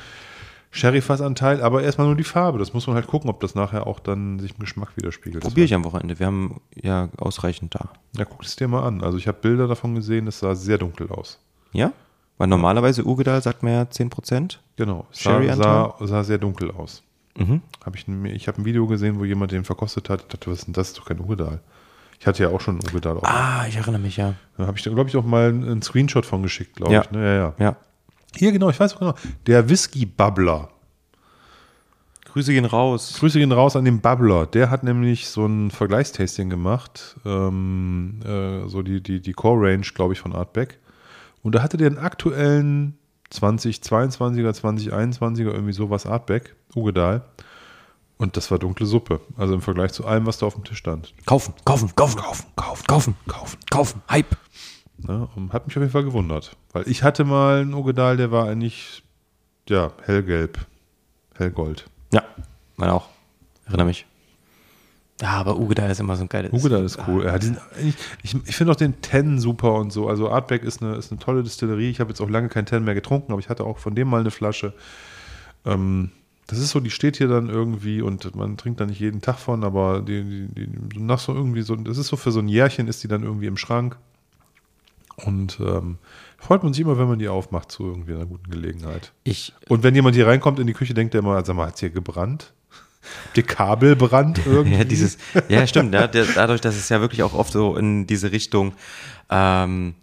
Sherry-Fassanteil, 0.71 1.63
aber 1.63 1.83
erstmal 1.83 2.07
nur 2.07 2.17
die 2.17 2.25
Farbe. 2.25 2.59
Das 2.59 2.75
muss 2.75 2.87
man 2.87 2.95
halt 2.95 3.07
gucken, 3.07 3.31
ob 3.31 3.41
das 3.41 3.55
nachher 3.55 3.87
auch 3.87 4.01
dann 4.01 4.39
sich 4.39 4.53
im 4.53 4.59
Geschmack 4.59 4.91
widerspiegelt. 4.97 5.43
Probiere 5.43 5.65
ich 5.65 5.75
am 5.75 5.85
Wochenende. 5.85 6.19
Wir 6.19 6.27
haben 6.27 6.61
ja 6.75 7.09
ausreichend 7.17 7.75
da. 7.75 7.89
Ja, 8.17 8.25
guck 8.25 8.43
es 8.45 8.55
dir 8.57 8.69
mal 8.69 8.83
an. 8.85 9.03
Also 9.03 9.17
ich 9.19 9.27
habe 9.27 9.39
Bilder 9.41 9.67
davon 9.67 9.95
gesehen, 9.95 10.27
es 10.27 10.41
sah 10.41 10.55
sehr 10.55 10.79
dunkel 10.79 11.09
aus. 11.11 11.39
Ja? 11.73 11.93
Weil 12.39 12.47
normalerweise 12.49 13.05
Ugedal 13.05 13.43
sagt 13.43 13.63
man 13.63 13.73
ja 13.73 13.83
10%. 13.83 14.59
Genau. 14.77 15.07
Es 15.13 15.23
sah, 15.25 15.43
sah, 15.57 15.95
sah 16.01 16.25
sehr 16.25 16.39
dunkel 16.39 16.71
aus. 16.71 17.03
Mhm. 17.37 17.63
Hab 17.85 17.95
ich 17.97 18.07
mir- 18.09 18.33
ich 18.33 18.49
habe 18.49 18.63
ein 18.63 18.65
Video 18.65 18.87
gesehen, 18.87 19.19
wo 19.19 19.25
jemand 19.25 19.53
den 19.53 19.65
verkostet 19.65 20.09
hat. 20.09 20.21
Ich 20.23 20.27
dachte, 20.29 20.51
was 20.51 20.61
ist 20.61 20.67
denn 20.67 20.73
das? 20.75 20.89
Das 20.89 20.89
ist 20.91 20.99
doch 20.99 21.07
kein 21.07 21.21
Ugedal. 21.21 21.61
Ich 22.21 22.27
hatte 22.27 22.43
ja 22.43 22.49
auch 22.51 22.61
schon 22.61 22.81
einen 22.81 22.89
Ugedal. 22.89 23.17
Auf. 23.17 23.25
Ah, 23.25 23.65
ich 23.69 23.77
erinnere 23.77 24.01
mich, 24.01 24.17
ja. 24.17 24.35
Da 24.57 24.67
habe 24.67 24.77
ich 24.79 24.85
da, 24.85 24.91
glaube 24.91 25.09
ich, 25.11 25.17
auch 25.17 25.25
mal 25.25 25.49
einen 25.51 25.83
Screenshot 25.83 26.27
von 26.27 26.43
geschickt, 26.43 26.77
glaube 26.77 26.93
Ja. 26.95 27.03
ich. 27.03 27.11
Ne? 27.11 27.25
Ja, 27.25 27.35
ja. 27.35 27.55
Ja. 27.59 27.77
Hier, 28.37 28.53
genau, 28.53 28.71
ich 28.71 28.79
weiß 28.79 28.95
auch 28.95 28.99
genau. 29.01 29.15
Der 29.47 29.69
Whisky 29.69 30.05
Bubbler. 30.07 30.69
Grüße 32.27 32.53
gehen 32.53 32.67
raus. 32.67 33.17
Grüße 33.19 33.39
gehen 33.39 33.53
raus 33.53 33.75
an 33.75 33.85
den 33.85 34.01
Bubbler. 34.01 34.47
Der 34.47 34.71
hat 34.71 34.83
nämlich 34.85 35.29
so 35.29 35.47
ein 35.47 35.71
Vergleichstasting 35.71 36.51
gemacht. 36.51 37.17
Ähm, 37.25 38.21
äh, 38.25 38.69
so 38.69 38.83
die, 38.83 39.03
die, 39.03 39.21
die 39.21 39.33
Core-Range, 39.33 39.87
glaube 39.95 40.13
ich, 40.13 40.21
von 40.21 40.35
Artback. 40.35 40.79
Und 41.43 41.55
da 41.55 41.63
hatte 41.63 41.77
der 41.77 41.89
einen 41.89 41.99
aktuellen 41.99 42.99
2022er, 43.33 44.51
2021er, 44.51 45.53
irgendwie 45.53 45.73
sowas 45.73 46.07
Artback, 46.07 46.57
Ugedal. 46.75 47.23
Und 48.17 48.37
das 48.37 48.51
war 48.51 48.59
dunkle 48.59 48.87
Suppe. 48.87 49.21
Also 49.37 49.55
im 49.55 49.61
Vergleich 49.61 49.93
zu 49.93 50.05
allem, 50.05 50.27
was 50.27 50.39
da 50.39 50.47
auf 50.47 50.55
dem 50.55 50.65
Tisch 50.65 50.79
stand. 50.79 51.15
Kaufen, 51.25 51.55
kaufen, 51.65 51.95
kaufen, 51.95 52.21
kaufen, 52.21 52.47
kaufen, 52.57 52.87
kaufen, 52.87 53.15
kaufen, 53.29 53.59
kaufen, 53.71 54.03
Hype. 54.11 54.37
Ja, 55.07 55.29
und 55.37 55.53
hat 55.53 55.67
mich 55.67 55.77
auf 55.77 55.83
jeden 55.83 55.93
Fall 55.93 56.05
gewundert. 56.05 56.57
Weil 56.73 56.89
ich 56.89 57.05
hatte 57.05 57.25
mal 57.25 57.61
einen 57.61 57.75
Ugedal, 57.75 58.17
der 58.17 58.33
war 58.33 58.49
eigentlich, 58.49 59.05
ja, 59.69 59.93
hellgelb, 60.03 60.67
hellgold. 61.37 61.89
Ja, 62.13 62.25
meine 62.77 62.95
auch. 62.95 63.09
Erinnere 63.67 63.87
mich. 63.87 64.07
Ja, 65.21 65.31
aber 65.33 65.59
Ugedal 65.59 65.91
ist 65.91 65.99
immer 66.01 66.15
so 66.17 66.23
ein 66.23 66.29
geiles. 66.29 66.53
Ugedal 66.53 66.85
ist 66.85 66.99
cool. 67.09 67.25
Ja, 67.25 67.39
die 67.39 67.47
sind 67.47 67.59
eigentlich- 67.77 67.97
ich 68.23 68.37
ich 68.47 68.57
finde 68.57 68.73
auch 68.73 68.77
den 68.77 69.01
Ten 69.03 69.41
super 69.41 69.75
und 69.75 69.93
so. 69.93 70.09
Also 70.09 70.31
Artback 70.31 70.63
ist 70.63 70.81
eine, 70.83 70.95
ist 70.95 71.11
eine 71.11 71.19
tolle 71.19 71.43
Distillerie. 71.43 71.91
Ich 71.91 71.99
habe 72.01 72.11
jetzt 72.11 72.21
auch 72.21 72.31
lange 72.31 72.49
kein 72.49 72.67
Ten 72.67 72.85
mehr 72.85 72.95
getrunken, 72.95 73.33
aber 73.33 73.41
ich 73.41 73.49
hatte 73.49 73.65
auch 73.65 73.79
von 73.79 73.95
dem 73.97 74.09
mal 74.09 74.21
eine 74.21 74.31
Flasche. 74.31 74.73
Ähm, 75.67 76.11
das 76.47 76.59
ist 76.61 76.71
so, 76.71 76.81
die 76.81 76.91
steht 76.91 77.17
hier 77.17 77.29
dann 77.29 77.49
irgendwie 77.51 78.01
und 78.01 78.35
man 78.37 78.57
trinkt 78.57 78.81
da 78.81 78.87
nicht 78.87 79.01
jeden 79.01 79.21
Tag 79.21 79.39
von, 79.39 79.65
aber 79.65 80.01
die, 80.03 80.47
die, 80.49 80.67
die 80.67 81.01
nach 81.01 81.19
so 81.19 81.35
irgendwie 81.35 81.63
so, 81.63 81.75
das 81.77 81.99
ist 81.99 82.07
so 82.07 82.17
für 82.17 82.31
so 82.33 82.39
ein 82.39 82.49
Jährchen 82.49 82.87
ist 82.89 83.03
die 83.03 83.09
dann 83.09 83.23
irgendwie 83.23 83.47
im 83.47 83.57
Schrank. 83.57 83.97
Und 85.17 85.59
ähm, 85.61 85.99
freut 86.39 86.63
man 86.63 86.73
sich 86.73 86.83
immer, 86.83 86.97
wenn 86.97 87.09
man 87.09 87.19
die 87.19 87.29
aufmacht 87.29 87.73
zu 87.73 87.85
irgendwie 87.87 88.15
einer 88.15 88.25
guten 88.27 88.51
Gelegenheit. 88.51 89.13
Ich, 89.25 89.53
Und 89.69 89.83
wenn 89.83 89.95
jemand 89.97 90.15
hier 90.15 90.29
reinkommt 90.29 90.61
in 90.61 90.67
die 90.69 90.75
Küche, 90.75 90.95
denkt 90.95 91.15
er 91.15 91.21
immer, 91.21 91.45
sag 91.45 91.57
mal, 91.57 91.67
hat 91.67 91.75
es 91.75 91.81
hier 91.81 91.91
gebrannt? 91.91 92.53
Habt 93.27 93.37
ihr 93.37 93.43
Kabel 93.43 93.97
brannt 93.97 94.41
irgendwie? 94.47 94.79
Ja, 94.79 94.85
dieses, 94.85 95.19
ja, 95.49 95.67
stimmt. 95.67 95.95
Ja, 95.95 96.07
der, 96.07 96.25
dadurch, 96.35 96.61
dass 96.61 96.77
es 96.77 96.89
ja 96.89 97.01
wirklich 97.01 97.23
auch 97.23 97.35
oft 97.35 97.53
so 97.53 97.77
in 97.77 98.07
diese 98.07 98.33
Richtung 98.33 98.73
ähm, 99.31 99.95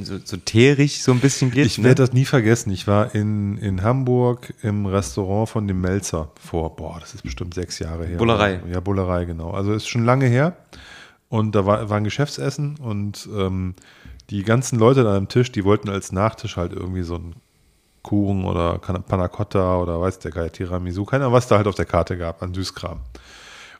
so, 0.00 0.18
so 0.22 0.36
teerig 0.36 1.02
so 1.02 1.12
ein 1.12 1.20
bisschen 1.20 1.50
geht. 1.50 1.66
Ich 1.66 1.78
ne? 1.78 1.84
werde 1.84 2.02
das 2.02 2.12
nie 2.12 2.24
vergessen. 2.24 2.70
Ich 2.72 2.86
war 2.86 3.14
in, 3.14 3.58
in 3.58 3.82
Hamburg 3.82 4.54
im 4.62 4.86
Restaurant 4.86 5.48
von 5.48 5.68
dem 5.68 5.80
Melzer 5.80 6.30
vor, 6.40 6.76
boah, 6.76 6.98
das 7.00 7.14
ist 7.14 7.22
bestimmt 7.22 7.54
sechs 7.54 7.78
Jahre 7.78 8.06
her. 8.06 8.18
Bullerei. 8.18 8.60
Ja, 8.70 8.80
Bullerei, 8.80 9.24
genau. 9.24 9.50
Also 9.50 9.72
ist 9.72 9.88
schon 9.88 10.04
lange 10.04 10.26
her. 10.26 10.56
Und 11.28 11.54
da 11.54 11.64
war, 11.64 11.88
war 11.88 11.96
ein 11.96 12.04
Geschäftsessen 12.04 12.76
und 12.76 13.28
ähm, 13.34 13.74
die 14.30 14.42
ganzen 14.42 14.78
Leute 14.78 15.02
da 15.02 15.16
am 15.16 15.28
Tisch, 15.28 15.50
die 15.50 15.64
wollten 15.64 15.88
als 15.88 16.12
Nachtisch 16.12 16.56
halt 16.56 16.72
irgendwie 16.72 17.02
so 17.02 17.14
einen 17.14 17.36
Kuchen 18.02 18.44
oder 18.44 18.78
Can- 18.78 19.02
Panna 19.04 19.28
Cotta 19.28 19.78
oder 19.78 20.00
weiß 20.00 20.18
der 20.20 20.30
Geier, 20.32 20.50
Tiramisu, 20.52 21.04
keine 21.04 21.24
Ahnung, 21.24 21.34
was 21.34 21.48
da 21.48 21.56
halt 21.56 21.66
auf 21.66 21.74
der 21.74 21.84
Karte 21.86 22.16
gab 22.18 22.42
an 22.42 22.54
Süßkram. 22.54 23.00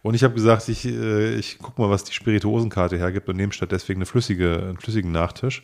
Und 0.02 0.14
ich 0.14 0.24
habe 0.24 0.34
gesagt, 0.34 0.68
ich, 0.68 0.84
äh, 0.84 1.34
ich 1.34 1.58
guck 1.58 1.78
mal, 1.78 1.90
was 1.90 2.04
die 2.04 2.12
Spirituosenkarte 2.12 2.96
hergibt 2.98 3.28
und 3.28 3.36
nehme 3.36 3.52
statt 3.52 3.70
deswegen 3.72 3.98
eine 3.98 4.06
flüssige, 4.06 4.54
einen 4.56 4.78
flüssigen 4.78 5.12
Nachtisch 5.12 5.62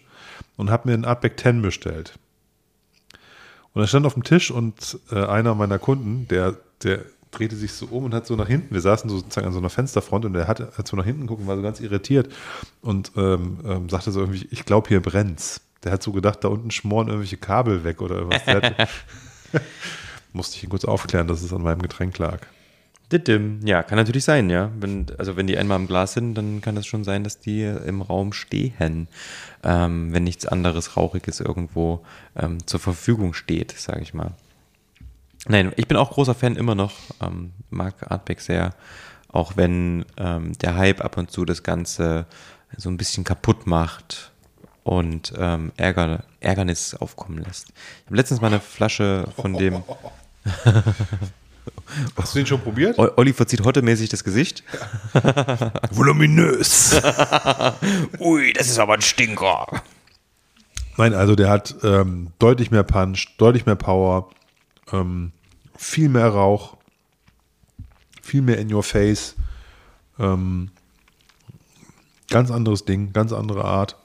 und 0.56 0.70
habe 0.70 0.88
mir 0.88 0.94
einen 0.94 1.04
Artback 1.04 1.38
10 1.40 1.60
bestellt. 1.62 2.18
Und 3.74 3.82
er 3.82 3.88
stand 3.88 4.06
auf 4.06 4.14
dem 4.14 4.24
Tisch 4.24 4.50
und 4.50 4.98
äh, 5.10 5.24
einer 5.24 5.54
meiner 5.54 5.78
Kunden, 5.78 6.26
der, 6.28 6.56
der 6.82 7.00
drehte 7.30 7.56
sich 7.56 7.72
so 7.72 7.86
um 7.86 8.04
und 8.04 8.14
hat 8.14 8.26
so 8.26 8.36
nach 8.36 8.48
hinten, 8.48 8.74
wir 8.74 8.80
saßen 8.80 9.10
so 9.10 9.18
sozusagen 9.18 9.46
an 9.46 9.52
so 9.52 9.58
einer 9.58 9.70
Fensterfront 9.70 10.24
und 10.24 10.32
der 10.32 10.48
hat, 10.48 10.60
hat 10.60 10.88
so 10.88 10.96
nach 10.96 11.04
hinten 11.04 11.26
gucken, 11.26 11.46
war 11.46 11.56
so 11.56 11.62
ganz 11.62 11.80
irritiert 11.80 12.32
und 12.80 13.12
ähm, 13.16 13.58
ähm, 13.64 13.88
sagte 13.88 14.10
so 14.10 14.20
irgendwie, 14.20 14.48
ich 14.50 14.64
glaube, 14.64 14.88
hier 14.88 15.00
brennt's. 15.02 15.60
Der 15.84 15.92
hat 15.92 16.02
so 16.02 16.12
gedacht, 16.12 16.42
da 16.42 16.48
unten 16.48 16.70
schmoren 16.70 17.08
irgendwelche 17.08 17.36
Kabel 17.36 17.84
weg 17.84 18.02
oder 18.02 18.16
irgendwas. 18.16 18.42
Musste 20.32 20.56
ich 20.56 20.64
ihn 20.64 20.70
kurz 20.70 20.84
aufklären, 20.84 21.28
dass 21.28 21.42
es 21.42 21.52
an 21.52 21.62
meinem 21.62 21.82
Getränk 21.82 22.18
lag. 22.18 22.40
Ja, 23.64 23.82
kann 23.82 23.96
natürlich 23.96 24.24
sein, 24.24 24.50
ja. 24.50 24.70
Wenn, 24.78 25.06
also 25.16 25.36
wenn 25.36 25.46
die 25.46 25.56
einmal 25.56 25.78
im 25.78 25.86
Glas 25.86 26.12
sind, 26.12 26.34
dann 26.34 26.60
kann 26.60 26.74
das 26.74 26.86
schon 26.86 27.04
sein, 27.04 27.24
dass 27.24 27.40
die 27.40 27.62
im 27.62 28.02
Raum 28.02 28.34
stehen, 28.34 29.08
ähm, 29.62 30.12
wenn 30.12 30.24
nichts 30.24 30.44
anderes 30.46 30.96
Rauchiges 30.96 31.40
irgendwo 31.40 32.04
ähm, 32.36 32.66
zur 32.66 32.80
Verfügung 32.80 33.32
steht, 33.32 33.72
sage 33.72 34.02
ich 34.02 34.12
mal. 34.12 34.32
Nein, 35.46 35.72
ich 35.76 35.88
bin 35.88 35.96
auch 35.96 36.10
großer 36.10 36.34
Fan 36.34 36.56
immer 36.56 36.74
noch, 36.74 36.92
ähm, 37.22 37.52
mag 37.70 38.10
Artback 38.10 38.42
sehr, 38.42 38.74
auch 39.28 39.56
wenn 39.56 40.04
ähm, 40.18 40.52
der 40.58 40.76
Hype 40.76 41.02
ab 41.02 41.16
und 41.16 41.30
zu 41.30 41.46
das 41.46 41.62
Ganze 41.62 42.26
so 42.76 42.90
ein 42.90 42.98
bisschen 42.98 43.24
kaputt 43.24 43.66
macht 43.66 44.32
und 44.88 45.34
ähm, 45.36 45.70
Ärger, 45.76 46.24
Ärgernis 46.40 46.94
aufkommen 46.94 47.38
lässt. 47.44 47.68
Ich 47.68 48.06
habe 48.06 48.16
letztens 48.16 48.40
mal 48.40 48.46
eine 48.48 48.60
Flasche 48.60 49.28
von 49.36 49.52
dem... 49.52 49.82
Hast 52.16 52.34
du 52.34 52.38
den 52.38 52.46
schon 52.46 52.60
probiert? 52.60 52.98
O- 52.98 53.10
Olli 53.16 53.34
verzieht 53.34 53.62
hottemäßig 53.62 54.08
das 54.08 54.24
Gesicht. 54.24 54.64
Voluminös. 55.90 56.98
Ui, 58.18 58.52
das 58.54 58.68
ist 58.68 58.78
aber 58.78 58.94
ein 58.94 59.02
Stinker. 59.02 59.66
Nein, 60.96 61.12
also 61.12 61.36
der 61.36 61.50
hat 61.50 61.76
ähm, 61.82 62.32
deutlich 62.38 62.70
mehr 62.70 62.82
Punch, 62.82 63.36
deutlich 63.36 63.66
mehr 63.66 63.76
Power, 63.76 64.30
ähm, 64.90 65.32
viel 65.76 66.08
mehr 66.08 66.28
Rauch, 66.28 66.78
viel 68.22 68.40
mehr 68.40 68.58
in 68.58 68.72
your 68.72 68.82
face. 68.82 69.36
Ähm, 70.18 70.70
ganz 72.30 72.50
anderes 72.50 72.86
Ding, 72.86 73.12
ganz 73.12 73.32
andere 73.32 73.64
Art. 73.64 73.96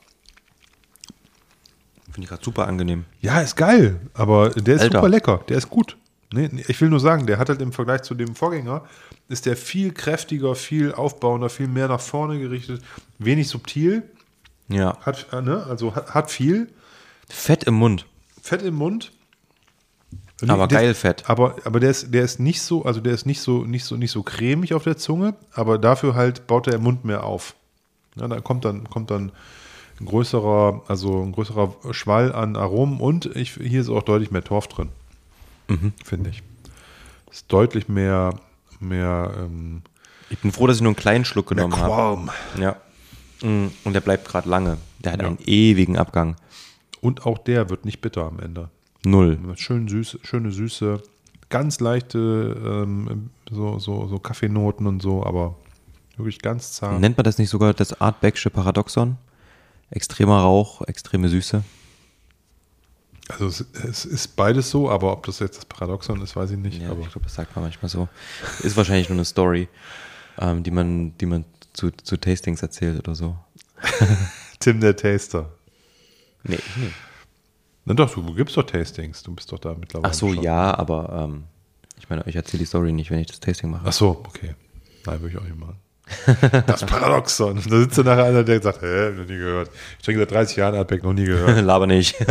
Finde 2.13 2.25
ich 2.25 2.29
gerade 2.29 2.43
super 2.43 2.67
angenehm. 2.67 3.05
Ja, 3.21 3.41
ist 3.41 3.55
geil, 3.55 3.99
aber 4.13 4.49
der 4.51 4.75
ist 4.75 4.81
Alter. 4.83 4.99
super 4.99 5.09
lecker, 5.09 5.41
der 5.49 5.57
ist 5.57 5.69
gut. 5.69 5.97
Nee, 6.31 6.49
ich 6.67 6.79
will 6.81 6.89
nur 6.89 6.99
sagen, 6.99 7.27
der 7.27 7.37
hat 7.37 7.49
halt 7.49 7.61
im 7.61 7.71
Vergleich 7.73 8.01
zu 8.03 8.15
dem 8.15 8.35
Vorgänger, 8.35 8.83
ist 9.29 9.45
der 9.45 9.55
viel 9.55 9.91
kräftiger, 9.93 10.55
viel 10.55 10.91
aufbauender, 10.93 11.49
viel 11.49 11.67
mehr 11.67 11.87
nach 11.87 11.99
vorne 12.01 12.39
gerichtet, 12.39 12.81
wenig 13.19 13.47
subtil, 13.49 14.03
Ja. 14.67 14.97
hat, 15.01 15.27
äh, 15.31 15.41
ne, 15.41 15.63
also 15.69 15.95
hat, 15.95 16.13
hat 16.13 16.31
viel, 16.31 16.69
Fett 17.29 17.63
im 17.65 17.75
Mund. 17.75 18.05
Fett 18.41 18.61
im 18.63 18.75
Mund. 18.75 19.11
Aber 20.47 20.67
Der- 20.67 20.79
geil 20.79 20.93
Fett. 20.93 21.23
Aber, 21.29 21.55
aber 21.63 21.79
der 21.79 21.91
ist, 21.91 22.13
der 22.13 22.23
ist 22.23 22.39
nicht 22.39 22.61
so, 22.61 22.83
also 22.83 22.99
der 22.99 23.13
ist 23.13 23.25
nicht 23.25 23.39
so, 23.41 23.63
nicht 23.63 23.85
so, 23.85 23.95
nicht 23.95 24.11
so 24.11 24.23
cremig 24.23 24.73
auf 24.73 24.83
der 24.83 24.97
Zunge, 24.97 25.35
aber 25.53 25.77
dafür 25.77 26.15
halt 26.15 26.47
baut 26.47 26.67
der 26.67 26.79
Mund 26.79 27.05
mehr 27.05 27.23
auf. 27.23 27.55
Ja, 28.15 28.27
da 28.27 28.39
kommt 28.41 28.65
dann, 28.65 28.89
kommt 28.89 29.09
dann 29.09 29.31
ein 30.03 30.05
größerer, 30.05 30.81
also 30.87 31.21
ein 31.23 31.31
größerer 31.31 31.73
Schwall 31.91 32.33
an 32.33 32.55
Aromen 32.55 32.99
und 32.99 33.25
ich, 33.35 33.53
hier 33.53 33.81
ist 33.81 33.89
auch 33.89 34.03
deutlich 34.03 34.31
mehr 34.31 34.43
Torf 34.43 34.67
drin. 34.67 34.89
Mhm. 35.67 35.93
Finde 36.03 36.29
ich. 36.29 36.43
Ist 37.31 37.51
deutlich 37.51 37.87
mehr, 37.87 38.35
mehr, 38.79 39.33
ähm, 39.39 39.81
Ich 40.29 40.39
bin 40.39 40.51
froh, 40.51 40.67
dass 40.67 40.77
ich 40.77 40.81
nur 40.81 40.89
einen 40.89 40.95
kleinen 40.95 41.25
Schluck 41.25 41.47
genommen 41.47 41.75
habe. 41.75 42.27
Ja. 42.59 42.75
Mm, 43.41 43.67
Und 43.83 43.93
der 43.93 44.01
bleibt 44.01 44.27
gerade 44.27 44.49
lange. 44.49 44.77
Der 44.99 45.13
hat 45.13 45.23
einen 45.23 45.39
ewigen 45.45 45.97
Abgang. 45.97 46.35
Und 47.01 47.25
auch 47.25 47.37
der 47.37 47.69
wird 47.69 47.85
nicht 47.85 48.01
bitter 48.01 48.25
am 48.25 48.39
Ende. 48.39 48.69
Null. 49.05 49.37
Schön 49.55 49.87
süß, 49.87 50.19
schöne 50.23 50.51
Süße, 50.51 51.01
ganz 51.49 51.79
leichte 51.81 52.55
ähm, 52.65 53.29
so, 53.51 53.79
so, 53.79 54.07
so 54.07 54.19
Kaffeenoten 54.19 54.87
und 54.87 55.01
so, 55.01 55.25
aber 55.25 55.55
wirklich 56.15 56.39
ganz 56.39 56.73
zart. 56.73 56.99
Nennt 57.01 57.17
man 57.17 57.25
das 57.25 57.37
nicht 57.37 57.49
sogar 57.49 57.73
das 57.73 57.99
Artbacksche 57.99 58.49
Paradoxon? 58.49 59.17
Extremer 59.89 60.39
Rauch, 60.39 60.81
extreme 60.81 61.29
Süße. 61.29 61.63
Also 63.29 63.47
es, 63.47 63.65
es 63.73 64.05
ist 64.05 64.35
beides 64.35 64.69
so, 64.69 64.89
aber 64.89 65.11
ob 65.13 65.25
das 65.25 65.39
jetzt 65.39 65.57
das 65.57 65.65
Paradoxon 65.65 66.21
ist, 66.21 66.35
weiß 66.35 66.51
ich 66.51 66.57
nicht. 66.57 66.81
Ja, 66.81 66.91
aber 66.91 67.01
ich 67.01 67.09
glaube, 67.09 67.23
das 67.23 67.35
sagt 67.35 67.55
man 67.55 67.63
manchmal 67.63 67.89
so. 67.89 68.09
Ist 68.63 68.75
wahrscheinlich 68.75 69.09
nur 69.09 69.17
eine 69.17 69.25
Story, 69.25 69.69
ähm, 70.39 70.63
die 70.63 70.71
man, 70.71 71.17
die 71.17 71.25
man 71.25 71.45
zu, 71.71 71.91
zu 71.91 72.17
Tastings 72.17 72.61
erzählt 72.61 72.99
oder 72.99 73.15
so. 73.15 73.37
Tim 74.59 74.81
der 74.81 74.95
Taster. 74.95 75.51
Nee, 76.43 76.59
nee. 76.75 76.91
Na 77.85 77.93
doch, 77.93 78.13
du 78.13 78.33
gibst 78.33 78.55
doch 78.57 78.63
Tastings, 78.63 79.23
du 79.23 79.33
bist 79.33 79.51
doch 79.51 79.59
da 79.59 79.73
mittlerweile. 79.73 80.09
Ach 80.09 80.13
so, 80.13 80.33
schon. 80.33 80.43
ja, 80.43 80.77
aber 80.77 81.27
ähm, 81.29 81.43
ich 81.97 82.09
meine, 82.09 82.23
ich 82.27 82.35
erzähle 82.35 82.59
die 82.59 82.65
Story 82.65 82.91
nicht, 82.91 83.09
wenn 83.09 83.19
ich 83.19 83.27
das 83.27 83.39
Tasting 83.39 83.71
mache. 83.71 83.83
Ach 83.85 83.93
so, 83.93 84.21
okay. 84.25 84.55
Nein, 85.05 85.21
würde 85.21 85.35
ich 85.35 85.37
auch 85.37 85.43
nicht 85.45 85.57
machen. 85.57 85.77
Das 86.67 86.85
Paradoxon. 86.85 87.55
Da 87.69 87.79
sitzt 87.79 87.97
dann 87.97 88.05
nachher 88.05 88.25
einer, 88.25 88.43
der 88.43 88.61
sagt, 88.61 88.81
hä, 88.81 89.05
hab 89.05 89.11
ich 89.13 89.17
noch 89.19 89.25
nie 89.27 89.37
gehört. 89.37 89.69
Ich 89.99 90.05
trinke 90.05 90.21
seit 90.21 90.31
30 90.31 90.57
Jahren 90.57 90.75
Artback, 90.75 91.03
noch 91.03 91.13
nie 91.13 91.25
gehört. 91.25 91.61
Laber 91.65 91.87
nicht. 91.87 92.15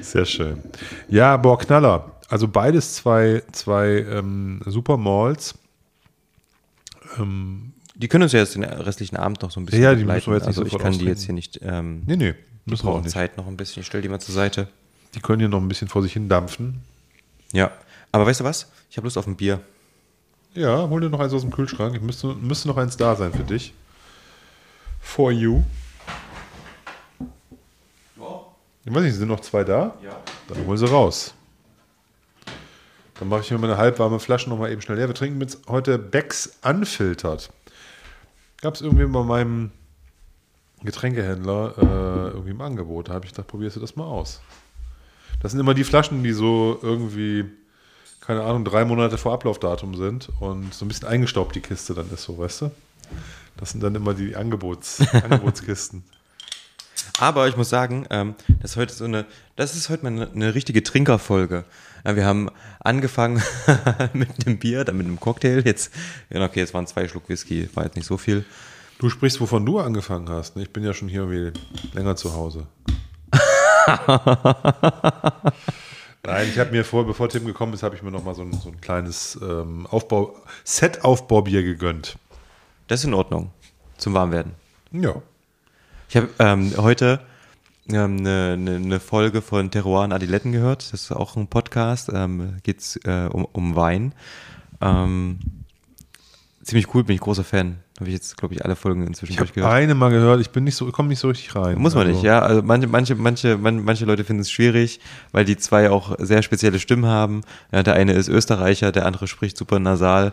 Sehr 0.00 0.24
schön. 0.24 0.62
Ja, 1.08 1.36
boah, 1.36 1.58
Knaller. 1.58 2.12
Also 2.28 2.48
beides 2.48 2.94
zwei, 2.94 3.42
zwei 3.52 4.04
ähm, 4.10 4.60
Super 4.66 4.96
Malls. 4.96 5.54
Ähm, 7.18 7.72
Die 7.94 8.08
können 8.08 8.24
uns 8.24 8.32
ja 8.32 8.40
jetzt 8.40 8.54
den 8.54 8.64
restlichen 8.64 9.16
Abend 9.16 9.42
noch 9.42 9.50
so 9.50 9.60
ein 9.60 9.66
bisschen 9.66 9.82
Ja, 9.82 9.92
die 9.94 10.00
begleiten. 10.00 10.30
müssen 10.30 10.32
wir 10.32 10.36
jetzt 10.36 10.46
nicht 10.48 10.58
Also 10.58 10.66
ich 10.66 10.72
kann 10.82 10.92
die 10.92 10.98
austrinken. 10.98 11.08
jetzt 11.08 11.24
hier 11.24 11.34
nicht. 11.34 11.60
Ähm, 11.62 12.02
nee, 12.06 12.16
nee, 12.16 12.34
die 12.66 12.70
müssen 12.70 12.86
wir 12.86 12.92
auch 12.92 13.00
nicht. 13.02 13.10
Zeit 13.12 13.36
noch 13.36 13.46
ein 13.46 13.56
bisschen. 13.56 13.80
Ich 13.80 13.86
stelle 13.86 14.02
die 14.02 14.08
mal 14.08 14.20
zur 14.20 14.34
Seite. 14.34 14.68
Die 15.14 15.20
können 15.20 15.40
hier 15.40 15.48
noch 15.48 15.60
ein 15.60 15.68
bisschen 15.68 15.88
vor 15.88 16.02
sich 16.02 16.12
hin 16.12 16.28
dampfen. 16.28 16.82
Ja. 17.52 17.70
Aber 18.12 18.26
weißt 18.26 18.40
du 18.40 18.44
was? 18.44 18.70
Ich 18.90 18.96
habe 18.98 19.06
Lust 19.06 19.16
auf 19.18 19.26
ein 19.26 19.36
Bier. 19.36 19.60
Ja, 20.58 20.88
hol 20.88 21.00
dir 21.00 21.08
noch 21.08 21.20
eins 21.20 21.32
aus 21.32 21.42
dem 21.42 21.52
Kühlschrank. 21.52 21.94
Ich 21.94 22.02
müsste, 22.02 22.34
müsste 22.34 22.66
noch 22.66 22.76
eins 22.76 22.96
da 22.96 23.14
sein 23.14 23.32
für 23.32 23.44
dich. 23.44 23.72
For 25.00 25.30
you. 25.30 25.62
Ich 28.84 28.92
weiß 28.92 29.04
nicht, 29.04 29.14
sind 29.14 29.28
noch 29.28 29.38
zwei 29.38 29.62
da? 29.62 29.94
Ja. 30.02 30.20
Dann 30.48 30.66
hol 30.66 30.76
sie 30.76 30.90
raus. 30.90 31.32
Dann 33.20 33.28
mache 33.28 33.42
ich 33.42 33.50
mir 33.52 33.58
meine 33.58 33.76
halbwarme 33.76 34.18
Flasche 34.18 34.50
nochmal 34.50 34.72
eben 34.72 34.82
schnell 34.82 34.98
leer. 34.98 35.06
Wir 35.06 35.14
trinken 35.14 35.40
jetzt 35.40 35.60
heute 35.68 35.96
Becks 35.96 36.58
Unfiltered. 36.64 37.50
Gab 38.60 38.74
es 38.74 38.80
irgendwie 38.80 39.06
bei 39.06 39.22
meinem 39.22 39.70
Getränkehändler 40.82 41.74
äh, 41.78 42.30
irgendwie 42.32 42.50
im 42.50 42.60
Angebot. 42.60 43.10
Da 43.10 43.12
habe 43.12 43.26
ich 43.26 43.30
gedacht, 43.30 43.46
probierst 43.46 43.76
du 43.76 43.80
das 43.80 43.94
mal 43.94 44.06
aus. 44.06 44.40
Das 45.40 45.52
sind 45.52 45.60
immer 45.60 45.74
die 45.74 45.84
Flaschen, 45.84 46.24
die 46.24 46.32
so 46.32 46.80
irgendwie, 46.82 47.44
keine 48.28 48.42
Ahnung, 48.42 48.62
drei 48.62 48.84
Monate 48.84 49.16
vor 49.16 49.32
Ablaufdatum 49.32 49.94
sind 49.94 50.28
und 50.38 50.74
so 50.74 50.84
ein 50.84 50.88
bisschen 50.88 51.08
eingestaubt 51.08 51.56
die 51.56 51.62
Kiste 51.62 51.94
dann 51.94 52.10
ist, 52.12 52.24
so, 52.24 52.36
weißt 52.36 52.60
du? 52.60 52.70
Das 53.56 53.70
sind 53.70 53.82
dann 53.82 53.94
immer 53.94 54.12
die 54.12 54.36
Angebots, 54.36 55.00
Angebotskisten. 55.14 56.04
Aber 57.18 57.48
ich 57.48 57.56
muss 57.56 57.70
sagen, 57.70 58.06
ähm, 58.10 58.34
das 58.60 58.72
ist 58.72 58.76
heute 58.76 58.92
so 58.92 59.06
eine, 59.06 59.24
das 59.56 59.74
ist 59.74 59.88
heute 59.88 60.02
mal 60.02 60.12
eine, 60.12 60.30
eine 60.30 60.54
richtige 60.54 60.82
Trinkerfolge. 60.82 61.64
Ja, 62.04 62.16
wir 62.16 62.26
haben 62.26 62.50
angefangen 62.80 63.42
mit 64.12 64.46
einem 64.46 64.58
Bier, 64.58 64.84
dann 64.84 64.98
mit 64.98 65.06
einem 65.06 65.18
Cocktail. 65.18 65.62
Jetzt, 65.64 65.90
ja, 66.28 66.44
okay, 66.44 66.60
jetzt 66.60 66.74
waren 66.74 66.86
zwei 66.86 67.08
Schluck 67.08 67.30
Whisky, 67.30 67.70
war 67.72 67.84
jetzt 67.84 67.96
nicht 67.96 68.04
so 68.04 68.18
viel. 68.18 68.44
Du 68.98 69.08
sprichst, 69.08 69.40
wovon 69.40 69.64
du 69.64 69.78
angefangen 69.78 70.28
hast. 70.28 70.54
ne? 70.54 70.64
Ich 70.64 70.70
bin 70.70 70.84
ja 70.84 70.92
schon 70.92 71.08
hier 71.08 71.22
irgendwie 71.22 71.58
länger 71.94 72.14
zu 72.14 72.34
Hause. 72.34 72.66
Nein, 76.24 76.48
ich 76.48 76.58
habe 76.58 76.72
mir 76.72 76.84
vor, 76.84 77.06
bevor 77.06 77.28
Tim 77.28 77.46
gekommen 77.46 77.72
ist, 77.72 77.82
habe 77.82 77.94
ich 77.94 78.02
mir 78.02 78.10
noch 78.10 78.24
mal 78.24 78.34
so 78.34 78.42
ein, 78.42 78.52
so 78.52 78.68
ein 78.68 78.80
kleines 78.80 79.38
ähm, 79.40 79.86
Aufbau, 79.86 80.34
Set-Aufbaubier 80.64 81.62
gegönnt. 81.62 82.18
Das 82.88 83.00
ist 83.00 83.04
in 83.04 83.14
Ordnung. 83.14 83.50
Zum 83.96 84.14
Warmwerden. 84.14 84.52
Ja. 84.92 85.22
Ich 86.08 86.16
habe 86.16 86.28
ähm, 86.38 86.72
heute 86.76 87.20
ähm, 87.90 88.18
eine, 88.18 88.52
eine, 88.54 88.76
eine 88.76 89.00
Folge 89.00 89.42
von 89.42 89.70
Terroir 89.70 90.04
und 90.04 90.12
Adiletten 90.12 90.52
gehört. 90.52 90.92
Das 90.92 91.02
ist 91.02 91.12
auch 91.12 91.36
ein 91.36 91.48
Podcast. 91.48 92.10
Ähm, 92.12 92.58
Geht 92.62 92.80
es 92.80 92.96
äh, 93.04 93.28
um, 93.30 93.46
um 93.52 93.76
Wein. 93.76 94.14
Ähm, 94.80 95.38
ziemlich 96.62 96.94
cool, 96.94 97.04
bin 97.04 97.14
ich 97.14 97.20
großer 97.20 97.44
Fan. 97.44 97.78
Habe 97.98 98.10
ich 98.10 98.14
jetzt, 98.14 98.36
glaube 98.36 98.54
ich, 98.54 98.64
alle 98.64 98.76
Folgen 98.76 99.04
inzwischen 99.04 99.32
Ich 99.32 99.38
habe 99.38 99.46
durchgehört. 99.46 99.72
eine 99.72 99.94
mal 99.96 100.10
gehört, 100.10 100.40
ich 100.40 100.50
bin 100.50 100.62
nicht 100.62 100.76
so, 100.76 100.86
komme 100.92 101.08
nicht 101.08 101.18
so 101.18 101.28
richtig 101.28 101.56
rein. 101.56 101.78
Muss 101.78 101.96
man 101.96 102.06
Also, 102.06 102.16
nicht, 102.16 102.24
ja. 102.24 102.38
Also 102.40 102.62
manche, 102.62 102.86
manche, 102.86 103.16
manche, 103.16 103.58
man, 103.58 103.82
manche 103.82 104.04
Leute 104.04 104.22
finden 104.22 104.42
es 104.42 104.52
schwierig, 104.52 105.00
weil 105.32 105.44
die 105.44 105.56
zwei 105.56 105.90
auch 105.90 106.14
sehr 106.18 106.42
spezielle 106.42 106.78
Stimmen 106.78 107.06
haben. 107.06 107.40
Ja, 107.72 107.82
der 107.82 107.94
eine 107.94 108.12
ist 108.12 108.28
Österreicher, 108.28 108.92
der 108.92 109.04
andere 109.04 109.26
spricht 109.26 109.58
super 109.58 109.80
nasal. 109.80 110.32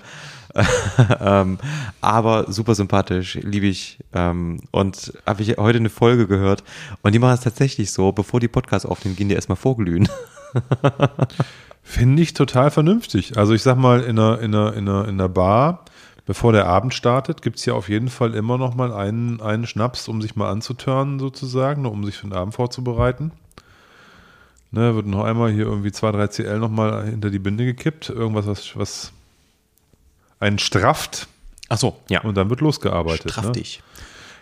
ähm, 1.20 1.58
aber 2.02 2.52
super 2.52 2.76
sympathisch, 2.76 3.40
liebe 3.42 3.66
ich. 3.66 3.98
Ähm, 4.14 4.60
und 4.70 5.14
habe 5.26 5.42
ich 5.42 5.58
heute 5.58 5.80
eine 5.80 5.90
Folge 5.90 6.28
gehört 6.28 6.64
und 7.02 7.14
die 7.14 7.20
machen 7.20 7.34
es 7.34 7.42
tatsächlich 7.42 7.92
so, 7.92 8.12
bevor 8.12 8.40
die 8.40 8.48
Podcasts 8.48 8.86
aufnehmen, 8.86 9.16
gehen 9.16 9.28
die 9.28 9.36
erstmal 9.36 9.56
vorglühen. 9.56 10.08
Finde 11.82 12.22
ich 12.22 12.34
total 12.34 12.72
vernünftig. 12.72 13.38
Also 13.38 13.54
ich 13.54 13.64
sag 13.64 13.78
mal, 13.78 14.02
in 14.02 14.18
einer, 14.20 14.40
in 14.40 14.56
einer, 14.56 14.74
in 14.74 14.88
einer, 14.88 15.08
in 15.08 15.16
einer 15.16 15.30
Bar, 15.30 15.86
bevor 16.26 16.52
der 16.52 16.66
Abend 16.68 16.94
startet, 16.94 17.42
gibt 17.42 17.58
es 17.60 17.66
ja 17.66 17.74
auf 17.74 17.90
jeden 17.90 18.10
Fall 18.10 18.34
immer 18.36 18.58
noch 18.58 18.76
mal 18.76 18.94
einen, 18.94 19.42
einen 19.42 19.66
Schnaps, 19.68 20.08
um 20.08 20.22
sich 20.22 20.36
mal 20.36 20.50
anzuturnen 20.50 21.20
sozusagen, 21.20 21.84
ne, 21.84 21.90
um 21.90 22.04
sich 22.06 22.18
für 22.18 22.28
den 22.28 22.34
Abend 22.34 22.56
vorzubereiten. 22.56 23.32
Ne, 24.72 24.96
wird 24.96 25.06
noch 25.06 25.24
einmal 25.24 25.52
hier 25.52 25.66
irgendwie 25.66 25.92
2, 25.92 26.12
3 26.12 26.28
CL 26.28 26.60
noch 26.60 26.70
mal 26.70 27.06
hinter 27.06 27.30
die 27.30 27.40
Binde 27.40 27.64
gekippt. 27.66 28.10
Irgendwas, 28.10 28.48
was, 28.48 28.76
was 28.78 29.12
einen 30.40 30.60
strafft. 30.60 31.28
Ach 31.70 31.78
so, 31.78 31.98
ja. 32.10 32.22
Und 32.22 32.36
dann 32.36 32.50
wird 32.50 32.62
losgearbeitet. 32.62 33.32
Straff 33.32 33.46
ne? 33.46 33.52
dich. 33.54 33.82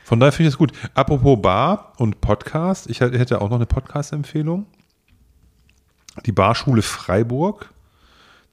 Von 0.03 0.19
daher 0.19 0.31
finde 0.31 0.47
ich 0.49 0.53
das 0.53 0.57
gut. 0.57 0.72
Apropos 0.95 1.41
Bar 1.41 1.93
und 1.97 2.19
Podcast, 2.19 2.89
ich 2.89 2.99
hätte- 2.99 3.18
hätte 3.19 3.41
auch 3.41 3.49
noch 3.49 3.55
eine 3.57 3.65
Podcast-Empfehlung. 3.65 4.65
Die 6.26 6.31
Barschule 6.31 6.81
Freiburg. 6.81 7.69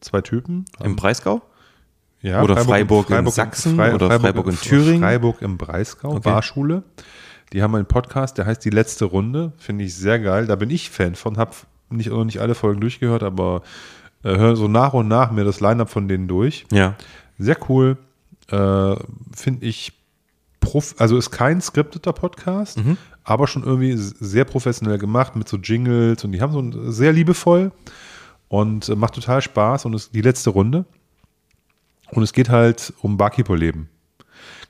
Zwei 0.00 0.20
Typen. 0.20 0.64
Im 0.82 0.96
Breisgau? 0.96 1.42
Ja, 2.22 2.42
Oder 2.42 2.56
Freiburg 2.58 3.08
in 3.10 3.26
Sachsen 3.28 3.80
oder 3.80 4.20
Freiburg 4.20 4.46
in 4.48 4.56
Thüringen? 4.56 5.00
Freiburg 5.00 5.40
im 5.42 5.56
Breisgau, 5.56 6.10
Okay. 6.10 6.20
Barschule. 6.30 6.82
Die 7.52 7.62
haben 7.62 7.74
einen 7.74 7.86
Podcast, 7.86 8.36
der 8.38 8.46
heißt 8.46 8.64
Die 8.64 8.70
letzte 8.70 9.06
Runde. 9.06 9.52
Finde 9.56 9.84
ich 9.84 9.94
sehr 9.96 10.18
geil. 10.20 10.46
Da 10.46 10.54
bin 10.56 10.70
ich 10.70 10.90
Fan 10.90 11.14
von. 11.14 11.36
Habe 11.38 11.52
nicht, 11.88 12.10
noch 12.10 12.24
nicht 12.24 12.40
alle 12.40 12.54
Folgen 12.54 12.80
durchgehört, 12.80 13.22
aber 13.22 13.62
äh, 14.22 14.36
höre 14.36 14.54
so 14.56 14.68
nach 14.68 14.92
und 14.92 15.08
nach 15.08 15.30
mir 15.32 15.44
das 15.44 15.60
Line-Up 15.60 15.88
von 15.90 16.06
denen 16.08 16.28
durch. 16.28 16.66
Ja. 16.70 16.94
Sehr 17.38 17.56
cool. 17.68 17.96
Äh, 18.48 18.94
Finde 19.34 19.64
ich, 19.66 19.92
prof 20.60 20.94
also 20.98 21.16
ist 21.16 21.30
kein 21.30 21.60
skripteter 21.60 22.12
Podcast, 22.12 22.78
Mhm. 22.78 22.98
aber 23.24 23.46
schon 23.46 23.64
irgendwie 23.64 23.94
sehr 23.96 24.44
professionell 24.44 24.98
gemacht 24.98 25.36
mit 25.36 25.48
so 25.48 25.56
Jingles 25.56 26.22
und 26.24 26.32
die 26.32 26.42
haben 26.42 26.52
so 26.52 26.60
ein, 26.60 26.92
sehr 26.92 27.12
liebevoll 27.12 27.72
und 28.48 28.88
äh, 28.90 28.94
macht 28.94 29.14
total 29.14 29.40
Spaß 29.40 29.86
und 29.86 29.94
ist 29.94 30.14
die 30.14 30.20
letzte 30.20 30.50
Runde. 30.50 30.84
Und 32.12 32.22
es 32.22 32.32
geht 32.32 32.48
halt 32.48 32.92
um 33.02 33.16
Barkeeper-Leben. 33.16 33.88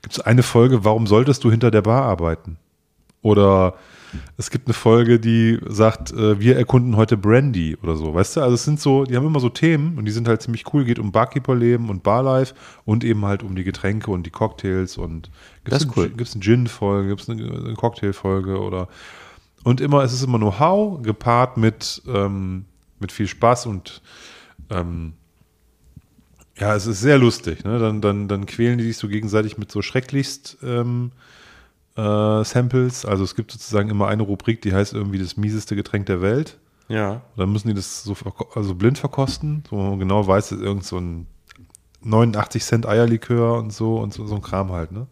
Gibt 0.01 0.13
es 0.13 0.19
eine 0.19 0.43
Folge, 0.43 0.83
warum 0.83 1.07
solltest 1.07 1.43
du 1.43 1.51
hinter 1.51 1.71
der 1.71 1.81
Bar 1.81 2.03
arbeiten? 2.03 2.57
Oder 3.21 3.75
es 4.37 4.49
gibt 4.49 4.67
eine 4.67 4.73
Folge, 4.73 5.19
die 5.19 5.59
sagt, 5.67 6.11
äh, 6.11 6.39
wir 6.39 6.57
erkunden 6.57 6.95
heute 6.95 7.17
Brandy 7.17 7.77
oder 7.81 7.95
so, 7.95 8.13
weißt 8.13 8.37
du? 8.37 8.41
Also 8.41 8.55
es 8.55 8.65
sind 8.65 8.79
so, 8.79 9.05
die 9.05 9.15
haben 9.15 9.25
immer 9.25 9.39
so 9.39 9.49
Themen 9.49 9.97
und 9.97 10.05
die 10.05 10.11
sind 10.11 10.27
halt 10.27 10.41
ziemlich 10.41 10.73
cool, 10.73 10.83
geht 10.83 10.99
um 10.99 11.11
Barkeeper-Leben 11.11 11.89
und 11.89 12.03
Barlife 12.03 12.53
und 12.83 13.03
eben 13.03 13.25
halt 13.25 13.43
um 13.43 13.55
die 13.55 13.63
Getränke 13.63 14.11
und 14.11 14.23
die 14.25 14.31
Cocktails 14.31 14.97
und 14.97 15.29
Das 15.63 15.83
ist 15.83 15.89
eine, 15.89 15.97
cool. 15.97 16.09
Gibt 16.09 16.27
es 16.27 16.33
eine 16.33 16.43
Gin-Folge, 16.43 17.09
gibt 17.09 17.21
es 17.21 17.29
eine, 17.29 17.43
eine 17.43 17.73
Cocktail-Folge 17.75 18.59
oder 18.59 18.87
und 19.63 19.79
immer, 19.79 20.03
es 20.03 20.11
ist 20.11 20.23
immer 20.23 20.39
Know-how 20.39 21.03
gepaart 21.03 21.57
mit, 21.57 22.01
ähm, 22.07 22.65
mit 22.99 23.11
viel 23.11 23.27
Spaß 23.27 23.67
und 23.67 24.01
ähm, 24.71 25.13
ja, 26.61 26.75
es 26.75 26.85
ist 26.85 27.01
sehr 27.01 27.17
lustig. 27.17 27.63
Ne? 27.63 27.79
Dann, 27.79 28.01
dann, 28.01 28.27
dann 28.27 28.45
quälen 28.45 28.77
die 28.77 28.83
sich 28.83 28.97
so 28.97 29.07
gegenseitig 29.07 29.57
mit 29.57 29.71
so 29.71 29.81
schrecklichst 29.81 30.57
ähm, 30.61 31.11
äh, 31.97 32.43
Samples. 32.43 33.03
Also 33.03 33.23
es 33.23 33.35
gibt 33.35 33.51
sozusagen 33.51 33.89
immer 33.89 34.07
eine 34.07 34.21
Rubrik, 34.21 34.61
die 34.61 34.71
heißt 34.71 34.93
irgendwie 34.93 35.17
das 35.17 35.37
mieseste 35.37 35.75
Getränk 35.75 36.05
der 36.05 36.21
Welt. 36.21 36.59
Ja. 36.87 37.21
Dann 37.35 37.51
müssen 37.51 37.69
die 37.69 37.73
das 37.73 38.03
so 38.03 38.15
also 38.53 38.75
blind 38.75 38.99
verkosten, 38.99 39.63
so 39.67 39.75
wo 39.75 39.81
man 39.81 39.97
genau 39.97 40.27
weiß, 40.27 40.51
ist 40.51 40.61
irgend 40.61 40.85
so 40.85 40.99
ein 40.99 41.25
89 42.03 42.63
Cent 42.63 42.85
Eierlikör 42.85 43.57
und 43.57 43.73
so 43.73 43.97
und 43.97 44.13
so, 44.13 44.27
so 44.27 44.35
ein 44.35 44.41
Kram 44.43 44.71
halt, 44.71 44.91
ne? 44.91 45.07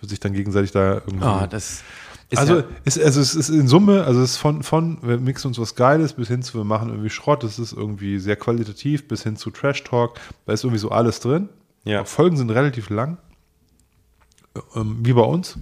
Wird 0.00 0.10
sich 0.10 0.20
dann 0.20 0.34
gegenseitig 0.34 0.72
da 0.72 0.94
irgendwie. 0.94 1.24
Ah, 1.24 1.46
das 1.46 1.82
ist 2.30 2.38
also, 2.38 2.56
ja- 2.56 2.64
ist, 2.84 3.00
also 3.00 3.20
es 3.20 3.34
ist 3.34 3.48
in 3.48 3.68
Summe, 3.68 4.04
also 4.04 4.22
es 4.22 4.32
ist 4.32 4.36
von, 4.38 4.62
von 4.62 4.98
wir 5.02 5.18
mixen 5.18 5.48
uns 5.48 5.58
was 5.58 5.74
Geiles 5.74 6.14
bis 6.14 6.28
hin 6.28 6.42
zu 6.42 6.58
wir 6.58 6.64
machen 6.64 6.88
irgendwie 6.88 7.10
Schrott, 7.10 7.44
es 7.44 7.58
ist 7.58 7.72
irgendwie 7.72 8.18
sehr 8.18 8.36
qualitativ 8.36 9.08
bis 9.08 9.22
hin 9.22 9.36
zu 9.36 9.50
Trash 9.50 9.84
Talk, 9.84 10.18
da 10.46 10.52
ist 10.52 10.64
irgendwie 10.64 10.78
so 10.78 10.90
alles 10.90 11.20
drin. 11.20 11.48
Ja. 11.84 12.04
Folgen 12.04 12.36
sind 12.36 12.50
relativ 12.50 12.88
lang, 12.90 13.18
ähm, 14.74 14.98
wie 15.02 15.12
bei 15.12 15.22
uns. 15.22 15.58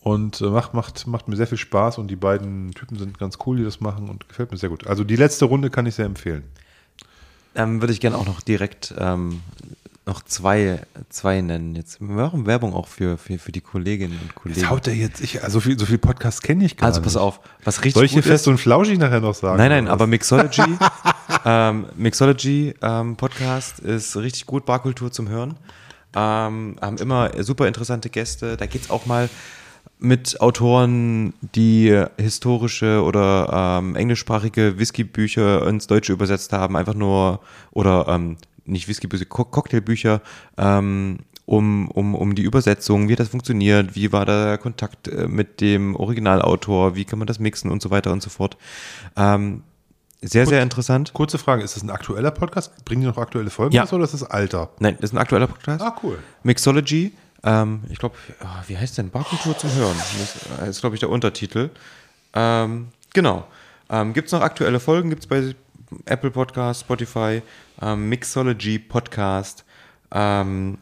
Und 0.00 0.42
äh, 0.42 0.44
macht, 0.44 0.74
macht, 0.74 1.06
macht 1.06 1.28
mir 1.28 1.36
sehr 1.36 1.46
viel 1.46 1.56
Spaß 1.56 1.96
und 1.96 2.08
die 2.08 2.16
beiden 2.16 2.72
Typen 2.72 2.98
sind 2.98 3.18
ganz 3.18 3.38
cool, 3.46 3.56
die 3.56 3.64
das 3.64 3.80
machen 3.80 4.10
und 4.10 4.28
gefällt 4.28 4.50
mir 4.50 4.58
sehr 4.58 4.68
gut. 4.68 4.86
Also 4.86 5.02
die 5.02 5.16
letzte 5.16 5.46
Runde 5.46 5.70
kann 5.70 5.86
ich 5.86 5.94
sehr 5.94 6.04
empfehlen. 6.04 6.44
Ähm, 7.54 7.80
würde 7.80 7.92
ich 7.94 8.00
gerne 8.00 8.18
auch 8.18 8.26
noch 8.26 8.42
direkt 8.42 8.94
ähm, 8.98 9.40
noch 10.06 10.22
zwei, 10.22 10.80
zwei 11.08 11.40
nennen. 11.40 11.74
Jetzt 11.74 12.00
wir 12.00 12.08
machen 12.08 12.46
Werbung 12.46 12.74
auch 12.74 12.88
für, 12.88 13.16
für, 13.16 13.38
für 13.38 13.52
die 13.52 13.60
Kolleginnen 13.60 14.18
und 14.22 14.34
Kollegen. 14.34 14.60
Jetzt 14.60 14.70
haut 14.70 14.86
der 14.86 14.94
jetzt, 14.94 15.20
ich, 15.20 15.42
also 15.42 15.60
viel, 15.60 15.78
so 15.78 15.86
viel 15.86 15.98
Podcasts 15.98 16.42
kenne 16.42 16.64
ich 16.64 16.76
gar 16.76 16.88
Also 16.88 17.00
nicht. 17.00 17.06
pass 17.06 17.16
auf, 17.16 17.40
was 17.64 17.78
richtig 17.78 17.94
Soll 17.94 18.04
ich 18.04 18.12
hier 18.12 18.22
fest 18.22 18.46
und 18.48 18.58
flauschig 18.58 18.98
nachher 18.98 19.20
noch 19.20 19.34
sagen? 19.34 19.56
Nein, 19.56 19.70
nein, 19.70 19.88
aber? 19.88 20.06
Mixology, 20.06 20.62
ähm, 21.44 21.86
Mixology 21.96 22.74
ähm, 22.82 23.16
Podcast 23.16 23.80
ist 23.80 24.16
richtig 24.16 24.46
gut, 24.46 24.66
Barkultur 24.66 25.10
zum 25.10 25.28
Hören. 25.28 25.56
Ähm, 26.14 26.76
haben 26.80 26.98
immer 26.98 27.30
super 27.42 27.66
interessante 27.66 28.10
Gäste. 28.10 28.56
Da 28.56 28.66
geht's 28.66 28.90
auch 28.90 29.06
mal 29.06 29.30
mit 29.98 30.40
Autoren, 30.40 31.32
die 31.54 32.04
historische 32.18 33.02
oder 33.02 33.78
ähm, 33.80 33.96
englischsprachige 33.96 34.78
Whiskybücher 34.78 35.66
ins 35.66 35.86
Deutsche 35.86 36.12
übersetzt 36.12 36.52
haben, 36.52 36.76
einfach 36.76 36.94
nur 36.94 37.40
oder 37.72 38.06
ähm, 38.08 38.36
nicht 38.66 38.88
Whiskybücher, 38.88 39.24
Co 39.26 39.44
Cocktailbücher, 39.44 40.20
ähm, 40.58 41.18
um, 41.46 41.88
um, 41.90 42.14
um 42.14 42.34
die 42.34 42.42
Übersetzung, 42.42 43.08
wie 43.08 43.16
das 43.16 43.28
funktioniert, 43.28 43.94
wie 43.94 44.12
war 44.12 44.24
der 44.24 44.56
Kontakt 44.58 45.08
äh, 45.08 45.26
mit 45.28 45.60
dem 45.60 45.94
Originalautor, 45.94 46.96
wie 46.96 47.04
kann 47.04 47.18
man 47.18 47.26
das 47.26 47.38
mixen 47.38 47.70
und 47.70 47.82
so 47.82 47.90
weiter 47.90 48.12
und 48.12 48.22
so 48.22 48.30
fort. 48.30 48.56
Ähm, 49.16 49.62
sehr, 50.22 50.46
sehr 50.46 50.62
interessant. 50.62 51.12
Kurze 51.12 51.36
Frage, 51.36 51.62
ist 51.62 51.76
das 51.76 51.82
ein 51.82 51.90
aktueller 51.90 52.30
Podcast? 52.30 52.82
Bringen 52.86 53.02
die 53.02 53.06
noch 53.06 53.18
aktuelle 53.18 53.50
Folgen 53.50 53.74
Ja. 53.74 53.82
raus 53.82 53.92
oder 53.92 54.04
ist 54.04 54.14
das 54.14 54.22
alter? 54.22 54.70
Nein, 54.78 54.96
das 54.98 55.10
ist 55.10 55.14
ein 55.14 55.18
aktueller 55.18 55.46
Podcast. 55.48 55.82
Ah, 55.82 55.94
cool. 56.02 56.18
Mixology. 56.44 57.12
Ähm, 57.42 57.82
ich 57.90 57.98
glaube, 57.98 58.14
wie 58.66 58.78
heißt 58.78 58.96
denn 58.96 59.10
Barkultur 59.10 59.58
zum 59.58 59.70
Hören? 59.74 59.94
Das 60.60 60.68
ist, 60.70 60.80
glaube 60.80 60.96
ich, 60.96 61.00
der 61.00 61.10
Untertitel. 61.10 61.68
Ähm, 62.32 62.88
genau. 63.12 63.46
Ähm, 63.90 64.14
gibt 64.14 64.28
es 64.28 64.32
noch 64.32 64.40
aktuelle 64.40 64.80
Folgen? 64.80 65.10
Gibt 65.10 65.24
es 65.24 65.26
bei 65.28 65.54
Apple 66.06 66.30
Podcast, 66.30 66.80
Spotify, 66.80 67.42
ähm, 67.80 68.08
Mixology 68.08 68.78
Podcast. 68.78 69.64
Ähm, 70.12 70.78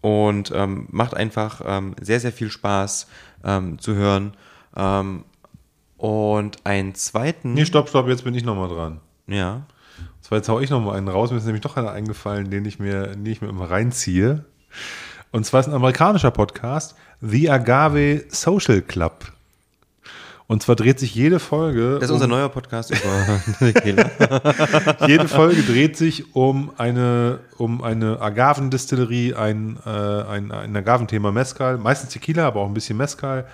und 0.00 0.52
ähm, 0.54 0.86
macht 0.90 1.14
einfach 1.14 1.60
ähm, 1.64 1.94
sehr, 2.00 2.20
sehr 2.20 2.32
viel 2.32 2.50
Spaß 2.50 3.06
ähm, 3.44 3.78
zu 3.78 3.94
hören. 3.94 4.36
Ähm, 4.76 5.24
und 5.96 6.64
einen 6.64 6.94
zweiten. 6.94 7.54
Nee, 7.54 7.64
stopp, 7.64 7.88
stopp, 7.88 8.08
jetzt 8.08 8.24
bin 8.24 8.34
ich 8.34 8.44
nochmal 8.44 8.68
dran. 8.68 9.00
Ja. 9.26 9.66
Und 9.98 10.24
zwar 10.24 10.38
jetzt 10.38 10.48
hau 10.48 10.60
ich 10.60 10.70
noch 10.70 10.80
mal 10.80 10.96
einen 10.96 11.08
raus, 11.08 11.30
mir 11.30 11.38
ist 11.38 11.44
nämlich 11.44 11.62
doch 11.62 11.76
einer 11.76 11.90
eingefallen, 11.90 12.50
den 12.50 12.64
ich 12.64 12.78
mir, 12.78 13.08
den 13.08 13.26
ich 13.26 13.42
mir 13.42 13.48
immer 13.48 13.70
reinziehe. 13.70 14.44
Und 15.32 15.44
zwar 15.44 15.60
ist 15.60 15.66
ein 15.66 15.74
amerikanischer 15.74 16.30
Podcast, 16.30 16.94
The 17.20 17.50
Agave 17.50 18.24
Social 18.28 18.80
Club. 18.80 19.32
Und 20.50 20.62
zwar 20.62 20.76
dreht 20.76 20.98
sich 20.98 21.14
jede 21.14 21.40
Folge. 21.40 21.96
Das 22.00 22.04
ist 22.04 22.10
unser 22.10 22.24
um- 22.24 22.30
neuer 22.30 22.48
Podcast 22.48 22.90
über. 22.90 23.40
Jede 25.06 25.28
Folge 25.28 25.62
dreht 25.62 25.96
sich 25.98 26.34
um 26.34 26.72
eine, 26.78 27.40
um 27.58 27.82
eine 27.82 28.18
Agavendistillerie, 28.20 29.34
ein, 29.34 29.78
äh, 29.84 29.90
ein, 29.90 30.50
ein 30.50 30.74
Agaventhema 30.74 31.30
Mezcal, 31.32 31.76
meistens 31.76 32.14
Tequila, 32.14 32.46
aber 32.46 32.60
auch 32.60 32.66
ein 32.66 32.72
bisschen 32.74 32.96
Mezcal 32.96 33.46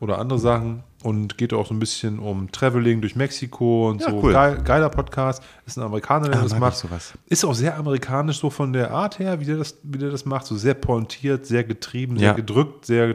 oder 0.00 0.18
andere 0.18 0.40
Sachen 0.40 0.82
und 1.04 1.38
geht 1.38 1.52
auch 1.52 1.66
so 1.68 1.74
ein 1.74 1.78
bisschen 1.78 2.18
um 2.18 2.50
Traveling 2.50 3.00
durch 3.00 3.14
Mexiko 3.14 3.88
und 3.90 4.00
Ja, 4.00 4.10
so. 4.10 4.20
cool. 4.20 4.32
Geil, 4.32 4.58
geiler 4.64 4.88
Podcast, 4.88 5.42
ist 5.66 5.78
ein 5.78 5.84
Amerikaner, 5.84 6.30
der 6.30 6.40
Ah, 6.40 6.42
das 6.42 6.58
macht. 6.58 6.84
Ist 7.26 7.44
auch 7.44 7.54
sehr 7.54 7.76
amerikanisch 7.76 8.38
so 8.40 8.50
von 8.50 8.72
der 8.72 8.90
Art 8.90 9.20
her, 9.20 9.38
wie 9.40 9.44
der 9.44 9.56
das, 9.58 9.76
wie 9.84 9.98
der 9.98 10.10
das 10.10 10.24
macht, 10.24 10.46
so 10.46 10.56
sehr 10.56 10.74
pointiert, 10.74 11.46
sehr 11.46 11.62
getrieben, 11.62 12.18
sehr 12.18 12.28
Ja. 12.30 12.34
gedrückt, 12.34 12.86
sehr 12.86 13.06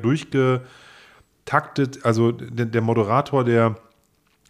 durchgetaktet. 1.46 2.06
Also 2.06 2.32
der, 2.32 2.66
der 2.66 2.82
Moderator, 2.82 3.44
der, 3.44 3.76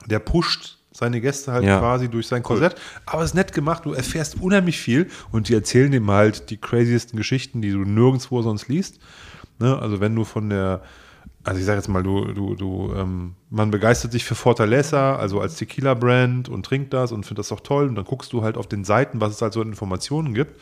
der 0.06 0.20
pusht 0.20 0.78
seine 0.92 1.20
Gäste 1.20 1.52
halt 1.52 1.66
Ja. 1.66 1.80
quasi 1.80 2.10
durch 2.10 2.28
sein 2.28 2.42
Korsett. 2.42 2.76
Aber 3.06 3.22
es 3.22 3.32
ist 3.32 3.34
nett 3.36 3.52
gemacht, 3.52 3.84
du 3.86 3.92
erfährst 3.94 4.42
unheimlich 4.42 4.80
viel 4.80 5.10
und 5.32 5.50
die 5.50 5.54
erzählen 5.54 5.92
dem 5.92 6.10
halt 6.10 6.50
die 6.50 6.58
craziesten 6.58 7.18
Geschichten, 7.18 7.62
die 7.62 7.72
du 7.72 7.80
nirgendwo 7.80 8.42
sonst 8.42 8.70
liest. 8.70 9.00
Ne? 9.60 9.78
Also 9.78 10.00
wenn 10.00 10.16
du 10.16 10.24
von 10.24 10.50
der, 10.50 10.82
also 11.44 11.60
ich 11.60 11.66
sag 11.66 11.76
jetzt 11.76 11.90
mal, 11.90 12.02
du, 12.02 12.32
du, 12.34 12.56
du, 12.56 12.94
ähm, 12.96 13.36
man 13.50 13.72
begeistert 13.72 14.14
sich 14.14 14.24
für 14.24 14.36
Fortaleza, 14.36 15.18
also 15.18 15.42
als 15.42 15.56
Tequila-Brand 15.56 16.48
und 16.48 16.66
trinkt 16.66 16.94
das 16.94 17.12
und 17.12 17.26
findet 17.26 17.40
das 17.40 17.52
auch 17.52 17.60
toll 17.60 17.90
und 17.90 17.96
dann 17.96 18.06
guckst 18.06 18.32
du 18.32 18.42
halt 18.42 18.56
auf 18.56 18.68
den 18.68 18.86
Seiten, 18.86 19.20
was 19.20 19.34
es 19.34 19.42
halt 19.42 19.52
so 19.52 19.62
an 19.62 19.68
Informationen 19.68 20.34
gibt. 20.34 20.62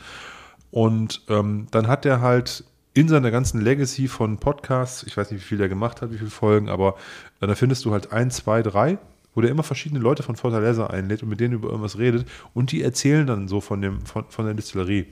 Und 0.72 1.22
ähm, 1.28 1.68
dann 1.70 1.86
hat 1.86 2.04
er 2.04 2.20
halt 2.20 2.64
in 2.94 3.08
seiner 3.08 3.32
ganzen 3.32 3.60
Legacy 3.60 4.06
von 4.06 4.38
Podcasts, 4.38 5.02
ich 5.02 5.16
weiß 5.16 5.32
nicht, 5.32 5.40
wie 5.42 5.46
viel 5.46 5.58
der 5.58 5.68
gemacht 5.68 6.00
hat, 6.00 6.12
wie 6.12 6.18
viele 6.18 6.30
Folgen, 6.30 6.68
aber 6.68 6.94
äh, 7.40 7.46
da 7.46 7.54
findest 7.56 7.84
du 7.84 7.92
halt 7.92 8.12
ein, 8.12 8.30
zwei, 8.30 8.62
drei, 8.62 8.98
wo 9.34 9.40
der 9.40 9.50
immer 9.50 9.64
verschiedene 9.64 10.00
Leute 10.00 10.22
von 10.22 10.36
Fortaleza 10.36 10.86
einlädt 10.86 11.22
und 11.24 11.28
mit 11.28 11.40
denen 11.40 11.54
über 11.54 11.68
irgendwas 11.68 11.98
redet 11.98 12.26
und 12.54 12.70
die 12.70 12.82
erzählen 12.82 13.26
dann 13.26 13.48
so 13.48 13.60
von, 13.60 13.82
dem, 13.82 14.00
von, 14.06 14.24
von 14.28 14.44
der 14.44 14.54
Distillerie, 14.54 15.06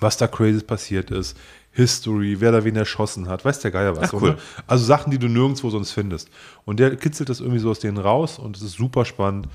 was 0.00 0.16
da 0.16 0.26
crazy 0.26 0.62
passiert 0.62 1.12
ist, 1.12 1.38
History, 1.70 2.40
wer 2.40 2.52
da 2.52 2.64
wen 2.64 2.74
erschossen 2.74 3.28
hat, 3.28 3.44
weiß 3.44 3.60
der 3.60 3.70
Geier 3.70 3.96
was. 3.96 4.14
Ach, 4.14 4.20
cool. 4.20 4.30
ne? 4.30 4.36
Also 4.66 4.84
Sachen, 4.84 5.10
die 5.10 5.18
du 5.18 5.28
nirgendwo 5.28 5.68
sonst 5.70 5.92
findest. 5.92 6.30
Und 6.64 6.80
der 6.80 6.96
kitzelt 6.96 7.28
das 7.28 7.40
irgendwie 7.40 7.58
so 7.58 7.70
aus 7.70 7.80
denen 7.80 7.98
raus 7.98 8.38
und 8.38 8.56
es 8.56 8.62
ist 8.62 8.72
super 8.72 9.04
spannend. 9.04 9.48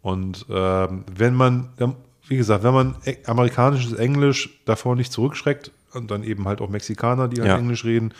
Und 0.00 0.46
ähm, 0.48 1.04
wenn 1.14 1.34
man, 1.34 1.68
ähm, 1.78 1.94
wie 2.28 2.38
gesagt, 2.38 2.64
wenn 2.64 2.72
man 2.72 2.96
e- 3.04 3.18
amerikanisches 3.26 3.92
Englisch 3.92 4.58
davor 4.64 4.96
nicht 4.96 5.12
zurückschreckt 5.12 5.70
und 5.92 6.10
dann 6.10 6.22
eben 6.24 6.46
halt 6.46 6.60
auch 6.60 6.68
Mexikaner, 6.68 7.28
die 7.28 7.40
halt 7.40 7.48
Ja. 7.50 7.58
Englisch 7.58 7.84
reden, 7.84 8.12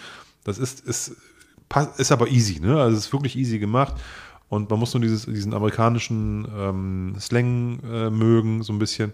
das 0.45 0.59
ist, 0.59 0.81
ist, 0.81 1.17
ist 1.99 2.13
aber 2.13 2.29
easy, 2.29 2.61
ne? 2.61 2.81
Also 2.81 2.97
es 2.97 3.07
ist 3.07 3.13
wirklich 3.13 3.37
easy 3.37 3.59
gemacht. 3.59 3.95
Und 4.49 4.71
man 4.71 4.79
muss 4.79 4.95
nur 4.95 5.01
dieses, 5.01 5.27
diesen 5.27 5.53
amerikanischen 5.55 6.47
ähm, 6.57 7.17
Slang 7.19 7.81
äh, 7.83 8.11
mögen, 8.11 8.63
so 8.63 8.73
ein 8.73 8.79
bisschen. 8.79 9.13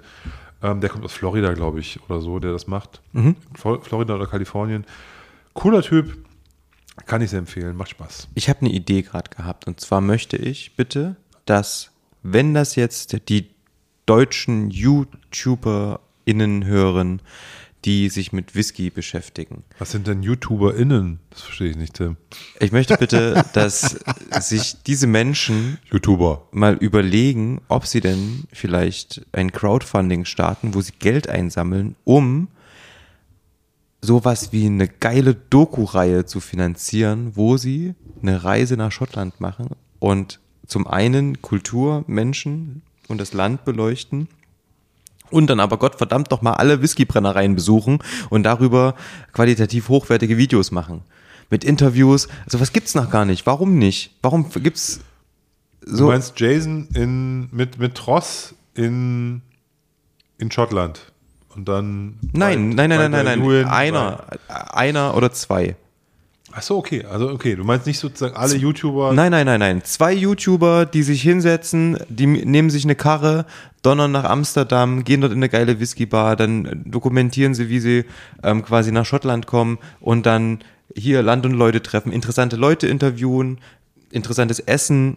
Ähm, 0.63 0.83
der 0.83 0.91
kommt 0.91 1.05
aus 1.07 1.13
Florida, 1.15 1.55
glaube 1.55 1.81
ich, 1.81 1.99
oder 2.07 2.21
so, 2.21 2.39
der 2.39 2.53
das 2.53 2.67
macht. 2.67 3.01
Mhm. 3.13 3.37
Flo- 3.55 3.81
Florida 3.81 4.15
oder 4.15 4.27
Kalifornien. 4.27 4.85
Cooler 5.55 5.81
Typ. 5.81 6.19
Kann 7.07 7.23
ich 7.23 7.31
sehr 7.31 7.39
empfehlen. 7.39 7.75
Macht 7.77 7.89
Spaß. 7.93 8.29
Ich 8.35 8.51
habe 8.51 8.61
eine 8.61 8.71
Idee 8.71 9.01
gerade 9.01 9.31
gehabt. 9.35 9.67
Und 9.67 9.81
zwar 9.81 10.03
möchte 10.03 10.37
ich 10.37 10.77
bitte, 10.77 11.17
dass, 11.47 11.91
wenn 12.23 12.53
das 12.53 12.77
jetzt 12.77 13.17
die 13.31 13.49
deutschen 14.05 14.71
YouTuberInnen 14.71 16.65
hören, 16.67 17.23
die 17.85 18.09
sich 18.09 18.33
mit 18.33 18.55
Whisky 18.55 18.91
beschäftigen. 18.91 19.65
Was 19.79 19.91
sind 19.91 20.07
denn 20.07 20.23
YouTuberInnen? 20.23 21.19
Das 21.31 21.43
verstehe 21.43 21.71
ich 21.71 21.77
nicht, 21.77 21.95
Tim. 21.95 22.17
Ich 22.61 22.71
möchte 22.71 22.97
bitte, 22.97 23.45
dass 23.53 23.99
sich 24.41 24.83
diese 24.85 25.07
Menschen 25.07 25.79
YouTuber 25.91 26.47
mal 26.53 26.75
überlegen, 26.75 27.61
ob 27.69 27.87
sie 27.87 28.01
denn 28.01 28.45
vielleicht 28.53 29.27
ein 29.33 29.51
Crowdfunding 29.51 30.25
starten, 30.25 30.75
wo 30.75 30.81
sie 30.81 30.93
Geld 30.99 31.29
einsammeln, 31.29 31.97
um 32.05 32.49
sowas 34.01 34.53
wie 34.53 34.67
eine 34.67 34.89
geile 34.89 35.35
Doku-Reihe 35.35 36.27
zu 36.27 36.41
finanzieren, 36.41 37.33
wo 37.35 37.57
sie 37.57 37.95
eine 38.21 38.45
Reise 38.45 38.77
nach 38.77 38.93
Schottland 38.93 39.41
machen 39.41 39.71
und 39.99 40.41
zum 40.67 40.87
einen 40.87 41.43
Kultur, 41.43 42.05
Menschen 42.07 42.83
und 43.09 43.21
das 43.21 43.33
Land 43.33 43.65
beleuchten 43.65 44.29
und 45.33 45.49
dann 45.49 45.61
aber 45.61 45.79
Gott 45.79 45.97
verdammt 45.97 46.31
noch 46.31 46.43
mal 46.43 46.53
alle 46.55 46.83
Whiskybrennereien 46.83 47.55
besuchen 47.55 47.99
und 48.31 48.43
darüber 48.45 48.95
qualitativ 49.33 49.89
hochwertige 49.89 50.37
Videos 50.37 50.71
machen. 50.71 51.03
Mit 51.51 51.65
Interviews. 51.65 52.29
Also 52.45 52.61
was 52.61 52.73
gibt's 52.73 52.95
noch 52.95 53.11
gar 53.11 53.25
nicht. 53.25 53.45
Warum 53.47 53.79
nicht? 53.79 54.15
Warum 54.23 54.49
gibt's 54.51 55.01
Du 55.85 55.97
so. 55.97 56.07
meinst 56.07 56.39
Jason 56.39 56.89
in, 56.95 57.49
mit, 57.51 57.79
mit 57.79 57.97
Tross 57.97 58.55
in, 58.75 59.43
in 60.39 60.51
Schottland. 60.51 61.13
Und 61.55 61.69
dann. 61.69 62.19
Nein, 62.33 62.77
bei- 62.77 62.87
nein, 62.87 62.99
nein, 63.01 63.11
nein, 63.11 63.25
nein, 63.25 63.41
nein. 63.41 63.67
Einer, 63.67 64.25
einer 64.49 65.15
oder 65.17 65.33
zwei. 65.33 65.75
Ach 66.55 66.63
so, 66.63 66.77
okay. 66.77 67.05
Also, 67.05 67.31
okay. 67.31 67.57
Du 67.57 67.65
meinst 67.65 67.87
nicht 67.87 67.99
sozusagen 67.99 68.37
alle 68.37 68.57
YouTuber. 68.57 69.13
Nein, 69.13 69.31
nein, 69.31 69.47
nein, 69.47 69.61
nein. 69.61 69.83
Zwei 69.85 70.13
YouTuber, 70.13 70.87
die 70.87 71.03
sich 71.03 71.23
hinsetzen, 71.23 71.99
die 72.09 72.27
nehmen 72.27 72.71
sich 72.71 72.85
eine 72.85 72.95
Karre, 72.95 73.47
donnern 73.83 74.13
nach 74.13 74.25
Amsterdam, 74.25 75.05
gehen 75.05 75.21
dort 75.21 75.33
in 75.33 75.39
eine 75.39 75.49
geile 75.49 75.81
Whiskybar, 75.81 76.37
dann 76.37 76.83
dokumentieren 76.85 77.55
sie, 77.55 77.69
wie 77.69 77.81
sie 77.81 78.05
ähm, 78.43 78.63
quasi 78.65 78.93
nach 78.93 79.07
Schottland 79.07 79.47
kommen 79.47 79.79
und 80.01 80.27
dann 80.27 80.61
hier 80.95 81.23
Land 81.23 81.47
und 81.47 81.53
Leute 81.53 81.83
treffen, 81.83 82.13
interessante 82.13 82.57
Leute 82.57 82.87
interviewen, 82.87 83.59
interessantes 84.11 84.61
Essen 84.61 85.17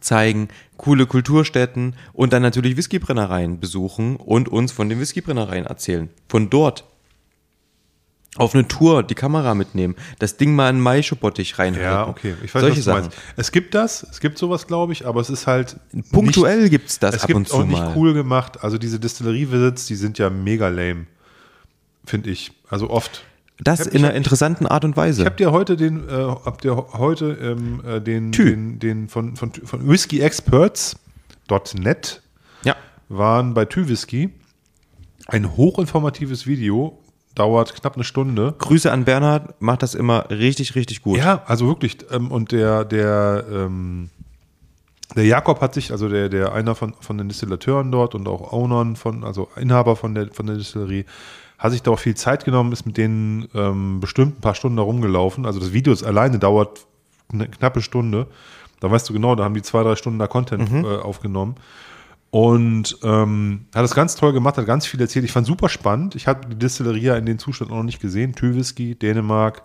zeigen, 0.00 0.48
coole 0.76 1.06
Kulturstätten 1.06 1.94
und 2.12 2.32
dann 2.32 2.42
natürlich 2.42 2.76
Whiskybrennereien 2.76 3.58
besuchen 3.58 4.16
und 4.16 4.48
uns 4.48 4.70
von 4.70 4.88
den 4.88 5.00
Whiskybrennereien 5.00 5.66
erzählen. 5.66 6.08
Von 6.28 6.48
dort 6.48 6.84
auf 8.36 8.54
eine 8.54 8.68
Tour 8.68 9.02
die 9.02 9.14
Kamera 9.14 9.54
mitnehmen, 9.54 9.96
das 10.18 10.36
Ding 10.36 10.54
mal 10.54 10.64
in 10.64 10.76
einen 10.76 10.80
Maischobottich 10.82 11.58
reinhalten. 11.58 11.90
Ja, 11.90 12.06
okay. 12.06 12.34
Ich 12.44 12.54
weiß, 12.54 12.60
Solche 12.62 12.76
was 12.76 12.84
du 12.84 12.90
Sachen. 12.90 13.00
meinst. 13.02 13.18
Es 13.36 13.50
gibt 13.50 13.74
das, 13.74 14.04
es 14.04 14.20
gibt 14.20 14.38
sowas, 14.38 14.66
glaube 14.68 14.92
ich, 14.92 15.04
aber 15.06 15.20
es 15.20 15.30
ist 15.30 15.46
halt. 15.48 15.76
Punktuell 16.12 16.60
nicht, 16.62 16.70
gibt's 16.70 16.98
das 17.00 17.16
es 17.16 17.22
ab 17.22 17.26
gibt 17.26 17.36
und 17.36 17.48
zu 17.48 17.56
auch 17.56 17.64
nicht 17.64 17.78
mal. 17.78 17.92
cool 17.96 18.14
gemacht. 18.14 18.62
Also 18.62 18.78
diese 18.78 19.00
Distillerie-Visits, 19.00 19.86
die 19.86 19.96
sind 19.96 20.18
ja 20.18 20.30
mega 20.30 20.68
lame. 20.68 21.06
Finde 22.04 22.30
ich. 22.30 22.52
Also 22.68 22.88
oft. 22.90 23.24
Das 23.62 23.86
in 23.86 24.02
einer 24.04 24.14
interessanten 24.14 24.66
Art 24.66 24.84
und 24.86 24.96
Weise. 24.96 25.20
Ich 25.22 25.26
habe 25.26 25.36
dir 25.36 25.52
heute 25.52 25.76
den, 25.76 26.08
äh, 26.08 26.12
habt 26.12 26.64
ihr 26.64 26.74
heute 26.76 27.36
ähm, 27.42 27.82
äh, 27.84 28.00
den, 28.00 28.32
Tü. 28.32 28.44
den, 28.44 28.78
den 28.78 29.08
von, 29.08 29.36
von, 29.36 29.52
von 29.52 29.86
whiskyexperts.net 29.86 32.22
ja. 32.62 32.74
waren 33.10 33.52
bei 33.52 33.66
Tü 33.66 33.88
Whisky. 33.88 34.30
Ein 35.26 35.54
hochinformatives 35.56 36.46
Video, 36.46 36.98
dauert 37.40 37.74
knapp 37.74 37.94
eine 37.94 38.04
Stunde. 38.04 38.54
Grüße 38.58 38.92
an 38.92 39.04
Bernhard, 39.06 39.60
macht 39.62 39.82
das 39.82 39.94
immer 39.94 40.28
richtig, 40.28 40.74
richtig 40.74 41.00
gut. 41.02 41.16
Ja, 41.18 41.42
also 41.46 41.66
wirklich. 41.66 41.96
Ähm, 42.12 42.30
und 42.30 42.52
der, 42.52 42.84
der, 42.84 43.44
ähm, 43.50 44.10
der 45.16 45.24
Jakob 45.24 45.60
hat 45.62 45.72
sich, 45.72 45.90
also 45.90 46.08
der, 46.08 46.28
der 46.28 46.52
einer 46.52 46.74
von, 46.74 46.92
von 47.00 47.16
den 47.16 47.28
Distillateuren 47.28 47.90
dort 47.90 48.14
und 48.14 48.28
auch 48.28 48.52
Ownern 48.52 48.94
von, 48.94 49.24
also 49.24 49.48
Inhaber 49.56 49.96
von 49.96 50.14
der, 50.14 50.28
von 50.32 50.46
der 50.46 50.56
Distillerie, 50.56 51.06
hat 51.58 51.72
sich 51.72 51.82
da 51.82 51.90
auch 51.90 51.98
viel 51.98 52.14
Zeit 52.14 52.44
genommen, 52.44 52.72
ist 52.72 52.84
mit 52.86 52.96
denen 52.98 53.48
ähm, 53.54 54.00
bestimmt 54.00 54.38
ein 54.38 54.40
paar 54.42 54.54
Stunden 54.54 54.76
da 54.76 54.82
rumgelaufen. 54.82 55.46
Also 55.46 55.60
das 55.60 55.72
Video 55.72 55.92
ist 55.92 56.02
alleine 56.02 56.38
dauert 56.38 56.86
eine 57.32 57.48
knappe 57.48 57.80
Stunde. 57.80 58.26
Da 58.80 58.90
weißt 58.90 59.08
du 59.08 59.12
genau, 59.14 59.34
da 59.34 59.44
haben 59.44 59.54
die 59.54 59.62
zwei, 59.62 59.82
drei 59.82 59.96
Stunden 59.96 60.18
da 60.18 60.26
Content 60.26 60.70
Mhm. 60.70 60.84
äh, 60.84 60.96
aufgenommen. 60.98 61.56
Und 62.30 62.96
ähm, 63.02 63.66
hat 63.74 63.82
das 63.82 63.94
ganz 63.94 64.14
toll 64.14 64.32
gemacht, 64.32 64.56
hat 64.56 64.66
ganz 64.66 64.86
viel 64.86 65.00
erzählt. 65.00 65.24
Ich 65.24 65.32
fand 65.32 65.46
super 65.46 65.68
spannend. 65.68 66.14
Ich 66.14 66.28
habe 66.28 66.46
die 66.46 66.56
Distillerie 66.56 67.18
in 67.18 67.26
den 67.26 67.40
Zustand 67.40 67.72
noch 67.72 67.82
nicht 67.82 68.00
gesehen. 68.00 68.34
Thü 68.34 68.54
Whisky, 68.54 68.94
Dänemark, 68.94 69.62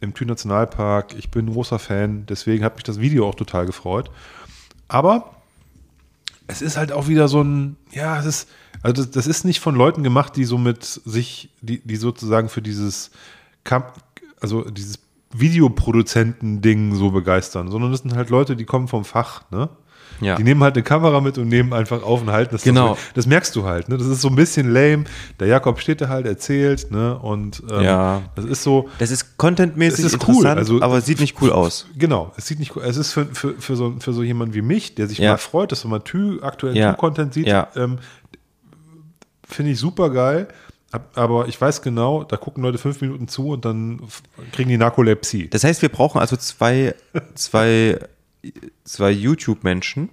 im 0.00 0.12
Thü 0.12 0.24
Nationalpark. 0.24 1.14
Ich 1.16 1.30
bin 1.30 1.46
ein 1.46 1.52
großer 1.52 1.78
Fan, 1.78 2.26
deswegen 2.26 2.64
hat 2.64 2.74
mich 2.74 2.84
das 2.84 2.98
Video 2.98 3.28
auch 3.28 3.36
total 3.36 3.66
gefreut. 3.66 4.10
Aber 4.88 5.36
es 6.48 6.62
ist 6.62 6.76
halt 6.76 6.90
auch 6.90 7.06
wieder 7.06 7.28
so 7.28 7.42
ein, 7.42 7.76
ja, 7.92 8.18
es 8.18 8.26
ist, 8.26 8.48
also 8.82 9.02
das, 9.02 9.12
das 9.12 9.26
ist 9.26 9.44
nicht 9.44 9.60
von 9.60 9.76
Leuten 9.76 10.02
gemacht, 10.02 10.36
die 10.36 10.44
so 10.44 10.58
mit 10.58 10.84
sich, 10.84 11.50
die, 11.62 11.80
die 11.80 11.96
sozusagen 11.96 12.48
für 12.48 12.60
dieses, 12.60 13.12
Kam 13.62 13.84
also 14.40 14.62
dieses 14.68 14.98
Videoproduzenten-Ding 15.32 16.94
so 16.94 17.10
begeistern, 17.10 17.70
sondern 17.70 17.92
das 17.92 18.02
sind 18.02 18.14
halt 18.14 18.30
Leute, 18.30 18.56
die 18.56 18.64
kommen 18.64 18.88
vom 18.88 19.04
Fach, 19.04 19.50
ne? 19.50 19.68
Ja. 20.20 20.36
Die 20.36 20.44
nehmen 20.44 20.62
halt 20.62 20.74
eine 20.76 20.84
Kamera 20.84 21.20
mit 21.20 21.38
und 21.38 21.48
nehmen 21.48 21.72
einfach 21.72 22.02
auf 22.04 22.22
und 22.22 22.30
halten 22.30 22.52
das. 22.52 22.62
Genau. 22.62 22.96
Das 23.14 23.26
merkst 23.26 23.54
du 23.56 23.64
halt. 23.64 23.88
Ne? 23.88 23.98
Das 23.98 24.06
ist 24.06 24.20
so 24.20 24.28
ein 24.28 24.36
bisschen 24.36 24.72
lame. 24.72 25.04
Der 25.40 25.48
Jakob 25.48 25.80
steht 25.80 26.00
da 26.00 26.08
halt, 26.08 26.24
erzählt, 26.24 26.90
ne? 26.92 27.18
Und 27.18 27.62
ähm, 27.68 27.82
Ja. 27.82 28.22
das 28.36 28.44
ist 28.44 28.62
so. 28.62 28.88
Das 29.00 29.10
ist 29.10 29.36
contentmäßig 29.38 30.04
ist 30.04 30.28
cool, 30.28 30.46
also- 30.46 30.80
aber 30.80 31.00
sieht 31.00 31.18
nicht 31.20 31.42
cool 31.42 31.50
aus. 31.50 31.86
Genau, 31.98 32.32
es 32.36 32.46
sieht 32.46 32.60
nicht 32.60 32.76
cool. 32.76 32.84
Es 32.86 32.96
ist 32.96 33.12
für, 33.12 33.26
für, 33.26 33.54
für, 33.58 33.74
so, 33.74 33.96
für 33.98 34.12
so 34.12 34.22
jemanden 34.22 34.54
wie 34.54 34.62
mich, 34.62 34.94
der 34.94 35.08
sich 35.08 35.18
Ja. 35.18 35.32
mal 35.32 35.36
freut, 35.38 35.72
dass 35.72 35.82
man 35.84 35.90
mal 35.90 35.98
Tü, 36.04 36.40
aktuellen 36.42 36.76
Ja. 36.76 36.92
Tü-Content 36.92 37.34
sieht, 37.34 37.48
Ja. 37.48 37.66
ähm, 37.74 37.98
finde 39.46 39.72
ich 39.72 39.78
super 39.78 40.10
geil. 40.10 40.48
Ab- 40.92 41.10
Aber 41.16 41.48
ich 41.48 41.60
weiß 41.60 41.82
genau, 41.82 42.22
da 42.22 42.36
gucken 42.36 42.62
Leute 42.62 42.78
fünf 42.78 43.00
Minuten 43.00 43.26
zu 43.26 43.48
und 43.48 43.64
dann 43.64 44.00
kriegen 44.52 44.68
die 44.68 44.76
Narkolepsie. 44.78 45.48
Das 45.50 45.64
heißt, 45.64 45.82
wir 45.82 45.88
brauchen 45.88 46.20
also 46.20 46.36
zwei, 46.36 46.94
zwei, 47.34 47.98
zwei 48.84 49.10
YouTube-Menschen, 49.10 50.10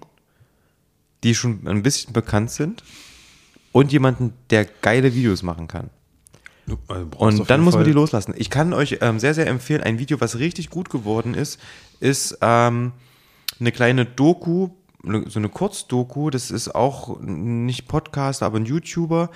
die 1.23 1.35
schon 1.35 1.67
ein 1.67 1.83
bisschen 1.83 2.13
bekannt 2.13 2.51
sind 2.51 2.83
und 3.71 3.91
jemanden, 3.91 4.33
der 4.49 4.65
geile 4.65 5.13
Videos 5.13 5.43
machen 5.43 5.67
kann. 5.67 5.89
Also 7.17 7.41
Und 7.41 7.49
dann 7.49 7.61
muss 7.61 7.73
man 7.73 7.83
Fall- 7.83 7.91
die 7.91 7.95
loslassen. 7.95 8.33
Ich 8.37 8.49
kann 8.49 8.73
euch 8.73 8.99
ähm, 9.01 9.19
sehr, 9.19 9.33
sehr 9.33 9.47
empfehlen, 9.47 9.81
ein 9.81 9.99
Video, 9.99 10.21
was 10.21 10.39
richtig 10.39 10.69
gut 10.69 10.89
geworden 10.89 11.33
ist, 11.33 11.59
ist 11.99 12.37
ähm, 12.41 12.93
eine 13.59 13.71
kleine 13.71 14.05
Doku, 14.05 14.69
so 15.03 15.39
eine 15.39 15.49
Kurzdoku, 15.49 16.29
das 16.29 16.51
ist 16.51 16.73
auch 16.75 17.19
nicht 17.19 17.87
Podcast, 17.87 18.43
aber 18.43 18.59
ein 18.59 18.65
YouTuber, 18.65 19.31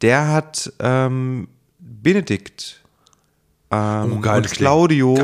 der 0.00 0.28
hat 0.28 0.72
ähm, 0.78 1.48
Benedikt 1.78 2.79
ähm, 3.70 4.12
Oh, 4.24 4.28
und 4.32 4.50
Claudio. 4.50 5.16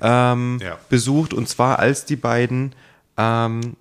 Ähm, 0.00 0.58
Ja. 0.62 0.78
besucht 0.88 1.34
und 1.34 1.48
zwar 1.48 1.78
als 1.78 2.04
die 2.04 2.16
beiden 2.16 2.74
ähm, 3.16 3.76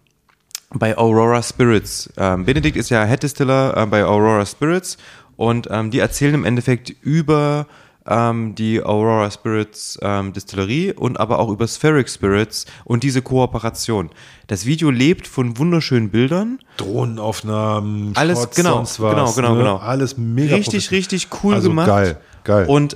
bei 0.73 0.97
Aurora 0.97 1.41
Spirits. 1.43 2.09
Ähm, 2.17 2.45
Benedikt 2.45 2.77
ist 2.77 2.89
ja 2.89 3.03
Head 3.05 3.23
Distiller 3.23 3.75
äh, 3.77 3.85
bei 3.85 4.03
Aurora 4.03 4.45
Spirits 4.45 4.97
und 5.37 5.67
ähm, 5.71 5.91
die 5.91 5.99
erzählen 5.99 6.33
im 6.35 6.45
Endeffekt 6.45 6.89
über 7.01 7.67
ähm, 8.05 8.55
die 8.55 8.83
Aurora 8.83 9.29
Spirits 9.29 9.99
Distillerie 10.35 10.91
und 10.93 11.19
aber 11.19 11.37
auch 11.39 11.49
über 11.49 11.67
Spheric 11.67 12.09
Spirits 12.09 12.65
und 12.83 13.03
diese 13.03 13.21
Kooperation. 13.21 14.09
Das 14.47 14.65
Video 14.65 14.89
lebt 14.89 15.27
von 15.27 15.57
wunderschönen 15.57 16.09
Bildern. 16.09 16.59
Drohnenaufnahmen, 16.77 18.13
Alles, 18.15 18.39
Shots, 18.39 18.55
genau, 18.55 18.73
sonst 18.77 18.99
was, 18.99 19.11
genau, 19.13 19.31
genau, 19.33 19.51
ne? 19.53 19.57
genau. 19.59 19.77
Alles 19.77 20.17
mega 20.17 20.55
Richtig, 20.55 20.89
richtig 20.91 21.27
cool 21.43 21.53
also 21.53 21.69
gemacht. 21.69 21.87
Geil, 21.87 22.17
geil. 22.43 22.65
Und 22.67 22.95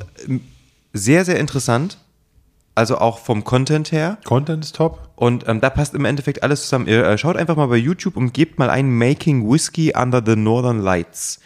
sehr, 0.95 1.25
sehr 1.25 1.39
interessant. 1.39 1.99
Also 2.77 2.97
auch 2.97 3.19
vom 3.19 3.43
Content 3.45 3.91
her. 3.93 4.17
Content 4.25 4.65
ist 4.65 4.75
top. 4.75 5.09
Und 5.15 5.47
ähm, 5.47 5.61
da 5.61 5.69
passt 5.69 5.93
im 5.93 6.03
Endeffekt 6.03 6.43
alles 6.43 6.63
zusammen. 6.63 6.87
Ihr 6.87 7.05
äh, 7.05 7.17
schaut 7.17 7.37
einfach 7.37 7.55
mal 7.55 7.67
bei 7.67 7.77
YouTube 7.77 8.17
und 8.17 8.33
gebt 8.33 8.59
mal 8.59 8.69
ein 8.69 8.91
Making 8.97 9.49
Whiskey 9.49 9.93
Under 9.95 10.21
the 10.25 10.35
Northern 10.35 10.81
Lights. 10.81 11.39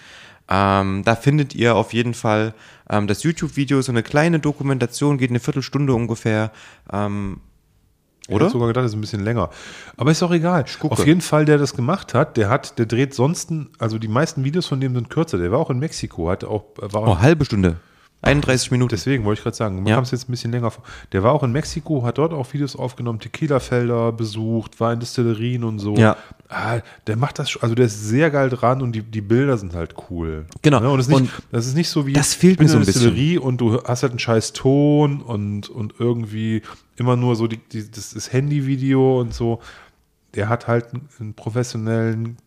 Ähm, 0.49 1.03
da 1.05 1.15
findet 1.15 1.53
ihr 1.53 1.75
auf 1.75 1.93
jeden 1.93 2.15
Fall 2.15 2.55
ähm, 2.89 3.05
das 3.05 3.21
YouTube-Video, 3.21 3.79
so 3.83 3.91
eine 3.91 4.01
kleine 4.01 4.39
Dokumentation, 4.39 5.19
geht 5.19 5.29
eine 5.29 5.39
Viertelstunde 5.39 5.93
ungefähr. 5.93 6.51
Ähm, 6.91 7.41
Ich 8.23 8.33
oder? 8.33 8.45
hätte 8.45 8.53
sogar 8.53 8.67
gedacht, 8.69 8.85
das 8.85 8.93
ist 8.93 8.97
ein 8.97 9.01
bisschen 9.01 9.23
länger. 9.23 9.51
Aber 9.97 10.09
ist 10.09 10.23
auch 10.23 10.31
egal. 10.31 10.65
Auf 10.81 11.05
jeden 11.05 11.21
Fall, 11.21 11.45
der 11.45 11.59
das 11.59 11.75
gemacht 11.75 12.15
hat, 12.15 12.37
der 12.37 12.49
hat, 12.49 12.79
der 12.79 12.87
dreht 12.87 13.13
sonst, 13.13 13.51
also 13.77 13.99
die 13.99 14.07
meisten 14.07 14.43
Videos 14.43 14.65
von 14.65 14.81
dem 14.81 14.95
sind 14.95 15.11
kürzer. 15.11 15.37
Der 15.37 15.51
war 15.51 15.59
auch 15.59 15.69
in 15.69 15.77
Mexiko, 15.77 16.31
hat 16.31 16.43
auch, 16.43 16.63
war 16.77 17.03
Oh, 17.07 17.19
halbe 17.19 17.45
Stunde. 17.45 17.77
31 18.21 18.71
Minuten. 18.71 18.89
Deswegen 18.89 19.23
wollte 19.23 19.39
ich 19.39 19.43
gerade 19.43 19.55
sagen, 19.55 19.75
man 19.77 19.85
Ja. 19.87 19.95
kam 19.95 20.03
es 20.03 20.11
jetzt 20.11 20.27
ein 20.27 20.31
bisschen 20.31 20.51
länger 20.51 20.71
vor. 20.71 20.83
Der 21.13 21.23
war 21.23 21.31
auch 21.31 21.43
in 21.43 21.51
Mexiko, 21.53 22.03
hat 22.03 22.17
dort 22.17 22.33
auch 22.33 22.51
Videos 22.53 22.75
aufgenommen, 22.75 23.19
Tequila-Felder 23.19 24.11
besucht, 24.11 24.79
war 24.79 24.91
in 24.91 24.99
Destillerien 24.99 25.63
und 25.63 25.79
so. 25.79 25.95
Ja. 25.95 26.17
Ah, 26.49 26.79
der 27.07 27.15
macht 27.15 27.39
das, 27.39 27.57
also 27.61 27.75
der 27.75 27.85
ist 27.85 28.03
sehr 28.07 28.29
geil 28.31 28.49
dran 28.49 28.81
und 28.81 28.91
die, 28.93 29.03
die 29.03 29.21
Bilder 29.21 29.57
sind 29.57 29.73
halt 29.73 29.95
cool. 30.09 30.45
Genau. 30.61 30.81
Ja, 30.81 30.87
und, 30.89 30.97
das, 30.97 31.07
ist 31.07 31.13
nicht, 31.19 31.21
Und 31.21 31.43
das 31.51 31.67
ist 31.67 31.75
nicht 31.75 31.89
so 31.89 32.05
wie, 32.07 32.13
das 32.13 32.33
fehlt 32.33 32.59
mir 32.59 32.67
so 32.67 32.75
in 32.75 32.83
ein 32.83 32.85
bisschen. 32.85 33.03
Destillerie 33.03 33.37
und 33.37 33.61
du 33.61 33.81
hast 33.83 34.03
halt 34.03 34.11
einen 34.11 34.19
scheiß 34.19 34.53
Ton 34.53 35.21
und, 35.21 35.69
und 35.69 35.93
irgendwie 35.99 36.61
immer 36.97 37.15
nur 37.15 37.35
so 37.37 37.47
die, 37.47 37.57
die, 37.57 37.89
das, 37.89 38.13
das 38.13 38.33
Handyvideo 38.33 39.21
und 39.21 39.33
so. 39.33 39.59
Der 40.35 40.49
hat 40.49 40.67
halt 40.67 40.93
einen, 40.93 41.07
einen 41.19 41.33
professionellen 41.35 42.37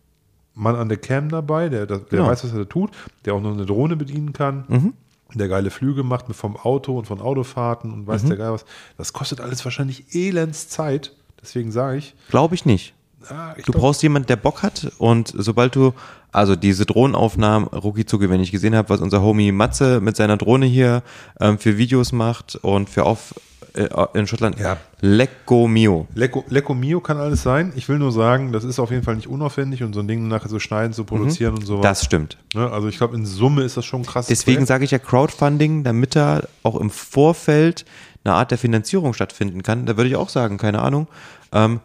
Mann 0.53 0.75
an 0.75 0.87
der 0.87 0.97
Cam 0.99 1.29
dabei, 1.29 1.67
der, 1.69 1.85
der 1.87 1.99
Genau. 1.99 2.27
weiß, 2.27 2.43
was 2.43 2.51
er 2.51 2.59
da 2.59 2.65
tut, 2.65 2.91
der 3.25 3.33
auch 3.33 3.41
noch 3.41 3.53
eine 3.53 3.65
Drohne 3.65 3.95
bedienen 3.95 4.33
kann 4.33 4.65
Mhm. 4.67 4.93
Der 5.39 5.47
geile 5.47 5.69
Flüge 5.69 6.03
macht 6.03 6.25
vom 6.33 6.55
Auto 6.57 6.97
und 6.97 7.05
von 7.05 7.19
Autofahrten 7.21 7.91
und 7.93 8.07
weiß 8.07 8.23
Mhm. 8.23 8.27
der 8.29 8.37
geil 8.37 8.51
was. 8.51 8.65
Das 8.97 9.13
kostet 9.13 9.41
alles 9.41 9.63
wahrscheinlich 9.65 10.13
elends 10.15 10.69
Zeit. 10.69 11.13
Deswegen 11.41 11.71
sage 11.71 11.97
ich, 11.97 12.15
Glaube 12.29 12.55
ich 12.55 12.65
nicht. 12.65 12.93
ah, 13.29 13.53
ich 13.57 13.65
Du 13.65 13.71
brauchst 13.73 14.01
jemanden, 14.03 14.27
der 14.27 14.35
Bock 14.37 14.63
hat 14.63 14.91
und 14.97 15.33
sobald 15.35 15.75
du, 15.75 15.93
also 16.31 16.55
diese 16.55 16.85
Drohnenaufnahmen, 16.85 17.67
rucki 17.67 18.05
zucki, 18.05 18.29
wenn 18.29 18.41
ich 18.41 18.51
gesehen 18.51 18.75
habe, 18.75 18.89
was 18.89 19.01
unser 19.01 19.21
Homie 19.21 19.51
Matze 19.51 20.01
mit 20.01 20.15
seiner 20.15 20.37
Drohne 20.37 20.65
hier 20.65 21.03
ähm, 21.39 21.57
für 21.59 21.77
Videos 21.77 22.11
macht 22.11 22.55
und 22.55 22.89
für 22.89 23.05
auf 23.05 23.33
äh, 23.73 23.87
in 24.13 24.27
Schottland, 24.27 24.59
Ja. 24.59 24.77
Lecco 25.01 25.67
Mio. 25.67 26.07
Lecco, 26.13 26.45
Lecco 26.47 26.73
Mio 26.73 27.01
kann 27.01 27.17
alles 27.17 27.43
sein. 27.43 27.73
Ich 27.75 27.89
will 27.89 27.97
nur 27.97 28.11
sagen, 28.11 28.51
das 28.51 28.63
ist 28.63 28.79
auf 28.79 28.91
jeden 28.91 29.03
Fall 29.03 29.15
nicht 29.15 29.27
unaufwendig 29.27 29.83
und 29.83 29.93
so 29.93 29.99
ein 29.99 30.07
Ding 30.07 30.27
nachher 30.27 30.49
so 30.49 30.59
schneiden, 30.59 30.93
zu 30.93 31.03
produzieren 31.03 31.55
und 31.55 31.65
sowas. 31.65 31.79
Mhm. 31.79 31.83
Das 31.83 32.03
stimmt. 32.05 32.37
Ne? 32.53 32.69
Also 32.71 32.87
ich 32.87 32.97
glaube, 32.97 33.15
in 33.15 33.25
Summe 33.25 33.63
ist 33.63 33.75
das 33.75 33.85
schon 33.85 34.03
krass. 34.03 34.27
Deswegen 34.27 34.65
sage 34.65 34.85
ich 34.85 34.91
ja 34.91 34.99
Crowdfunding, 34.99 35.83
damit 35.83 36.15
da 36.15 36.43
auch 36.61 36.79
im 36.79 36.89
Vorfeld 36.89 37.85
eine 38.23 38.35
Art 38.35 38.51
der 38.51 38.57
Finanzierung 38.57 39.13
stattfinden 39.13 39.63
kann. 39.63 39.85
Da 39.85 39.97
würde 39.97 40.09
ich 40.09 40.15
auch 40.15 40.29
sagen, 40.29 40.57
keine 40.57 40.81
Ahnung, 40.81 41.07
ähm, 41.51 41.81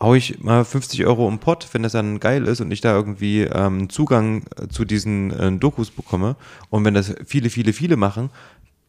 hau 0.00 0.14
ich 0.14 0.40
mal 0.40 0.64
50 0.64 1.06
Euro 1.06 1.28
im 1.28 1.38
Pott, 1.38 1.66
wenn 1.72 1.82
das 1.82 1.92
dann 1.92 2.20
geil 2.20 2.46
ist 2.46 2.60
und 2.60 2.70
ich 2.70 2.80
da 2.80 2.94
irgendwie 2.94 3.42
ähm, 3.42 3.88
Zugang 3.88 4.44
äh, 4.56 4.68
zu 4.68 4.84
diesen 4.84 5.30
äh, 5.32 5.52
Dokus 5.52 5.90
bekomme. 5.90 6.36
Und 6.70 6.84
wenn 6.84 6.94
das 6.94 7.14
viele, 7.24 7.50
viele, 7.50 7.72
viele 7.72 7.96
machen, 7.96 8.30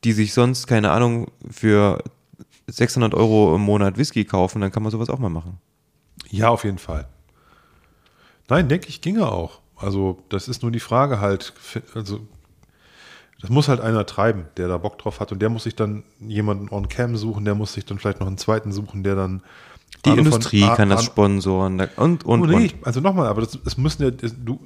die 0.04 0.12
sich 0.12 0.34
sonst, 0.34 0.68
keine 0.68 0.92
Ahnung, 0.92 1.28
für 1.50 2.04
600 2.78 3.14
Euro 3.14 3.56
im 3.56 3.62
Monat 3.62 3.98
Whisky 3.98 4.26
kaufen, 4.26 4.62
dann 4.62 4.72
kann 4.72 4.84
man 4.84 4.92
sowas 4.92 5.10
auch 5.10 5.20
mal 5.20 5.30
machen. 5.30 5.60
Ja, 6.30 6.50
auf 6.50 6.64
jeden 6.64 6.78
Fall. 6.80 7.08
Nein, 8.50 8.68
denke 8.70 8.90
ich, 8.90 9.02
ginge 9.02 9.32
auch. 9.32 9.60
Also, 9.76 10.24
das 10.30 10.48
ist 10.48 10.62
nur 10.64 10.72
die 10.72 10.80
Frage 10.80 11.20
halt. 11.20 11.54
Also, 11.96 12.22
das 13.42 13.50
muss 13.50 13.68
halt 13.68 13.82
einer 13.82 14.06
treiben, 14.06 14.46
der 14.58 14.68
da 14.68 14.78
Bock 14.78 14.98
drauf 14.98 15.20
hat. 15.20 15.32
Und 15.32 15.42
der 15.42 15.50
muss 15.50 15.64
sich 15.64 15.76
dann 15.76 16.04
jemanden 16.20 16.70
on 16.70 16.88
cam 16.88 17.16
suchen, 17.18 17.46
der 17.46 17.56
muss 17.56 17.74
sich 17.74 17.86
dann 17.86 18.00
vielleicht 18.00 18.20
noch 18.20 18.28
einen 18.28 18.38
zweiten 18.38 18.72
suchen, 18.72 19.04
der 19.04 19.16
dann. 19.16 19.42
Die 20.06 20.10
von- 20.10 20.20
Industrie 20.20 20.64
Ah- 20.64 20.76
kann 20.76 20.90
das 20.90 21.04
sponsoren 21.06 21.80
und, 21.98 22.26
und, 22.26 22.42
oh, 22.42 22.46
nee, 22.46 22.56
und. 22.56 22.74
also 22.88 23.00
nochmal, 23.00 23.28
aber 23.28 23.42
das, 23.42 23.58
es 23.66 23.78
müssen 23.78 24.04
ja, 24.04 24.12
das, 24.12 24.34
du, 24.44 24.60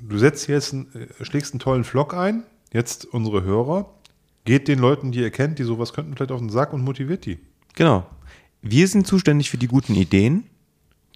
du 0.00 0.18
setzt 0.18 0.46
jetzt, 0.46 0.72
einen, 0.72 0.86
äh, 0.94 1.24
schlägst 1.24 1.52
einen 1.52 1.58
tollen 1.60 1.84
Vlog 1.84 2.14
ein, 2.14 2.44
jetzt 2.72 3.04
unsere 3.04 3.42
Hörer, 3.42 3.86
geht 4.44 4.68
den 4.68 4.78
Leuten, 4.78 5.10
die 5.10 5.18
ihr 5.20 5.30
kennt, 5.30 5.58
die 5.58 5.64
sowas 5.64 5.92
könnten, 5.92 6.14
vielleicht 6.14 6.30
auf 6.32 6.38
den 6.40 6.48
Sack 6.48 6.72
und 6.72 6.82
motiviert 6.84 7.26
die. 7.26 7.38
Genau. 7.78 8.04
Wir 8.60 8.88
sind 8.88 9.06
zuständig 9.06 9.50
für 9.50 9.56
die 9.56 9.68
guten 9.68 9.94
Ideen, 9.94 10.44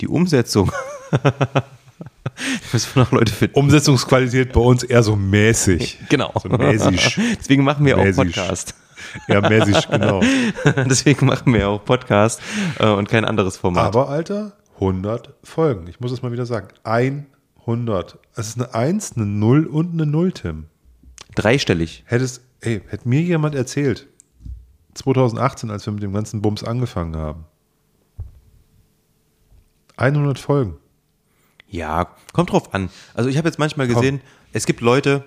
die 0.01 0.07
Umsetzung. 0.07 0.71
Müssen 2.73 2.95
wir 2.95 3.03
noch 3.03 3.11
Leute 3.11 3.33
finden. 3.33 3.59
Umsetzungsqualität 3.59 4.53
bei 4.53 4.61
uns 4.61 4.85
eher 4.85 5.03
so 5.03 5.17
mäßig. 5.17 5.99
Genau. 6.09 6.33
So 6.41 6.49
mäßig. 6.49 7.19
Deswegen 7.41 7.65
machen 7.65 7.85
wir 7.85 7.99
auch 7.99 8.05
Mäßig. 8.05 8.17
Podcast. 8.17 8.77
Ja, 9.27 9.41
mäßig, 9.41 9.89
genau. 9.91 10.23
Deswegen 10.89 11.27
machen 11.27 11.53
wir 11.53 11.69
auch 11.69 11.85
Podcast 11.85 12.41
äh, 12.79 12.87
und 12.87 13.09
kein 13.09 13.25
anderes 13.25 13.57
Format. 13.57 13.87
Aber, 13.87 14.09
Alter, 14.09 14.53
100 14.75 15.35
Folgen. 15.43 15.89
Ich 15.89 15.99
muss 15.99 16.13
es 16.13 16.23
mal 16.23 16.31
wieder 16.31 16.47
sagen. 16.47 16.69
100. 16.85 18.19
Es 18.37 18.47
ist 18.47 18.61
eine 18.61 18.73
1, 18.73 19.17
eine 19.17 19.27
0 19.27 19.67
und 19.67 19.95
eine 19.95 20.07
0, 20.07 20.31
Tim. 20.31 20.67
Dreistellig. 21.35 22.05
Hättest, 22.07 22.43
ey, 22.61 22.83
hätte 22.87 23.09
mir 23.09 23.21
jemand 23.21 23.57
erzählt, 23.57 24.07
2018, 24.95 25.71
als 25.71 25.87
wir 25.87 25.93
mit 25.93 26.03
dem 26.03 26.13
ganzen 26.13 26.43
Bums 26.43 26.65
angefangen 26.65 27.17
haben. 27.17 27.45
100 29.97 30.39
Folgen. 30.39 30.77
Ja, 31.69 32.09
kommt 32.33 32.53
drauf 32.53 32.75
an. 32.75 32.91
Also 33.15 33.31
ich 33.31 33.39
habe 33.39 33.49
jetzt 33.49 33.59
manchmal 33.59 33.89
gesehen, 33.89 34.21
es 34.53 34.67
gibt 34.67 34.81
Leute, 34.81 35.25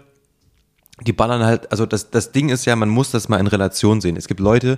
die 1.02 1.12
ballern 1.12 1.44
halt, 1.44 1.72
also 1.72 1.86
das, 1.86 2.12
das 2.12 2.32
Ding 2.32 2.50
ist 2.50 2.66
ja, 2.66 2.76
man 2.76 2.90
muss 2.90 3.12
das 3.12 3.28
mal 3.28 3.40
in 3.40 3.48
Relation 3.48 4.00
sehen. 4.00 4.16
Es 4.16 4.28
gibt 4.28 4.40
Leute, 4.40 4.78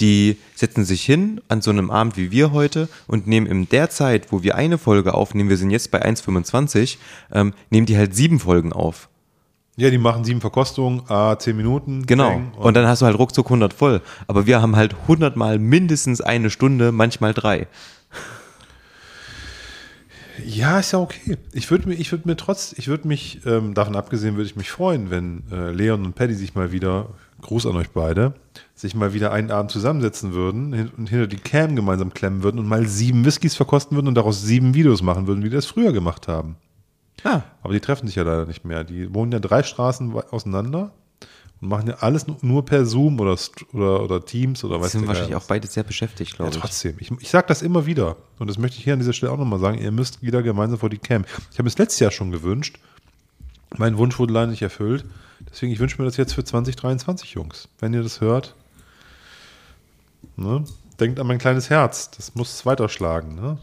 die 0.00 0.38
setzen 0.54 0.84
sich 0.84 1.04
hin 1.04 1.40
an 1.48 1.60
so 1.60 1.70
einem 1.70 1.90
Abend 1.90 2.16
wie 2.16 2.30
wir 2.30 2.52
heute 2.52 2.88
und 3.06 3.26
nehmen 3.26 3.46
in 3.46 3.68
der 3.68 3.90
Zeit, 3.90 4.32
wo 4.32 4.42
wir 4.42 4.56
eine 4.56 4.78
Folge 4.78 5.14
aufnehmen, 5.14 5.50
wir 5.50 5.56
sind 5.56 5.70
jetzt 5.70 5.90
bei 5.90 6.04
1,25, 6.04 6.96
ähm, 7.30 7.52
nehmen 7.70 7.86
die 7.86 7.96
halt 7.96 8.14
sieben 8.14 8.40
Folgen 8.40 8.72
auf. 8.72 9.08
Ja, 9.82 9.90
die 9.90 9.98
machen 9.98 10.22
sieben 10.22 10.40
Verkostungen, 10.40 11.02
ah, 11.08 11.36
10 11.36 11.56
Minuten. 11.56 12.06
Genau. 12.06 12.30
Bang, 12.30 12.52
Und 12.54 12.76
dann 12.76 12.86
hast 12.86 13.02
du 13.02 13.06
halt 13.06 13.18
ruckzuck 13.18 13.46
100 13.46 13.74
voll. 13.74 14.00
Aber 14.28 14.46
wir 14.46 14.62
haben 14.62 14.76
halt 14.76 14.94
100 15.08 15.34
mal 15.34 15.58
mindestens 15.58 16.20
eine 16.20 16.50
Stunde, 16.50 16.92
manchmal 16.92 17.34
drei. 17.34 17.66
Ja, 20.46 20.78
ist 20.78 20.92
ja 20.92 21.00
okay. 21.00 21.36
Ich 21.52 21.68
würde 21.68 21.88
mir, 21.88 21.96
ich 21.96 22.12
würde 22.12 22.28
mir 22.28 22.36
trotz, 22.36 22.72
ich 22.78 22.86
würde 22.86 23.08
mich, 23.08 23.44
ähm, 23.44 23.74
davon 23.74 23.96
abgesehen, 23.96 24.36
würde 24.36 24.46
ich 24.46 24.54
mich 24.54 24.70
freuen, 24.70 25.10
wenn 25.10 25.42
äh, 25.50 25.72
Leon 25.72 26.04
und 26.04 26.14
Paddy 26.14 26.34
sich 26.34 26.54
mal 26.54 26.70
wieder 26.70 27.08
Gruß 27.40 27.66
an 27.66 27.74
euch 27.74 27.90
beide, 27.90 28.34
sich 28.76 28.94
mal 28.94 29.14
wieder 29.14 29.32
einen 29.32 29.50
Abend 29.50 29.72
zusammensetzen 29.72 30.32
würden 30.32 30.72
hin- 30.72 30.92
und 30.96 31.10
hinter 31.10 31.26
die 31.26 31.38
Cam 31.38 31.74
gemeinsam 31.74 32.14
klemmen 32.14 32.44
würden 32.44 32.60
und 32.60 32.68
mal 32.68 32.86
sieben 32.86 33.24
Whiskys 33.24 33.56
verkosten 33.56 33.96
würden 33.96 34.06
und 34.06 34.14
daraus 34.14 34.42
sieben 34.42 34.74
Videos 34.74 35.02
machen 35.02 35.26
würden, 35.26 35.42
wie 35.42 35.50
die 35.50 35.56
das 35.56 35.66
früher 35.66 35.92
gemacht 35.92 36.28
haben. 36.28 36.54
Ah. 37.24 37.42
Aber 37.62 37.72
die 37.72 37.80
treffen 37.80 38.06
sich 38.06 38.16
ja 38.16 38.22
leider 38.24 38.46
nicht 38.46 38.64
mehr. 38.64 38.84
Die 38.84 39.12
wohnen 39.14 39.32
ja 39.32 39.38
drei 39.38 39.62
Straßen 39.62 40.12
auseinander 40.30 40.92
und 41.60 41.68
machen 41.68 41.86
ja 41.88 41.94
alles 42.00 42.26
nu- 42.26 42.36
nur 42.42 42.64
per 42.64 42.84
Zoom 42.84 43.20
oder, 43.20 43.36
oder, 43.72 44.02
oder 44.02 44.24
Teams 44.24 44.64
oder 44.64 44.76
Die 44.78 44.82
was 44.82 44.92
sind 44.92 45.06
wahrscheinlich 45.06 45.36
auch 45.36 45.44
beide 45.44 45.68
sehr 45.68 45.84
beschäftigt, 45.84 46.32
ja, 46.32 46.36
glaube 46.38 46.54
ich. 46.54 46.60
trotzdem. 46.60 46.96
Ich, 46.98 47.10
ich 47.20 47.30
sage 47.30 47.46
das 47.46 47.62
immer 47.62 47.86
wieder. 47.86 48.16
Und 48.38 48.48
das 48.50 48.58
möchte 48.58 48.78
ich 48.78 48.84
hier 48.84 48.94
an 48.94 48.98
dieser 48.98 49.12
Stelle 49.12 49.30
auch 49.32 49.38
nochmal 49.38 49.60
sagen. 49.60 49.78
Ihr 49.78 49.92
müsst 49.92 50.22
wieder 50.22 50.42
gemeinsam 50.42 50.78
vor 50.80 50.90
die 50.90 50.98
Cam. 50.98 51.24
Ich 51.52 51.58
habe 51.58 51.68
es 51.68 51.78
letztes 51.78 52.00
Jahr 52.00 52.10
schon 52.10 52.32
gewünscht. 52.32 52.78
Mein 53.76 53.96
Wunsch 53.98 54.18
wurde 54.18 54.32
leider 54.32 54.48
nicht 54.50 54.62
erfüllt. 54.62 55.04
Deswegen, 55.50 55.72
ich 55.72 55.78
wünsche 55.78 56.00
mir 56.00 56.06
das 56.06 56.16
jetzt 56.16 56.34
für 56.34 56.44
2023, 56.44 57.32
Jungs. 57.34 57.68
Wenn 57.78 57.94
ihr 57.94 58.02
das 58.02 58.20
hört, 58.20 58.54
ne, 60.36 60.64
denkt 61.00 61.18
an 61.20 61.26
mein 61.26 61.38
kleines 61.38 61.70
Herz. 61.70 62.10
Das 62.10 62.34
muss 62.34 62.64
weiterschlagen. 62.66 63.34
Ne? 63.34 63.58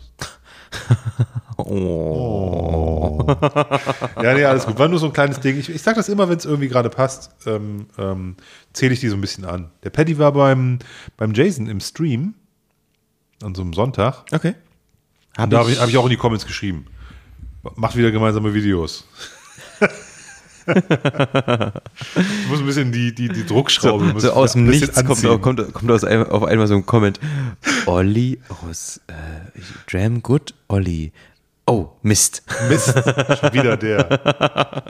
Oh. 1.57 3.25
Ja, 4.21 4.33
nee, 4.33 4.43
alles 4.45 4.65
gut. 4.65 4.79
War 4.79 4.87
nur 4.87 4.99
so 4.99 5.07
ein 5.07 5.13
kleines 5.13 5.39
Ding. 5.39 5.57
Ich, 5.57 5.69
ich 5.69 5.81
sage 5.81 5.97
das 5.97 6.09
immer, 6.09 6.29
wenn 6.29 6.37
es 6.37 6.45
irgendwie 6.45 6.67
gerade 6.69 6.89
passt, 6.89 7.31
ähm, 7.45 7.87
ähm, 7.97 8.35
zähle 8.73 8.93
ich 8.93 8.99
die 9.01 9.09
so 9.09 9.15
ein 9.15 9.21
bisschen 9.21 9.45
an. 9.45 9.69
Der 9.83 9.89
Paddy 9.89 10.17
war 10.17 10.31
beim, 10.31 10.79
beim 11.17 11.33
Jason 11.33 11.67
im 11.67 11.79
Stream 11.79 12.33
an 13.43 13.55
so 13.55 13.61
einem 13.61 13.73
Sonntag. 13.73 14.23
Okay. 14.31 14.55
Und 15.37 15.43
Hab 15.43 15.49
da 15.49 15.57
habe 15.59 15.69
ich- 15.69 15.75
ich, 15.75 15.81
hab 15.81 15.89
ich 15.89 15.97
auch 15.97 16.05
in 16.05 16.09
die 16.11 16.17
Comments 16.17 16.45
geschrieben. 16.45 16.85
Macht 17.75 17.95
wieder 17.97 18.11
gemeinsame 18.11 18.53
Videos. 18.53 19.05
Ich 20.75 22.47
muss 22.49 22.59
ein 22.59 22.65
bisschen 22.65 22.91
die, 22.91 23.13
die, 23.13 23.29
die 23.29 23.45
Druckschraube 23.45 24.11
So, 24.13 24.19
so 24.19 24.33
aus 24.33 24.53
dem 24.53 24.65
ein 24.65 24.69
Nichts 24.69 25.03
kommt, 25.03 25.41
kommt, 25.41 25.73
kommt 25.73 25.91
aus 25.91 26.03
einem, 26.03 26.23
auf 26.27 26.43
einmal 26.43 26.67
so 26.67 26.75
ein 26.75 26.85
Comment. 26.85 27.19
Olli 27.85 28.39
aus 28.67 29.01
äh, 29.07 29.13
Dram 29.89 30.21
Good 30.21 30.53
Olli. 30.67 31.11
Oh, 31.65 31.89
Mist. 32.01 32.43
Mist. 32.67 32.93
Schon 32.93 33.53
wieder 33.53 33.77
der. 33.77 34.09
ja. 34.25 34.83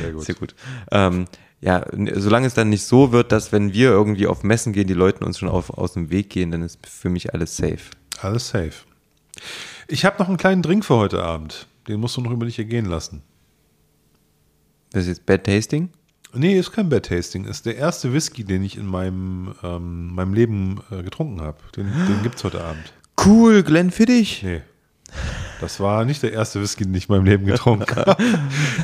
Sehr 0.00 0.12
gut. 0.12 0.24
Sehr 0.24 0.34
gut. 0.34 0.54
Ähm, 0.90 1.26
ja, 1.60 1.84
solange 2.14 2.46
es 2.46 2.54
dann 2.54 2.70
nicht 2.70 2.84
so 2.84 3.12
wird, 3.12 3.30
dass 3.30 3.52
wenn 3.52 3.72
wir 3.72 3.90
irgendwie 3.90 4.26
auf 4.26 4.42
Messen 4.42 4.72
gehen, 4.72 4.88
die 4.88 4.94
Leute 4.94 5.24
uns 5.24 5.38
schon 5.38 5.48
auf, 5.48 5.70
aus 5.70 5.92
dem 5.92 6.10
Weg 6.10 6.30
gehen, 6.30 6.50
dann 6.50 6.62
ist 6.62 6.78
für 6.86 7.08
mich 7.08 7.34
alles 7.34 7.56
safe. 7.56 7.90
Alles 8.20 8.48
safe. 8.48 8.72
Ich 9.86 10.04
habe 10.04 10.18
noch 10.18 10.28
einen 10.28 10.38
kleinen 10.38 10.62
Drink 10.62 10.84
für 10.84 10.96
heute 10.96 11.22
Abend. 11.22 11.66
Den 11.86 12.00
musst 12.00 12.16
du 12.16 12.20
noch 12.20 12.32
über 12.32 12.46
dich 12.46 12.58
ergehen 12.58 12.86
lassen. 12.86 13.22
Das 14.92 15.02
ist 15.04 15.08
jetzt 15.08 15.26
Bad 15.26 15.44
Tasting? 15.44 15.88
Nee, 16.34 16.58
ist 16.58 16.72
kein 16.72 16.88
Bad 16.88 17.06
Tasting. 17.06 17.44
Ist 17.44 17.66
der 17.66 17.76
erste 17.76 18.12
Whisky, 18.12 18.44
den 18.44 18.64
ich 18.64 18.76
in 18.78 18.86
meinem, 18.86 19.54
ähm, 19.62 20.14
meinem 20.14 20.34
Leben 20.34 20.80
äh, 20.90 21.02
getrunken 21.02 21.40
habe. 21.42 21.58
Den, 21.76 21.86
den 22.08 22.22
gibt 22.22 22.36
es 22.36 22.44
heute 22.44 22.62
Abend. 22.64 22.92
Cool, 23.24 23.62
Glenn 23.62 23.90
Fittich. 23.90 24.42
Nee. 24.42 24.62
Das 25.60 25.78
war 25.78 26.04
nicht 26.06 26.22
der 26.22 26.32
erste 26.32 26.60
Whisky, 26.60 26.84
den 26.84 26.94
ich 26.94 27.08
in 27.08 27.14
meinem 27.14 27.26
Leben 27.26 27.44
getrunken 27.46 27.94
habe. 27.94 28.16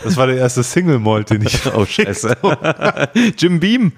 Das 0.04 0.16
war 0.16 0.26
der 0.26 0.36
erste 0.36 0.62
Single 0.62 0.98
Malt, 0.98 1.30
den 1.30 1.42
ich. 1.42 1.58
Oh, 1.74 1.84
scheiße. 1.86 2.36
Jim 3.38 3.60
Beam. 3.60 3.92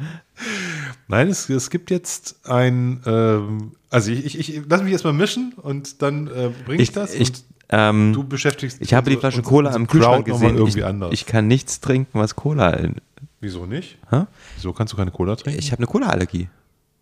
Nein, 1.09 1.29
es, 1.29 1.51
es 1.51 1.71
gibt 1.71 1.91
jetzt 1.91 2.47
ein. 2.49 3.03
Ähm, 3.05 3.73
also, 3.91 4.13
ich, 4.13 4.25
ich, 4.25 4.39
ich 4.57 4.63
lass 4.69 4.83
mich 4.83 4.93
erstmal 4.93 5.13
mischen 5.13 5.53
und 5.57 6.03
dann 6.03 6.29
äh, 6.29 6.51
bringe 6.65 6.81
ich, 6.83 6.91
Ich, 6.91 6.93
das. 6.93 7.15
ich, 7.15 7.29
und 7.31 7.45
ähm, 7.71 8.13
du 8.13 8.25
beschäftigst 8.25 8.79
ich 8.81 8.95
habe 8.95 9.11
die 9.11 9.17
Flasche 9.17 9.43
Cola 9.43 9.75
im 9.75 9.87
Kühlschrank 9.87 10.27
gesehen. 10.27 10.57
irgendwie 10.57 10.81
ich, 10.81 10.85
anders. 10.85 11.13
ich 11.13 11.27
kann 11.27 11.47
nichts 11.49 11.81
trinken, 11.81 12.19
was 12.19 12.37
Cola. 12.37 12.71
In, 12.71 12.97
Wieso 13.41 13.67
nicht? 13.67 13.99
Hä? 14.11 14.27
Wieso 14.57 14.73
kannst 14.73 14.93
du 14.93 14.97
keine 14.97 15.11
Cola 15.11 15.37
trinken? 15.37 15.59
Ich 15.59 15.73
habe 15.73 15.79
eine 15.81 15.87
Cola-Allergie. 15.87 16.49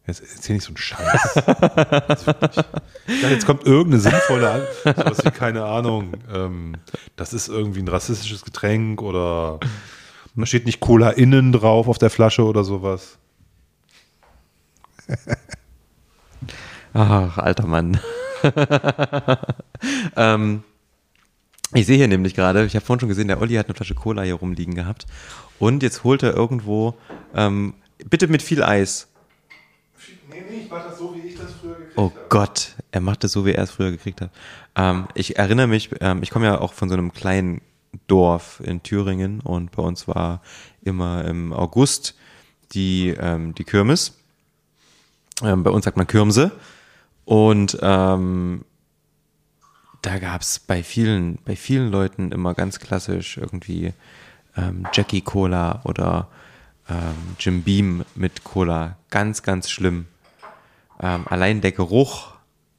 Jetzt 0.07 0.23
erzähl 0.23 0.55
nicht 0.55 0.65
so 0.65 0.70
einen 0.70 0.78
Scheiß. 0.78 1.35
Dachte, 1.35 2.65
jetzt 3.07 3.45
kommt 3.45 3.66
irgendeine 3.66 4.01
sinnvolle, 4.01 4.51
An 4.51 4.62
sowas 4.97 5.24
wie, 5.24 5.31
keine 5.31 5.65
Ahnung, 5.65 6.15
ähm, 6.32 6.77
das 7.16 7.35
ist 7.35 7.49
irgendwie 7.49 7.81
ein 7.82 7.89
rassistisches 7.89 8.43
Getränk 8.43 9.03
oder 9.03 9.61
da 10.35 10.47
steht 10.47 10.65
nicht 10.65 10.81
Cola 10.81 11.11
innen 11.11 11.53
drauf 11.53 11.89
auf 11.89 11.99
der 11.99 12.09
Flasche 12.09 12.45
oder 12.45 12.65
sowas. 12.65 13.19
Ach, 16.95 17.36
alter 17.36 17.66
Mann. 17.66 18.01
ähm, 20.16 20.62
ich 21.74 21.86
sehe 21.86 21.97
hier 21.97 22.09
nämlich 22.09 22.35
gerade, 22.35 22.65
ich 22.65 22.74
habe 22.74 22.85
vorhin 22.85 23.01
schon 23.01 23.09
gesehen, 23.09 23.28
der 23.28 23.40
Olli 23.40 23.55
hat 23.55 23.66
eine 23.66 23.74
Flasche 23.74 23.94
Cola 23.94 24.23
hier 24.23 24.35
rumliegen 24.35 24.74
gehabt. 24.74 25.06
Und 25.59 25.82
jetzt 25.82 26.05
holt 26.05 26.23
er 26.23 26.35
irgendwo, 26.35 26.94
ähm, 27.35 27.74
bitte 28.09 28.28
mit 28.28 28.43
viel 28.43 28.62
Eis. 28.62 29.09
Nee, 30.31 30.36
nee, 30.48 30.59
ich 30.65 30.70
mache 30.70 30.89
das 30.89 30.98
so, 30.98 31.15
wie 31.15 31.28
ich 31.28 31.36
das 31.36 31.52
früher 31.60 31.74
gekriegt 31.74 31.98
Oh 31.98 32.12
Gott, 32.28 32.77
er 32.90 33.01
macht 33.01 33.24
das 33.24 33.32
so, 33.32 33.44
wie 33.44 33.52
er 33.52 33.62
es 33.62 33.70
früher 33.70 33.90
gekriegt 33.90 34.20
hat. 34.20 34.31
Ähm, 34.77 35.09
ich 35.15 35.39
erinnere 35.39 35.66
mich, 35.66 35.90
ähm, 36.01 36.23
ich 36.23 36.31
komme 36.31 36.47
ja 36.47 36.60
auch 36.60 36.73
von 36.73 36.89
so 36.89 36.94
einem 36.94 37.12
kleinen 37.12 37.60
Dorf 38.06 38.60
in 38.65 38.82
Thüringen 38.82 39.40
und 39.40 39.73
bei 39.73 39.82
uns 39.82 40.06
war 40.06 40.43
immer 40.82 41.24
im 41.24 41.52
August 41.52 42.15
die, 42.73 43.09
ähm, 43.19 43.55
die 43.55 43.65
Kirmes. 43.65 44.15
Ähm, 45.43 45.62
bei 45.62 45.70
uns 45.70 45.85
sagt 45.85 45.97
man 45.97 46.06
Kirmse. 46.06 46.52
Und 47.29 47.77
ähm, 47.83 48.65
da 50.01 50.19
gab 50.19 50.41
es 50.41 50.61
bei 50.61 50.83
vielen, 50.83 51.37
bei 51.45 51.57
vielen 51.57 51.91
Leuten 51.91 52.33
immer 52.33 52.55
ganz 52.55 52.79
klassisch 52.81 53.37
irgendwie 53.37 53.93
ähm, 54.57 54.87
Jackie 54.95 55.21
Cola 55.21 55.83
oder 55.85 56.29
ähm, 56.89 57.37
Jim 57.39 57.65
Beam 57.65 58.07
mit 58.15 58.45
Cola. 58.45 58.97
Ganz, 59.11 59.43
ganz 59.43 59.69
schlimm. 59.69 60.07
Ähm, 61.03 61.27
allein 61.29 61.61
der 61.61 61.73
Geruch 61.73 62.33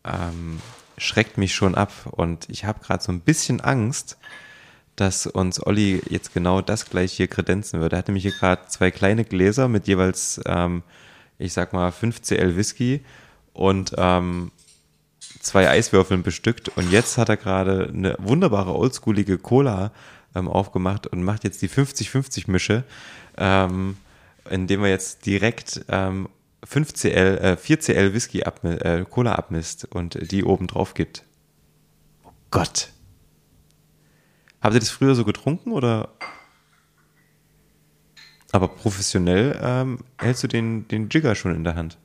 ähm, 0.03 0.59
schreckt 0.97 1.37
mich 1.37 1.53
schon 1.53 1.75
ab 1.75 1.91
und 2.09 2.49
ich 2.49 2.65
habe 2.65 2.79
gerade 2.79 3.03
so 3.03 3.11
ein 3.11 3.19
bisschen 3.19 3.61
Angst, 3.61 4.17
dass 4.95 5.27
uns 5.27 5.63
Olli 5.63 6.01
jetzt 6.09 6.33
genau 6.33 6.61
das 6.61 6.89
gleich 6.89 7.13
hier 7.13 7.27
kredenzen 7.27 7.81
würde. 7.81 7.97
Er 7.97 7.99
hatte 7.99 8.11
mich 8.11 8.23
hier 8.23 8.31
gerade 8.33 8.65
zwei 8.67 8.89
kleine 8.89 9.25
Gläser 9.25 9.67
mit 9.67 9.87
jeweils, 9.87 10.41
ähm, 10.47 10.81
ich 11.37 11.53
sag 11.53 11.71
mal, 11.71 11.91
5 11.91 12.23
CL 12.23 12.55
Whisky 12.55 13.05
und 13.59 13.93
ähm, 13.97 14.51
zwei 15.41 15.69
Eiswürfeln 15.69 16.23
bestückt 16.23 16.69
und 16.69 16.91
jetzt 16.91 17.17
hat 17.17 17.27
er 17.27 17.35
gerade 17.35 17.89
eine 17.93 18.15
wunderbare 18.17 18.73
oldschoolige 18.73 19.37
Cola 19.37 19.91
ähm, 20.33 20.47
aufgemacht 20.47 21.07
und 21.07 21.23
macht 21.23 21.43
jetzt 21.43 21.61
die 21.61 21.69
50-50 21.69 22.49
Mische, 22.49 22.85
ähm, 23.37 23.97
indem 24.49 24.83
er 24.85 24.91
jetzt 24.91 25.25
direkt 25.25 25.83
ähm, 25.89 26.29
5 26.63 26.93
CL, 26.93 27.37
äh, 27.37 27.57
4 27.57 27.79
CL 27.79 28.13
Whisky 28.13 28.43
abmi 28.43 28.75
äh, 28.75 29.05
Cola 29.09 29.35
abmisst 29.35 29.85
und 29.93 30.31
die 30.31 30.45
oben 30.45 30.67
drauf 30.67 30.93
gibt. 30.93 31.25
Oh 32.23 32.31
Gott. 32.51 32.93
Habt 34.61 34.73
ihr 34.73 34.79
das 34.79 34.89
früher 34.89 35.15
so 35.15 35.25
getrunken 35.25 35.73
oder? 35.73 36.13
Aber 38.53 38.69
professionell 38.69 39.59
ähm, 39.61 39.99
hältst 40.17 40.43
du 40.43 40.47
den, 40.47 40.87
den 40.87 41.09
Jigger 41.09 41.35
schon 41.35 41.53
in 41.53 41.65
der 41.65 41.75
Hand? 41.75 41.97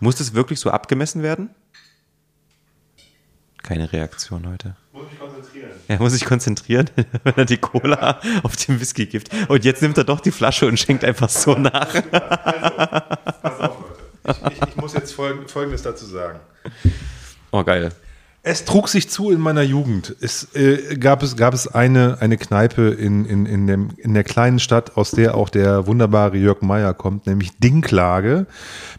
Muss 0.00 0.16
das 0.16 0.34
wirklich 0.34 0.60
so 0.60 0.70
abgemessen 0.70 1.22
werden? 1.22 1.50
Keine 3.62 3.92
Reaktion 3.92 4.48
heute. 4.48 4.76
Muss 4.92 5.10
mich 5.10 5.18
konzentrieren. 5.18 5.70
Er 5.88 5.98
muss 5.98 6.12
sich 6.12 6.24
konzentrieren, 6.24 6.90
wenn 7.24 7.34
er 7.36 7.44
die 7.44 7.56
Cola 7.58 8.20
auf 8.42 8.56
den 8.56 8.80
Whisky 8.80 9.06
gibt. 9.06 9.30
Und 9.48 9.64
jetzt 9.64 9.82
nimmt 9.82 9.98
er 9.98 10.04
doch 10.04 10.20
die 10.20 10.30
Flasche 10.30 10.66
und 10.66 10.78
schenkt 10.78 11.04
einfach 11.04 11.28
so 11.28 11.54
nach. 11.54 11.92
Pass 12.10 13.60
auf, 13.60 13.78
Leute. 13.80 14.42
Ich, 14.46 14.52
ich, 14.52 14.68
ich 14.68 14.76
muss 14.76 14.94
jetzt 14.94 15.12
folg 15.12 15.50
Folgendes 15.50 15.82
dazu 15.82 16.06
sagen. 16.06 16.40
Oh, 17.50 17.64
geil. 17.64 17.92
Es 18.48 18.64
trug 18.64 18.88
sich 18.88 19.10
zu 19.10 19.32
in 19.32 19.40
meiner 19.40 19.62
Jugend. 19.62 20.14
Es 20.20 20.54
äh, 20.54 20.96
gab 20.98 21.24
es, 21.24 21.36
gab 21.36 21.52
es 21.52 21.66
eine, 21.66 22.18
eine 22.20 22.36
Kneipe 22.36 22.90
in, 22.90 23.24
in, 23.24 23.44
in, 23.44 23.66
dem, 23.66 23.90
in 23.96 24.14
der 24.14 24.22
kleinen 24.22 24.60
Stadt, 24.60 24.96
aus 24.96 25.10
der 25.10 25.34
auch 25.34 25.48
der 25.48 25.88
wunderbare 25.88 26.36
Jörg 26.36 26.62
Meyer 26.62 26.94
kommt, 26.94 27.26
nämlich 27.26 27.58
Dinklage. 27.58 28.46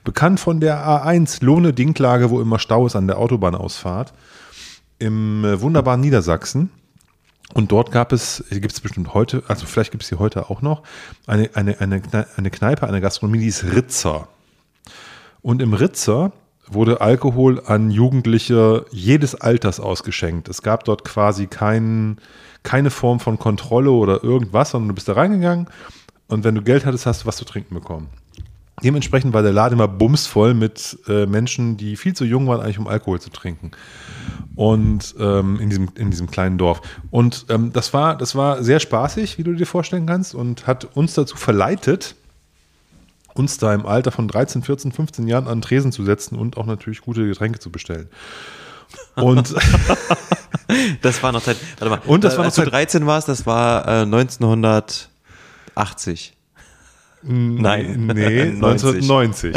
Bekannt 0.03 0.41
von 0.41 0.59
der 0.59 0.85
A1 0.85 1.45
Lohne 1.45 1.71
Dinklage, 1.71 2.29
wo 2.29 2.41
immer 2.41 2.59
Stau 2.59 2.87
ist 2.87 2.97
an 2.97 3.07
der 3.07 3.19
Autobahnausfahrt. 3.19 4.13
Im 4.99 5.45
äh, 5.45 5.61
wunderbaren 5.61 6.01
Niedersachsen. 6.01 6.69
Und 7.53 7.71
dort 7.71 7.93
gab 7.93 8.11
es, 8.11 8.43
gibt 8.49 8.73
es 8.73 8.81
bestimmt 8.81 9.13
heute, 9.13 9.43
also 9.47 9.65
vielleicht 9.65 9.91
gibt 9.91 10.03
es 10.03 10.09
sie 10.09 10.19
heute 10.19 10.49
auch 10.49 10.61
noch, 10.61 10.83
eine, 11.25 11.49
eine, 11.53 11.79
eine, 11.79 12.01
eine 12.35 12.51
Kneipe, 12.51 12.85
eine 12.85 12.99
Gastronomie, 12.99 13.39
die 13.39 13.47
ist 13.47 13.63
Ritzer. 13.63 14.27
Und 15.41 15.61
im 15.61 15.73
Ritzer 15.73 16.33
wurde 16.69 17.02
Alkohol 17.02 17.61
an 17.65 17.91
Jugendliche 17.91 18.85
jedes 18.91 19.35
Alters 19.35 19.80
ausgeschenkt. 19.80 20.49
Es 20.49 20.61
gab 20.61 20.84
dort 20.84 21.03
quasi 21.03 21.48
kein, 21.48 22.18
keine 22.64 22.89
Form 22.89 23.19
von 23.19 23.39
Kontrolle 23.39 23.91
oder 23.91 24.23
irgendwas, 24.23 24.72
sondern 24.72 24.89
du 24.89 24.95
bist 24.95 25.07
da 25.07 25.14
reingegangen 25.14 25.68
und 26.27 26.44
wenn 26.44 26.56
du 26.56 26.61
Geld 26.61 26.85
hattest, 26.85 27.06
hast 27.06 27.23
du 27.23 27.27
was 27.27 27.38
zu 27.38 27.45
trinken 27.45 27.73
bekommen. 27.73 28.10
Dementsprechend 28.84 29.34
war 29.34 29.41
der 29.41 29.53
Laden 29.53 29.73
immer 29.73 29.88
bumsvoll 29.88 30.53
mit 30.53 30.99
äh, 31.07 31.26
Menschen, 31.26 31.77
die 31.77 31.95
viel 31.95 32.14
zu 32.14 32.26
jung 32.26 32.45
waren, 32.48 32.61
eigentlich 32.61 32.77
um 32.77 32.88
Alkohol 32.88 33.19
zu 33.19 33.31
trinken. 33.31 33.72
Und 34.56 35.15
ähm, 35.19 35.60
in, 35.60 35.69
diesem, 35.69 35.89
in 35.95 36.11
diesem 36.11 36.30
kleinen 36.30 36.60
Dorf. 36.60 36.81
Und 37.10 37.48
ähm, 37.49 37.73
das, 37.73 37.94
war, 37.94 38.15
das 38.15 38.35
war 38.35 38.64
sehr 38.64 38.80
spaßig, 38.80 39.39
wie 39.39 39.44
du 39.44 39.53
dir 39.53 39.65
vorstellen 39.65 40.06
kannst, 40.06 40.35
und 40.35 40.68
hat 40.68 40.95
uns 40.95 41.15
dazu 41.15 41.38
verleitet, 41.38 42.15
uns 43.38 43.57
da 43.57 43.73
im 43.73 43.85
Alter 43.85 44.11
von 44.11 44.27
13, 44.27 44.64
14, 44.64 44.91
15 44.91 45.27
Jahren 45.27 45.47
an 45.47 45.61
Tresen 45.61 45.91
zu 45.91 46.03
setzen 46.03 46.35
und 46.38 46.57
auch 46.57 46.65
natürlich 46.65 47.01
gute 47.01 47.26
Getränke 47.27 47.59
zu 47.59 47.72
bestellen. 47.72 48.07
Und 49.15 49.53
Das 51.01 51.22
war 51.23 51.31
noch 51.31 51.41
Zeit. 51.43 51.57
Warte 51.80 51.89
mal. 51.89 52.01
Und 52.09 52.23
das 52.23 52.34
war 52.34 52.39
noch 52.39 52.45
als 52.45 52.55
du 52.55 52.64
Zeit- 52.64 52.72
13 52.73 53.05
warst, 53.05 53.27
das 53.30 53.45
war 53.45 53.88
äh, 53.88 54.01
1980. 54.03 56.34
Nein. 57.23 58.07
Nee, 58.14 58.45
90. 58.51 59.09
1990. 59.09 59.55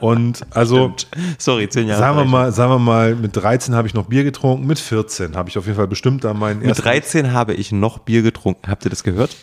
Und 0.00 0.40
also, 0.50 0.94
Sorry, 1.38 1.68
zehn 1.68 1.88
Jahre. 1.88 2.00
sagen 2.00 2.16
wir 2.18 2.24
mal, 2.24 2.52
sagen 2.52 2.70
wir 2.72 2.78
mal, 2.78 3.14
mit 3.14 3.36
13 3.36 3.74
habe 3.74 3.88
ich 3.88 3.94
noch 3.94 4.06
Bier 4.06 4.24
getrunken, 4.24 4.66
mit 4.66 4.78
14 4.78 5.36
habe 5.36 5.48
ich 5.48 5.58
auf 5.58 5.64
jeden 5.66 5.76
Fall 5.76 5.88
bestimmt 5.88 6.24
da 6.24 6.34
meinen 6.34 6.60
Mit 6.60 6.68
ersten. 6.68 6.82
13 6.84 7.32
habe 7.32 7.54
ich 7.54 7.72
noch 7.72 7.98
Bier 7.98 8.22
getrunken. 8.22 8.68
Habt 8.70 8.84
ihr 8.84 8.90
das 8.90 9.02
gehört? 9.02 9.36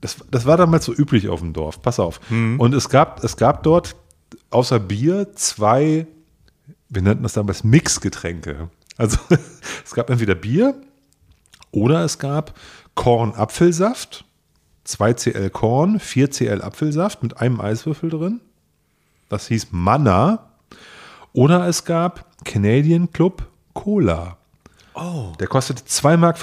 Das, 0.00 0.16
das 0.30 0.46
war 0.46 0.56
damals 0.56 0.84
so 0.84 0.94
üblich 0.94 1.28
auf 1.28 1.40
dem 1.40 1.52
Dorf. 1.52 1.82
Pass 1.82 2.00
auf. 2.00 2.20
Und 2.30 2.74
es 2.74 2.88
gab, 2.88 3.22
es 3.22 3.36
gab 3.36 3.62
dort 3.62 3.96
außer 4.50 4.78
Bier 4.78 5.32
zwei, 5.34 6.06
wir 6.88 7.02
nannten 7.02 7.22
das 7.22 7.34
damals 7.34 7.64
Mixgetränke. 7.64 8.70
Also 8.96 9.18
es 9.84 9.94
gab 9.94 10.10
entweder 10.10 10.34
Bier 10.34 10.74
oder 11.70 12.04
es 12.04 12.18
gab 12.18 12.58
Korn-Apfelsaft, 12.94 14.24
2cl 14.86 15.50
Korn, 15.50 15.98
4cl 15.98 16.60
Apfelsaft 16.60 17.22
mit 17.22 17.36
einem 17.38 17.60
Eiswürfel 17.60 18.10
drin. 18.10 18.40
Das 19.28 19.46
hieß 19.48 19.68
Manna. 19.70 20.50
Oder 21.32 21.66
es 21.68 21.84
gab 21.84 22.26
Canadian 22.44 23.12
Club 23.12 23.46
Cola. 23.72 24.36
Oh. 24.94 25.32
Der 25.38 25.46
kostete 25.46 25.84
2,50 25.84 26.16
Mark, 26.18 26.36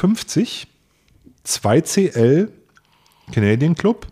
2cl 1.46 2.50
Canadian 3.32 3.76
Club, 3.76 4.08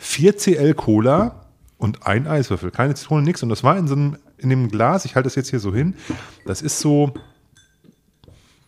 4cl 0.00 0.74
Cola 0.74 1.46
und 1.78 2.06
ein 2.06 2.26
Eiswürfel. 2.26 2.70
Keine 2.70 2.94
Zitrone, 2.94 3.22
nichts. 3.22 3.42
Und 3.42 3.48
das 3.48 3.64
war 3.64 3.76
in 3.76 3.86
so 3.86 3.94
einem, 3.94 4.16
in 4.38 4.50
dem 4.50 4.68
Glas, 4.70 5.04
ich 5.04 5.14
halte 5.14 5.26
das 5.26 5.34
jetzt 5.34 5.50
hier 5.50 5.60
so 5.60 5.74
hin, 5.74 5.94
das 6.44 6.62
ist 6.62 6.80
so, 6.80 7.12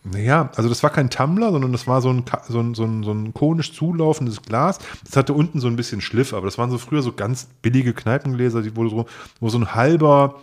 naja, 0.03 0.49
also 0.55 0.69
das 0.69 0.81
war 0.81 0.89
kein 0.89 1.09
Tumbler, 1.09 1.51
sondern 1.51 1.71
das 1.71 1.85
war 1.85 2.01
so 2.01 2.11
ein, 2.11 2.23
so 2.47 2.59
ein, 2.59 2.73
so 2.73 2.83
ein, 2.83 3.03
so 3.03 3.11
ein 3.11 3.33
konisch 3.33 3.73
zulaufendes 3.73 4.41
Glas. 4.41 4.79
Das 5.05 5.17
hatte 5.17 5.33
unten 5.33 5.59
so 5.59 5.67
ein 5.67 5.75
bisschen 5.75 6.01
Schliff, 6.01 6.33
aber 6.33 6.45
das 6.45 6.57
waren 6.57 6.71
so 6.71 6.77
früher 6.77 7.01
so 7.01 7.11
ganz 7.11 7.47
billige 7.61 7.93
Kneipengläser, 7.93 8.61
die 8.61 8.75
wo 8.75 8.87
so, 8.87 9.05
wo 9.39 9.49
so 9.49 9.57
ein 9.57 9.75
halber, 9.75 10.39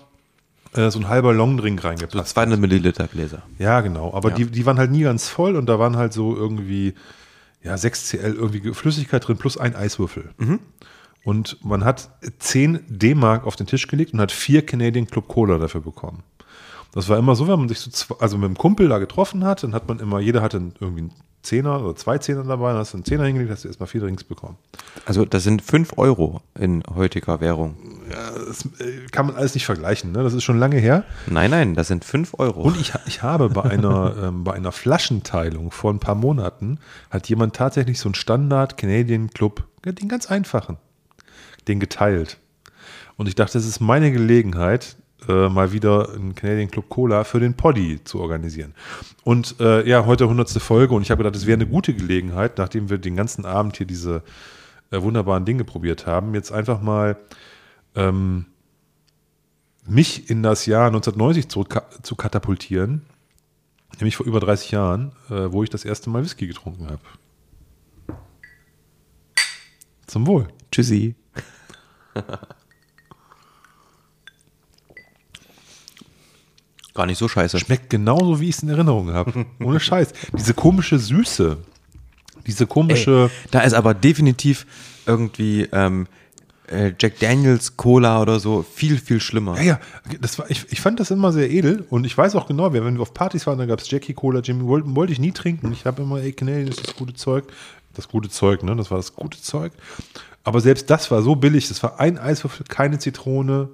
äh, 0.74 0.90
so 0.90 0.98
ein 0.98 1.08
halber 1.08 1.32
Longdrink 1.32 1.82
reingepasst. 1.82 2.34
200 2.34 2.60
Milliliter 2.60 3.08
Gläser. 3.08 3.42
Ja, 3.58 3.80
genau. 3.80 4.12
Aber 4.12 4.30
Ja. 4.30 4.36
Die, 4.36 4.46
die 4.46 4.66
waren 4.66 4.78
halt 4.78 4.90
nie 4.90 5.02
ganz 5.02 5.28
voll 5.28 5.56
und 5.56 5.66
da 5.66 5.78
waren 5.78 5.96
halt 5.96 6.12
so 6.12 6.36
irgendwie, 6.36 6.94
ja, 7.66 7.74
6cl 7.74 8.34
irgendwie 8.34 8.72
Flüssigkeit 8.72 9.26
drin 9.26 9.36
plus 9.36 9.58
ein 9.58 9.74
Eiswürfel. 9.76 10.30
Und 11.24 11.58
man 11.64 11.84
hat 11.84 12.10
10 12.38 12.84
D-Mark 12.88 13.44
auf 13.46 13.56
den 13.56 13.66
Tisch 13.66 13.88
gelegt 13.88 14.12
und 14.14 14.20
hat 14.20 14.30
vier 14.32 14.64
Canadian 14.64 15.06
Club 15.08 15.26
Cola 15.28 15.58
dafür 15.58 15.80
bekommen. 15.80 16.22
Das 16.92 17.08
war 17.08 17.18
immer 17.18 17.34
so, 17.34 17.48
wenn 17.48 17.58
man 17.58 17.68
sich 17.68 17.80
so, 17.80 17.90
zwei- 17.90 18.14
also 18.20 18.38
mit 18.38 18.46
einem 18.46 18.56
Kumpel 18.56 18.88
da 18.88 18.98
getroffen 18.98 19.44
hat, 19.44 19.62
dann 19.64 19.74
hat 19.74 19.88
man 19.88 19.98
immer, 19.98 20.20
jeder 20.20 20.40
hatte 20.40 20.58
irgendwie 20.80 21.00
einen 21.02 21.12
Zehner 21.46 21.82
oder 21.82 21.96
zwei 21.96 22.18
Zehner 22.18 22.42
dabei, 22.44 22.70
dann 22.70 22.78
hast 22.78 22.92
du 22.92 22.98
einen 22.98 23.04
Zehner 23.04 23.24
hingelegt, 23.24 23.50
hast 23.50 23.64
du 23.64 23.68
erstmal 23.68 23.86
vier 23.86 24.00
Drinks 24.00 24.24
bekommen. 24.24 24.56
Also 25.04 25.24
das 25.24 25.44
sind 25.44 25.62
5 25.62 25.96
Euro 25.96 26.42
in 26.58 26.82
heutiger 26.94 27.40
Währung. 27.40 27.76
Das 28.10 28.66
äh, 28.80 29.06
kann 29.10 29.26
man 29.26 29.36
alles 29.36 29.54
nicht 29.54 29.64
vergleichen, 29.66 30.12
ne? 30.12 30.22
Das 30.22 30.34
ist 30.34 30.44
schon 30.44 30.58
lange 30.58 30.78
her. 30.78 31.04
Nein, 31.26 31.50
nein, 31.50 31.74
das 31.74 31.88
sind 31.88 32.04
5 32.04 32.34
Euro. 32.38 32.62
Und 32.62 32.80
ich, 32.80 32.92
ich 33.06 33.22
habe 33.22 33.48
bei 33.48 33.62
einer, 33.62 34.14
ähm, 34.22 34.44
bei 34.44 34.52
einer 34.52 34.72
Flaschenteilung 34.72 35.70
vor 35.70 35.92
ein 35.92 36.00
paar 36.00 36.14
Monaten, 36.14 36.78
hat 37.10 37.28
jemand 37.28 37.54
tatsächlich 37.54 38.00
so 38.00 38.08
einen 38.08 38.14
Standard 38.14 38.76
Canadian 38.76 39.30
Club, 39.30 39.64
ja, 39.84 39.92
den 39.92 40.08
ganz 40.08 40.26
einfachen, 40.30 40.78
den 41.68 41.80
geteilt. 41.80 42.38
Und 43.16 43.28
ich 43.28 43.34
dachte, 43.34 43.56
es 43.58 43.66
ist 43.66 43.80
meine 43.80 44.12
Gelegenheit, 44.12 44.96
äh, 45.28 45.48
mal 45.48 45.72
wieder 45.72 46.12
einen 46.14 46.34
Canadian 46.34 46.70
Club 46.70 46.88
Cola 46.88 47.24
für 47.24 47.40
den 47.40 47.54
Poddy 47.54 48.02
zu 48.04 48.20
organisieren. 48.20 48.74
Und 49.24 49.56
äh, 49.60 49.88
ja, 49.88 50.06
heute 50.06 50.24
100. 50.24 50.50
Folge 50.50 50.94
und 50.94 51.02
ich 51.02 51.10
habe 51.10 51.22
gedacht, 51.22 51.36
es 51.36 51.46
wäre 51.46 51.56
eine 51.56 51.66
gute 51.66 51.94
Gelegenheit, 51.94 52.58
nachdem 52.58 52.90
wir 52.90 52.98
den 52.98 53.16
ganzen 53.16 53.44
Abend 53.44 53.76
hier 53.76 53.86
diese 53.86 54.22
äh, 54.90 55.00
wunderbaren 55.00 55.44
Dinge 55.44 55.64
probiert 55.64 56.06
haben, 56.06 56.34
jetzt 56.34 56.52
einfach 56.52 56.80
mal 56.80 57.16
ähm, 57.94 58.46
mich 59.86 60.30
in 60.30 60.42
das 60.42 60.66
Jahr 60.66 60.86
1990 60.88 61.48
zurück 61.48 61.82
zu 62.02 62.14
katapultieren, 62.14 63.02
nämlich 63.98 64.16
vor 64.16 64.26
über 64.26 64.40
30 64.40 64.70
Jahren, 64.70 65.12
äh, 65.30 65.50
wo 65.52 65.62
ich 65.62 65.70
das 65.70 65.84
erste 65.84 66.10
Mal 66.10 66.22
Whisky 66.22 66.46
getrunken 66.46 66.88
habe. 66.88 67.00
Zum 70.06 70.26
Wohl. 70.26 70.48
Tschüssi. 70.70 71.14
Gar 76.96 77.06
nicht 77.06 77.18
so 77.18 77.28
scheiße. 77.28 77.58
Schmeckt 77.58 77.90
genauso, 77.90 78.40
wie 78.40 78.48
ich 78.48 78.56
es 78.56 78.62
in 78.62 78.70
Erinnerung 78.70 79.12
habe. 79.12 79.44
Ohne 79.62 79.80
Scheiß. 79.80 80.14
Diese 80.32 80.54
komische 80.54 80.98
Süße. 80.98 81.58
Diese 82.46 82.66
komische. 82.66 83.30
Ey, 83.30 83.48
da 83.50 83.60
ist 83.60 83.74
aber 83.74 83.92
definitiv 83.92 84.66
irgendwie 85.04 85.68
ähm, 85.72 86.06
äh, 86.68 86.92
Jack 86.98 87.18
Daniels 87.20 87.76
Cola 87.76 88.22
oder 88.22 88.40
so 88.40 88.62
viel, 88.62 88.96
viel 88.98 89.20
schlimmer. 89.20 89.56
Ja, 89.60 89.62
ja, 89.62 89.80
das 90.20 90.38
war, 90.38 90.50
ich, 90.50 90.64
ich 90.70 90.80
fand 90.80 90.98
das 90.98 91.10
immer 91.10 91.32
sehr 91.32 91.50
edel 91.50 91.84
und 91.90 92.06
ich 92.06 92.16
weiß 92.16 92.34
auch 92.34 92.46
genau, 92.46 92.72
wenn 92.72 92.94
wir 92.94 93.02
auf 93.02 93.12
Partys 93.12 93.46
waren, 93.46 93.58
da 93.58 93.66
gab 93.66 93.80
es 93.80 93.90
Jackie 93.90 94.14
Cola, 94.14 94.40
Jimmy, 94.40 94.64
wollte, 94.66 94.96
wollte 94.96 95.12
ich 95.12 95.18
nie 95.18 95.32
trinken. 95.32 95.72
Ich 95.72 95.84
habe 95.84 96.02
immer, 96.02 96.20
ey, 96.20 96.32
Canadian 96.32 96.68
ist 96.68 96.86
das 96.86 96.96
gute 96.96 97.12
Zeug. 97.12 97.44
Das 97.92 98.08
gute 98.08 98.30
Zeug, 98.30 98.62
ne? 98.62 98.74
Das 98.74 98.90
war 98.90 98.98
das 98.98 99.14
gute 99.14 99.40
Zeug. 99.40 99.72
Aber 100.44 100.60
selbst 100.60 100.88
das 100.90 101.10
war 101.10 101.22
so 101.22 101.34
billig. 101.34 101.68
Das 101.68 101.82
war 101.82 101.98
ein 101.98 102.18
Eiswürfel, 102.18 102.64
keine 102.66 102.98
Zitrone. 102.98 103.68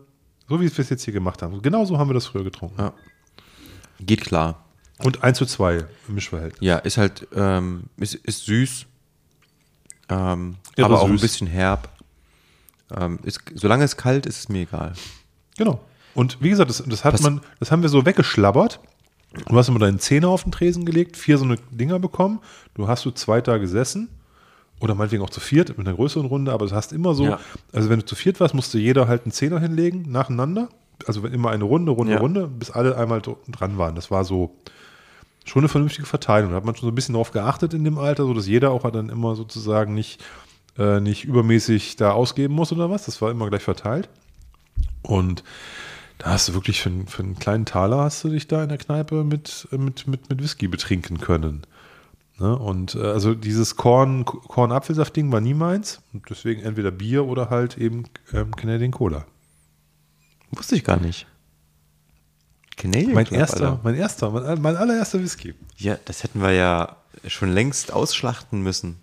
So 0.49 0.61
wie 0.61 0.65
wir 0.65 0.79
es 0.79 0.91
jetzt 0.91 1.05
hier 1.05 1.15
gemacht 1.15 1.43
haben. 1.43 1.61
Genau 1.63 1.85
so 1.85 1.99
haben 1.99 2.09
wir 2.09 2.15
das 2.15 2.27
früher 2.27 2.45
getrunken. 2.45 2.81
Ja. 2.81 2.93
Geht 4.05 4.23
klar. 4.23 4.65
Und 4.99 5.23
1 5.25 5.39
zu 5.39 5.47
2 5.47 5.85
im 6.09 6.15
Mischverhältnis. 6.15 6.61
Ja, 6.61 6.79
ist 6.79 6.97
halt, 6.97 7.27
ähm, 7.35 7.85
ist, 7.97 8.15
ist 8.15 8.45
süß, 8.47 8.87
ähm, 10.09 10.57
aber 10.79 11.01
auch 11.01 11.07
ein 11.07 11.13
süß. 11.13 11.21
bisschen 11.23 11.47
herb. 11.47 11.89
Ähm, 12.97 13.19
ist, 13.25 13.41
solange 13.55 13.85
es 13.85 13.97
kalt 13.97 14.27
ist, 14.27 14.39
ist 14.39 14.49
mir 14.49 14.61
egal. 14.63 14.93
Genau. 15.57 15.81
Und 16.15 16.39
wie 16.41 16.51
gesagt, 16.51 16.69
das, 16.71 16.83
das 16.87 17.05
hat 17.05 17.13
Pass- 17.13 17.23
man, 17.23 17.41
das 17.59 17.71
haben 17.73 17.83
wir 17.83 17.89
so 17.89 18.05
weggeschlabbert. 18.05 18.81
Du 19.49 19.57
hast 19.57 19.69
immer 19.69 19.79
deinen 19.79 19.99
Zehner 19.99 20.29
auf 20.29 20.43
den 20.43 20.53
Tresen 20.53 20.85
gelegt, 20.85 21.17
vier 21.17 21.39
so 21.39 21.45
eine 21.45 21.57
Dinger 21.71 21.99
bekommen. 21.99 22.41
Du 22.75 22.87
hast 22.87 23.05
du 23.07 23.11
zwei 23.13 23.41
da 23.41 23.57
gesessen. 23.59 24.09
Oder 24.79 24.95
meinetwegen 24.97 25.23
auch 25.23 25.31
zu 25.31 25.41
viert 25.41 25.69
mit 25.79 25.87
einer 25.87 25.95
größeren 25.97 26.27
Runde, 26.27 26.53
aber 26.53 26.67
du 26.67 26.75
hast 26.75 26.93
immer 26.93 27.15
so, 27.15 27.25
Ja. 27.25 27.41
also 27.73 27.89
wenn 27.89 28.01
du 28.01 28.05
zu 28.05 28.17
viert 28.17 28.41
warst, 28.41 28.53
musste 28.53 28.79
jeder 28.79 29.07
halt 29.07 29.23
einen 29.23 29.33
Zehner 29.33 29.61
hinlegen, 29.61 30.11
nacheinander. 30.11 30.69
Also 31.07 31.23
wenn 31.23 31.33
immer 31.33 31.51
eine 31.51 31.65
Runde, 31.65 31.93
Runde, 31.93 32.13
Ja. 32.15 32.19
Runde, 32.19 32.47
bis 32.49 32.71
alle 32.71 32.97
einmal 32.97 33.21
dr- 33.21 33.39
dran 33.49 33.79
waren. 33.79 33.95
Das 33.95 34.11
war 34.11 34.25
so 34.25 34.55
schon 35.45 35.61
eine 35.63 35.69
vernünftige 35.69 36.07
Verteilung. 36.07 36.51
Da 36.51 36.57
hat 36.57 36.65
man 36.65 36.75
schon 36.77 36.87
so 36.87 36.93
ein 36.93 36.95
bisschen 36.95 37.15
darauf 37.15 37.33
geachtet 37.33 37.75
in 37.75 37.85
dem 37.85 37.99
Alter, 37.99 38.25
so 38.25 38.35
dass 38.35 38.47
jeder 38.47 38.71
auch 38.71 38.89
dann 38.91 39.09
immer 39.09 39.35
sozusagen 39.35 39.95
nicht, 39.95 40.23
äh, 40.79 41.01
nicht 41.01 41.25
übermäßig 41.25 41.97
da 41.97 42.13
ausgeben 42.13 42.55
muss 42.55 42.73
oder 42.73 42.91
was. 42.91 43.07
Das 43.07 43.21
war 43.23 43.31
immer 43.31 43.49
gleich 43.49 43.63
verteilt. 43.63 44.09
Und 45.03 45.43
da 46.19 46.31
hast 46.31 46.49
du 46.49 46.55
wirklich 46.55 46.81
für, 46.81 46.91
einen- 46.91 47.07
für 47.09 47.23
einen 47.25 47.39
kleinen 47.39 47.65
Taler 47.65 47.99
hast 47.99 48.23
du 48.23 48.29
dich 48.29 48.47
da 48.47 48.63
in 48.63 48.69
der 48.69 48.79
Kneipe 48.79 49.25
mit, 49.25 49.67
äh, 49.73 49.79
mit, 49.79 50.07
mit, 50.07 50.29
mit 50.31 50.43
Whisky 50.43 50.69
betrinken 50.69 51.19
können. 51.19 51.63
Ne? 52.39 52.57
Und 52.57 52.95
äh, 52.95 53.03
also 53.03 53.35
dieses 53.35 53.77
Korn, 53.77 54.25
Korn-Apfelsaft-Ding 54.25 55.33
war 55.33 55.41
nie 55.41 55.55
meins. 55.55 56.01
Und 56.13 56.23
deswegen 56.31 56.63
entweder 56.63 56.91
Bier 56.93 57.27
oder 57.27 57.51
halt 57.51 57.77
eben 57.79 58.05
ähm, 58.33 58.55
Canadian 58.55 58.93
Cola. 58.93 59.25
Wusste 60.53 60.77
ich 60.77 60.85
gar 60.85 60.99
nicht. 61.01 61.27
Canadian 62.77 63.15
Mein 63.15 63.27
Club, 63.27 63.41
erster, 63.41 63.71
Alter. 63.71 63.81
mein 63.83 63.95
erster, 63.95 64.31
mein, 64.31 64.61
mein 64.61 64.77
allererster 64.77 65.21
Whisky. 65.23 65.55
Ja, 65.77 65.97
das 66.05 66.23
hätten 66.25 66.41
wir 66.41 66.53
ja 66.53 66.97
schon 67.27 67.51
längst 67.53 67.93
ausschlachten 67.93 68.63
müssen. 68.63 68.97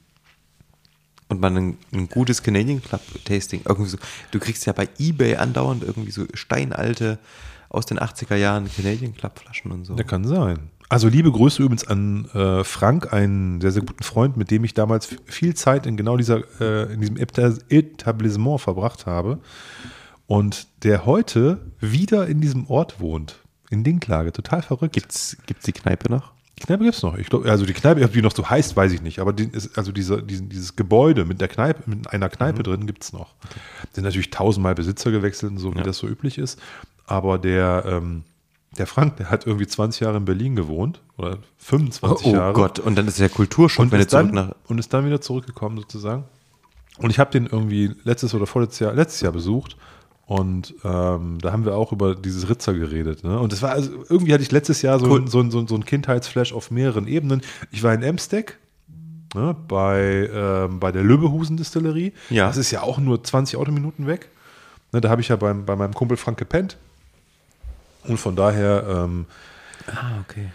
Und 1.27 1.39
mal 1.41 1.55
ein, 1.55 1.77
ein 1.93 2.09
gutes 2.09 2.41
Canadian 2.41 2.81
Club 2.81 3.01
Tasting. 3.25 3.61
Irgendwie 3.65 3.89
so, 3.91 3.97
du 4.31 4.39
kriegst 4.39 4.65
ja 4.65 4.73
bei 4.73 4.89
Ebay 4.97 5.35
andauernd 5.35 5.83
irgendwie 5.83 6.09
so 6.11 6.25
steinalte 6.33 7.19
aus 7.69 7.85
den 7.85 7.99
80er 7.99 8.35
Jahren 8.35 8.67
Canadian 8.75 9.13
Club 9.15 9.37
Flaschen 9.37 9.71
und 9.71 9.85
so. 9.85 9.93
Der 9.93 10.05
kann 10.05 10.25
sein. 10.25 10.71
Also 10.91 11.07
liebe 11.07 11.31
Grüße 11.31 11.61
übrigens 11.61 11.85
an 11.87 12.25
äh, 12.33 12.63
Frank, 12.63 13.13
einen 13.13 13.61
sehr, 13.61 13.71
sehr 13.71 13.83
guten 13.83 14.01
Freund, 14.01 14.37
mit 14.37 14.49
dem 14.49 14.63
ich 14.63 14.73
damals 14.73 15.07
viel 15.25 15.53
Zeit 15.53 15.85
in 15.85 15.95
genau 15.97 16.17
dieser, 16.17 16.41
äh, 16.59 16.91
in 16.91 16.99
diesem 17.01 17.15
Eta- 17.17 17.59
Etablissement 17.69 18.59
verbracht 18.59 19.05
habe. 19.05 19.37
Und 20.29 20.67
der 20.83 21.07
heute 21.07 21.59
wieder 21.79 22.27
in 22.27 22.39
diesem 22.39 22.67
Ort 22.69 22.99
wohnt. 22.99 23.39
In 23.71 23.83
Dinklage. 23.83 24.31
Total 24.31 24.61
verrückt. 24.61 24.93
Gibt's, 24.93 25.35
gibt's 25.47 25.65
die 25.65 25.71
Kneipe 25.71 26.11
noch? 26.11 26.33
Die 26.59 26.61
Kneipe 26.65 26.83
gibt 26.83 26.95
es 26.95 27.01
noch. 27.01 27.17
Ich 27.17 27.29
glaub, 27.29 27.47
also 27.47 27.65
die 27.65 27.73
Kneipe, 27.73 28.05
ob 28.05 28.11
die 28.13 28.21
noch 28.21 28.35
so 28.35 28.47
heißt, 28.47 28.75
weiß 28.75 28.91
ich 28.91 29.01
nicht. 29.01 29.17
Aber 29.17 29.33
die 29.33 29.45
ist, 29.45 29.75
also 29.75 29.91
diese, 29.91 30.21
diesen, 30.21 30.47
dieses 30.47 30.75
Gebäude 30.75 31.25
mit, 31.25 31.41
der 31.41 31.47
Kneipe, 31.47 31.89
mit 31.89 32.13
einer 32.13 32.29
Kneipe 32.29 32.61
drin 32.61 32.85
gibt 32.85 33.03
es 33.05 33.11
noch. 33.11 33.33
Sind 33.93 34.03
natürlich 34.03 34.29
tausendmal 34.29 34.75
Besitzer 34.75 35.09
gewechselt, 35.09 35.59
so 35.59 35.73
wie 35.73 35.79
Ja. 35.79 35.83
das 35.83 35.97
so 35.97 36.07
üblich 36.07 36.37
ist. 36.37 36.59
Aber 37.07 37.39
der, 37.39 37.85
ähm, 37.87 38.23
der 38.77 38.85
Frank, 38.85 39.17
der 39.17 39.31
hat 39.31 39.47
irgendwie 39.47 39.65
20 39.65 40.01
Jahre 40.01 40.17
in 40.17 40.25
Berlin 40.25 40.55
gewohnt 40.55 41.01
oder 41.17 41.39
25 41.57 42.27
oh 42.27 42.33
Jahre. 42.33 42.53
Gott, 42.53 42.77
und 42.77 42.95
dann 42.99 43.07
ist 43.07 43.19
der 43.19 43.29
Kulturschock, 43.29 43.85
und 43.85 43.91
wenn 43.91 43.99
er 43.99 44.05
ist, 44.05 44.13
dann, 44.13 44.31
zurück 44.31 44.49
nach. 44.49 44.55
und 44.67 44.77
ist 44.77 44.93
dann 44.93 45.07
wieder 45.07 45.21
zurückgekommen 45.21 45.77
sozusagen. 45.77 46.25
Und 46.99 47.09
ich 47.09 47.17
habe 47.17 47.31
den 47.31 47.47
irgendwie 47.47 47.95
letztes 48.03 48.35
oder 48.35 48.45
vorletztes 48.45 48.79
Jahr, 48.79 48.93
letztes 48.93 49.21
Jahr 49.21 49.31
besucht. 49.31 49.75
Und 50.29 50.75
ähm, 50.83 51.39
da 51.41 51.51
haben 51.51 51.65
wir 51.65 51.75
auch 51.75 51.91
über 51.91 52.13
dieses 52.13 52.47
Ritzer 52.47 52.75
geredet. 52.75 53.23
Ne? 53.23 53.39
Und 53.39 53.51
das 53.51 53.63
war 53.63 53.71
also, 53.71 53.89
irgendwie 54.09 54.31
hatte 54.31 54.43
ich 54.43 54.51
letztes 54.51 54.83
Jahr 54.83 54.99
so, 54.99 55.07
Cool. 55.07 55.21
ein, 55.21 55.27
so, 55.27 55.49
so, 55.49 55.65
so 55.65 55.73
ein 55.73 55.85
Kindheitsflash 55.85 56.53
auf 56.53 56.69
mehreren 56.69 57.07
Ebenen. 57.07 57.41
Ich 57.71 57.81
war 57.81 57.95
in 57.95 58.03
Emsteck 58.03 58.59
ne, 59.33 59.55
bei, 59.67 60.29
ähm, 60.31 60.79
bei 60.79 60.91
der 60.91 61.01
Löbehusen 61.01 61.57
Distillerie. 61.57 62.13
Ja. 62.29 62.45
Das 62.45 62.57
ist 62.57 62.69
ja 62.69 62.83
auch 62.83 62.99
nur 62.99 63.23
20 63.23 63.57
Autominuten 63.57 64.05
weg. 64.05 64.29
Ne, 64.91 65.01
da 65.01 65.09
habe 65.09 65.19
ich 65.21 65.29
ja 65.29 65.35
beim, 65.35 65.65
bei 65.65 65.75
meinem 65.75 65.95
Kumpel 65.95 66.15
Frank 66.15 66.37
gepennt. 66.37 66.77
Und 68.03 68.17
von 68.19 68.35
daher, 68.35 68.85
ähm, 68.87 69.25
Ah, 69.87 70.19
okay. 70.21 70.49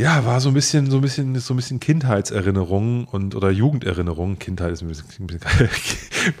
Ja, 0.00 0.24
war 0.24 0.40
so 0.40 0.48
ein 0.48 0.54
bisschen, 0.54 0.90
so 0.90 0.96
ein 0.96 1.02
bisschen, 1.02 1.38
so 1.38 1.52
ein 1.52 1.56
bisschen 1.58 1.78
Kindheitserinnerungen 1.78 3.04
und 3.04 3.34
oder 3.34 3.50
Jugenderinnerungen. 3.50 4.38
Kindheit 4.38 4.72
ist 4.72 4.80
ein 4.80 4.88
bisschen, 4.88 5.06
ein 5.20 5.26
bisschen 5.26 5.68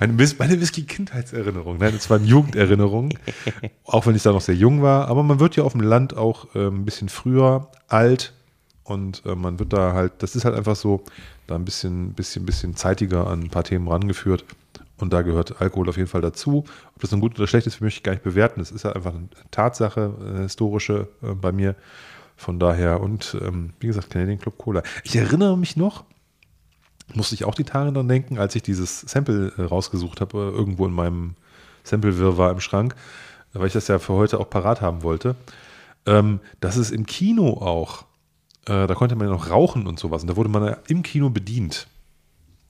meine, 0.00 0.14
meine 0.38 0.60
Whisky-Kindheitserinnerung. 0.60 1.76
Nein, 1.76 1.94
es 1.94 2.08
waren 2.08 2.24
Jugenderinnerungen. 2.24 3.12
auch 3.84 4.06
wenn 4.06 4.16
ich 4.16 4.22
da 4.22 4.32
noch 4.32 4.40
sehr 4.40 4.54
jung 4.54 4.80
war. 4.80 5.08
Aber 5.08 5.22
man 5.22 5.40
wird 5.40 5.56
ja 5.56 5.64
auf 5.64 5.72
dem 5.72 5.82
Land 5.82 6.16
auch 6.16 6.46
ähm, 6.54 6.80
ein 6.80 6.84
bisschen 6.86 7.10
früher 7.10 7.68
alt 7.86 8.32
und 8.82 9.22
äh, 9.26 9.34
man 9.34 9.58
wird 9.58 9.74
da 9.74 9.92
halt, 9.92 10.14
das 10.18 10.36
ist 10.36 10.46
halt 10.46 10.56
einfach 10.56 10.76
so, 10.76 11.04
da 11.46 11.54
ein 11.54 11.66
bisschen, 11.66 12.14
bisschen, 12.14 12.46
bisschen 12.46 12.76
zeitiger 12.76 13.26
an 13.26 13.42
ein 13.42 13.50
paar 13.50 13.64
Themen 13.64 13.88
rangeführt. 13.88 14.46
Und 14.96 15.12
da 15.12 15.20
gehört 15.20 15.60
Alkohol 15.60 15.88
auf 15.90 15.98
jeden 15.98 16.08
Fall 16.08 16.22
dazu. 16.22 16.64
Ob 16.94 17.00
das 17.02 17.10
nun 17.10 17.20
gut 17.20 17.38
oder 17.38 17.46
schlecht 17.46 17.66
ist, 17.66 17.82
möchte 17.82 17.98
ich 17.98 18.02
gar 18.04 18.12
nicht 18.12 18.22
bewerten. 18.22 18.60
Das 18.60 18.70
ist 18.70 18.84
ja 18.84 18.92
einfach 18.92 19.14
eine 19.14 19.28
Tatsache, 19.50 20.14
eine 20.18 20.42
historische 20.42 21.08
äh, 21.22 21.34
bei 21.34 21.52
mir. 21.52 21.74
Von 22.40 22.58
daher, 22.58 23.02
und 23.02 23.36
ähm, 23.42 23.74
wie 23.80 23.88
gesagt, 23.88 24.08
Canadian 24.08 24.38
Club 24.38 24.56
Cola. 24.56 24.82
Ich 25.04 25.14
erinnere 25.14 25.58
mich 25.58 25.76
noch, 25.76 26.04
musste 27.12 27.34
ich 27.34 27.44
auch 27.44 27.54
die 27.54 27.64
Tage 27.64 27.92
dran 27.92 28.08
denken, 28.08 28.38
als 28.38 28.54
ich 28.54 28.62
dieses 28.62 29.02
Sample 29.02 29.52
äh, 29.58 29.62
rausgesucht 29.64 30.22
habe, 30.22 30.38
äh, 30.38 30.56
irgendwo 30.56 30.86
in 30.86 30.92
meinem 30.94 31.34
Sample-Wirrwarr 31.84 32.52
im 32.52 32.60
Schrank, 32.60 32.94
weil 33.52 33.66
ich 33.66 33.74
das 33.74 33.88
ja 33.88 33.98
für 33.98 34.14
heute 34.14 34.40
auch 34.40 34.48
parat 34.48 34.80
haben 34.80 35.02
wollte, 35.02 35.36
ähm, 36.06 36.40
dass 36.62 36.76
es 36.76 36.90
im 36.90 37.04
Kino 37.04 37.58
auch, 37.60 38.06
äh, 38.64 38.86
da 38.86 38.94
konnte 38.94 39.16
man 39.16 39.26
ja 39.26 39.34
noch 39.34 39.50
rauchen 39.50 39.86
und 39.86 39.98
sowas, 39.98 40.22
und 40.22 40.28
da 40.28 40.36
wurde 40.36 40.48
man 40.48 40.64
ja 40.64 40.78
im 40.88 41.02
Kino 41.02 41.28
bedient. 41.28 41.88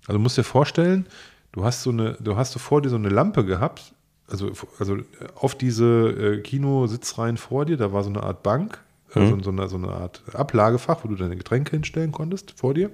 Also 0.09 0.15
du 0.15 0.19
musst 0.19 0.37
dir 0.37 0.43
vorstellen, 0.43 1.07
du 1.53 1.65
hast 1.65 1.85
so 1.85 1.91
eine, 1.91 2.17
du 2.19 2.35
hast 2.35 2.51
so 2.51 2.59
vor 2.59 2.83
dir 2.83 2.89
so 2.89 2.97
eine 2.97 3.09
Lampe 3.09 3.45
gehabt, 3.45 3.95
also, 4.29 4.51
also 4.81 4.97
auf 5.37 5.55
diese 5.55 5.85
äh, 5.85 6.41
Kinositzreihen 6.41 7.37
vor 7.37 7.67
dir, 7.67 7.77
da 7.77 7.93
war 7.93 8.03
so 8.03 8.11
eine 8.11 8.25
Art 8.25 8.43
Bank, 8.43 8.81
äh, 9.15 9.20
Mhm. 9.20 9.43
so, 9.43 9.51
eine, 9.51 9.69
so 9.69 9.77
eine 9.77 9.89
Art 9.89 10.23
Ablagefach, 10.32 11.05
wo 11.05 11.09
du 11.09 11.16
deine 11.16 11.37
Getränke 11.37 11.73
hinstellen 11.73 12.12
konntest 12.12 12.53
vor 12.57 12.74
dir. 12.74 12.91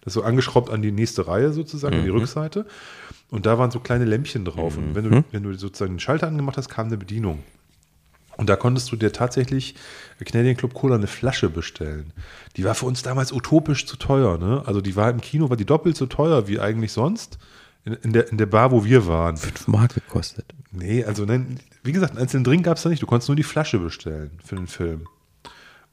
Das 0.00 0.08
ist 0.08 0.14
so 0.14 0.22
angeschraubt 0.22 0.70
an 0.70 0.82
die 0.82 0.92
nächste 0.92 1.26
Reihe 1.28 1.52
sozusagen, 1.52 1.96
an 1.96 2.04
die 2.04 2.10
Mhm. 2.10 2.18
Rückseite. 2.18 2.66
Und 3.30 3.46
da 3.46 3.58
waren 3.58 3.70
so 3.70 3.80
kleine 3.80 4.04
Lämpchen 4.04 4.44
drauf. 4.44 4.76
Und 4.76 4.94
wenn 4.94 5.04
du, 5.04 5.10
Mhm. 5.16 5.24
wenn 5.30 5.42
du 5.42 5.54
sozusagen 5.54 5.94
den 5.94 6.00
Schalter 6.00 6.26
angemacht 6.26 6.56
hast, 6.56 6.68
kam 6.68 6.88
eine 6.88 6.98
Bedienung. 6.98 7.42
Und 8.38 8.48
da 8.48 8.56
konntest 8.56 8.90
du 8.90 8.96
dir 8.96 9.12
tatsächlich 9.12 9.74
Canadian 10.24 10.56
Club 10.56 10.72
Cola 10.74 10.94
eine 10.96 11.06
Flasche 11.06 11.50
bestellen. 11.50 12.12
Die 12.56 12.64
war 12.64 12.74
für 12.74 12.86
uns 12.86 13.02
damals 13.02 13.30
utopisch 13.32 13.86
zu 13.86 13.96
teuer. 13.96 14.38
Ne? 14.38 14.62
Also 14.64 14.80
die 14.80 14.96
war 14.96 15.10
im 15.10 15.20
Kino, 15.20 15.50
war 15.50 15.56
die 15.56 15.66
doppelt 15.66 15.96
so 15.96 16.06
teuer 16.06 16.48
wie 16.48 16.58
eigentlich 16.58 16.92
sonst. 16.92 17.38
In, 17.84 17.94
in, 17.94 18.12
der, 18.12 18.30
in 18.30 18.38
der 18.38 18.46
Bar, 18.46 18.70
wo 18.70 18.84
wir 18.84 19.06
waren. 19.06 19.36
5 19.36 19.66
Mark 19.68 19.94
gekostet. 19.94 20.46
Nee, 20.70 21.04
also 21.04 21.24
nein, 21.24 21.58
wie 21.82 21.90
gesagt, 21.92 22.12
einen 22.12 22.20
einzelnen 22.22 22.44
Drink 22.44 22.64
gab 22.64 22.76
es 22.76 22.84
da 22.84 22.88
nicht. 22.88 23.02
Du 23.02 23.06
konntest 23.06 23.28
nur 23.28 23.34
die 23.36 23.42
Flasche 23.42 23.78
bestellen 23.80 24.30
für 24.42 24.54
den 24.56 24.66
Film. 24.68 25.06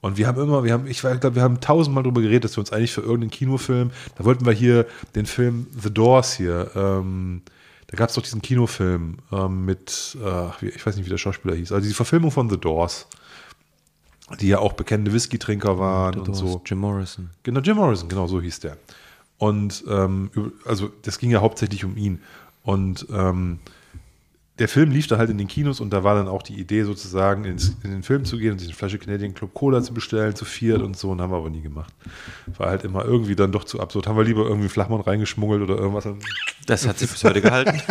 Und 0.01 0.17
wir 0.17 0.27
haben 0.27 0.41
immer, 0.41 0.63
wir 0.63 0.73
haben, 0.73 0.87
ich 0.87 1.01
glaube, 1.01 1.35
wir 1.35 1.41
haben 1.41 1.59
tausendmal 1.59 2.03
darüber 2.03 2.21
geredet, 2.21 2.45
dass 2.45 2.55
wir 2.55 2.61
uns 2.61 2.71
eigentlich 2.71 2.93
für 2.93 3.01
irgendeinen 3.01 3.31
Kinofilm, 3.31 3.91
da 4.17 4.23
wollten 4.23 4.45
wir 4.45 4.53
hier 4.53 4.85
den 5.15 5.25
Film 5.25 5.67
The 5.77 5.93
Doors 5.93 6.33
hier, 6.33 6.71
ähm, 6.75 7.41
da 7.87 7.97
gab 7.97 8.09
es 8.09 8.15
doch 8.15 8.21
diesen 8.21 8.41
Kinofilm 8.41 9.17
ähm, 9.31 9.65
mit, 9.65 10.17
äh, 10.23 10.67
ich 10.67 10.85
weiß 10.85 10.95
nicht, 10.95 11.05
wie 11.05 11.09
der 11.09 11.17
Schauspieler 11.17 11.55
hieß, 11.55 11.71
also 11.71 11.87
die 11.87 11.93
Verfilmung 11.93 12.31
von 12.31 12.49
The 12.49 12.57
Doors, 12.57 13.07
die 14.39 14.47
ja 14.47 14.59
auch 14.59 14.73
bekannte 14.73 15.11
Whisky-Trinker 15.11 15.79
waren 15.79 16.13
The 16.13 16.19
und 16.19 16.27
Doors, 16.27 16.39
so. 16.39 16.61
Jim 16.65 16.77
Morrison. 16.79 17.29
Genau, 17.43 17.59
Jim 17.59 17.75
Morrison, 17.75 18.07
genau 18.07 18.27
so 18.27 18.39
hieß 18.39 18.61
der. 18.61 18.77
Und 19.37 19.83
ähm, 19.89 20.29
also 20.65 20.91
das 21.01 21.17
ging 21.17 21.31
ja 21.31 21.41
hauptsächlich 21.41 21.83
um 21.83 21.97
ihn. 21.97 22.21
Und 22.63 23.07
ähm, 23.11 23.59
der 24.59 24.67
Film 24.67 24.91
lief 24.91 25.07
da 25.07 25.17
halt 25.17 25.29
in 25.29 25.37
den 25.37 25.47
Kinos 25.47 25.79
und 25.79 25.91
da 25.91 26.03
war 26.03 26.15
dann 26.15 26.27
auch 26.27 26.41
die 26.43 26.59
Idee 26.59 26.83
sozusagen 26.83 27.45
ins, 27.45 27.77
in 27.83 27.91
den 27.91 28.03
Film 28.03 28.25
zu 28.25 28.37
gehen 28.37 28.51
und 28.51 28.59
sich 28.59 28.67
eine 28.67 28.75
Flasche 28.75 28.99
Canadian 28.99 29.33
Club 29.33 29.53
Cola 29.53 29.81
zu 29.81 29.93
bestellen, 29.93 30.35
zu 30.35 30.45
viert 30.45 30.81
und 30.81 30.97
so 30.97 31.11
und 31.11 31.21
haben 31.21 31.31
wir 31.31 31.37
aber 31.37 31.49
nie 31.49 31.61
gemacht. 31.61 31.93
War 32.57 32.69
halt 32.69 32.83
immer 32.83 33.05
irgendwie 33.05 33.35
dann 33.35 33.51
doch 33.51 33.63
zu 33.63 33.79
absurd. 33.79 34.07
Haben 34.07 34.17
wir 34.17 34.25
lieber 34.25 34.45
irgendwie 34.45 34.69
Flachmann 34.69 35.01
reingeschmuggelt 35.01 35.61
oder 35.61 35.77
irgendwas. 35.77 36.07
Das 36.67 36.87
hat 36.87 36.99
sich 36.99 37.09
bis 37.09 37.23
heute 37.23 37.41
gehalten. 37.41 37.81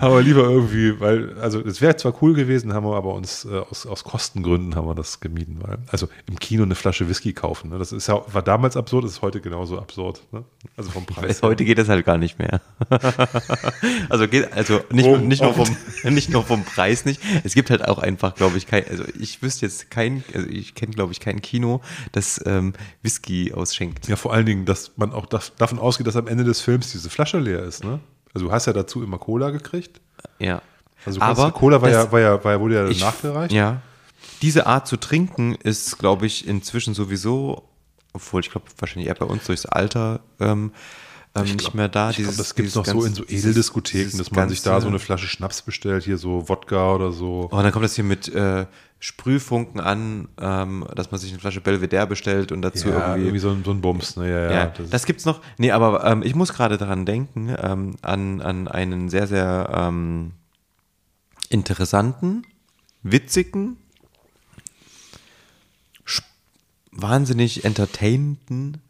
haben 0.00 0.14
wir 0.14 0.22
lieber 0.22 0.42
irgendwie, 0.42 1.00
weil, 1.00 1.38
also 1.40 1.60
es 1.60 1.80
wäre 1.80 1.96
zwar 1.96 2.14
cool 2.22 2.34
gewesen, 2.34 2.74
haben 2.74 2.86
wir 2.86 2.94
aber 2.94 3.14
uns 3.14 3.44
äh, 3.44 3.58
aus, 3.58 3.86
aus 3.86 4.04
Kostengründen 4.04 4.76
haben 4.76 4.86
wir 4.86 4.94
das 4.94 5.20
gemieden. 5.20 5.58
Weil, 5.60 5.78
also 5.88 6.08
im 6.28 6.38
Kino 6.38 6.62
eine 6.62 6.74
Flasche 6.74 7.08
Whisky 7.08 7.32
kaufen, 7.32 7.70
ne? 7.70 7.78
das 7.78 7.92
ist 7.92 8.06
ja, 8.06 8.22
war 8.32 8.42
damals 8.42 8.76
absurd, 8.76 9.04
ist 9.04 9.22
heute 9.22 9.40
genauso 9.40 9.78
absurd. 9.78 10.22
Ne? 10.30 10.44
Also 10.76 10.90
vom 10.90 11.06
Preis. 11.06 11.42
her. 11.42 11.48
Heute 11.48 11.64
geht 11.64 11.78
das 11.78 11.88
halt 11.88 12.04
gar 12.04 12.18
nicht 12.18 12.38
mehr. 12.38 12.60
also 14.08 14.28
geht, 14.28 14.41
also 14.52 14.80
nicht, 14.90 15.06
Oh, 15.06 15.16
nicht, 15.16 15.42
nur 15.42 15.54
vom, 15.54 15.68
nicht 16.14 16.28
nur 16.30 16.44
vom 16.44 16.64
Preis 16.64 17.04
nicht. 17.04 17.20
Es 17.44 17.54
gibt 17.54 17.70
halt 17.70 17.86
auch 17.86 17.98
einfach, 17.98 18.34
glaube 18.34 18.58
ich, 18.58 18.66
kein, 18.66 18.86
also 18.88 19.04
ich 19.18 19.42
wüsste 19.42 19.66
jetzt 19.66 19.90
kein, 19.90 20.24
also 20.34 20.46
ich 20.48 20.74
kenne, 20.74 20.92
glaube 20.92 21.12
ich, 21.12 21.20
kein 21.20 21.40
Kino, 21.42 21.80
das 22.12 22.40
ähm, 22.46 22.72
Whisky 23.02 23.52
ausschenkt. 23.52 24.08
Ja, 24.08 24.16
vor 24.16 24.32
allen 24.32 24.46
Dingen, 24.46 24.64
dass 24.64 24.92
man 24.96 25.12
auch 25.12 25.26
dav- 25.26 25.52
davon 25.58 25.78
ausgeht, 25.78 26.06
dass 26.06 26.16
am 26.16 26.26
Ende 26.28 26.44
des 26.44 26.60
Films 26.60 26.92
diese 26.92 27.10
Flasche 27.10 27.38
leer 27.38 27.62
ist. 27.62 27.84
Ne? 27.84 28.00
Also 28.34 28.46
du 28.46 28.52
hast 28.52 28.66
ja 28.66 28.72
dazu 28.72 29.02
immer 29.02 29.18
Cola 29.18 29.50
gekriegt. 29.50 30.00
Ja. 30.38 30.62
Also 31.04 31.20
Aber 31.20 31.50
Cola 31.52 31.82
war 31.82 31.90
das- 31.90 32.04
ja, 32.06 32.12
war 32.12 32.20
ja, 32.20 32.44
war 32.44 32.52
ja, 32.52 32.60
wurde 32.60 32.74
ja 32.76 32.88
Ich- 32.88 33.00
nachgereicht. 33.00 33.52
Ja. 33.52 33.82
Diese 34.40 34.66
Art 34.66 34.86
zu 34.88 34.96
trinken 34.96 35.54
ist, 35.54 35.98
glaube 35.98 36.26
ich, 36.26 36.46
inzwischen 36.48 36.94
sowieso, 36.94 37.68
obwohl 38.12 38.40
ich 38.40 38.50
glaube, 38.50 38.66
wahrscheinlich 38.78 39.08
eher 39.08 39.14
bei 39.14 39.24
uns 39.26 39.44
durchs 39.44 39.66
Alter 39.66 40.20
ähm, 40.40 40.72
ähm, 41.34 41.44
Ich 41.44 41.52
nicht 41.52 41.60
glaub- 41.60 41.74
mehr 41.74 41.88
da. 41.88 42.12
Dieses- 42.12 42.36
das 42.36 42.54
gibt 42.54 42.68
es 42.68 42.74
noch 42.74 42.84
so 42.84 42.92
ganz- 43.00 43.06
in 43.06 43.14
so 43.14 43.24
Edeldiskotheken, 43.26 44.18
dass 44.18 44.30
man 44.30 44.48
sich 44.48 44.62
da 44.62 44.80
so 44.80 44.88
eine 44.88 44.98
Flasche 44.98 45.26
Schnaps 45.26 45.62
bestellt, 45.62 46.04
hier 46.04 46.18
so 46.18 46.48
Wodka 46.48 46.94
oder 46.94 47.12
so. 47.12 47.48
Oh, 47.50 47.56
und 47.56 47.62
dann 47.62 47.72
kommt 47.72 47.84
das 47.84 47.94
hier 47.94 48.04
mit 48.04 48.28
äh, 48.28 48.66
Sprühfunken 49.00 49.80
an, 49.80 50.28
ähm, 50.40 50.86
dass 50.94 51.10
man 51.10 51.18
sich 51.20 51.30
eine 51.32 51.40
Flasche 51.40 51.60
Belvedere 51.60 52.06
bestellt 52.06 52.52
und 52.52 52.62
dazu 52.62 52.88
ja, 52.88 52.94
irgendwie. 53.08 53.20
irgendwie 53.22 53.38
so 53.40 53.50
ein, 53.50 53.64
so 53.64 53.70
ein 53.72 53.80
Bums. 53.80 54.16
Ne? 54.16 54.30
Ja, 54.30 54.42
ja, 54.44 54.52
Ja, 54.52 54.66
das 54.66 54.90
das, 54.90 55.06
gibt's 55.06 55.24
noch. 55.24 55.40
Nee, 55.58 55.72
aber 55.72 56.04
ähm, 56.04 56.22
ich 56.22 56.34
muss 56.34 56.52
gerade 56.52 56.76
daran 56.78 57.04
denken, 57.06 57.52
ähm, 57.58 57.96
an, 58.02 58.40
an 58.42 58.68
einen 58.68 59.08
sehr, 59.08 59.26
sehr 59.26 59.70
ähm, 59.74 60.32
interessanten, 61.48 62.46
witzigen, 63.02 63.76
wahnsinnig 66.92 67.64
entertainenden, 67.64 68.80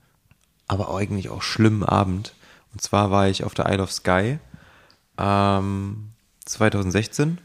aber 0.69 0.95
eigentlich 0.95 1.29
auch 1.29 1.43
schlimmen 1.43 1.85
Abend. 1.85 2.35
Und 2.73 2.81
zwar 2.81 3.11
war 3.11 3.29
ich 3.29 3.45
auf 3.45 3.55
der 3.55 3.71
Isle 3.71 3.83
of 3.83 3.93
Skye 3.93 4.39
ähm, 5.19 6.11
2016 6.45 7.39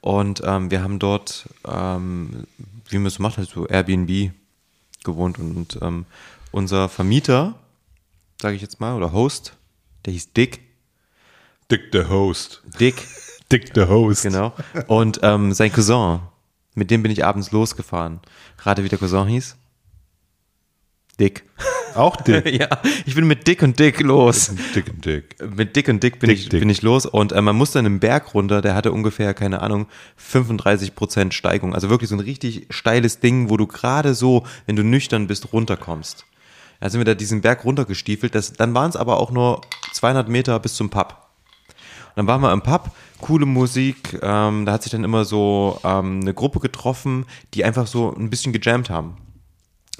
und 0.00 0.42
ähm, 0.44 0.70
wir 0.70 0.82
haben 0.82 0.98
dort, 0.98 1.48
ähm, 1.66 2.46
wie 2.88 2.98
man 2.98 3.06
es 3.06 3.18
macht, 3.18 3.40
so 3.48 3.66
Airbnb 3.66 4.32
gewohnt 5.02 5.38
und 5.38 5.78
ähm, 5.82 6.06
unser 6.50 6.88
Vermieter, 6.88 7.54
sage 8.40 8.56
ich 8.56 8.62
jetzt 8.62 8.80
mal, 8.80 8.94
oder 8.94 9.12
Host, 9.12 9.56
der 10.04 10.12
hieß 10.12 10.32
Dick. 10.32 10.60
Dick 11.70 11.88
the 11.92 12.04
Host. 12.04 12.62
Dick. 12.78 13.06
Dick 13.52 13.72
the 13.74 13.86
Host. 13.86 14.22
Genau. 14.22 14.52
Und 14.86 15.20
ähm, 15.22 15.52
sein 15.52 15.72
Cousin, 15.72 16.20
mit 16.74 16.90
dem 16.90 17.02
bin 17.02 17.10
ich 17.10 17.24
abends 17.24 17.50
losgefahren. 17.52 18.20
Rate, 18.58 18.84
wie 18.84 18.88
der 18.88 18.98
Cousin 18.98 19.26
hieß? 19.28 19.56
Dick. 21.20 21.44
Auch 21.94 22.16
Dick? 22.16 22.46
ja, 22.60 22.68
ich 23.06 23.14
bin 23.14 23.26
mit 23.26 23.46
Dick 23.46 23.62
und 23.62 23.78
Dick 23.78 24.00
los. 24.00 24.52
Dick 24.74 24.88
und 24.88 25.04
Dick. 25.04 25.36
Mit 25.56 25.76
Dick 25.76 25.88
und 25.88 26.02
Dick 26.02 26.18
bin, 26.18 26.28
Dick, 26.28 26.38
ich, 26.38 26.48
Dick. 26.48 26.60
bin 26.60 26.68
ich 26.68 26.82
los 26.82 27.06
und 27.06 27.32
äh, 27.32 27.40
man 27.40 27.54
musste 27.56 27.78
einen 27.78 28.00
Berg 28.00 28.34
runter, 28.34 28.62
der 28.62 28.74
hatte 28.74 28.92
ungefähr, 28.92 29.32
keine 29.34 29.62
Ahnung, 29.62 29.86
35% 30.18 31.32
Steigung. 31.32 31.74
Also 31.74 31.90
wirklich 31.90 32.10
so 32.10 32.16
ein 32.16 32.20
richtig 32.20 32.66
steiles 32.70 33.20
Ding, 33.20 33.48
wo 33.48 33.56
du 33.56 33.66
gerade 33.66 34.14
so, 34.14 34.44
wenn 34.66 34.76
du 34.76 34.82
nüchtern 34.82 35.26
bist, 35.26 35.52
runterkommst. 35.52 36.24
Da 36.80 36.90
sind 36.90 37.00
wir 37.00 37.04
da 37.04 37.14
diesen 37.14 37.40
Berg 37.40 37.64
runtergestiefelt. 37.64 38.34
Das, 38.34 38.52
dann 38.52 38.74
waren 38.74 38.90
es 38.90 38.96
aber 38.96 39.18
auch 39.18 39.30
nur 39.30 39.60
200 39.92 40.28
Meter 40.28 40.58
bis 40.58 40.74
zum 40.74 40.90
Pub. 40.90 41.16
Und 42.08 42.16
dann 42.16 42.26
waren 42.26 42.40
wir 42.42 42.52
im 42.52 42.62
Pub, 42.62 42.90
coole 43.20 43.46
Musik. 43.46 44.18
Ähm, 44.20 44.66
da 44.66 44.72
hat 44.72 44.82
sich 44.82 44.92
dann 44.92 45.04
immer 45.04 45.24
so 45.24 45.80
ähm, 45.84 46.20
eine 46.20 46.34
Gruppe 46.34 46.60
getroffen, 46.60 47.24
die 47.54 47.64
einfach 47.64 47.86
so 47.86 48.14
ein 48.14 48.30
bisschen 48.30 48.52
gejammt 48.52 48.90
haben. 48.90 49.16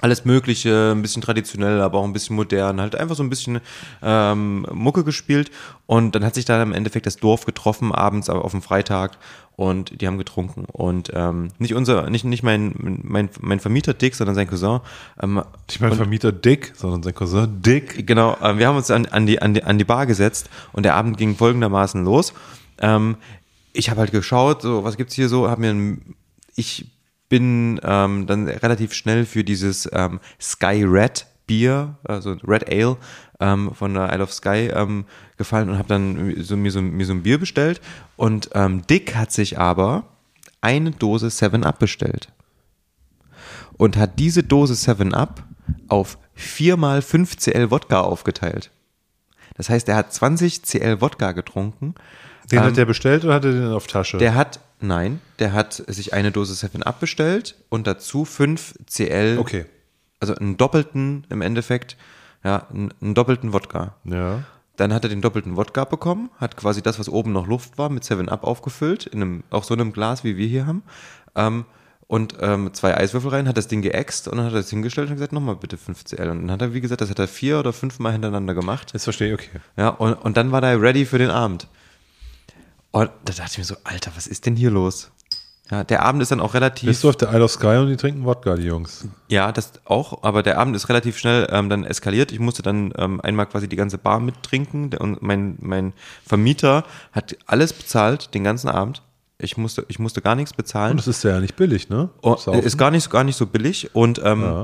Alles 0.05 0.23
Mögliche, 0.23 0.91
ein 0.91 1.01
bisschen 1.01 1.23
traditionell, 1.23 1.81
aber 1.81 1.97
auch 1.97 2.03
ein 2.03 2.13
bisschen 2.13 2.35
modern, 2.35 2.79
halt 2.79 2.95
einfach 2.95 3.15
so 3.15 3.23
ein 3.23 3.29
bisschen 3.31 3.59
ähm, 4.03 4.67
Mucke 4.71 5.03
gespielt 5.03 5.49
und 5.87 6.13
dann 6.13 6.23
hat 6.23 6.35
sich 6.35 6.45
dann 6.45 6.61
im 6.61 6.73
Endeffekt 6.73 7.07
das 7.07 7.17
Dorf 7.17 7.47
getroffen, 7.47 7.91
abends 7.91 8.29
auf 8.29 8.51
dem 8.51 8.61
Freitag 8.61 9.17
und 9.55 9.99
die 9.99 10.05
haben 10.05 10.19
getrunken 10.19 10.65
und 10.65 11.09
ähm, 11.15 11.47
nicht 11.57 11.73
unser, 11.73 12.07
nicht, 12.11 12.23
nicht 12.23 12.43
mein, 12.43 12.75
mein, 12.77 13.29
mein 13.39 13.59
Vermieter 13.59 13.95
Dick, 13.95 14.13
sondern 14.13 14.35
sein 14.35 14.47
Cousin. 14.47 14.81
Ähm, 15.19 15.41
Nicht 15.67 15.81
mein 15.81 15.93
Vermieter 15.93 16.31
Dick, 16.31 16.73
sondern 16.75 17.01
sein 17.01 17.15
Cousin 17.15 17.63
Dick. 17.63 18.05
Genau, 18.05 18.37
äh, 18.41 18.59
wir 18.59 18.67
haben 18.67 18.77
uns 18.77 18.91
an, 18.91 19.07
an, 19.07 19.25
die, 19.25 19.41
an, 19.41 19.55
die, 19.55 19.63
an 19.63 19.79
die 19.79 19.85
Bar 19.85 20.05
gesetzt 20.05 20.51
und 20.71 20.83
der 20.83 20.93
Abend 20.93 21.17
ging 21.17 21.35
folgendermaßen 21.35 22.05
los. 22.05 22.33
Ähm, 22.77 23.17
ich 23.73 23.89
habe 23.89 24.01
halt 24.01 24.11
geschaut, 24.11 24.61
so, 24.61 24.83
was 24.83 24.97
gibt's 24.97 25.15
hier 25.15 25.29
so, 25.29 25.49
hab 25.49 25.57
mir 25.57 25.71
ein, 25.71 26.15
ich 26.55 26.91
bin 27.35 27.81
ähm, 27.83 28.27
dann 28.27 28.47
relativ 28.47 28.93
schnell 28.93 29.25
für 29.25 29.43
dieses 29.43 29.89
ähm, 29.91 30.21
Sky 30.39 30.85
Red 30.85 31.25
Bier, 31.47 31.97
also 32.05 32.37
Red 32.47 32.71
Ale 32.71 32.95
ähm, 33.41 33.73
von 33.73 33.93
der 33.93 34.13
Isle 34.13 34.23
of 34.23 34.31
Sky 34.31 34.69
ähm, 34.73 35.03
gefallen 35.35 35.69
und 35.69 35.77
habe 35.77 35.89
dann 35.89 36.33
so, 36.41 36.55
mir, 36.55 36.71
so, 36.71 36.81
mir 36.81 37.05
so 37.05 37.11
ein 37.11 37.23
Bier 37.23 37.37
bestellt. 37.37 37.81
Und 38.15 38.51
ähm, 38.53 38.87
Dick 38.87 39.15
hat 39.15 39.33
sich 39.33 39.59
aber 39.59 40.05
eine 40.61 40.91
Dose 40.91 41.27
7-Up 41.27 41.77
bestellt. 41.77 42.29
Und 43.75 43.97
hat 43.97 44.17
diese 44.17 44.41
Dose 44.41 44.75
7-Up 44.75 45.43
auf 45.89 46.17
4 46.35 46.77
mal 46.77 47.01
5 47.01 47.35
CL 47.35 47.69
Wodka 47.69 47.99
aufgeteilt. 47.99 48.71
Das 49.57 49.69
heißt, 49.69 49.89
er 49.89 49.97
hat 49.97 50.13
20 50.13 50.63
CL 50.63 51.01
Wodka 51.01 51.33
getrunken. 51.33 51.95
Den 52.49 52.59
Ähm, 52.59 52.65
hat 52.65 52.77
der 52.77 52.85
bestellt 52.85 53.25
oder 53.25 53.33
hat 53.33 53.43
er 53.43 53.51
den 53.51 53.73
auf 53.73 53.87
Tasche? 53.87 54.19
der 54.19 54.35
hat, 54.35 54.61
nein, 54.79 55.21
der 55.39 55.53
hat 55.53 55.73
sich 55.73 56.13
eine 56.13 56.31
Dose 56.31 56.53
7-Up 56.53 56.99
bestellt 56.99 57.55
und 57.69 57.87
dazu 57.87 58.25
5 58.25 58.75
CL. 58.87 59.37
Okay. 59.39 59.65
Also 60.19 60.35
einen 60.35 60.57
doppelten 60.57 61.25
im 61.29 61.41
Endeffekt, 61.41 61.97
ja, 62.43 62.67
einen, 62.69 62.93
einen 63.01 63.13
doppelten 63.15 63.53
Wodka. 63.53 63.95
Ja. 64.05 64.43
Dann 64.77 64.93
hat 64.93 65.03
er 65.03 65.09
den 65.09 65.21
doppelten 65.21 65.55
Wodka 65.55 65.85
bekommen, 65.85 66.29
hat 66.37 66.57
quasi 66.57 66.81
das, 66.81 66.99
was 66.99 67.07
oben 67.07 67.31
noch 67.31 67.47
Luft 67.47 67.77
war, 67.77 67.89
mit 67.89 68.03
7-Up 68.03 68.43
aufgefüllt, 68.43 69.05
in 69.05 69.21
einem, 69.21 69.43
auch 69.49 69.63
so 69.63 69.73
einem 69.73 69.93
Glas, 69.93 70.23
wie 70.23 70.37
wir 70.37 70.47
hier 70.47 70.65
haben. 70.65 70.83
Ähm, 71.35 71.65
und 72.07 72.35
ähm, 72.39 72.71
zwei 72.73 72.95
Eiswürfel 72.95 73.31
rein, 73.31 73.47
hat 73.47 73.57
das 73.57 73.67
Ding 73.67 73.81
geäxt 73.81 74.27
und 74.27 74.37
dann 74.37 74.45
hat 74.45 74.53
er 74.53 74.59
es 74.59 74.69
hingestellt 74.69 75.09
und 75.09 75.15
gesagt, 75.15 75.33
nochmal 75.33 75.55
bitte 75.55 75.77
5 75.77 76.03
CL. 76.03 76.29
Und 76.29 76.41
dann 76.41 76.51
hat 76.51 76.61
er, 76.61 76.73
wie 76.73 76.81
gesagt, 76.81 77.01
das 77.01 77.09
hat 77.09 77.17
er 77.17 77.27
vier 77.27 77.59
oder 77.59 77.73
fünfmal 77.73 78.11
hintereinander 78.11 78.53
gemacht. 78.53 78.91
Jetzt 78.93 79.05
verstehe 79.05 79.29
ich, 79.29 79.33
okay. 79.33 79.59
Ja, 79.75 79.89
und, 79.89 80.13
und 80.13 80.37
dann 80.37 80.51
war 80.51 80.61
er 80.61 80.79
ready 80.79 81.05
für 81.05 81.17
den 81.17 81.31
Abend. 81.31 81.67
Und 82.95 83.11
da 83.25 83.33
dachte 83.33 83.51
ich 83.51 83.57
mir 83.57 83.65
so, 83.65 83.75
Alter, 83.83 84.11
was 84.15 84.25
ist 84.25 84.45
denn 84.45 84.55
hier 84.55 84.71
los? 84.71 85.11
Ja, 85.69 85.83
der 85.83 86.03
Abend 86.03 86.21
ist 86.21 86.31
dann 86.31 86.39
auch 86.39 86.53
relativ. 86.53 86.87
Bist 86.87 87.03
du 87.03 87.09
auf 87.09 87.17
der 87.17 87.29
Isle 87.33 87.43
of 87.43 87.51
Sky 87.51 87.75
und 87.77 87.87
die 87.89 87.97
trinken 87.97 88.23
Wodka, 88.23 88.55
die 88.55 88.63
Jungs. 88.63 89.05
Ja, 89.27 89.51
das 89.51 89.73
auch, 89.83 90.23
aber 90.23 90.43
der 90.43 90.57
Abend 90.59 90.77
ist 90.77 90.87
relativ 90.87 91.17
schnell 91.17 91.45
ähm, 91.51 91.69
dann 91.69 91.83
eskaliert. 91.83 92.31
Ich 92.31 92.39
musste 92.39 92.61
dann 92.61 92.93
ähm, 92.97 93.19
einmal 93.19 93.47
quasi 93.47 93.67
die 93.67 93.75
ganze 93.75 93.97
Bar 93.97 94.21
mittrinken 94.21 94.93
und 94.97 95.21
mein, 95.21 95.57
mein 95.59 95.91
Vermieter 96.25 96.85
hat 97.11 97.35
alles 97.47 97.73
bezahlt, 97.73 98.33
den 98.33 98.45
ganzen 98.45 98.69
Abend. 98.69 99.01
Ich 99.39 99.57
musste, 99.57 99.83
ich 99.89 99.99
musste 99.99 100.21
gar 100.21 100.35
nichts 100.35 100.53
bezahlen. 100.53 100.91
Und 100.91 100.97
das 100.99 101.07
ist 101.07 101.21
ja 101.25 101.41
nicht 101.41 101.57
billig, 101.57 101.89
ne? 101.89 102.07
Oh, 102.21 102.37
Saufen. 102.37 102.61
ist 102.61 102.77
gar 102.77 102.91
nicht, 102.91 103.09
gar 103.09 103.25
nicht 103.25 103.35
so 103.35 103.45
billig. 103.45 103.93
Und 103.93 104.21
ähm, 104.23 104.41
Ja. 104.41 104.63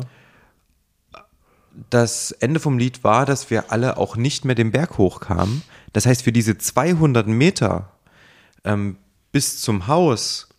das 1.89 2.31
Ende 2.31 2.61
vom 2.61 2.77
Lied 2.77 3.03
war, 3.03 3.25
dass 3.25 3.49
wir 3.49 3.71
alle 3.73 3.97
auch 3.97 4.15
nicht 4.15 4.45
mehr 4.45 4.55
den 4.55 4.71
Berg 4.71 4.97
hochkamen. 4.97 5.63
Das 5.91 6.05
heißt, 6.05 6.21
für 6.21 6.31
diese 6.31 6.57
200 6.57 7.27
Meter 7.27 7.89
ähm, 8.63 8.97
bis 9.31 9.61
zum 9.61 9.87
Haus, 9.87 10.49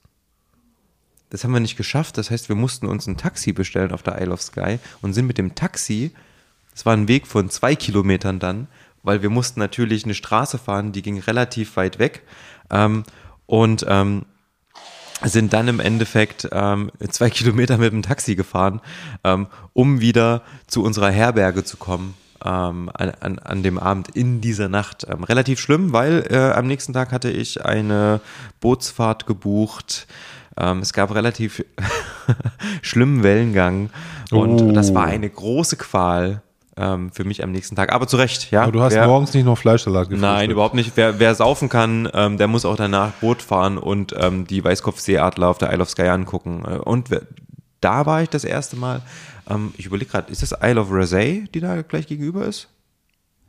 das 1.30 1.44
haben 1.44 1.52
wir 1.52 1.60
nicht 1.60 1.76
geschafft. 1.76 2.18
Das 2.18 2.30
heißt, 2.30 2.48
wir 2.48 2.56
mussten 2.56 2.86
uns 2.86 3.06
ein 3.06 3.16
Taxi 3.16 3.52
bestellen 3.52 3.92
auf 3.92 4.02
der 4.02 4.20
Isle 4.20 4.32
of 4.32 4.42
Skye 4.42 4.78
und 5.00 5.14
sind 5.14 5.26
mit 5.26 5.38
dem 5.38 5.54
Taxi, 5.54 6.12
das 6.72 6.86
war 6.86 6.94
ein 6.94 7.08
Weg 7.08 7.26
von 7.26 7.50
zwei 7.50 7.74
Kilometern 7.74 8.38
dann, 8.38 8.68
weil 9.02 9.22
wir 9.22 9.30
mussten 9.30 9.60
natürlich 9.60 10.04
eine 10.04 10.14
Straße 10.14 10.58
fahren, 10.58 10.92
die 10.92 11.02
ging 11.02 11.18
relativ 11.18 11.76
weit 11.76 11.98
weg. 11.98 12.22
Ähm, 12.70 13.04
und 13.46 13.84
ähm, 13.88 14.24
sind 15.24 15.52
dann 15.52 15.68
im 15.68 15.80
Endeffekt 15.80 16.48
ähm, 16.52 16.90
zwei 17.10 17.30
Kilometer 17.30 17.78
mit 17.78 17.92
dem 17.92 18.02
Taxi 18.02 18.34
gefahren, 18.34 18.80
ähm, 19.24 19.46
um 19.72 20.00
wieder 20.00 20.42
zu 20.66 20.82
unserer 20.82 21.10
Herberge 21.10 21.64
zu 21.64 21.76
kommen. 21.76 22.14
Ähm, 22.44 22.90
an, 22.94 23.12
an, 23.20 23.38
an 23.38 23.62
dem 23.62 23.78
Abend 23.78 24.08
in 24.16 24.40
dieser 24.40 24.68
Nacht. 24.68 25.06
Ähm, 25.08 25.22
relativ 25.24 25.60
schlimm, 25.60 25.92
weil 25.92 26.26
äh, 26.30 26.36
am 26.56 26.66
nächsten 26.66 26.92
Tag 26.92 27.12
hatte 27.12 27.30
ich 27.30 27.64
eine 27.64 28.20
Bootsfahrt 28.60 29.26
gebucht. 29.26 30.06
Ähm, 30.56 30.80
es 30.80 30.92
gab 30.92 31.14
relativ 31.14 31.64
schlimmen 32.82 33.22
Wellengang 33.22 33.90
und 34.30 34.60
Oh. 34.62 34.72
das 34.72 34.94
war 34.94 35.04
eine 35.04 35.28
große 35.28 35.76
Qual 35.76 36.42
ähm, 36.76 37.10
für 37.12 37.24
mich 37.24 37.42
am 37.44 37.52
nächsten 37.52 37.76
Tag. 37.76 37.92
Aber 37.92 38.06
zu 38.06 38.16
Recht, 38.16 38.50
ja. 38.50 38.62
Aber 38.62 38.72
du 38.72 38.80
hast 38.80 38.94
Wer- 38.94 39.06
morgens 39.06 39.34
nicht 39.34 39.44
noch 39.44 39.58
Fleischsalat 39.58 40.08
gefrühstückt. 40.08 40.22
Nein, 40.32 40.50
überhaupt 40.50 40.74
nicht. 40.74 40.92
Wer, 40.94 41.18
wer 41.20 41.34
saufen 41.34 41.68
kann, 41.68 42.08
ähm, 42.14 42.38
der 42.38 42.48
muss 42.48 42.64
auch 42.64 42.76
danach 42.76 43.10
Boot 43.20 43.42
fahren 43.42 43.76
und 43.78 44.14
ähm, 44.18 44.46
die 44.46 44.64
Weißkopfseeadler 44.64 45.48
auf 45.48 45.58
der 45.58 45.70
Isle 45.72 45.82
of 45.82 45.90
Skye 45.90 46.08
angucken. 46.10 46.64
Äh, 46.66 46.76
Und 46.78 47.10
wer, 47.10 47.22
da 47.82 48.06
war 48.06 48.22
ich 48.22 48.30
das 48.30 48.44
erste 48.44 48.76
Mal. 48.76 49.02
Ähm, 49.48 49.74
ich 49.76 49.84
überlege 49.86 50.10
gerade, 50.10 50.32
ist 50.32 50.40
das 50.42 50.54
Isle 50.62 50.80
of 50.80 50.88
Rasay, 50.90 51.44
die 51.52 51.60
da 51.60 51.82
gleich 51.82 52.06
gegenüber 52.06 52.46
ist? 52.46 52.68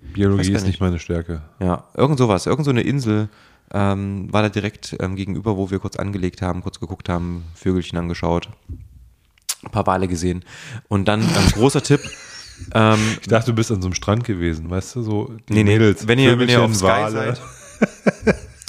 Biologie 0.02 0.52
ist 0.52 0.68
nicht 0.68 0.82
meine 0.82 1.00
Stärke. 1.00 1.42
Ja, 1.62 1.86
irgend 1.96 2.18
sowas. 2.18 2.46
Irgend 2.46 2.66
so 2.66 2.72
eine 2.72 2.82
Insel 2.82 3.30
ähm, 3.74 4.28
war 4.34 4.42
da 4.42 4.50
direkt 4.50 4.96
ähm, 5.00 5.16
gegenüber, 5.16 5.56
wo 5.56 5.72
wir 5.72 5.80
kurz 5.80 5.96
angelegt 5.96 6.42
haben, 6.42 6.62
kurz 6.62 6.80
geguckt 6.80 7.08
haben, 7.10 7.46
Vögelchen 7.56 7.98
angeschaut, 7.98 8.50
ein 9.64 9.72
paar 9.72 9.88
Wale 9.88 10.08
gesehen. 10.10 10.44
Und 10.90 11.08
dann 11.08 11.22
ähm, 11.22 11.52
großer 11.54 11.82
Tipp. 11.82 12.02
Ähm, 12.72 13.00
Ich 13.20 13.28
dachte, 13.28 13.48
du 13.48 13.56
bist 13.56 13.72
an 13.72 13.82
so 13.82 13.88
einem 13.88 13.96
Strand 13.96 14.24
gewesen, 14.24 14.70
weißt 14.70 14.96
du, 14.96 15.02
so 15.02 15.34
die 15.50 15.54
Nee, 15.54 15.64
nee, 15.64 15.74
Mädels, 15.74 16.08
wenn 16.08 16.20
ihr, 16.20 16.38
wenn 16.38 16.48
ihr 16.48 16.62
auf 16.62 16.74
Sky 16.76 16.86
Wale. 16.86 17.12
seid, 17.12 17.42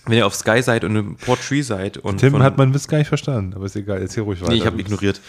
wenn 0.06 0.18
ihr 0.18 0.26
auf 0.26 0.34
Sky 0.34 0.62
seid 0.62 0.84
und 0.84 0.96
im 0.96 1.16
Port 1.16 1.40
Tree 1.46 1.62
seid 1.62 1.96
und 1.98 2.18
Tim 2.18 2.32
von- 2.32 2.42
hat 2.42 2.58
meinen 2.58 2.74
Witz 2.74 2.88
gar 2.88 2.98
nicht 2.98 3.08
verstanden, 3.08 3.54
aber 3.54 3.66
ist 3.66 3.76
egal, 3.76 4.00
erzähl 4.00 4.22
ruhig 4.22 4.40
weiter. 4.40 4.52
Nee, 4.52 4.58
ich 4.58 4.66
habe 4.66 4.80
ignoriert. 4.80 5.20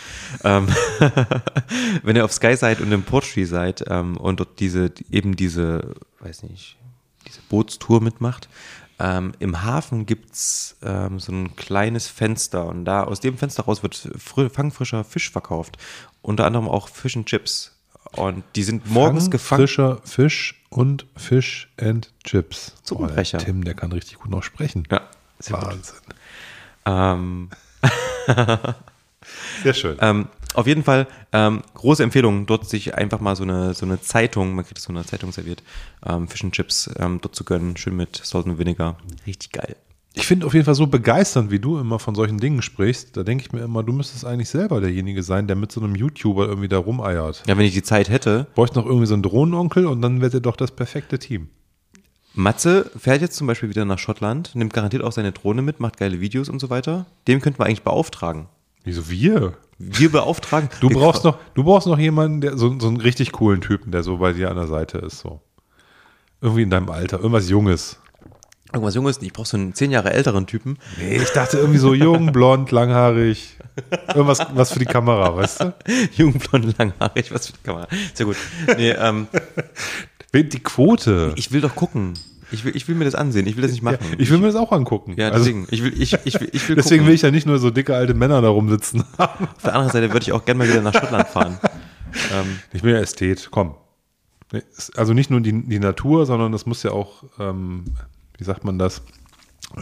Ähm, 0.44 0.68
wenn 2.04 2.16
ihr 2.16 2.26
auf 2.26 2.34
Sky 2.34 2.56
seid 2.56 2.82
und 2.82 2.92
im 2.92 3.04
Portree 3.04 3.46
seid 3.46 3.84
ähm, 3.88 4.18
und 4.18 4.40
dort 4.40 4.60
diese, 4.60 4.92
eben 5.10 5.36
diese, 5.36 5.94
weiß 6.20 6.44
nicht, 6.44 6.78
diese 7.28 7.40
Bootstour 7.50 8.02
mitmacht, 8.02 8.50
ähm, 9.00 9.34
im 9.40 9.64
Hafen 9.64 10.06
gibt's 10.06 10.78
ähm, 10.82 11.20
so 11.20 11.32
ein 11.32 11.56
kleines 11.56 12.08
Fenster 12.08 12.66
und 12.68 12.86
da 12.86 13.04
aus 13.04 13.20
dem 13.20 13.38
Fenster 13.38 13.64
raus 13.64 13.84
wird 13.84 14.10
fr 14.18 14.50
fangfrischer 14.50 15.04
Fisch 15.04 15.32
verkauft. 15.32 15.78
Unter 16.22 16.46
anderem 16.46 16.70
auch 16.70 16.88
Fish 16.88 17.18
and 17.18 17.26
Chips. 17.26 17.72
Und 18.14 18.44
die 18.56 18.64
sind 18.64 18.90
morgens 18.90 19.26
Fang, 19.26 19.32
gefangen. 19.32 19.60
Frischer 19.60 19.98
Fisch 20.06 20.64
und 20.76 21.06
Fish 21.16 21.72
and 21.80 22.12
Chips. 22.24 22.76
Zungenbrecher. 22.84 23.38
Tim, 23.38 23.64
der 23.64 23.76
kann 23.76 23.92
richtig 23.92 24.20
gut 24.20 24.32
noch 24.32 24.44
sprechen. 24.44 24.88
Ja, 24.92 25.02
sehr 25.40 25.58
gut. 25.58 25.68
Wahnsinn. 25.68 25.96
Ähm, 26.86 27.50
Sehr 29.64 29.74
schön. 29.74 29.98
Ähm, 30.02 30.28
auf 30.54 30.68
jeden 30.68 30.84
Fall 30.84 31.08
ähm, 31.32 31.64
große 31.74 32.04
Empfehlung, 32.04 32.46
dort 32.46 32.70
sich 32.70 32.96
einfach 32.96 33.20
mal 33.20 33.36
so 33.36 33.44
eine, 33.44 33.74
so 33.74 33.86
eine 33.86 34.00
Zeitung, 34.02 34.56
man 34.56 34.66
kriegt 34.66 34.80
so 34.80 34.92
eine 34.94 35.06
Zeitung 35.06 35.32
serviert, 35.32 35.64
ähm, 36.06 36.28
Fish 36.28 36.44
and 36.44 36.54
Chips 36.54 36.90
ähm, 36.98 37.20
dort 37.22 37.36
zu 37.36 37.44
gönnen, 37.44 37.76
schön 37.78 37.96
mit 37.96 38.22
Salt 38.24 38.46
and 38.46 38.58
Vinegar. 38.58 38.98
Richtig 39.26 39.52
geil. 39.52 39.76
Ich 40.18 40.26
finde 40.26 40.46
auf 40.46 40.54
jeden 40.54 40.66
Fall 40.66 40.76
so 40.76 40.88
begeisternd, 40.88 41.52
wie 41.52 41.60
du 41.60 41.78
immer 41.78 42.00
von 42.00 42.16
solchen 42.16 42.38
Dingen 42.38 42.62
sprichst. 42.62 43.18
Da 43.18 43.24
denke 43.24 43.44
ich 43.44 43.52
mir 43.52 43.60
immer, 43.60 43.84
du 43.84 43.92
müsstest 43.92 44.26
eigentlich 44.26 44.50
selber 44.50 44.80
derjenige 44.80 45.24
sein, 45.24 45.46
der 45.46 45.58
mit 45.58 45.74
so 45.74 45.82
einem 45.82 45.94
YouTuber 45.94 46.48
irgendwie 46.48 46.70
da 46.70 46.78
rumeiert. 46.78 47.44
Ja, 47.48 47.58
wenn 47.58 47.66
ich 47.66 47.74
die 47.74 47.84
Zeit 47.84 48.10
hätte. 48.10 48.48
Bräuchte 48.56 48.80
noch 48.80 48.86
irgendwie 48.86 49.08
so 49.08 49.14
einen 49.14 49.24
Drohnenonkel 49.24 49.86
und 49.86 50.02
dann 50.02 50.22
wäre 50.22 50.40
doch 50.40 50.56
das 50.56 50.72
perfekte 50.72 51.20
Team. 51.20 51.50
Matze 52.34 52.90
fährt 52.98 53.22
jetzt 53.22 53.36
zum 53.36 53.48
Beispiel 53.48 53.70
wieder 53.70 53.86
nach 53.86 54.00
Schottland, 54.00 54.56
nimmt 54.56 54.74
garantiert 54.74 55.04
auch 55.04 55.12
seine 55.12 55.34
Drohne 55.34 55.62
mit, 55.62 55.80
macht 55.80 55.98
geile 55.98 56.22
Videos 56.22 56.50
und 56.50 56.60
so 56.60 56.70
weiter. 56.70 57.06
Dem 57.28 57.42
könnten 57.42 57.60
wir 57.60 57.66
eigentlich 57.66 57.84
beauftragen. 57.84 58.48
Wieso 58.86 59.10
wir? 59.10 59.54
Wir 59.80 60.12
beauftragen. 60.12 60.70
Du 60.80 60.90
brauchst 60.92 61.26
noch, 61.26 61.38
du 61.56 61.64
brauchst 61.64 61.88
noch 61.88 62.00
jemanden, 62.00 62.40
der 62.40 62.58
so, 62.58 62.78
so 62.80 62.88
einen 62.88 63.02
richtig 63.02 63.34
coolen 63.34 63.60
Typen, 63.62 63.92
der 63.92 64.04
so 64.04 64.18
bei 64.18 64.32
dir 64.32 64.50
an 64.50 64.58
der 64.58 64.68
Seite 64.68 65.00
ist. 65.00 65.20
So. 65.20 65.42
Irgendwie 66.42 66.64
in 66.64 66.70
deinem 66.70 66.90
Alter, 66.90 67.18
irgendwas 67.18 67.50
Junges. 67.50 68.00
Irgendwas 68.76 68.96
Junges, 68.96 69.22
ich 69.22 69.34
brauche 69.34 69.48
so 69.48 69.58
einen 69.58 69.74
zehn 69.74 69.90
Jahre 69.92 70.12
älteren 70.14 70.46
Typen. 70.48 70.78
Nee, 71.00 71.18
ich 71.18 71.30
dachte 71.32 71.58
irgendwie 71.58 71.80
so 71.80 71.94
jung, 71.94 72.32
blond, 72.34 72.72
langhaarig. 72.72 73.58
Irgendwas 74.10 74.40
was 74.54 74.72
für 74.74 74.80
die 74.80 74.86
Kamera, 74.86 75.36
weißt 75.36 75.62
du? 75.62 75.74
Jung, 76.18 76.34
blond, 76.34 76.78
langhaarig, 76.78 77.32
was 77.34 77.48
für 77.48 77.54
die 77.54 77.64
Kamera. 77.64 77.88
Sehr 78.14 78.26
gut. 78.26 78.36
Nee, 78.78 78.92
ähm, 78.92 79.28
Die 80.34 80.60
Quote. 80.60 81.32
ich 81.38 81.54
will 81.54 81.62
doch 81.62 81.76
gucken. 81.76 82.14
Ich 82.52 82.64
will, 82.66 82.76
ich 82.76 82.88
will 82.90 82.96
mir 82.96 83.06
das 83.06 83.16
ansehen, 83.16 83.48
ich 83.48 83.56
will 83.56 83.64
das 83.64 83.72
nicht 83.72 83.82
machen. 83.82 83.98
Ich 84.18 84.30
will 84.30 84.38
mir 84.38 84.48
das 84.48 84.56
auch 84.58 84.72
angucken. 84.74 85.16
Ja, 85.18 85.30
Also, 85.30 85.46
deswegen. 85.46 85.68
ich 85.72 85.82
will, 85.84 85.94
ich, 86.02 86.14
ich 86.26 86.40
will, 86.40 86.50
ich 86.52 86.68
will 86.70 86.76
deswegen 86.76 87.00
gucken. 87.00 87.08
will 87.08 87.16
ich 87.16 87.22
ja 87.22 87.32
nicht 87.32 87.48
nur 87.48 87.58
so 87.58 87.70
dicke 87.72 87.96
alte 87.96 88.14
Männer 88.14 88.42
da 88.42 88.50
rumsitzen 88.50 89.04
haben. 89.18 89.48
Auf 89.56 89.64
der 89.64 89.74
anderen 89.74 89.92
Seite 89.94 90.10
würde 90.12 90.24
ich 90.24 90.32
auch 90.34 90.44
gerne 90.46 90.58
mal 90.60 90.68
wieder 90.70 90.82
nach 90.82 90.94
Schottland 90.94 91.28
fahren. 91.30 91.58
Ähm, 92.34 92.60
Ich 92.74 92.82
bin 92.82 92.94
ja 92.94 93.00
Ästhet, 93.00 93.48
komm. 93.50 93.76
Also 94.96 95.14
nicht 95.14 95.32
nur 95.32 95.42
die, 95.42 95.64
die 95.68 95.80
Natur, 95.80 96.26
sondern 96.26 96.52
das 96.52 96.66
muss 96.66 96.84
ja 96.84 96.92
auch, 96.92 97.24
ähm, 97.40 97.86
wie 98.38 98.44
sagt 98.44 98.64
man 98.64 98.78
das, 98.78 99.02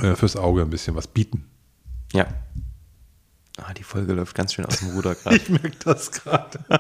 äh, 0.02 0.16
fürs 0.16 0.36
Auge 0.36 0.62
ein 0.62 0.70
bisschen 0.70 0.96
was 0.96 1.08
bieten. 1.08 1.46
ja. 2.14 2.28
Ah, 3.58 3.72
die 3.72 3.84
Folge 3.84 4.14
läuft 4.14 4.34
ganz 4.34 4.54
schön 4.54 4.66
aus 4.66 4.80
dem 4.80 4.90
Ruder 4.90 5.14
gerade. 5.24 5.36
Ich 5.36 5.48
merke 5.48 5.72
das 5.86 6.12
gerade. 6.12 6.60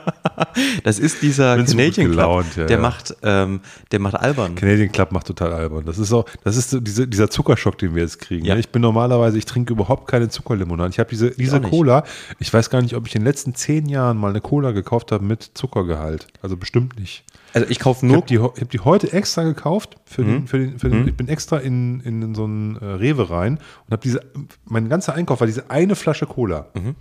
Das 0.83 0.99
ist 0.99 1.21
dieser 1.21 1.55
Bin 1.55 1.65
so 1.65 1.73
gut 1.73 1.79
Canadian 1.79 2.07
Club, 2.07 2.17
gelaunt, 2.17 2.55
ja, 2.55 2.65
der 2.65 2.77
ja. 2.77 2.81
macht, 2.81 3.15
ähm, 3.23 3.61
der 3.91 3.99
macht 3.99 4.15
albern. 4.15 4.55
Canadian 4.55 4.91
Club 4.91 5.11
macht 5.11 5.27
total 5.27 5.53
albern. 5.53 5.85
Das 5.85 5.97
ist 5.97 6.11
auch, 6.13 6.25
das 6.43 6.57
ist 6.57 6.71
so 6.71 6.79
diese, 6.79 7.07
dieser 7.07 7.29
Zuckerschock, 7.29 7.77
den 7.77 7.95
wir 7.95 8.03
jetzt 8.03 8.19
kriegen. 8.19 8.45
Ja. 8.45 8.53
ne? 8.53 8.59
Ich 8.59 8.69
bin 8.69 8.81
normalerweise, 8.81 9.37
ich 9.37 9.45
trinke 9.45 9.73
überhaupt 9.73 10.07
keine 10.07 10.29
Zuckerlimonade. 10.29 10.89
Ich 10.89 10.99
habe 10.99 11.09
diese, 11.09 11.31
diese. 11.31 11.61
Cola, 11.61 12.03
ich 12.39 12.53
weiß 12.53 12.69
gar 12.69 12.81
nicht, 12.81 12.95
ob 12.95 13.07
ich 13.07 13.15
in 13.15 13.21
den 13.21 13.27
letzten 13.27 13.55
zehn 13.55 13.87
Jahren 13.87 14.17
mal 14.17 14.29
eine 14.29 14.41
Cola 14.41 14.71
gekauft 14.71 15.11
habe 15.11 15.23
mit 15.23 15.51
Zuckergehalt. 15.53 16.27
Also 16.41 16.57
bestimmt 16.57 16.99
nicht. 16.99 17.23
Also 17.53 17.67
ich 17.69 17.79
kaufe 17.79 18.05
Ich 18.05 18.11
nur 18.11 18.17
habe 18.21 18.27
die, 18.27 18.35
ich 18.35 18.41
hab 18.41 18.69
die 18.71 18.79
heute 18.79 19.13
extra 19.13 19.43
gekauft. 19.43 19.97
Für 20.05 20.23
den, 20.23 20.41
Mhm. 20.41 20.47
für 20.47 20.57
den, 20.57 20.79
für 20.79 20.89
den, 20.89 21.01
Mhm. 21.03 21.07
Ich 21.09 21.15
bin 21.15 21.27
extra 21.27 21.57
in, 21.57 21.99
in 22.01 22.33
so 22.35 22.43
einen 22.45 22.77
äh, 22.77 22.85
Rewe 22.85 23.29
rein 23.29 23.57
und 23.85 23.91
habe 23.91 24.01
diese, 24.01 24.21
mein 24.65 24.89
ganzer 24.89 25.13
Einkauf 25.13 25.39
war 25.39 25.47
diese 25.47 25.69
eine 25.69 25.95
Flasche 25.95 26.25
Cola. 26.25 26.67
Mhm. 26.73 26.95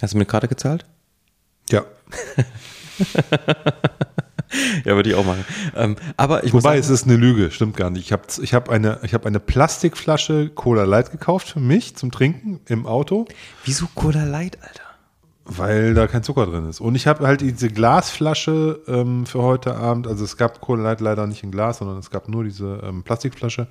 Hast 0.00 0.14
du 0.14 0.18
mit 0.18 0.28
Karte 0.28 0.48
gezahlt? 0.48 0.84
Ja. 1.70 1.84
Ja, 4.84 4.94
würde 4.96 5.08
ich 5.08 5.16
auch 5.16 5.24
machen. 5.24 5.46
Ähm, 5.74 5.96
aber 6.18 6.44
ich 6.44 6.52
muss 6.52 6.62
Wobei, 6.62 6.74
sagen, 6.76 6.80
es 6.80 6.90
ist 6.90 7.06
eine 7.06 7.16
Lüge, 7.16 7.50
stimmt 7.50 7.74
gar 7.74 7.88
nicht. 7.88 8.04
Ich 8.04 8.12
habe 8.12 8.24
ich 8.42 8.52
hab 8.52 8.68
eine, 8.68 8.98
ich 9.02 9.14
hab 9.14 9.24
eine 9.24 9.40
Plastikflasche 9.40 10.50
Cola 10.50 10.84
Light 10.84 11.10
gekauft 11.10 11.48
für 11.48 11.60
mich 11.60 11.96
zum 11.96 12.10
Trinken 12.10 12.60
im 12.68 12.84
Auto. 12.86 13.24
wieso 13.64 13.86
Cola 13.94 14.24
Light, 14.24 14.58
Alter? 14.62 14.81
Weil 15.44 15.94
da 15.94 16.06
kein 16.06 16.22
Zucker 16.22 16.46
drin 16.46 16.68
ist. 16.68 16.80
Und 16.80 16.94
ich 16.94 17.06
habe 17.08 17.26
halt 17.26 17.40
diese 17.40 17.68
Glasflasche 17.68 18.80
ähm, 18.86 19.26
für 19.26 19.42
heute 19.42 19.74
Abend. 19.74 20.06
Also 20.06 20.24
es 20.24 20.36
gab 20.36 20.60
Cola 20.60 20.82
Light 20.82 21.00
leider 21.00 21.26
nicht 21.26 21.42
in 21.42 21.50
Glas, 21.50 21.78
sondern 21.78 21.98
es 21.98 22.10
gab 22.10 22.28
nur 22.28 22.44
diese 22.44 22.80
ähm, 22.84 23.02
Plastikflasche. 23.02 23.66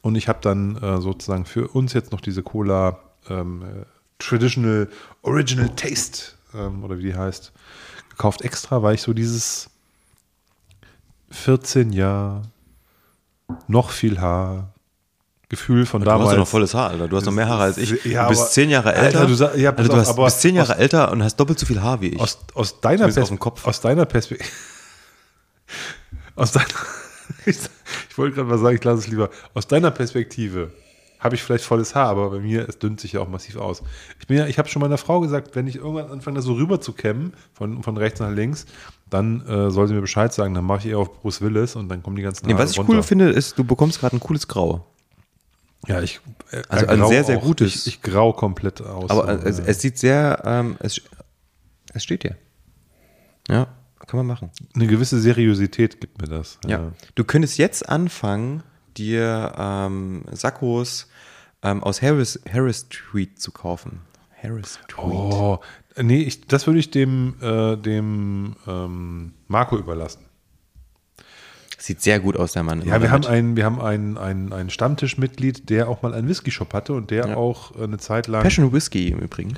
Und 0.00 0.16
ich 0.16 0.28
habe 0.28 0.40
dann 0.42 0.76
äh, 0.76 1.00
sozusagen 1.00 1.44
für 1.44 1.68
uns 1.68 1.92
jetzt 1.92 2.10
noch 2.10 2.20
diese 2.20 2.42
Cola 2.42 2.98
ähm, 3.28 3.62
äh, 3.62 3.84
Traditional 4.18 4.88
Original 5.22 5.68
Taste 5.76 6.32
ähm, 6.54 6.82
oder 6.84 6.98
wie 6.98 7.04
die 7.04 7.14
heißt, 7.14 7.52
gekauft 8.10 8.42
extra, 8.42 8.82
weil 8.82 8.94
ich 8.94 9.02
so 9.02 9.12
dieses 9.12 9.70
14 11.30 11.92
Jahre, 11.92 12.42
noch 13.66 13.90
viel 13.90 14.20
Haar, 14.20 14.71
Gefühl 15.52 15.86
von 15.86 16.00
Du 16.00 16.06
damals. 16.06 16.28
hast 16.28 16.32
ja 16.32 16.38
noch 16.40 16.48
volles 16.48 16.74
Haar, 16.74 16.90
Alter. 16.90 17.06
Du 17.08 17.16
hast 17.16 17.26
noch 17.26 17.32
mehr 17.32 17.46
Haare 17.48 17.62
als 17.64 17.76
ich. 17.78 18.04
Ja, 18.06 18.22
du 18.24 18.30
bist 18.30 18.52
zehn 18.54 18.70
Jahre 18.70 18.88
Alter, 18.94 19.02
älter. 19.04 19.26
du 19.26 19.34
sag- 19.34 19.56
ja, 19.56 19.70
also 19.74 19.92
du 19.92 19.96
hast, 19.98 20.16
bist 20.16 20.40
zehn 20.40 20.54
Jahre 20.56 20.72
aus- 20.74 20.78
älter 20.80 21.12
und 21.12 21.22
hast 21.22 21.36
doppelt 21.36 21.58
so 21.58 21.66
viel 21.66 21.80
Haar 21.82 22.00
wie 22.00 22.08
ich. 22.08 22.20
Aus, 22.20 22.38
aus 22.54 22.80
deiner 22.80 23.04
Perspektive. 23.08 23.50
Aus 23.64 23.80
deiner 23.80 24.04
Perspektive. 24.06 24.50
aus 26.36 26.52
deiner. 26.52 26.66
ich, 27.46 27.56
ich 28.10 28.18
wollte 28.18 28.34
gerade 28.36 28.48
mal 28.48 28.58
sagen, 28.58 28.76
ich 28.76 28.84
lasse 28.84 28.98
es 29.00 29.08
lieber. 29.08 29.30
Aus 29.54 29.66
deiner 29.66 29.90
Perspektive 29.90 30.70
habe 31.20 31.34
ich 31.36 31.42
vielleicht 31.42 31.64
volles 31.64 31.94
Haar, 31.94 32.08
aber 32.08 32.30
bei 32.30 32.40
mir, 32.40 32.68
es 32.68 32.78
dünnt 32.78 33.00
sich 33.00 33.12
ja 33.12 33.20
auch 33.20 33.28
massiv 33.28 33.56
aus. 33.56 33.82
Ich 34.18 34.26
bin 34.26 34.38
ja, 34.38 34.46
ich 34.46 34.58
habe 34.58 34.68
schon 34.68 34.82
meiner 34.82 34.98
Frau 34.98 35.20
gesagt, 35.20 35.54
wenn 35.54 35.66
ich 35.68 35.76
irgendwann 35.76 36.10
anfange, 36.10 36.36
da 36.36 36.42
so 36.42 36.54
rüber 36.54 36.80
zu 36.80 36.92
kämmen, 36.94 37.32
von, 37.52 37.82
von 37.82 37.96
rechts 37.96 38.18
nach 38.18 38.30
links, 38.32 38.66
dann 39.08 39.46
äh, 39.46 39.70
soll 39.70 39.86
sie 39.86 39.94
mir 39.94 40.00
Bescheid 40.00 40.32
sagen, 40.32 40.54
dann 40.54 40.64
mache 40.64 40.80
ich 40.80 40.86
eher 40.86 40.98
auf 40.98 41.20
Bruce 41.20 41.40
Willis 41.42 41.76
und 41.76 41.88
dann 41.90 42.02
kommen 42.02 42.16
die 42.16 42.22
ganzen 42.22 42.46
Nee, 42.46 42.54
Haare 42.54 42.64
was 42.64 42.72
ich 42.72 42.78
runter. 42.78 42.94
cool 42.94 43.02
finde, 43.04 43.28
ist, 43.30 43.56
du 43.58 43.62
bekommst 43.62 44.00
gerade 44.00 44.16
ein 44.16 44.20
cooles 44.20 44.48
Grau. 44.48 44.84
Ja, 45.88 46.00
ich. 46.00 46.20
Äh, 46.50 46.62
Also 46.68 46.86
äh, 46.86 46.88
ein 46.90 47.06
sehr, 47.06 47.24
sehr 47.24 47.38
auch. 47.38 47.42
gutes. 47.42 47.74
Ich, 47.74 47.86
ich 47.86 48.02
grau 48.02 48.32
komplett 48.32 48.80
aus. 48.82 49.10
Aber 49.10 49.40
So, 49.40 49.48
es, 49.48 49.58
äh, 49.58 49.64
es 49.66 49.80
sieht 49.80 49.98
sehr, 49.98 50.42
ähm, 50.44 50.76
es, 50.80 51.00
es 51.92 52.02
steht 52.04 52.22
dir. 52.24 52.36
Ja, 53.48 53.66
kann 54.06 54.18
man 54.18 54.26
machen. 54.26 54.50
eine 54.74 54.86
gewisse 54.86 55.20
Seriosität 55.20 56.00
gibt 56.00 56.20
mir 56.20 56.28
das. 56.28 56.58
Ja. 56.66 56.92
Du 57.14 57.24
könntest 57.24 57.58
jetzt 57.58 57.88
anfangen, 57.88 58.62
dir 58.96 59.52
ähm, 59.56 60.24
Sakkos 60.32 61.08
ähm, 61.62 61.82
aus 61.82 62.02
Harris, 62.02 62.40
Harris 62.52 62.86
Street 62.90 63.40
zu 63.40 63.50
kaufen. 63.52 64.00
Harris 64.42 64.78
Street. 64.84 64.98
Oh, 64.98 65.60
nee, 66.00 66.22
ich, 66.22 66.46
das 66.46 66.66
würde 66.66 66.78
ich 66.80 66.90
dem, 66.90 67.34
äh, 67.40 67.76
dem 67.76 68.56
ähm, 68.66 69.34
Marco 69.48 69.76
überlassen. 69.78 70.24
Sieht 71.84 72.00
sehr 72.00 72.20
gut 72.20 72.36
aus, 72.36 72.52
der 72.52 72.62
Mann. 72.62 72.80
Ja, 72.86 73.02
wir 73.02 73.10
haben, 73.10 73.26
einen, 73.26 73.56
wir 73.56 73.64
haben 73.64 73.80
einen, 73.80 74.16
einen, 74.16 74.52
einen 74.52 74.70
Stammtischmitglied, 74.70 75.68
der 75.68 75.88
auch 75.88 76.00
mal 76.02 76.14
einen 76.14 76.28
Whisky-Shop 76.28 76.72
hatte 76.74 76.92
und 76.92 77.10
der 77.10 77.26
Ja. 77.30 77.36
auch 77.36 77.74
äh, 77.76 77.82
eine 77.82 77.98
Zeit 77.98 78.28
lang. 78.28 78.44
Passion 78.44 78.72
Whisky 78.72 79.08
im 79.08 79.18
Übrigen. 79.18 79.54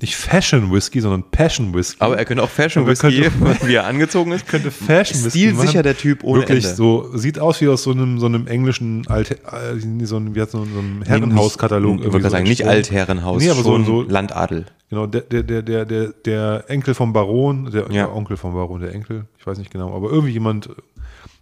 Nicht 0.00 0.16
Fashion 0.16 0.72
Whisky, 0.72 1.00
sondern 1.00 1.22
Passion 1.30 1.72
Whisky. 1.74 1.98
Aber 2.00 2.18
er 2.18 2.24
könnte 2.24 2.42
auch 2.42 2.48
Fashion 2.50 2.84
Whisky, 2.84 3.20
könnte- 3.30 3.58
wie 3.68 3.74
er 3.76 3.86
angezogen 3.86 4.32
ist. 4.32 4.46
könnte 4.48 4.72
Fashion 4.72 5.24
Whisky 5.24 5.50
Stilsicher 5.50 5.84
der 5.84 5.96
Typ 5.96 6.24
ohne 6.24 6.40
Wirklich 6.42 6.64
Ende. 6.64 6.74
so, 6.76 7.16
sieht 7.16 7.38
aus 7.38 7.60
wie 7.60 7.68
aus 7.68 7.84
so 7.84 7.92
einem, 7.92 8.18
so 8.18 8.26
einem 8.26 8.48
englischen 8.48 9.06
Alte, 9.06 9.36
äh, 9.36 9.78
so 10.04 10.16
einem, 10.16 10.34
wie 10.34 10.44
so 10.48 10.58
einem 10.62 11.02
Herrenhauskatalog. 11.06 11.98
Ich 11.98 12.04
wollte 12.06 12.18
gerade 12.18 12.30
sagen, 12.30 12.44
nicht 12.44 12.66
Altherrenhaus. 12.66 13.40
Nee, 13.40 13.50
aber 13.50 13.62
so, 13.62 13.80
so 13.84 14.02
Landadel. 14.02 14.66
Genau, 14.90 15.06
der, 15.06 15.20
der, 15.20 15.42
der, 15.44 15.62
der, 15.62 15.84
der, 15.84 16.08
der 16.24 16.64
Enkel 16.66 16.94
vom 16.94 17.12
Baron, 17.12 17.70
der, 17.70 17.82
Ja. 17.82 17.88
der 18.06 18.16
Onkel 18.16 18.36
vom 18.36 18.54
Baron, 18.54 18.80
der 18.80 18.94
Enkel, 18.94 19.26
ich 19.38 19.46
weiß 19.46 19.58
nicht 19.58 19.70
genau, 19.70 19.94
aber 19.94 20.10
irgendwie 20.10 20.32
jemand 20.32 20.70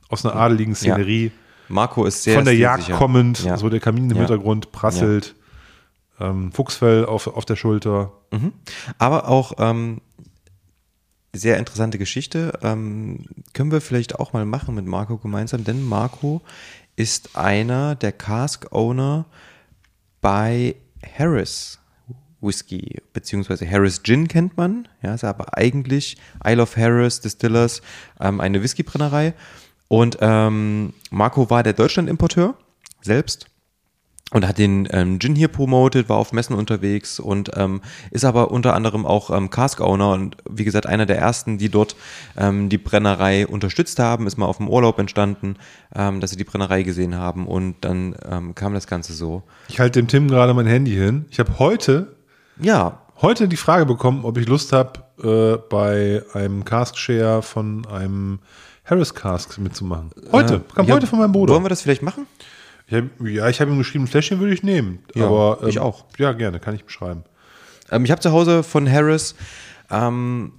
aus 0.08 0.24
einer 0.24 0.36
adeligen 0.36 0.74
Szenerie. 0.74 1.32
Marco 1.68 2.04
ist 2.04 2.22
sehr 2.22 2.36
Von 2.36 2.44
der 2.44 2.54
Jagd 2.56 2.90
kommend, 2.92 3.42
Ja. 3.44 3.56
so 3.56 3.68
der 3.68 3.80
Kamin 3.80 4.04
im 4.04 4.10
Ja. 4.16 4.18
Hintergrund 4.18 4.70
prasselt, 4.72 5.34
ähm, 6.20 6.52
Fuchsfell 6.52 7.04
auf, 7.04 7.26
auf 7.26 7.44
der 7.44 7.56
Schulter. 7.56 8.12
Mhm. 8.30 8.52
Aber 8.98 9.28
auch 9.28 9.54
ähm, 9.58 10.00
sehr 11.34 11.58
interessante 11.58 11.98
Geschichte. 11.98 12.52
Ähm, 12.62 13.26
können 13.52 13.72
wir 13.72 13.80
vielleicht 13.80 14.18
auch 14.18 14.32
mal 14.32 14.44
machen 14.44 14.74
mit 14.74 14.86
Marco 14.86 15.18
gemeinsam, 15.18 15.64
denn 15.64 15.84
Marco 15.84 16.40
ist 16.94 17.36
einer 17.36 17.94
der 17.94 18.12
Cask-Owner 18.12 19.26
bei 20.20 20.76
Harris 21.18 21.78
Whisky, 22.40 23.00
beziehungsweise 23.12 23.68
Harris 23.68 24.02
Gin 24.02 24.28
kennt 24.28 24.56
man. 24.56 24.88
Ja, 25.02 25.14
ist 25.14 25.24
aber 25.24 25.56
eigentlich 25.58 26.16
Isle 26.44 26.62
of 26.62 26.76
Harris 26.76 27.20
Distillers, 27.20 27.82
ähm, 28.20 28.40
eine 28.40 28.62
Whiskybrennerei. 28.62 29.34
Und 29.88 30.18
ähm, 30.20 30.92
Marco 31.10 31.48
war 31.50 31.62
der 31.62 31.72
Deutschland-Importeur 31.72 32.54
selbst 33.00 33.46
und 34.32 34.46
hat 34.46 34.58
den 34.58 34.88
ähm, 34.90 35.20
Gin 35.20 35.36
hier 35.36 35.46
promotet, 35.46 36.08
war 36.08 36.16
auf 36.16 36.32
Messen 36.32 36.56
unterwegs 36.56 37.20
und 37.20 37.52
ähm, 37.54 37.80
ist 38.10 38.24
aber 38.24 38.50
unter 38.50 38.74
anderem 38.74 39.06
auch 39.06 39.30
ähm, 39.30 39.50
Cask-Owner 39.50 40.10
und 40.10 40.36
wie 40.50 40.64
gesagt 40.64 40.86
einer 40.86 41.06
der 41.06 41.18
ersten, 41.18 41.58
die 41.58 41.68
dort 41.68 41.94
ähm, 42.36 42.68
die 42.68 42.78
Brennerei 42.78 43.46
unterstützt 43.46 44.00
haben, 44.00 44.26
ist 44.26 44.36
mal 44.36 44.46
auf 44.46 44.56
dem 44.56 44.68
Urlaub 44.68 44.98
entstanden, 44.98 45.56
ähm, 45.94 46.20
dass 46.20 46.30
sie 46.30 46.36
die 46.36 46.44
Brennerei 46.44 46.82
gesehen 46.82 47.14
haben 47.14 47.46
und 47.46 47.76
dann 47.82 48.16
ähm, 48.28 48.56
kam 48.56 48.74
das 48.74 48.88
Ganze 48.88 49.12
so. 49.12 49.44
Ich 49.68 49.78
halte 49.78 50.00
dem 50.00 50.08
Tim 50.08 50.26
gerade 50.26 50.54
mein 50.54 50.66
Handy 50.66 50.92
hin. 50.92 51.26
Ich 51.30 51.38
habe 51.38 51.60
heute, 51.60 52.16
ja, 52.60 53.02
heute 53.22 53.46
die 53.46 53.56
Frage 53.56 53.86
bekommen, 53.86 54.24
ob 54.24 54.38
ich 54.38 54.48
Lust 54.48 54.72
habe, 54.72 55.04
äh, 55.22 55.56
bei 55.70 56.22
einem 56.34 56.64
Cask 56.64 56.98
Share 56.98 57.42
von 57.42 57.86
einem 57.86 58.40
Harris 58.86 59.14
Cask 59.14 59.58
mitzumachen. 59.58 60.10
Heute, 60.32 60.54
Äh, 60.54 60.74
kam 60.74 60.86
ja, 60.86 60.94
heute 60.94 61.06
von 61.06 61.18
meinem 61.18 61.32
Bruder. 61.32 61.54
Wollen 61.54 61.64
wir 61.64 61.68
das 61.68 61.82
vielleicht 61.82 62.02
machen? 62.02 62.26
Ich 62.86 62.94
hab, 62.94 63.04
ja, 63.20 63.48
ich 63.48 63.60
habe 63.60 63.70
ihm 63.72 63.78
geschrieben, 63.78 64.04
ein 64.04 64.08
Fläschchen 64.08 64.38
würde 64.38 64.54
ich 64.54 64.62
nehmen. 64.62 65.00
Ja, 65.14 65.26
aber, 65.26 65.58
ähm, 65.62 65.68
ich 65.68 65.80
auch. 65.80 66.04
Ja, 66.18 66.32
gerne, 66.32 66.60
kann 66.60 66.74
ich 66.74 66.84
beschreiben. 66.84 67.24
Ähm, 67.90 68.04
ich 68.04 68.10
habe 68.10 68.20
zu 68.20 68.30
Hause 68.32 68.62
von 68.62 68.90
Harris 68.90 69.34
ähm, 69.90 70.52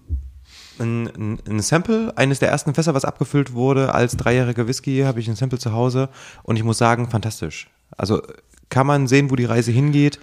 ein, 0.79 1.07
ein, 1.07 1.39
ein 1.47 1.59
Sample, 1.61 2.13
eines 2.17 2.39
der 2.39 2.49
ersten 2.49 2.73
Fässer, 2.73 2.93
was 2.93 3.05
abgefüllt 3.05 3.53
wurde 3.53 3.93
als 3.93 4.17
dreijähriger 4.17 4.67
Whisky, 4.67 5.01
habe 5.01 5.19
ich 5.19 5.27
ein 5.29 5.35
Sample 5.35 5.57
zu 5.57 5.71
Hause 5.71 6.09
und 6.43 6.57
ich 6.57 6.63
muss 6.63 6.77
sagen, 6.77 7.09
fantastisch. 7.09 7.67
Also 7.95 8.21
kann 8.69 8.85
man 8.87 9.07
sehen, 9.07 9.31
wo 9.31 9.35
die 9.35 9.45
Reise 9.45 9.71
hingeht. 9.71 10.19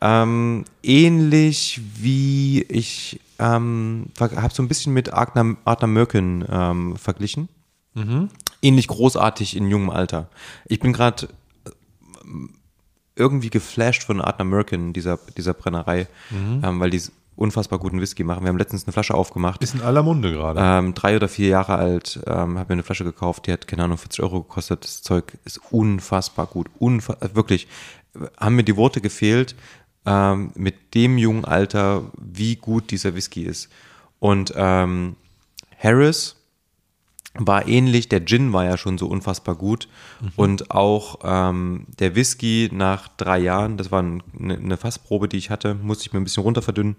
Ähm, 0.00 0.64
ähnlich 0.82 1.80
wie 2.00 2.62
ich 2.62 3.20
ähm, 3.44 4.06
habe 4.20 4.54
so 4.54 4.62
ein 4.62 4.68
bisschen 4.68 4.92
mit 4.92 5.12
Artner 5.12 5.86
Merkin 5.86 6.44
ähm, 6.48 6.96
verglichen. 6.96 7.48
Mhm. 7.94 8.28
Ähnlich 8.62 8.88
großartig 8.88 9.56
in 9.56 9.68
jungem 9.68 9.90
Alter. 9.90 10.28
Ich 10.66 10.80
bin 10.80 10.92
gerade 10.92 11.28
irgendwie 13.16 13.50
geflasht 13.50 14.02
von 14.04 14.20
Artner 14.20 14.44
Merkin, 14.44 14.92
dieser, 14.92 15.18
dieser 15.36 15.54
Brennerei, 15.54 16.08
Mhm. 16.30 16.62
ähm, 16.64 16.80
weil 16.80 16.90
die 16.90 17.02
unfassbar 17.36 17.78
guten 17.80 18.00
Whisky 18.00 18.22
machen. 18.24 18.42
Wir 18.44 18.48
haben 18.48 18.58
letztens 18.58 18.84
eine 18.84 18.92
Flasche 18.92 19.14
aufgemacht. 19.14 19.62
Ist 19.62 19.74
in 19.74 19.82
aller 19.82 20.02
Munde 20.02 20.32
gerade. 20.32 20.60
Ähm, 20.62 20.94
drei 20.94 21.16
oder 21.16 21.28
vier 21.28 21.48
Jahre 21.48 21.74
alt, 21.74 22.20
ähm, 22.26 22.58
habe 22.58 22.68
mir 22.68 22.74
eine 22.74 22.82
Flasche 22.84 23.04
gekauft, 23.04 23.46
die 23.46 23.52
hat, 23.52 23.66
keine 23.66 23.84
Ahnung, 23.84 23.98
40 23.98 24.22
Euro 24.22 24.42
gekostet. 24.42 24.84
Das 24.84 25.02
Zeug 25.02 25.36
ist 25.44 25.60
unfassbar 25.72 26.46
gut. 26.46 26.68
Unfa 26.78 27.14
äh, 27.20 27.34
wirklich, 27.34 27.66
haben 28.38 28.54
mir 28.54 28.62
die 28.62 28.76
Worte 28.76 29.00
gefehlt, 29.00 29.56
ähm, 30.06 30.52
mit 30.54 30.94
dem 30.94 31.18
jungen 31.18 31.44
Alter, 31.44 32.10
wie 32.20 32.56
gut 32.56 32.90
dieser 32.90 33.14
Whisky 33.14 33.42
ist. 33.42 33.68
Und 34.20 34.52
ähm, 34.56 35.16
Harris 35.78 36.36
war 37.36 37.66
ähnlich, 37.66 38.08
der 38.08 38.24
Gin 38.24 38.52
war 38.52 38.64
ja 38.64 38.76
schon 38.76 38.96
so 38.96 39.08
unfassbar 39.08 39.56
gut 39.56 39.88
und 40.36 40.70
auch 40.70 41.18
ähm, 41.24 41.86
der 41.98 42.14
Whisky 42.14 42.70
nach 42.72 43.08
drei 43.08 43.38
Jahren, 43.40 43.76
das 43.76 43.90
war 43.90 44.02
ein- 44.02 44.22
eine, 44.38 44.56
eine 44.56 44.76
Fassprobe, 44.76 45.26
die 45.28 45.36
ich 45.38 45.50
hatte, 45.50 45.74
musste 45.74 46.06
ich 46.06 46.12
mir 46.12 46.20
ein 46.20 46.24
bisschen 46.24 46.44
runter 46.44 46.62
verdünnen, 46.62 46.94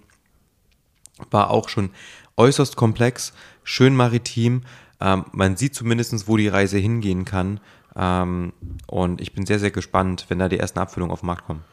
war 1.32 1.52
auch 1.52 1.70
schon 1.70 1.90
äußerst 2.36 2.76
komplex, 2.76 3.32
schön 3.64 3.96
maritim. 3.96 4.64
Ähm, 5.00 5.26
man 5.32 5.56
sieht 5.56 5.74
zumindest, 5.74 6.28
wo 6.28 6.36
die 6.36 6.50
Reise 6.50 6.78
hingehen 6.78 7.24
kann. 7.24 7.62
Ähm, 7.96 8.52
und 8.88 9.22
ich 9.22 9.34
bin 9.34 9.46
sehr, 9.46 9.60
sehr 9.60 9.72
gespannt, 9.72 10.26
wenn 10.28 10.40
da 10.40 10.50
die 10.50 10.60
ersten 10.60 10.80
Abfüllungen 10.80 11.14
auf 11.14 11.22
den 11.22 11.28
Markt 11.28 11.46
kommen. 11.46 11.64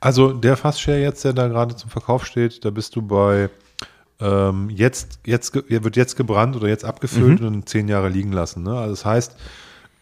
Also 0.00 0.32
der 0.32 0.56
Fassshare 0.56 1.00
jetzt, 1.00 1.24
der 1.24 1.32
da 1.32 1.48
gerade 1.48 1.74
zum 1.76 1.90
Verkauf 1.90 2.24
steht, 2.26 2.64
da 2.64 2.70
bist 2.70 2.94
du 2.96 3.02
bei 3.02 3.50
ähm, 4.20 4.68
jetzt, 4.70 5.20
jetzt 5.24 5.54
wird 5.54 5.96
jetzt 5.96 6.16
gebrannt 6.16 6.56
oder 6.56 6.68
jetzt 6.68 6.84
abgefüllt 6.84 7.40
Mhm. 7.40 7.46
und 7.46 7.68
zehn 7.68 7.88
Jahre 7.88 8.08
liegen 8.08 8.32
lassen. 8.32 8.62
Ne? 8.64 8.76
Also 8.76 8.90
das 8.90 9.04
heißt, 9.04 9.36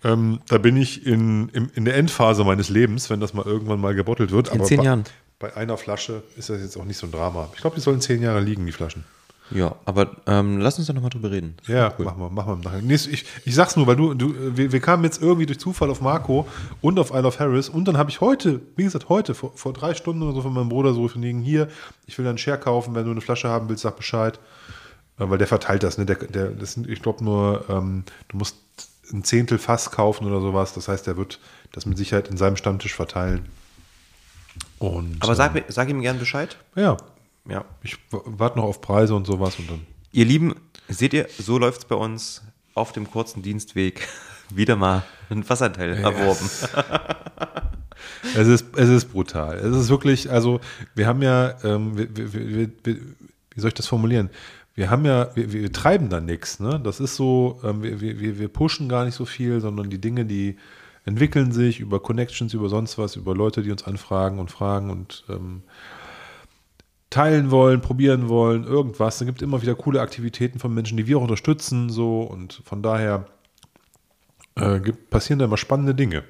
ähm, 0.05 0.41
da 0.49 0.59
bin 0.59 0.77
ich 0.77 1.07
in, 1.07 1.49
in, 1.51 1.71
in 1.75 1.85
der 1.85 1.97
Endphase 1.97 2.45
meines 2.45 2.69
Lebens, 2.69 3.11
wenn 3.11 3.21
das 3.21 3.35
mal 3.35 3.45
irgendwann 3.45 3.81
mal 3.81 3.95
gebottelt 3.95 4.31
wird. 4.31 4.55
In 4.55 4.65
zehn 4.65 4.79
bei, 4.79 4.85
Jahren. 4.85 5.05
Bei 5.39 5.55
einer 5.57 5.77
Flasche 5.77 6.23
ist 6.37 6.49
das 6.49 6.63
jetzt 6.63 6.77
auch 6.79 6.85
nicht 6.85 6.97
so 6.97 7.07
ein 7.07 7.13
Drama. 7.13 7.49
Ich 7.55 7.61
glaube, 7.61 7.77
die 7.77 7.83
sollen 7.83 8.01
zehn 8.01 8.23
Jahre 8.23 8.41
liegen, 8.41 8.65
die 8.65 8.73
Flaschen. 8.73 9.05
Ja, 9.51 9.77
aber 9.85 10.17
ähm, 10.27 10.59
lass 10.59 10.79
uns 10.79 10.89
doch 10.89 10.95
nochmal 10.95 11.11
drüber 11.11 11.31
reden. 11.31 11.55
Ja, 11.67 11.93
machen 11.99 12.19
wir, 12.19 12.31
machen 12.31 12.65
wir. 12.65 12.83
Nee, 12.83 12.95
ich, 12.95 13.25
ich 13.45 13.55
sag's 13.55 13.77
nur, 13.77 13.87
weil 13.87 13.97
du, 13.97 14.15
du 14.15 14.35
wir, 14.57 14.73
wir 14.73 14.81
kamen 14.81 15.05
jetzt 15.05 15.23
irgendwie 15.23 15.47
durch 15.47 15.61
Zufall 15.61 15.89
auf 15.91 16.01
Marco 16.01 16.49
und 16.81 16.99
auf 16.99 17.11
Isle 17.13 17.27
of 17.27 17.39
Harris 17.39 17.69
und 17.69 17.87
dann 17.87 17.97
habe 17.97 18.11
ich 18.11 18.21
heute, 18.21 18.61
wie 18.75 18.85
gesagt, 18.85 19.09
heute, 19.09 19.35
vor, 19.35 19.53
vor 19.55 19.73
drei 19.73 19.95
Stunden 19.95 20.23
oder 20.23 20.33
so 20.33 20.43
von 20.43 20.53
meinem 20.53 20.69
Bruder 20.69 20.95
so 20.95 21.07
von 21.07 21.23
wegen 21.23 21.41
hier, 21.41 21.69
ich 22.07 22.19
will 22.19 22.27
einen 22.27 22.39
Share 22.39 22.59
kaufen, 22.59 22.95
wenn 22.95 23.05
du 23.05 23.13
eine 23.13 23.21
Flasche 23.21 23.49
haben 23.49 23.69
willst, 23.69 23.83
sag 23.83 23.97
Bescheid. 23.97 24.41
Äh, 25.19 25.31
Weil 25.31 25.39
der 25.39 25.47
verteilt 25.47 25.83
das, 25.83 25.99
ne? 25.99 26.07
Der, 26.07 26.17
der, 26.17 26.51
das 26.51 26.73
sind, 26.73 26.89
ich 26.89 27.03
glaube 27.03 27.25
nur, 27.25 27.65
ähm, 27.69 28.05
du 28.29 28.39
musst 28.39 28.57
ein 29.13 29.23
Zehntel 29.25 29.59
Fass 29.59 29.91
kaufen 29.91 30.27
oder 30.27 30.41
sowas. 30.41 30.75
Das 30.75 30.89
heißt, 30.89 31.07
der 31.07 31.17
wird 31.17 31.39
das 31.73 31.87
mit 31.87 31.97
Sicherheit 31.97 32.29
in 32.29 32.37
seinem 32.37 32.57
Stammtisch 32.57 32.95
verteilen. 32.95 33.47
Und, 34.79 35.17
Aber 35.21 35.35
sag, 35.35 35.55
ähm, 35.55 35.65
sag 35.69 35.89
ihm 35.89 36.01
gern 36.01 36.19
Bescheid. 36.19 36.57
ja, 36.75 36.97
Ja. 37.49 37.65
ich 37.83 37.99
warte 38.11 38.59
noch 38.59 38.65
auf 38.65 38.81
Preise 38.81 39.15
und 39.15 39.27
sowas 39.27 39.59
und 39.59 39.71
dann. 39.71 39.87
Ihr 40.13 40.25
Lieben, 40.25 40.55
seht 40.89 41.13
ihr, 41.13 41.29
so 41.39 41.59
läuft 41.59 41.81
es 41.81 41.85
bei 41.85 41.95
uns 41.95 42.43
auf 42.75 42.93
dem 42.93 43.11
kurzen 43.11 43.43
Dienstweg. 43.43 44.07
Wieder 44.51 44.77
mal 44.77 45.05
ein 45.29 45.43
Fassanteil 45.43 45.95
erworben. 45.95 46.49
Es 48.35 48.49
ist, 48.49 48.77
es 48.77 48.89
ist 48.89 49.13
brutal. 49.13 49.57
Es 49.57 49.75
ist 49.75 49.89
wirklich, 49.89 50.31
also 50.31 50.61
wir 50.95 51.07
haben 51.07 51.23
ja, 51.23 51.55
ähm, 51.65 51.97
wir, 51.97 52.09
wir, 52.17 52.71
wir, 52.83 52.97
wie 53.55 53.61
soll 53.61 53.69
ich 53.69 53.75
das 53.75 53.87
formulieren? 53.87 54.31
Wir 54.75 54.91
haben 54.91 55.07
ja, 55.07 55.35
wir, 55.35 55.53
wir 55.53 55.73
treiben 55.73 56.11
da 56.11 56.21
nichts. 56.21 56.61
Ne? 56.61 56.81
Das 56.83 57.01
ist 57.01 57.17
so, 57.17 57.61
ähm, 57.65 57.83
wir, 57.83 58.01
wir, 58.01 58.21
wir 58.21 58.39
wir 58.39 58.49
pushen 58.49 58.89
gar 58.89 59.05
nicht 59.05 59.15
so 59.15 59.25
viel, 59.25 59.61
sondern 59.61 59.91
die 59.91 60.01
Dinge, 60.01 60.27
die 60.27 60.57
entwickeln 61.05 61.53
sich 61.53 61.81
über 61.81 62.01
Connections, 62.01 62.53
über 62.53 62.69
sonst 62.69 62.99
was, 62.99 63.17
über 63.17 63.35
Leute, 63.35 63.63
die 63.63 63.71
uns 63.71 63.85
anfragen 63.85 64.39
und 64.39 64.51
fragen 64.51 64.91
und 64.91 65.25
ähm, 65.29 65.63
teilen 67.11 67.51
wollen, 67.51 67.81
probieren 67.81 68.29
wollen, 68.29 68.65
irgendwas. 68.65 69.19
Da 69.19 69.25
gibt 69.25 69.43
immer 69.43 69.63
wieder 69.63 69.75
coole 69.75 70.01
Aktivitäten 70.01 70.59
von 70.59 70.75
Menschen, 70.75 70.97
die 70.97 71.07
wir 71.07 71.19
auch 71.19 71.23
unterstützen, 71.23 71.89
so 71.89 72.23
und 72.23 72.63
von 72.65 72.83
daher 72.83 73.27
äh, 74.57 74.81
gibt, 74.81 75.11
passieren 75.11 75.39
da 75.39 75.45
immer 75.45 75.57
spannende 75.57 75.95
Dinge. 75.95 76.25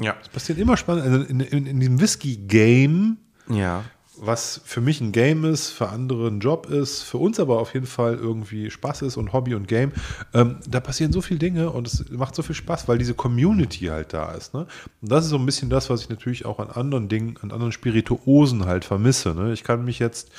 Ja. 0.00 0.16
Es 0.22 0.28
passiert 0.28 0.58
immer 0.58 0.76
spannend. 0.76 1.04
Also 1.04 1.22
in, 1.24 1.40
in, 1.40 1.66
in 1.66 1.80
diesem 1.80 2.00
Whisky-Game, 2.00 3.18
Ja. 3.48 3.84
Was 4.24 4.60
für 4.64 4.80
mich 4.80 5.00
ein 5.00 5.10
Game 5.10 5.44
ist, 5.44 5.70
für 5.70 5.88
andere 5.88 6.28
ein 6.28 6.38
Job 6.38 6.66
ist, 6.66 7.02
für 7.02 7.18
uns 7.18 7.40
aber 7.40 7.58
auf 7.58 7.74
jeden 7.74 7.86
Fall 7.86 8.14
irgendwie 8.14 8.70
Spaß 8.70 9.02
ist 9.02 9.16
und 9.16 9.32
Hobby 9.32 9.54
und 9.56 9.66
Game, 9.66 9.90
ähm, 10.32 10.58
da 10.68 10.78
passieren 10.78 11.12
so 11.12 11.20
viele 11.20 11.40
Dinge 11.40 11.70
und 11.70 11.88
es 11.88 12.08
macht 12.10 12.36
so 12.36 12.42
viel 12.42 12.54
Spaß, 12.54 12.86
weil 12.86 12.98
diese 12.98 13.14
Community 13.14 13.86
halt 13.86 14.12
da 14.12 14.30
ist. 14.32 14.54
Ne? 14.54 14.66
Und 15.00 15.10
das 15.10 15.24
ist 15.24 15.30
so 15.30 15.38
ein 15.38 15.46
bisschen 15.46 15.70
das, 15.70 15.90
was 15.90 16.02
ich 16.02 16.08
natürlich 16.08 16.46
auch 16.46 16.60
an 16.60 16.70
anderen 16.70 17.08
Dingen, 17.08 17.36
an 17.42 17.50
anderen 17.50 17.72
Spirituosen 17.72 18.64
halt 18.64 18.84
vermisse. 18.84 19.34
Ne? 19.34 19.52
Ich 19.52 19.64
kann 19.64 19.84
mich 19.84 19.98
jetzt 19.98 20.30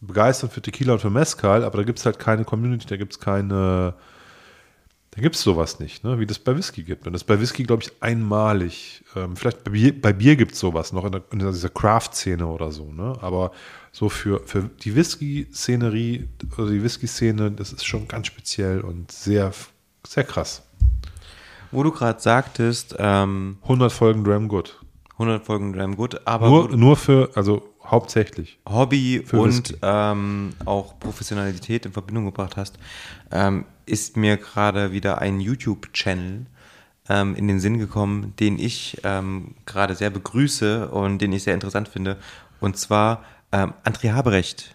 begeistern 0.00 0.50
für 0.50 0.62
Tequila 0.62 0.92
und 0.92 1.00
für 1.00 1.10
Mezcal, 1.10 1.64
aber 1.64 1.78
da 1.78 1.84
gibt 1.84 1.98
es 1.98 2.06
halt 2.06 2.20
keine 2.20 2.44
Community, 2.44 2.86
da 2.86 2.96
gibt 2.96 3.14
es 3.14 3.18
keine, 3.18 3.94
da 5.14 5.22
gibt 5.22 5.36
es 5.36 5.42
sowas 5.42 5.78
nicht, 5.78 6.02
ne? 6.02 6.18
wie 6.18 6.26
das 6.26 6.40
bei 6.40 6.56
Whisky 6.56 6.82
gibt. 6.82 7.06
Und 7.06 7.12
das 7.12 7.22
ist 7.22 7.28
bei 7.28 7.40
Whisky, 7.40 7.62
glaube 7.62 7.84
ich, 7.84 7.92
einmalig. 8.00 9.04
Ähm, 9.14 9.36
vielleicht 9.36 9.62
bei 9.62 9.70
Bier, 9.70 10.00
bei 10.00 10.12
Bier 10.12 10.34
gibt 10.34 10.52
es 10.52 10.58
sowas 10.58 10.92
noch 10.92 11.04
in, 11.04 11.12
der, 11.12 11.22
in 11.30 11.38
dieser 11.38 11.68
Craft-Szene 11.68 12.44
oder 12.44 12.72
so. 12.72 12.92
Ne? 12.92 13.16
Aber 13.20 13.52
so 13.92 14.08
für, 14.08 14.40
für 14.44 14.68
die 14.82 14.96
Whisky-Szenerie 14.96 16.28
oder 16.58 16.70
die 16.72 16.82
Whisky-Szene, 16.82 17.52
das 17.52 17.72
ist 17.72 17.86
schon 17.86 18.08
ganz 18.08 18.26
speziell 18.26 18.80
und 18.80 19.12
sehr, 19.12 19.52
sehr 20.04 20.24
krass. 20.24 20.62
Wo 21.70 21.84
du 21.84 21.92
gerade 21.92 22.20
sagtest, 22.20 22.96
ähm, 22.98 23.58
100 23.62 23.92
Folgen 23.92 24.24
Dram 24.24 24.48
Good. 24.48 24.80
100 25.12 25.44
Folgen 25.44 25.72
Dram 25.72 25.94
Good, 25.94 26.26
aber 26.26 26.48
Nur, 26.48 26.76
nur 26.76 26.96
für, 26.96 27.30
also 27.36 27.62
hauptsächlich. 27.84 28.58
Hobby 28.68 29.24
und 29.30 29.78
ähm, 29.80 30.54
auch 30.64 30.98
Professionalität 30.98 31.86
in 31.86 31.92
Verbindung 31.92 32.24
gebracht 32.24 32.56
hast, 32.56 32.78
ähm, 33.30 33.64
ist 33.86 34.16
mir 34.16 34.36
gerade 34.36 34.92
wieder 34.92 35.18
ein 35.18 35.40
YouTube-Channel 35.40 36.46
ähm, 37.08 37.34
in 37.36 37.48
den 37.48 37.60
Sinn 37.60 37.78
gekommen, 37.78 38.34
den 38.38 38.58
ich 38.58 39.00
ähm, 39.04 39.54
gerade 39.66 39.94
sehr 39.94 40.10
begrüße 40.10 40.88
und 40.88 41.18
den 41.18 41.32
ich 41.32 41.42
sehr 41.42 41.54
interessant 41.54 41.88
finde. 41.88 42.18
Und 42.60 42.78
zwar 42.78 43.24
ähm, 43.52 43.74
André 43.84 44.12
Haberecht, 44.12 44.74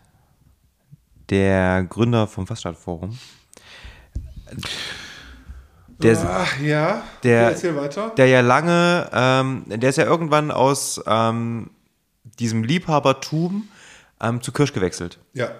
der 1.29 1.83
Gründer 1.83 2.27
vom 2.27 2.47
Faststart-Forum. 2.47 3.17
Der, 6.01 6.17
Ach, 6.25 6.59
ja. 6.59 7.03
der, 7.23 7.51
Ja, 7.51 7.75
weiter. 7.75 8.11
der 8.15 8.27
ja 8.27 8.41
lange, 8.41 9.09
ähm, 9.11 9.65
der 9.67 9.89
ist 9.89 9.97
ja 9.97 10.05
irgendwann 10.05 10.49
aus 10.49 11.01
ähm, 11.05 11.71
diesem 12.39 12.63
Liebhabertum 12.63 13.67
ähm, 14.21 14.41
zu 14.41 14.51
Kirsch 14.51 14.73
gewechselt 14.73 15.19
Ja. 15.33 15.51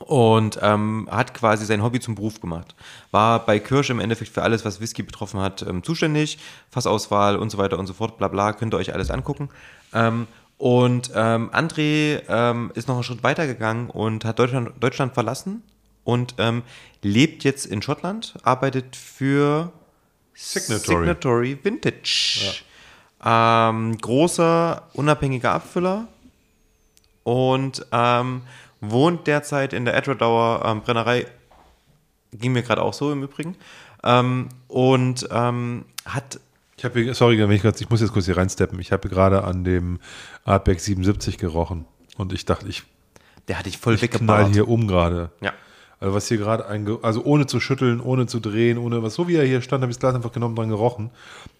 Und 0.00 0.58
ähm, 0.62 1.08
hat 1.10 1.34
quasi 1.34 1.64
sein 1.64 1.82
Hobby 1.82 2.00
zum 2.00 2.14
Beruf 2.14 2.40
gemacht. 2.40 2.74
War 3.10 3.44
bei 3.44 3.58
Kirsch 3.58 3.90
im 3.90 4.00
Endeffekt 4.00 4.32
für 4.32 4.42
alles, 4.42 4.64
was 4.64 4.80
Whisky 4.80 5.02
betroffen 5.02 5.40
hat, 5.40 5.62
ähm, 5.62 5.82
zuständig, 5.82 6.38
Fassauswahl 6.70 7.36
und 7.36 7.50
so 7.50 7.58
weiter 7.58 7.78
und 7.78 7.86
so 7.86 7.94
fort, 7.94 8.18
bla 8.18 8.28
bla, 8.28 8.52
könnt 8.52 8.74
ihr 8.74 8.78
euch 8.78 8.92
alles 8.92 9.10
angucken. 9.10 9.50
Ähm, 9.92 10.26
und 10.58 11.10
ähm, 11.14 11.50
André 11.50 12.22
ähm, 12.28 12.72
ist 12.74 12.88
noch 12.88 12.94
einen 12.94 13.04
Schritt 13.04 13.22
weiter 13.22 13.46
gegangen 13.46 13.90
und 13.90 14.24
hat 14.24 14.38
Deutschland, 14.38 14.72
Deutschland 14.80 15.14
verlassen 15.14 15.62
und 16.04 16.34
ähm, 16.38 16.62
lebt 17.02 17.44
jetzt 17.44 17.66
in 17.66 17.82
Schottland, 17.82 18.34
arbeitet 18.42 18.96
für 18.96 19.72
Signatory. 20.34 20.98
Signatory 20.98 21.58
Vintage. 21.62 22.62
Ähm, 23.24 23.96
großer, 23.98 24.82
unabhängiger 24.92 25.52
Abfüller 25.52 26.08
und 27.22 27.86
ähm, 27.90 28.42
wohnt 28.90 29.26
derzeit 29.26 29.72
in 29.72 29.84
der 29.84 29.94
Edwardauer 29.96 30.62
ähm, 30.64 30.80
Brennerei. 30.82 31.26
Ging 32.32 32.52
mir 32.52 32.62
gerade 32.62 32.82
auch 32.82 32.94
so 32.94 33.12
im 33.12 33.22
Übrigen. 33.22 33.56
Ähm, 34.02 34.48
und 34.68 35.28
ähm, 35.30 35.84
hat. 36.04 36.40
Ich 36.76 36.84
habe 36.84 37.00
hier, 37.00 37.14
sorry, 37.14 37.38
wenn 37.38 37.50
ich, 37.52 37.62
grad, 37.62 37.80
ich 37.80 37.88
muss 37.88 38.00
jetzt 38.00 38.12
kurz 38.12 38.26
hier 38.26 38.36
reinsteppen. 38.36 38.78
Ich 38.80 38.92
habe 38.92 39.08
gerade 39.08 39.44
an 39.44 39.64
dem 39.64 40.00
Artback 40.44 40.80
77 40.80 41.38
gerochen 41.38 41.84
und 42.16 42.32
ich 42.32 42.44
dachte, 42.44 42.68
ich, 42.68 42.82
Der 43.48 43.58
hat 43.58 43.66
dich 43.66 43.78
voll 43.78 43.94
ich 43.94 44.00
knall 44.00 44.12
weggeballert. 44.12 44.52
hier 44.52 44.68
um 44.68 44.86
gerade. 44.88 45.30
Ja. 45.40 45.52
Also 46.04 46.16
was 46.16 46.28
hier 46.28 46.36
gerade, 46.36 46.70
einge- 46.70 47.02
also 47.02 47.24
ohne 47.24 47.46
zu 47.46 47.60
schütteln, 47.60 47.98
ohne 47.98 48.26
zu 48.26 48.38
drehen, 48.38 48.76
ohne 48.76 49.02
was, 49.02 49.14
so 49.14 49.26
wie 49.26 49.36
er 49.36 49.46
hier 49.46 49.62
stand, 49.62 49.80
habe 49.80 49.90
ich 49.90 49.96
das 49.96 50.00
Glas 50.00 50.14
einfach 50.14 50.32
genommen, 50.32 50.54
dran 50.54 50.68
gerochen. 50.68 51.08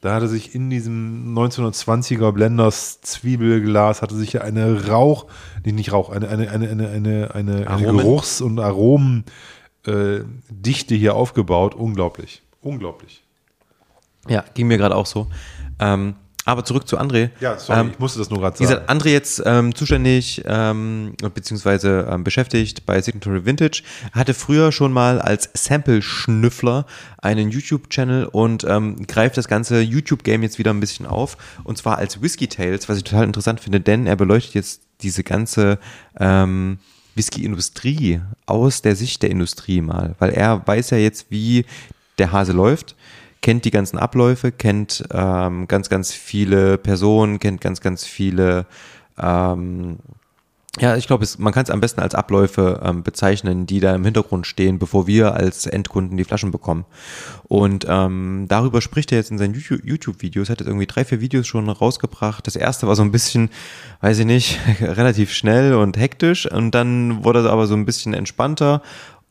Da 0.03 0.15
hatte 0.15 0.29
sich 0.29 0.55
in 0.55 0.69
diesem 0.69 1.35
1920er 1.35 2.31
Blenders 2.31 3.01
Zwiebelglas, 3.01 4.03
hatte 4.03 4.15
sich 4.15 4.35
ja 4.35 4.43
eine 4.43 4.89
Rauch, 4.89 5.29
nee, 5.65 5.73
nicht 5.73 5.93
Rauch, 5.93 6.11
eine, 6.11 6.29
eine, 6.29 6.51
eine, 6.51 6.69
eine, 6.69 6.89
eine, 6.91 7.35
eine, 7.35 7.71
eine? 7.71 7.83
Geruchs- 7.87 8.43
und 8.43 8.61
Aromendichte 8.61 9.25
äh, 9.87 10.99
hier 10.99 11.15
aufgebaut. 11.15 11.75
Unglaublich. 11.75 12.43
Unglaublich. 12.61 13.25
Ja, 14.29 14.45
ging 14.53 14.67
mir 14.67 14.77
gerade 14.77 14.95
auch 14.95 15.07
so. 15.07 15.27
Ähm, 15.79 16.17
aber 16.45 16.65
zurück 16.65 16.87
zu 16.87 16.99
André. 16.99 17.31
Ja, 17.41 17.59
sorry, 17.59 17.81
Ähm, 17.81 17.91
ich 17.93 17.99
musste 17.99 18.19
das 18.19 18.31
nur 18.31 18.41
gerade 18.41 18.59
Wie 18.59 18.67
sagen. 18.67 18.81
gesagt, 18.81 18.91
André 18.91 19.11
jetzt 19.11 19.43
ähm, 19.45 19.75
zuständig 19.75 20.43
ähm, 20.47 21.15
beziehungsweise 21.35 22.07
ähm, 22.11 22.25
beschäftigt 22.25 22.85
bei 22.87 23.01
Signatory 23.01 23.47
Vintage. 23.47 23.83
Hatte 24.13 24.35
früher 24.35 24.71
schon 24.71 24.93
mal 24.93 25.21
als 25.21 25.49
Sample-Schnüffler 25.55 26.87
einen 27.19 27.51
YouTube-Channel 27.51 28.27
und 28.27 28.65
ähm, 28.65 29.07
greift 29.07 29.37
das 29.37 29.49
ganze 29.49 29.81
YouTube-Game 29.81 30.43
jetzt 30.43 30.59
wieder 30.59 30.73
ein 30.73 30.81
bisschen 30.81 31.07
auf. 31.07 31.37
Und 31.65 31.79
zwar 31.79 31.99
als 31.99 32.21
Whiskey 32.21 32.49
Tales, 32.49 32.89
was 32.89 32.99
ich 32.99 33.05
total 33.05 33.25
interessant 33.25 33.61
finde, 33.61 33.81
denn 33.81 34.07
er 34.07 34.17
beleuchtet 34.17 34.55
jetzt 34.55 34.83
diese 35.01 35.25
ganze 35.25 35.79
ähm, 36.21 36.79
Whisky-Industrie 37.15 38.21
aus 38.47 38.83
der 38.83 38.97
Sicht 38.97 39.23
der 39.23 39.31
Industrie 39.31 39.81
mal. 39.81 40.15
Weil 40.19 40.31
er 40.31 40.67
weiß 40.67 40.91
ja 40.91 40.99
jetzt, 40.99 41.27
wie 41.31 41.65
der 42.19 42.33
Hase 42.33 42.53
läuft 42.53 42.95
kennt 43.45 43.67
die 43.67 43.71
ganzen 43.71 43.99
Abläufe, 43.99 44.53
kennt 44.53 45.05
ähm, 45.13 45.69
ganz, 45.69 45.91
ganz 45.91 46.13
viele 46.13 46.79
Personen, 46.79 47.39
kennt 47.39 47.61
ganz, 47.61 47.83
ganz 47.83 48.07
viele, 48.07 48.65
ähm, 49.19 49.99
ja, 50.81 50.97
ich 50.97 51.07
glaube, 51.07 51.27
man 51.37 51.53
kann 51.53 51.63
es 51.63 51.71
am 51.71 51.81
besten 51.81 52.01
als 52.01 52.15
Abläufe 52.15 52.81
ähm, 52.83 53.03
bezeichnen, 53.03 53.67
die 53.67 53.81
da 53.81 53.95
im 53.95 54.03
Hintergrund 54.03 54.47
stehen, 54.47 54.79
bevor 54.79 55.07
wir 55.07 55.35
als 55.35 55.67
Endkunden 55.67 56.17
die 56.17 56.25
Flaschen 56.25 56.51
bekommen. 56.51 56.87
Und 57.45 57.85
ähm, 57.87 58.47
darüber 58.49 58.81
spricht 58.81 59.13
er 59.13 59.19
jetzt 59.19 59.31
in 59.31 59.37
seinen 59.37 59.55
YouTube- 59.55 59.85
YouTube-Videos, 59.85 60.49
hat 60.49 60.61
jetzt 60.61 60.67
irgendwie 60.67 60.87
drei, 60.87 61.05
vier 61.05 61.21
Videos 61.21 61.47
schon 61.47 61.69
rausgebracht. 61.69 62.47
Das 62.47 62.57
erste 62.57 62.89
war 62.89 62.97
so 62.97 63.03
ein 63.03 63.13
bisschen, 63.13 63.51
weiß 64.01 64.21
ich 64.21 64.27
nicht, 64.27 64.59
relativ 64.81 65.33
schnell 65.35 65.75
und 65.75 65.99
hektisch 65.99 66.51
und 66.51 66.71
dann 66.71 67.23
wurde 67.25 67.41
es 67.41 67.47
aber 67.47 67.67
so 67.67 67.75
ein 67.75 67.85
bisschen 67.85 68.15
entspannter 68.15 68.81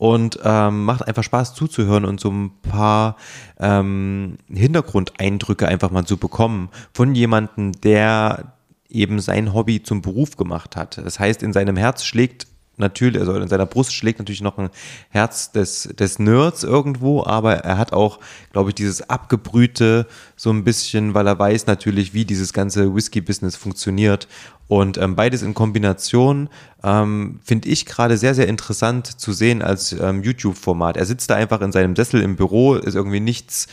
und 0.04 0.38
ähm, 0.44 0.84
macht 0.84 1.08
einfach 1.08 1.24
Spaß 1.24 1.54
zuzuhören 1.54 2.04
und 2.04 2.20
so 2.20 2.30
ein 2.30 2.52
paar 2.62 3.16
ähm, 3.58 4.38
Hintergrundeindrücke 4.54 5.66
einfach 5.66 5.92
mal 5.92 6.04
zu 6.04 6.18
bekommen 6.18 6.68
von 6.94 7.16
jemandem, 7.16 7.72
der 7.72 8.52
eben 8.90 9.22
sein 9.22 9.54
Hobby 9.54 9.82
zum 9.82 10.02
Beruf 10.02 10.36
gemacht 10.36 10.76
hat. 10.76 10.98
Das 10.98 11.22
heißt, 11.22 11.42
in 11.42 11.54
seinem 11.54 11.78
Herz 11.78 12.04
schlägt 12.04 12.48
natürlich, 12.78 13.20
also 13.20 13.36
in 13.36 13.48
seiner 13.48 13.66
Brust 13.66 13.94
schlägt 13.94 14.20
natürlich 14.20 14.42
noch 14.42 14.58
ein 14.58 14.70
Herz 15.10 15.52
des, 15.52 15.90
des 15.98 16.20
Nerds 16.20 16.64
irgendwo, 16.64 17.24
aber 17.24 17.56
er 17.58 17.78
hat 17.78 17.94
auch, 17.94 18.20
glaube 18.52 18.70
ich, 18.70 18.76
dieses 18.76 19.10
Abgebrühte 19.10 20.08
so 20.36 20.50
ein 20.50 20.64
bisschen, 20.64 21.14
weil 21.14 21.28
er 21.28 21.38
weiß 21.38 21.68
natürlich, 21.68 22.14
wie 22.14 22.26
dieses 22.26 22.54
ganze 22.54 22.94
Whisky-Business 22.94 23.56
funktioniert. 23.56 24.28
Und 24.68 24.98
ähm, 24.98 25.16
beides 25.16 25.44
in 25.44 25.54
Kombination 25.54 26.50
ähm, 26.84 27.40
finde 27.44 27.70
ich 27.70 27.86
gerade 27.86 28.18
sehr, 28.18 28.34
sehr 28.34 28.48
interessant 28.48 29.20
zu 29.20 29.34
sehen 29.34 29.62
als 29.62 29.92
ähm, 29.94 30.24
YouTube-Format. 30.24 30.98
Er 30.98 31.06
sitzt 31.06 31.30
da 31.30 31.36
einfach 31.36 31.62
in 31.62 31.72
seinem 31.72 31.96
Sessel 31.96 32.22
im 32.22 32.36
Büro, 32.36 32.76
ist 32.76 32.96
irgendwie 32.96 33.20
nichts, 33.20 33.68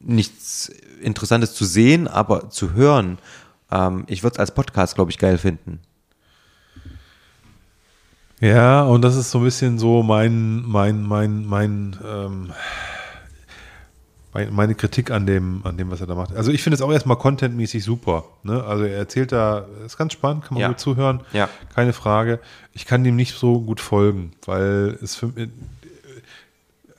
nichts 0.00 0.72
Interessantes 1.00 1.54
zu 1.54 1.64
sehen, 1.64 2.08
aber 2.08 2.50
zu 2.50 2.72
hören. 2.72 3.18
Ähm, 3.70 4.04
ich 4.08 4.22
würde 4.22 4.34
es 4.34 4.40
als 4.40 4.54
Podcast, 4.54 4.96
glaube 4.96 5.10
ich, 5.10 5.18
geil 5.18 5.38
finden. 5.38 5.80
Ja, 8.40 8.82
und 8.82 9.02
das 9.02 9.16
ist 9.16 9.30
so 9.30 9.38
ein 9.38 9.44
bisschen 9.44 9.78
so 9.78 10.02
mein, 10.02 10.62
mein, 10.66 11.02
mein, 11.02 11.46
mein, 11.46 11.96
ähm, 12.04 12.52
mein 14.34 14.52
meine 14.54 14.74
Kritik 14.74 15.10
an 15.10 15.24
dem, 15.26 15.62
an 15.64 15.78
dem, 15.78 15.90
was 15.90 16.02
er 16.02 16.06
da 16.06 16.14
macht. 16.14 16.36
Also 16.36 16.50
ich 16.52 16.62
finde 16.62 16.74
es 16.74 16.82
auch 16.82 16.92
erstmal 16.92 17.16
contentmäßig 17.16 17.82
super. 17.82 18.24
Ne? 18.42 18.62
Also 18.62 18.84
er 18.84 18.98
erzählt 18.98 19.32
da, 19.32 19.64
ist 19.86 19.96
ganz 19.96 20.12
spannend, 20.12 20.44
kann 20.44 20.54
man 20.54 20.60
Ja. 20.60 20.68
gut 20.68 20.80
zuhören. 20.80 21.20
Ja. 21.32 21.48
Keine 21.74 21.94
Frage. 21.94 22.38
Ich 22.74 22.84
kann 22.84 23.02
dem 23.04 23.16
nicht 23.16 23.34
so 23.38 23.60
gut 23.60 23.80
folgen, 23.80 24.32
weil 24.44 24.98
es 25.02 25.14
für 25.16 25.32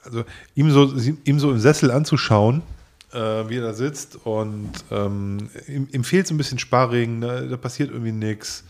also 0.03 0.23
ihm 0.55 0.71
so, 0.71 0.91
ihm 1.25 1.39
so 1.39 1.51
im 1.51 1.59
Sessel 1.59 1.91
anzuschauen, 1.91 2.63
äh, 3.13 3.17
wie 3.19 3.57
er 3.57 3.61
da 3.61 3.73
sitzt 3.73 4.17
und 4.25 4.71
ähm, 4.89 5.49
ihm, 5.67 5.87
ihm 5.91 6.03
fehlt 6.03 6.25
so 6.27 6.33
ein 6.33 6.37
bisschen 6.37 6.57
Sparring, 6.59 7.19
ne? 7.19 7.47
da 7.47 7.57
passiert 7.57 7.91
irgendwie 7.91 8.11
nichts. 8.13 8.63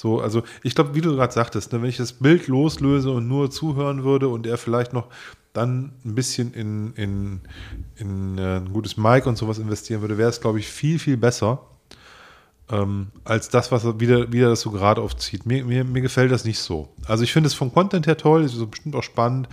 So, 0.00 0.18
also 0.18 0.42
ich 0.62 0.74
glaube, 0.74 0.94
wie 0.94 1.02
du 1.02 1.14
gerade 1.14 1.30
sagtest, 1.30 1.74
ne, 1.74 1.82
wenn 1.82 1.90
ich 1.90 1.98
das 1.98 2.14
Bild 2.14 2.46
loslöse 2.46 3.10
und 3.10 3.28
nur 3.28 3.50
zuhören 3.50 4.02
würde 4.02 4.28
und 4.28 4.46
er 4.46 4.56
vielleicht 4.56 4.94
noch 4.94 5.08
dann 5.52 5.92
ein 6.06 6.14
bisschen 6.14 6.54
in, 6.54 6.94
in, 6.94 7.40
in 7.96 8.38
äh, 8.38 8.56
ein 8.56 8.72
gutes 8.72 8.96
Mic 8.96 9.28
und 9.28 9.36
sowas 9.36 9.58
investieren 9.58 10.00
würde, 10.00 10.16
wäre 10.16 10.30
es, 10.30 10.40
glaube 10.40 10.58
ich, 10.58 10.68
viel, 10.68 10.98
viel 10.98 11.18
besser 11.18 11.66
ähm, 12.70 13.08
als 13.24 13.50
das, 13.50 13.72
was 13.72 13.84
er 13.84 14.00
wieder, 14.00 14.32
wieder 14.32 14.48
das 14.48 14.62
so 14.62 14.70
gerade 14.70 15.02
aufzieht. 15.02 15.44
Mir, 15.44 15.66
mir, 15.66 15.84
mir 15.84 16.00
gefällt 16.00 16.32
das 16.32 16.46
nicht 16.46 16.60
so. 16.60 16.88
Also 17.04 17.22
ich 17.22 17.34
finde 17.34 17.48
es 17.48 17.54
vom 17.54 17.70
Content 17.70 18.06
her 18.06 18.16
toll, 18.16 18.42
es 18.42 18.54
ist 18.54 18.70
bestimmt 18.70 18.96
auch 18.96 19.02
spannend. 19.02 19.50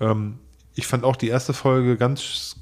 Ähm, 0.00 0.38
ich 0.74 0.86
fand 0.86 1.04
auch 1.04 1.16
die 1.16 1.28
erste 1.28 1.52
Folge 1.52 1.98
ganz 1.98 2.56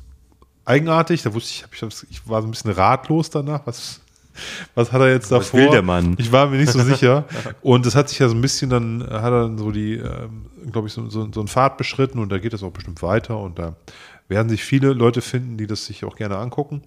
eigenartig. 0.64 1.22
Da 1.22 1.32
wusste 1.32 1.52
ich, 1.52 1.80
ich, 1.80 2.10
ich 2.10 2.28
war 2.28 2.42
so 2.42 2.48
ein 2.48 2.50
bisschen 2.50 2.72
ratlos 2.72 3.30
danach. 3.30 3.68
Was, 3.68 4.00
was 4.74 4.92
hat 4.92 5.00
er 5.00 5.10
jetzt 5.10 5.30
Was 5.30 5.46
davor? 5.46 5.60
will 5.60 5.70
der 5.70 5.82
Mann? 5.82 6.16
Ich 6.18 6.32
war 6.32 6.46
mir 6.48 6.58
nicht 6.58 6.72
so 6.72 6.80
sicher. 6.80 7.24
Und 7.62 7.86
es 7.86 7.94
hat 7.94 8.08
sich 8.08 8.18
ja 8.18 8.28
so 8.28 8.34
ein 8.34 8.40
bisschen 8.40 8.70
dann, 8.70 9.02
hat 9.02 9.32
er 9.32 9.42
dann 9.42 9.58
so 9.58 9.70
die, 9.70 9.94
ähm, 9.94 10.46
glaube 10.70 10.88
ich, 10.88 10.94
so, 10.94 11.08
so, 11.08 11.30
so 11.32 11.40
einen 11.40 11.48
Pfad 11.48 11.76
beschritten 11.76 12.18
und 12.18 12.30
da 12.30 12.38
geht 12.38 12.52
es 12.52 12.62
auch 12.62 12.70
bestimmt 12.70 13.02
weiter 13.02 13.38
und 13.38 13.58
da 13.58 13.76
werden 14.28 14.48
sich 14.48 14.62
viele 14.64 14.92
Leute 14.92 15.22
finden, 15.22 15.56
die 15.56 15.66
das 15.66 15.86
sich 15.86 16.04
auch 16.04 16.16
gerne 16.16 16.36
angucken. 16.36 16.82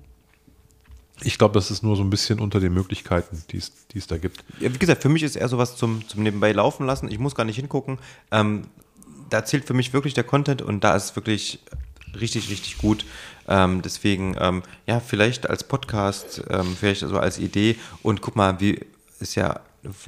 Ich 1.21 1.37
glaube, 1.37 1.53
das 1.53 1.71
ist 1.71 1.83
nur 1.83 1.95
so 1.95 2.03
ein 2.03 2.09
bisschen 2.09 2.39
unter 2.39 2.59
den 2.59 2.73
Möglichkeiten, 2.73 3.43
die 3.51 3.57
es, 3.57 4.07
da 4.07 4.17
gibt. 4.17 4.43
Ja, 4.59 4.73
wie 4.73 4.77
gesagt, 4.77 5.01
für 5.01 5.09
mich 5.09 5.23
ist 5.23 5.35
eher 5.35 5.47
sowas 5.47 5.75
zum, 5.75 6.07
zum 6.07 6.23
Nebenbei 6.23 6.51
laufen 6.51 6.85
lassen. 6.85 7.09
Ich 7.09 7.19
muss 7.19 7.35
gar 7.35 7.45
nicht 7.45 7.55
hingucken. 7.55 7.99
Ähm, 8.31 8.63
da 9.29 9.45
zählt 9.45 9.65
für 9.65 9.73
mich 9.73 9.93
wirklich 9.93 10.13
der 10.13 10.23
Content 10.23 10.61
und 10.61 10.83
da 10.83 10.95
ist 10.95 11.03
es 11.03 11.15
wirklich 11.15 11.59
richtig, 12.19 12.49
richtig 12.49 12.77
gut. 12.77 13.05
Ähm, 13.47 13.81
deswegen, 13.81 14.35
ähm, 14.39 14.63
ja, 14.87 14.99
vielleicht 14.99 15.49
als 15.49 15.63
Podcast, 15.63 16.43
ähm, 16.49 16.75
vielleicht 16.79 17.01
so 17.01 17.17
als 17.17 17.39
Idee 17.39 17.77
und 18.01 18.21
guck 18.21 18.35
mal, 18.35 18.59
wie 18.59 18.79
ist 19.19 19.35
ja, 19.35 19.59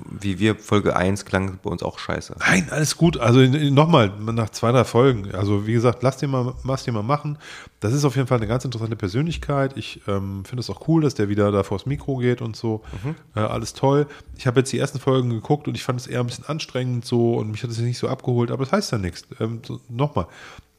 wie 0.09 0.39
wir 0.39 0.55
Folge 0.55 0.95
1 0.95 1.25
klang 1.25 1.59
bei 1.61 1.69
uns 1.69 1.83
auch 1.83 1.99
scheiße. 1.99 2.35
Nein, 2.39 2.69
alles 2.71 2.95
gut. 2.95 3.17
Also 3.17 3.41
nochmal, 3.41 4.09
nach 4.19 4.49
zwei, 4.49 4.71
drei 4.71 4.85
Folgen. 4.85 5.35
Also 5.35 5.67
wie 5.67 5.73
gesagt, 5.73 6.01
lass 6.01 6.17
den 6.17 6.29
mal, 6.29 6.53
lass 6.63 6.85
den 6.85 6.93
mal 6.93 7.03
machen. 7.03 7.37
Das 7.81 7.91
ist 7.91 8.05
auf 8.05 8.15
jeden 8.15 8.27
Fall 8.27 8.37
eine 8.37 8.47
ganz 8.47 8.63
interessante 8.63 8.95
Persönlichkeit. 8.95 9.75
Ich 9.75 10.01
ähm, 10.07 10.45
finde 10.45 10.61
es 10.61 10.69
auch 10.69 10.87
cool, 10.87 11.01
dass 11.01 11.15
der 11.15 11.27
wieder 11.27 11.51
da 11.51 11.63
vors 11.63 11.85
Mikro 11.85 12.17
geht 12.17 12.41
und 12.41 12.55
so. 12.55 12.83
Äh, 13.35 13.41
alles 13.41 13.73
toll. 13.73 14.07
Ich 14.37 14.47
habe 14.47 14.61
jetzt 14.61 14.71
die 14.71 14.79
ersten 14.79 14.99
Folgen 14.99 15.29
geguckt 15.29 15.67
und 15.67 15.75
ich 15.75 15.83
fand 15.83 15.99
es 15.99 16.07
eher 16.07 16.21
ein 16.21 16.27
bisschen 16.27 16.45
anstrengend 16.45 17.03
so 17.03 17.33
und 17.35 17.51
mich 17.51 17.61
hat 17.63 17.69
es 17.69 17.77
nicht 17.79 17.97
so 17.97 18.07
abgeholt, 18.07 18.51
aber 18.51 18.63
das 18.63 18.71
heißt 18.71 18.91
ja 18.93 18.97
nichts. 18.97 19.23
Ähm, 19.41 19.59
so, 19.65 19.81
nochmal. 19.89 20.27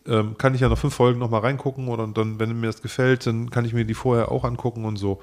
Ähm, 0.08 0.38
kann 0.38 0.54
ich 0.54 0.60
ja 0.60 0.68
noch 0.68 0.78
fünf 0.78 0.94
Folgen 0.94 1.18
nochmal 1.18 1.40
reingucken 1.40 1.88
oder 1.88 2.06
dann, 2.06 2.38
wenn 2.38 2.60
mir 2.60 2.68
das 2.68 2.82
gefällt, 2.82 3.26
dann 3.26 3.50
kann 3.50 3.64
ich 3.64 3.72
mir 3.72 3.84
die 3.84 3.94
vorher 3.94 4.30
auch 4.30 4.44
angucken 4.44 4.84
und 4.84 4.96
so. 4.96 5.20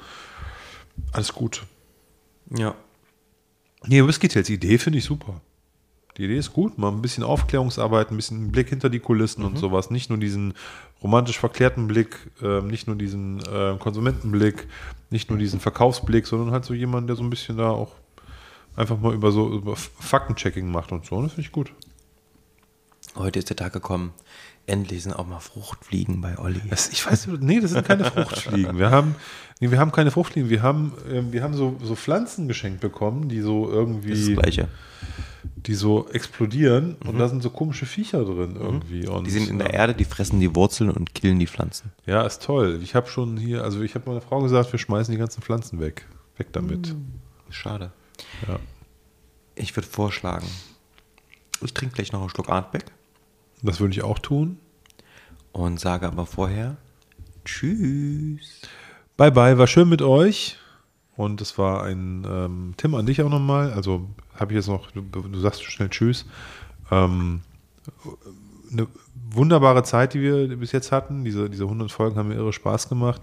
Alles 1.11 1.33
gut. 1.33 1.63
Ja. 2.49 2.75
Nee, 3.85 4.05
Whiskey 4.05 4.27
Tales 4.27 4.49
Idee 4.49 4.77
finde 4.77 4.99
ich 4.99 5.05
super. 5.05 5.41
Die 6.17 6.25
Idee 6.25 6.37
ist 6.37 6.53
gut, 6.53 6.77
mal 6.77 6.89
ein 6.89 7.01
bisschen 7.01 7.23
Aufklärungsarbeit, 7.23 8.11
ein 8.11 8.17
bisschen 8.17 8.51
Blick 8.51 8.69
hinter 8.69 8.89
die 8.89 8.99
Kulissen 8.99 9.43
und 9.43 9.57
sowas. 9.57 9.89
Nicht 9.89 10.09
nur 10.09 10.19
diesen 10.19 10.53
romantisch 11.01 11.39
verklärten 11.39 11.87
Blick, 11.87 12.17
ähm, 12.41 12.67
nicht 12.67 12.85
nur 12.85 12.95
diesen 12.95 13.39
äh, 13.39 13.75
Konsumentenblick, 13.79 14.67
nicht 15.09 15.29
nur 15.29 15.39
diesen 15.39 15.59
Verkaufsblick, 15.59 16.27
sondern 16.27 16.51
halt 16.51 16.65
so 16.65 16.75
jemand, 16.75 17.09
der 17.09 17.15
so 17.15 17.23
ein 17.23 17.31
bisschen 17.31 17.57
da 17.57 17.71
auch 17.71 17.93
einfach 18.75 18.99
mal 18.99 19.13
über 19.13 19.31
so 19.31 19.51
über 19.51 19.75
Faktenchecking 19.75 20.71
macht 20.71 20.91
und 20.91 21.05
so. 21.05 21.21
Das 21.21 21.33
finde 21.33 21.47
ich 21.47 21.51
gut. 21.51 21.73
Heute 23.15 23.39
ist 23.39 23.49
der 23.49 23.57
Tag 23.57 23.73
gekommen. 23.73 24.13
Endlich 24.65 25.03
sind 25.03 25.13
auch 25.13 25.27
mal 25.27 25.39
Fruchtfliegen 25.39 26.21
bei 26.21 26.37
Olli. 26.39 26.61
Das, 26.69 26.87
ich 26.89 27.05
weiß, 27.05 27.27
nee, 27.41 27.59
das 27.59 27.71
sind 27.71 27.85
keine 27.85 28.05
Fruchtfliegen. 28.05 28.77
Wir 28.77 28.91
haben, 28.91 29.15
nee, 29.59 29.69
wir 29.71 29.77
haben 29.77 29.91
keine 29.91 30.09
Fruchtfliegen. 30.09 30.49
Wir 30.49 30.61
haben, 30.61 30.93
ähm, 31.11 31.33
wir 31.33 31.43
haben 31.43 31.53
so, 31.53 31.75
so 31.83 31.95
Pflanzen 31.95 32.47
geschenkt 32.47 32.79
bekommen, 32.79 33.27
die 33.27 33.41
so 33.41 33.69
irgendwie, 33.69 34.11
Das 34.11 34.19
ist 34.19 34.29
das 34.29 34.37
Gleiche. 34.37 34.67
die 35.57 35.73
so 35.75 36.07
explodieren 36.09 36.95
und 37.05 37.19
da 37.19 37.27
sind 37.27 37.43
so 37.43 37.49
komische 37.49 37.85
Viecher 37.85 38.23
drin 38.23 38.55
irgendwie. 38.57 39.05
Und, 39.05 39.23
Mhm. 39.23 39.25
Die 39.25 39.31
sind 39.31 39.49
in 39.49 39.59
der 39.59 39.73
äh, 39.73 39.75
Erde, 39.75 39.95
die 39.95 40.05
fressen 40.05 40.39
die 40.39 40.55
Wurzeln 40.55 40.89
und 40.91 41.13
killen 41.13 41.39
die 41.39 41.47
Pflanzen. 41.47 41.91
Ja, 42.05 42.25
ist 42.25 42.41
toll. 42.43 42.79
Ich 42.81 42.95
habe 42.95 43.09
schon 43.09 43.35
hier, 43.35 43.63
also 43.65 43.81
ich 43.81 43.95
habe 43.95 44.09
meiner 44.09 44.21
Frau 44.21 44.39
gesagt, 44.41 44.71
wir 44.71 44.79
schmeißen 44.79 45.11
die 45.11 45.19
ganzen 45.19 45.41
Pflanzen 45.41 45.81
weg. 45.81 46.07
Weg 46.37 46.53
damit. 46.53 46.95
Schade. 47.49 47.91
Ja. 48.47 48.59
Ich 49.55 49.75
würde 49.75 49.89
vorschlagen, 49.89 50.47
ich 51.61 51.73
trinke 51.73 51.95
gleich 51.95 52.13
noch 52.13 52.21
einen 52.21 52.29
Schluck 52.29 52.47
Artback 52.49 52.85
Das 53.63 53.79
würde 53.79 53.93
ich 53.93 54.03
auch 54.03 54.19
tun. 54.19 54.59
und 55.53 55.79
sage 55.79 56.05
aber 56.05 56.25
vorher 56.25 56.77
Tschüss. 57.45 58.61
Bye 59.17 59.31
bye, 59.31 59.57
war 59.57 59.67
schön 59.67 59.89
mit 59.89 60.01
euch. 60.01 60.57
Und 61.15 61.41
es 61.41 61.57
war 61.57 61.83
ein 61.83 62.25
ähm, 62.27 62.73
Tim 62.77 62.95
an 62.95 63.05
dich 63.05 63.21
auch 63.21 63.29
nochmal. 63.29 63.71
Also 63.73 64.09
habe 64.35 64.51
ich 64.51 64.57
jetzt 64.57 64.67
noch, 64.67 64.91
du, 64.91 65.01
du 65.01 65.39
sagst 65.39 65.63
schnell 65.63 65.89
Tschüss. 65.89 66.25
Ähm, 66.91 67.41
eine 68.71 68.87
wunderbare 69.29 69.83
Zeit, 69.83 70.13
die 70.13 70.21
wir 70.21 70.57
bis 70.57 70.71
jetzt 70.71 70.91
hatten. 70.91 71.23
Diese, 71.23 71.49
diese 71.49 71.63
100 71.63 71.91
Folgen 71.91 72.17
haben 72.17 72.29
mir 72.29 72.35
irre 72.35 72.53
Spaß 72.53 72.89
gemacht. 72.89 73.21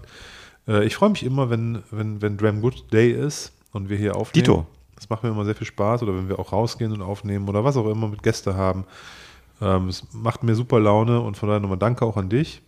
Äh, 0.67 0.85
ich 0.85 0.95
freue 0.95 1.09
mich 1.09 1.23
immer, 1.23 1.49
wenn, 1.49 1.83
wenn, 1.91 2.21
wenn 2.21 2.37
Dram 2.37 2.61
Good 2.61 2.93
Day 2.93 3.11
ist 3.11 3.53
und 3.73 3.89
wir 3.89 3.97
hier 3.97 4.15
aufnehmen. 4.15 4.45
Dito. 4.45 4.67
Das 4.95 5.09
macht 5.09 5.23
mir 5.23 5.29
immer 5.29 5.45
sehr 5.45 5.55
viel 5.55 5.67
Spaß. 5.67 6.03
Oder 6.03 6.15
wenn 6.15 6.29
wir 6.29 6.39
auch 6.39 6.53
rausgehen 6.53 6.93
und 6.93 7.01
aufnehmen 7.01 7.49
oder 7.49 7.63
was 7.63 7.75
auch 7.75 7.87
immer 7.87 8.07
mit 8.07 8.23
Gäste 8.23 8.55
haben. 8.55 8.85
Ähm, 9.61 9.87
es 9.87 10.07
macht 10.11 10.43
mir 10.43 10.55
super 10.55 10.79
Laune 10.79 11.21
und 11.21 11.37
von 11.37 11.47
daher 11.47 11.59
nochmal 11.59 11.77
danke 11.77 12.05
auch 12.05 12.17
an 12.17 12.29
dich 12.29 12.61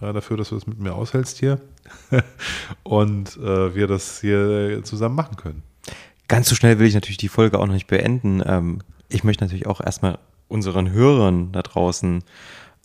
äh, 0.00 0.12
dafür, 0.12 0.36
dass 0.36 0.48
du 0.48 0.54
das 0.54 0.66
mit 0.66 0.78
mir 0.80 0.94
aushältst 0.94 1.38
hier 1.38 1.60
und 2.82 3.36
äh, 3.36 3.74
wir 3.74 3.86
das 3.86 4.20
hier 4.20 4.80
zusammen 4.82 5.14
machen 5.14 5.36
können. 5.36 5.62
Ganz 6.28 6.48
so 6.48 6.54
schnell 6.54 6.78
will 6.78 6.86
ich 6.86 6.94
natürlich 6.94 7.18
die 7.18 7.28
Folge 7.28 7.58
auch 7.58 7.66
noch 7.66 7.74
nicht 7.74 7.86
beenden. 7.86 8.42
Ähm, 8.44 8.78
ich 9.08 9.24
möchte 9.24 9.44
natürlich 9.44 9.66
auch 9.66 9.80
erstmal 9.80 10.18
unseren 10.48 10.90
Hörern 10.90 11.52
da 11.52 11.62
draußen 11.62 12.24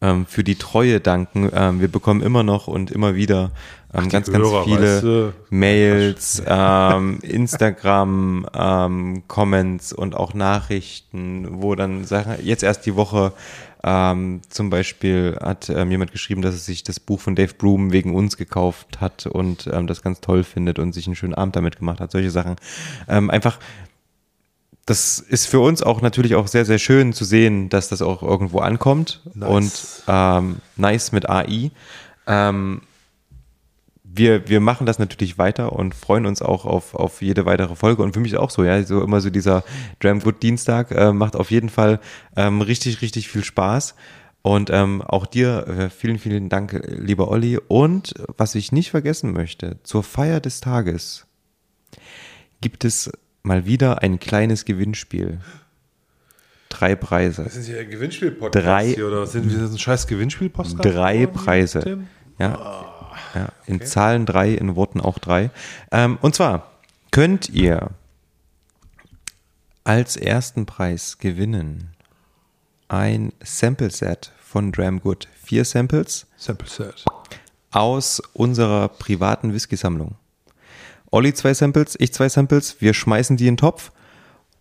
ähm, 0.02 0.26
für 0.26 0.44
die 0.44 0.56
Treue 0.56 1.00
danken. 1.00 1.50
Ähm, 1.54 1.82
wir 1.82 1.88
bekommen 1.88 2.22
immer 2.22 2.44
noch 2.44 2.68
und 2.68 2.92
immer 2.92 3.16
wieder 3.16 3.52
ähm, 3.94 4.06
die 4.06 4.10
ganz, 4.10 4.28
Hörer, 4.28 4.52
ganz 4.52 4.66
viele 4.66 4.96
weißt 4.96 5.04
du? 5.04 5.34
Mails, 5.50 6.44
ähm, 6.46 7.20
Instagram, 7.24 8.48
ähm, 8.54 9.24
Comments 9.28 9.94
und 9.94 10.16
auch 10.16 10.34
Nachrichten, 10.34 11.62
wo 11.62 11.76
dann 11.76 12.06
Sachen, 12.06 12.36
jetzt 12.44 12.64
erst 12.64 12.86
die 12.86 12.96
Woche 12.96 13.34
ähm, 13.84 14.42
zum 14.50 14.70
Beispiel 14.70 15.38
hat 15.40 15.70
ähm, 15.70 15.92
jemand 15.92 16.12
geschrieben, 16.12 16.42
dass 16.42 16.56
er 16.56 16.60
sich 16.60 16.84
das 16.84 17.00
Buch 17.00 17.20
von 17.20 17.36
Dave 17.36 17.54
Broom 17.54 17.92
wegen 17.92 18.16
uns 18.16 18.36
gekauft 18.36 19.00
hat 19.00 19.28
und 19.28 19.70
ähm, 19.72 19.88
das 19.88 20.02
ganz 20.02 20.20
toll 20.20 20.44
findet 20.44 20.80
und 20.80 20.94
sich 20.94 21.06
einen 21.06 21.16
schönen 21.16 21.36
Abend 21.36 21.56
damit 21.56 21.78
gemacht 21.78 22.02
hat. 22.02 22.12
Solche 22.12 22.32
Sachen. 22.32 22.56
Ähm, 23.08 23.30
einfach, 23.30 23.60
das 24.88 25.20
ist 25.20 25.48
für 25.48 25.60
uns 25.60 25.84
auch 25.84 26.02
natürlich 26.02 26.36
auch 26.36 26.48
sehr, 26.48 26.64
sehr 26.64 26.80
schön 26.80 27.12
zu 27.12 27.26
sehen, 27.26 27.68
dass 27.68 27.90
das 27.90 28.02
auch 28.02 28.24
irgendwo 28.24 28.60
ankommt 28.60 29.22
Nice. 29.34 29.50
und 29.50 30.04
ähm, 30.08 30.56
nice 30.78 31.12
mit 31.12 31.30
AI. 31.30 31.72
Ähm, 32.26 32.82
wir, 34.02 34.48
wir 34.48 34.62
machen 34.62 34.88
das 34.88 34.98
natürlich 34.98 35.38
weiter 35.38 35.74
und 35.74 35.94
freuen 35.94 36.26
uns 36.26 36.42
auch 36.42 36.66
auf, 36.66 36.96
auf 36.96 37.22
jede 37.22 37.46
weitere 37.46 37.76
Folge. 37.76 38.02
Und 38.02 38.14
für 38.14 38.22
mich 38.22 38.38
auch 38.38 38.50
so, 38.50 38.64
ja, 38.64 38.82
so 38.82 39.04
immer 39.04 39.20
so 39.20 39.30
dieser 39.30 39.66
Dram 40.00 40.22
Good 40.22 40.42
Dienstag 40.42 40.92
äh, 40.92 41.12
macht 41.12 41.36
auf 41.36 41.52
jeden 41.52 41.70
Fall 41.70 42.00
ähm, 42.38 42.62
richtig, 42.62 43.02
richtig 43.02 43.28
viel 43.28 43.44
Spaß. 43.44 43.94
Und 44.42 44.70
ähm, 44.70 45.02
auch 45.02 45.26
dir 45.26 45.68
äh, 45.68 45.90
vielen, 45.90 46.18
vielen 46.18 46.48
Dank, 46.48 46.82
lieber 46.88 47.28
Olli. 47.28 47.60
Und 47.68 48.14
was 48.38 48.56
ich 48.56 48.72
nicht 48.72 48.92
vergessen 48.92 49.34
möchte, 49.34 49.84
zur 49.84 50.02
Feier 50.02 50.40
des 50.40 50.62
Tages 50.62 51.28
gibt 52.62 52.86
es 52.86 53.12
mal 53.48 53.66
wieder 53.66 54.04
ein 54.04 54.20
kleines 54.20 54.66
Gewinnspiel. 54.66 55.40
Drei 56.70 56.96
Preise. 56.96 57.46
Das 57.46 57.56
ist 57.56 57.68
hier 57.68 57.80
ein 57.80 57.90
Gewinnspiel-Podcast 57.90 58.66
Drei, 58.66 58.88
hier, 58.88 59.08
oder 59.08 59.26
sind 59.26 59.50
wir 59.50 59.60
ein 59.66 59.78
scheiß 59.78 60.06
Gewinnspiel-Podcast? 60.06 60.84
drei 60.84 61.26
Preise. 61.26 62.02
Ja, 62.38 62.86
ja, 63.34 63.50
in 63.66 63.82
Zahlen 63.82 64.26
drei, 64.26 64.52
in 64.52 64.76
Worten 64.76 65.02
auch 65.02 65.18
drei. 65.18 65.50
Ähm, 65.92 66.20
und 66.22 66.36
zwar 66.36 66.72
könnt 67.10 67.50
ihr 67.50 67.90
als 69.86 70.18
ersten 70.18 70.66
Preis 70.66 71.18
gewinnen 71.18 71.92
ein 72.90 73.32
Sample-Set 73.42 74.34
von 74.40 74.72
Dramgood. 74.72 75.28
Vier 75.42 75.66
Samples. 75.66 76.28
Sample-Set. 76.36 77.06
Aus 77.72 78.22
unserer 78.34 78.90
privaten 78.90 79.54
Whisky-Sammlung. 79.54 80.16
Olli 81.12 81.34
zwei 81.34 81.54
Samples, 81.54 81.96
ich 82.00 82.14
zwei 82.14 82.30
Samples. 82.30 82.78
Wir 82.80 82.94
schmeißen 82.94 83.38
die 83.38 83.48
in 83.48 83.54
den 83.54 83.58
Topf 83.58 83.92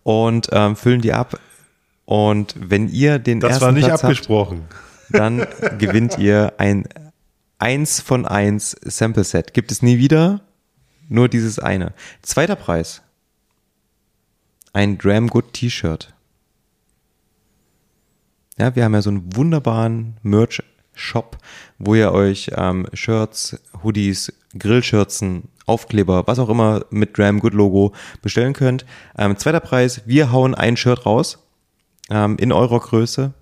und 0.03 0.49
ähm, 0.51 0.75
füllen 0.75 1.01
die 1.01 1.13
ab. 1.13 1.39
Und 2.05 2.55
wenn 2.57 2.87
ihr 2.87 3.19
den 3.19 3.39
Das 3.39 3.51
ersten 3.51 3.65
war 3.65 3.71
nicht 3.73 3.87
Platz 3.87 4.03
abgesprochen. 4.03 4.65
Habt, 4.69 5.19
dann 5.19 5.47
gewinnt 5.77 6.17
ihr 6.17 6.53
ein 6.57 6.87
eins 7.59 7.99
von 7.99 8.25
eins 8.25 8.75
Sample 8.81 9.23
Set. 9.23 9.53
Gibt 9.53 9.71
es 9.71 9.81
nie 9.81 9.97
wieder, 9.97 10.41
nur 11.09 11.27
dieses 11.27 11.59
eine. 11.59 11.93
Zweiter 12.21 12.55
Preis. 12.55 13.01
Ein 14.73 14.97
Dramgood 14.97 15.53
T-Shirt. 15.53 16.13
Ja, 18.57 18.75
wir 18.75 18.83
haben 18.83 18.93
ja 18.93 19.01
so 19.01 19.09
einen 19.09 19.35
wunderbaren 19.35 20.17
Merch-Shop, 20.97 21.37
wo 21.77 21.95
ihr 21.95 22.11
euch 22.11 22.51
ähm, 22.55 22.87
Shirts, 22.93 23.57
Hoodies, 23.83 24.33
Grillschürzen, 24.57 25.49
Aufkleber, 25.65 26.25
was 26.27 26.39
auch 26.39 26.49
immer 26.49 26.85
mit 26.89 27.17
Dramgood-Logo 27.17 27.93
bestellen 28.21 28.53
könnt. 28.53 28.85
Ähm, 29.17 29.37
zweiter 29.37 29.59
Preis, 29.59 30.01
wir 30.05 30.31
hauen 30.31 30.55
ein 30.55 30.77
Shirt 30.77 31.05
raus 31.05 31.39
ähm, 32.09 32.37
in 32.37 32.51
eurer 32.51 32.79
Größe. 32.79 33.33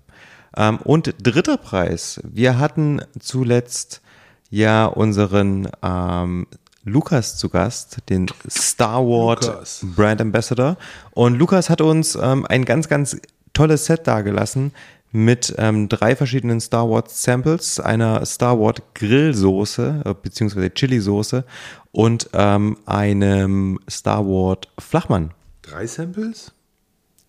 Ähm, 0.56 0.78
und 0.78 1.14
dritter 1.22 1.56
Preis, 1.56 2.20
wir 2.24 2.58
hatten 2.58 3.00
zuletzt 3.18 4.02
ja 4.50 4.86
unseren 4.86 5.68
ähm, 5.82 6.46
Lukas 6.84 7.36
zu 7.36 7.48
Gast, 7.48 7.98
den 8.08 8.26
Star 8.48 9.02
Wars 9.02 9.46
Lukas. 9.46 9.86
Brand 9.96 10.20
Ambassador. 10.20 10.76
Und 11.12 11.36
Lukas 11.36 11.70
hat 11.70 11.80
uns 11.80 12.16
ähm, 12.16 12.46
ein 12.46 12.64
ganz, 12.64 12.88
ganz 12.88 13.16
tolles 13.52 13.86
Set 13.86 14.06
dargelassen 14.06 14.72
mit 15.12 15.54
ähm, 15.58 15.88
drei 15.88 16.16
verschiedenen 16.16 16.60
Star 16.60 16.88
Wars 16.90 17.22
Samples, 17.22 17.80
einer 17.80 18.24
Star 18.26 18.58
Wars 18.58 18.82
Grillsoße 18.94 20.02
äh, 20.04 20.14
beziehungsweise 20.20 20.70
Chili-Soße 20.70 21.44
und 21.92 22.28
ähm, 22.32 22.76
einem 22.86 23.80
Star 23.88 24.24
Wars 24.26 24.60
Flachmann. 24.78 25.32
Drei 25.62 25.86
Samples? 25.86 26.52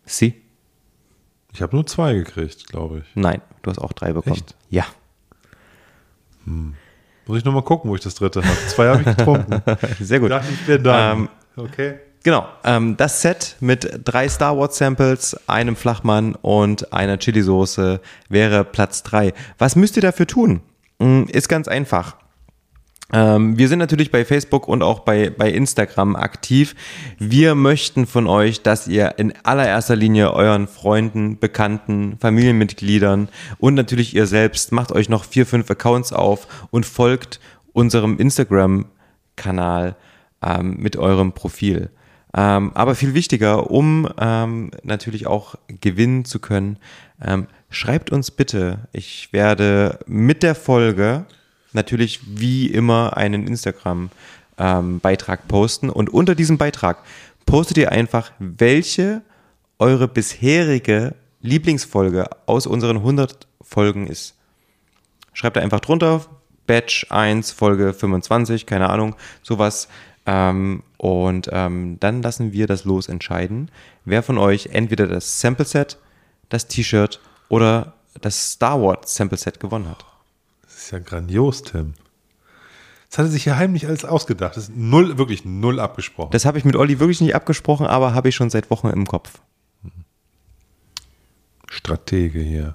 Sie? 0.06 0.36
Ich 1.54 1.62
habe 1.62 1.76
nur 1.76 1.86
zwei 1.86 2.14
gekriegt, 2.14 2.68
glaube 2.68 3.00
ich. 3.00 3.06
Nein, 3.16 3.42
du 3.62 3.72
hast 3.72 3.80
auch 3.80 3.94
drei 3.94 4.14
bekommen. 4.14 4.36
Echt? 4.36 4.56
Ja. 4.70 4.86
Muss 6.46 7.40
ich 7.40 7.46
nochmal 7.46 7.64
gucken, 7.64 7.90
wo 7.90 7.96
ich 7.96 8.02
das 8.02 8.16
dritte 8.16 8.44
habe. 8.44 8.58
Zwei 8.68 8.88
habe 8.90 9.02
ich 9.02 9.18
getrunken. 9.18 9.62
Sehr 10.00 10.20
gut. 10.20 10.32
Dachte 10.32 10.48
ich 10.52 10.68
wäre 10.68 10.80
da. 10.80 11.14
Ähm, 11.14 11.30
okay. 11.56 11.96
Genau, 12.28 12.46
ähm, 12.66 12.98
das 12.98 13.22
Set 13.22 13.56
mit 13.62 14.02
drei 14.04 14.28
Star 14.28 14.58
Wars 14.58 14.78
Samples, 14.78 15.40
einem 15.48 15.78
Flachmann 15.78 16.36
und 16.36 16.92
einer 16.92 17.20
Chili-Soße 17.20 18.02
wäre 18.28 18.66
Platz 18.66 19.02
drei. 19.02 19.34
Was 19.58 19.78
müsst 19.78 19.96
ihr 19.96 20.02
dafür 20.02 20.28
tun? 20.28 20.60
Mm, 21.00 21.24
Ist 21.30 21.48
ganz 21.48 21.70
einfach. 21.70 22.18
Ähm, 23.14 23.58
wir 23.58 23.70
sind 23.70 23.80
natürlich 23.80 24.12
bei 24.12 24.26
Facebook 24.26 24.68
und 24.68 24.84
auch 24.84 25.06
bei, 25.06 25.30
bei 25.30 25.50
Instagram 25.50 26.18
aktiv. 26.18 26.76
Wir 27.18 27.56
möchten 27.56 28.06
von 28.06 28.28
euch, 28.28 28.62
dass 28.62 28.90
ihr 28.90 29.18
in 29.20 29.32
allererster 29.44 29.96
Linie 29.96 30.34
euren 30.34 30.68
Freunden, 30.68 31.40
Bekannten, 31.40 32.18
Familienmitgliedern 32.20 33.30
und 33.58 33.74
natürlich 33.74 34.14
ihr 34.14 34.28
selbst 34.28 34.74
macht 34.74 34.92
euch 34.92 35.08
noch 35.08 35.24
vier, 35.24 35.46
fünf 35.46 35.72
Accounts 35.72 36.12
auf 36.12 36.68
und 36.72 36.86
folgt 36.86 37.40
unserem 37.72 38.18
Instagram-Kanal 38.18 39.96
ähm, 40.44 40.76
mit 40.76 40.98
eurem 40.98 41.32
Profil. 41.32 41.90
Ähm, 42.36 42.72
aber 42.74 42.96
viel 42.96 43.14
wichtiger, 43.14 43.72
um 43.72 44.10
ähm, 44.20 44.72
natürlich 44.84 45.28
auch 45.28 45.56
gewinnen 45.68 46.26
zu 46.26 46.40
können, 46.40 46.78
ähm, 47.24 47.48
schreibt 47.70 48.12
uns 48.12 48.32
bitte. 48.32 48.80
Ich 48.92 49.32
werde 49.32 50.00
mit 50.06 50.44
der 50.44 50.56
Folge 50.56 51.26
natürlich 51.74 52.20
wie 52.26 52.68
immer 52.68 53.18
einen 53.18 53.48
Instagram-Beitrag 53.48 55.48
posten 55.48 55.90
und 55.90 56.10
unter 56.10 56.36
diesem 56.36 56.58
Beitrag 56.58 57.00
postet 57.46 57.78
ihr 57.78 57.92
einfach, 57.92 58.32
welche 58.40 59.22
eure 59.80 60.08
bisherige 60.08 61.16
Lieblingsfolge 61.42 62.30
aus 62.46 62.68
unseren 62.68 62.98
100 62.98 63.48
Folgen 63.62 64.08
ist. 64.08 64.36
Schreibt 65.34 65.58
da 65.58 65.62
einfach 65.62 65.80
drunter, 65.80 66.26
Batch 66.66 67.08
1, 67.10 67.52
Folge 67.52 67.94
25, 67.94 68.66
keine 68.66 68.90
Ahnung, 68.90 69.16
sowas. 69.42 69.88
Ähm, 70.28 70.84
und 70.98 71.50
ähm, 71.54 71.98
dann 72.02 72.22
lassen 72.22 72.52
wir 72.52 72.68
das 72.68 72.84
Los 72.84 73.08
entscheiden, 73.08 73.72
wer 74.04 74.22
von 74.22 74.38
euch 74.38 74.68
entweder 74.74 75.08
das 75.08 75.40
Sample 75.40 75.66
Set, 75.66 75.98
das 76.50 76.68
T-Shirt 76.68 77.22
oder 77.48 77.94
das 78.20 78.52
Star 78.52 78.82
Wars 78.82 79.16
Sample 79.16 79.38
Set 79.38 79.60
gewonnen 79.60 79.90
hat. 79.90 80.06
Das 80.64 80.76
ist 80.76 80.92
ja 80.92 81.00
grandios, 81.00 81.64
Tim. 81.64 81.94
Das 83.10 83.20
hat 83.20 83.26
er 83.28 83.32
sich 83.32 83.46
ja 83.46 83.56
heimlich 83.56 83.88
alles 83.88 84.04
ausgedacht. 84.04 84.58
Das 84.58 84.66
ist 84.66 84.76
null, 84.76 85.18
wirklich 85.18 85.46
null 85.46 85.80
abgesprochen. 85.80 86.32
Das 86.32 86.44
habe 86.44 86.58
ich 86.58 86.66
mit 86.66 86.76
Olli 86.76 87.00
wirklich 87.00 87.22
nicht 87.22 87.36
abgesprochen, 87.36 87.88
aber 87.88 88.14
habe 88.14 88.28
ich 88.28 88.36
schon 88.36 88.50
seit 88.50 88.70
Wochen 88.70 88.88
im 88.90 89.08
Kopf. 89.08 89.40
Stratege 91.70 92.40
hier. 92.40 92.74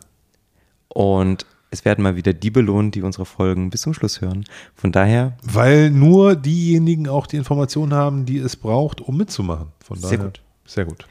Und 0.88 1.44
es 1.72 1.86
werden 1.86 2.02
mal 2.02 2.16
wieder 2.16 2.34
die 2.34 2.50
belohnt, 2.50 2.94
die 2.94 3.02
unsere 3.02 3.24
Folgen 3.24 3.70
bis 3.70 3.80
zum 3.80 3.94
Schluss 3.94 4.20
hören. 4.20 4.44
Von 4.74 4.92
daher, 4.92 5.32
Weil 5.42 5.90
nur 5.90 6.36
diejenigen 6.36 7.08
auch 7.08 7.26
die 7.26 7.38
Informationen 7.38 7.94
haben, 7.94 8.26
die 8.26 8.36
es 8.38 8.56
braucht, 8.56 9.00
um 9.00 9.16
mitzumachen. 9.16 9.68
Von 9.82 9.96
Sehr 9.98 10.18
daher, 10.18 10.24
gut. 10.26 10.40
Sehr 10.66 10.84
gut. 10.84 11.06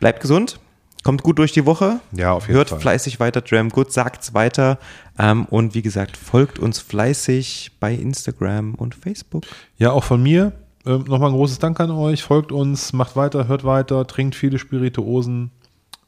bleibt 0.00 0.20
gesund, 0.20 0.58
kommt 1.04 1.22
gut 1.22 1.38
durch 1.38 1.52
die 1.52 1.66
Woche. 1.66 2.00
Ja, 2.10 2.32
auf 2.32 2.48
jeden 2.48 2.56
Hört 2.56 2.70
Fall. 2.70 2.80
fleißig 2.80 3.20
weiter, 3.20 3.42
Dram 3.42 3.68
Good, 3.68 3.92
sagt's 3.92 4.34
weiter. 4.34 4.78
Ähm, 5.18 5.44
und 5.46 5.74
wie 5.74 5.82
gesagt, 5.82 6.16
folgt 6.16 6.58
uns 6.58 6.80
fleißig 6.80 7.76
bei 7.78 7.94
Instagram 7.94 8.74
und 8.74 8.96
Facebook. 8.96 9.44
Ja, 9.78 9.92
auch 9.92 10.04
von 10.04 10.20
mir. 10.20 10.52
Ähm, 10.84 11.04
Nochmal 11.06 11.30
ein 11.30 11.36
großes 11.36 11.60
Dank 11.60 11.78
an 11.78 11.92
euch. 11.92 12.24
Folgt 12.24 12.50
uns, 12.50 12.92
macht 12.92 13.14
weiter, 13.14 13.46
hört 13.46 13.62
weiter, 13.62 14.04
trinkt 14.08 14.34
viele 14.34 14.58
Spirituosen. 14.58 15.52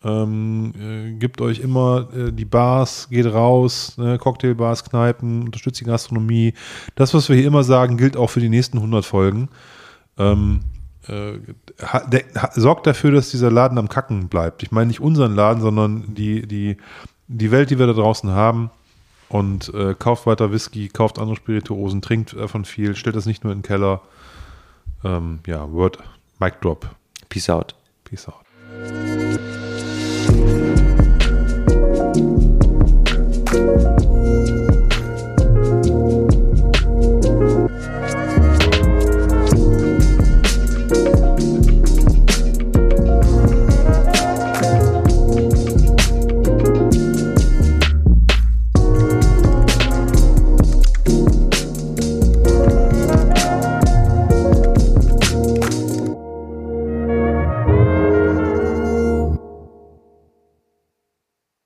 Ähm, 0.04 0.72
äh, 0.78 1.12
gibt 1.12 1.40
euch 1.40 1.60
immer 1.60 2.08
äh, 2.14 2.32
die 2.32 2.44
Bars, 2.44 3.08
geht 3.08 3.26
raus, 3.26 3.96
ne, 3.98 4.18
Cocktailbars, 4.18 4.84
Kneipen, 4.84 5.44
unterstützt 5.44 5.80
die 5.80 5.84
Gastronomie. 5.84 6.54
Das, 6.96 7.14
was 7.14 7.28
wir 7.28 7.36
hier 7.36 7.46
immer 7.46 7.62
sagen, 7.62 7.96
gilt 7.96 8.16
auch 8.16 8.28
für 8.28 8.40
die 8.40 8.48
nächsten 8.48 8.78
100 8.78 9.04
Folgen. 9.04 9.48
Ähm, 10.18 10.60
äh, 11.06 11.34
ha, 11.82 12.00
de, 12.00 12.24
ha, 12.36 12.50
sorgt 12.52 12.86
dafür, 12.86 13.12
dass 13.12 13.30
dieser 13.30 13.50
Laden 13.50 13.78
am 13.78 13.88
Kacken 13.88 14.28
bleibt. 14.28 14.62
Ich 14.62 14.72
meine 14.72 14.88
nicht 14.88 15.00
unseren 15.00 15.34
Laden, 15.34 15.62
sondern 15.62 16.14
die, 16.14 16.46
die, 16.46 16.78
die 17.28 17.50
Welt, 17.50 17.70
die 17.70 17.78
wir 17.78 17.86
da 17.86 17.92
draußen 17.92 18.30
haben. 18.30 18.70
Und 19.28 19.72
äh, 19.72 19.94
kauft 19.94 20.26
weiter 20.26 20.52
Whisky, 20.52 20.88
kauft 20.88 21.18
andere 21.18 21.36
Spirituosen, 21.36 22.02
trinkt 22.02 22.36
davon 22.36 22.66
viel, 22.66 22.94
stellt 22.94 23.16
das 23.16 23.24
nicht 23.24 23.44
nur 23.44 23.52
in 23.52 23.60
den 23.60 23.64
Keller. 23.64 24.02
Ähm, 25.04 25.38
ja, 25.46 25.70
Word, 25.72 25.98
Mic 26.38 26.56
Drop. 26.60 26.90
Peace 27.30 27.48
out. 27.48 27.74
Peace 28.04 28.28
out. 28.28 29.11
Thank 33.52 33.91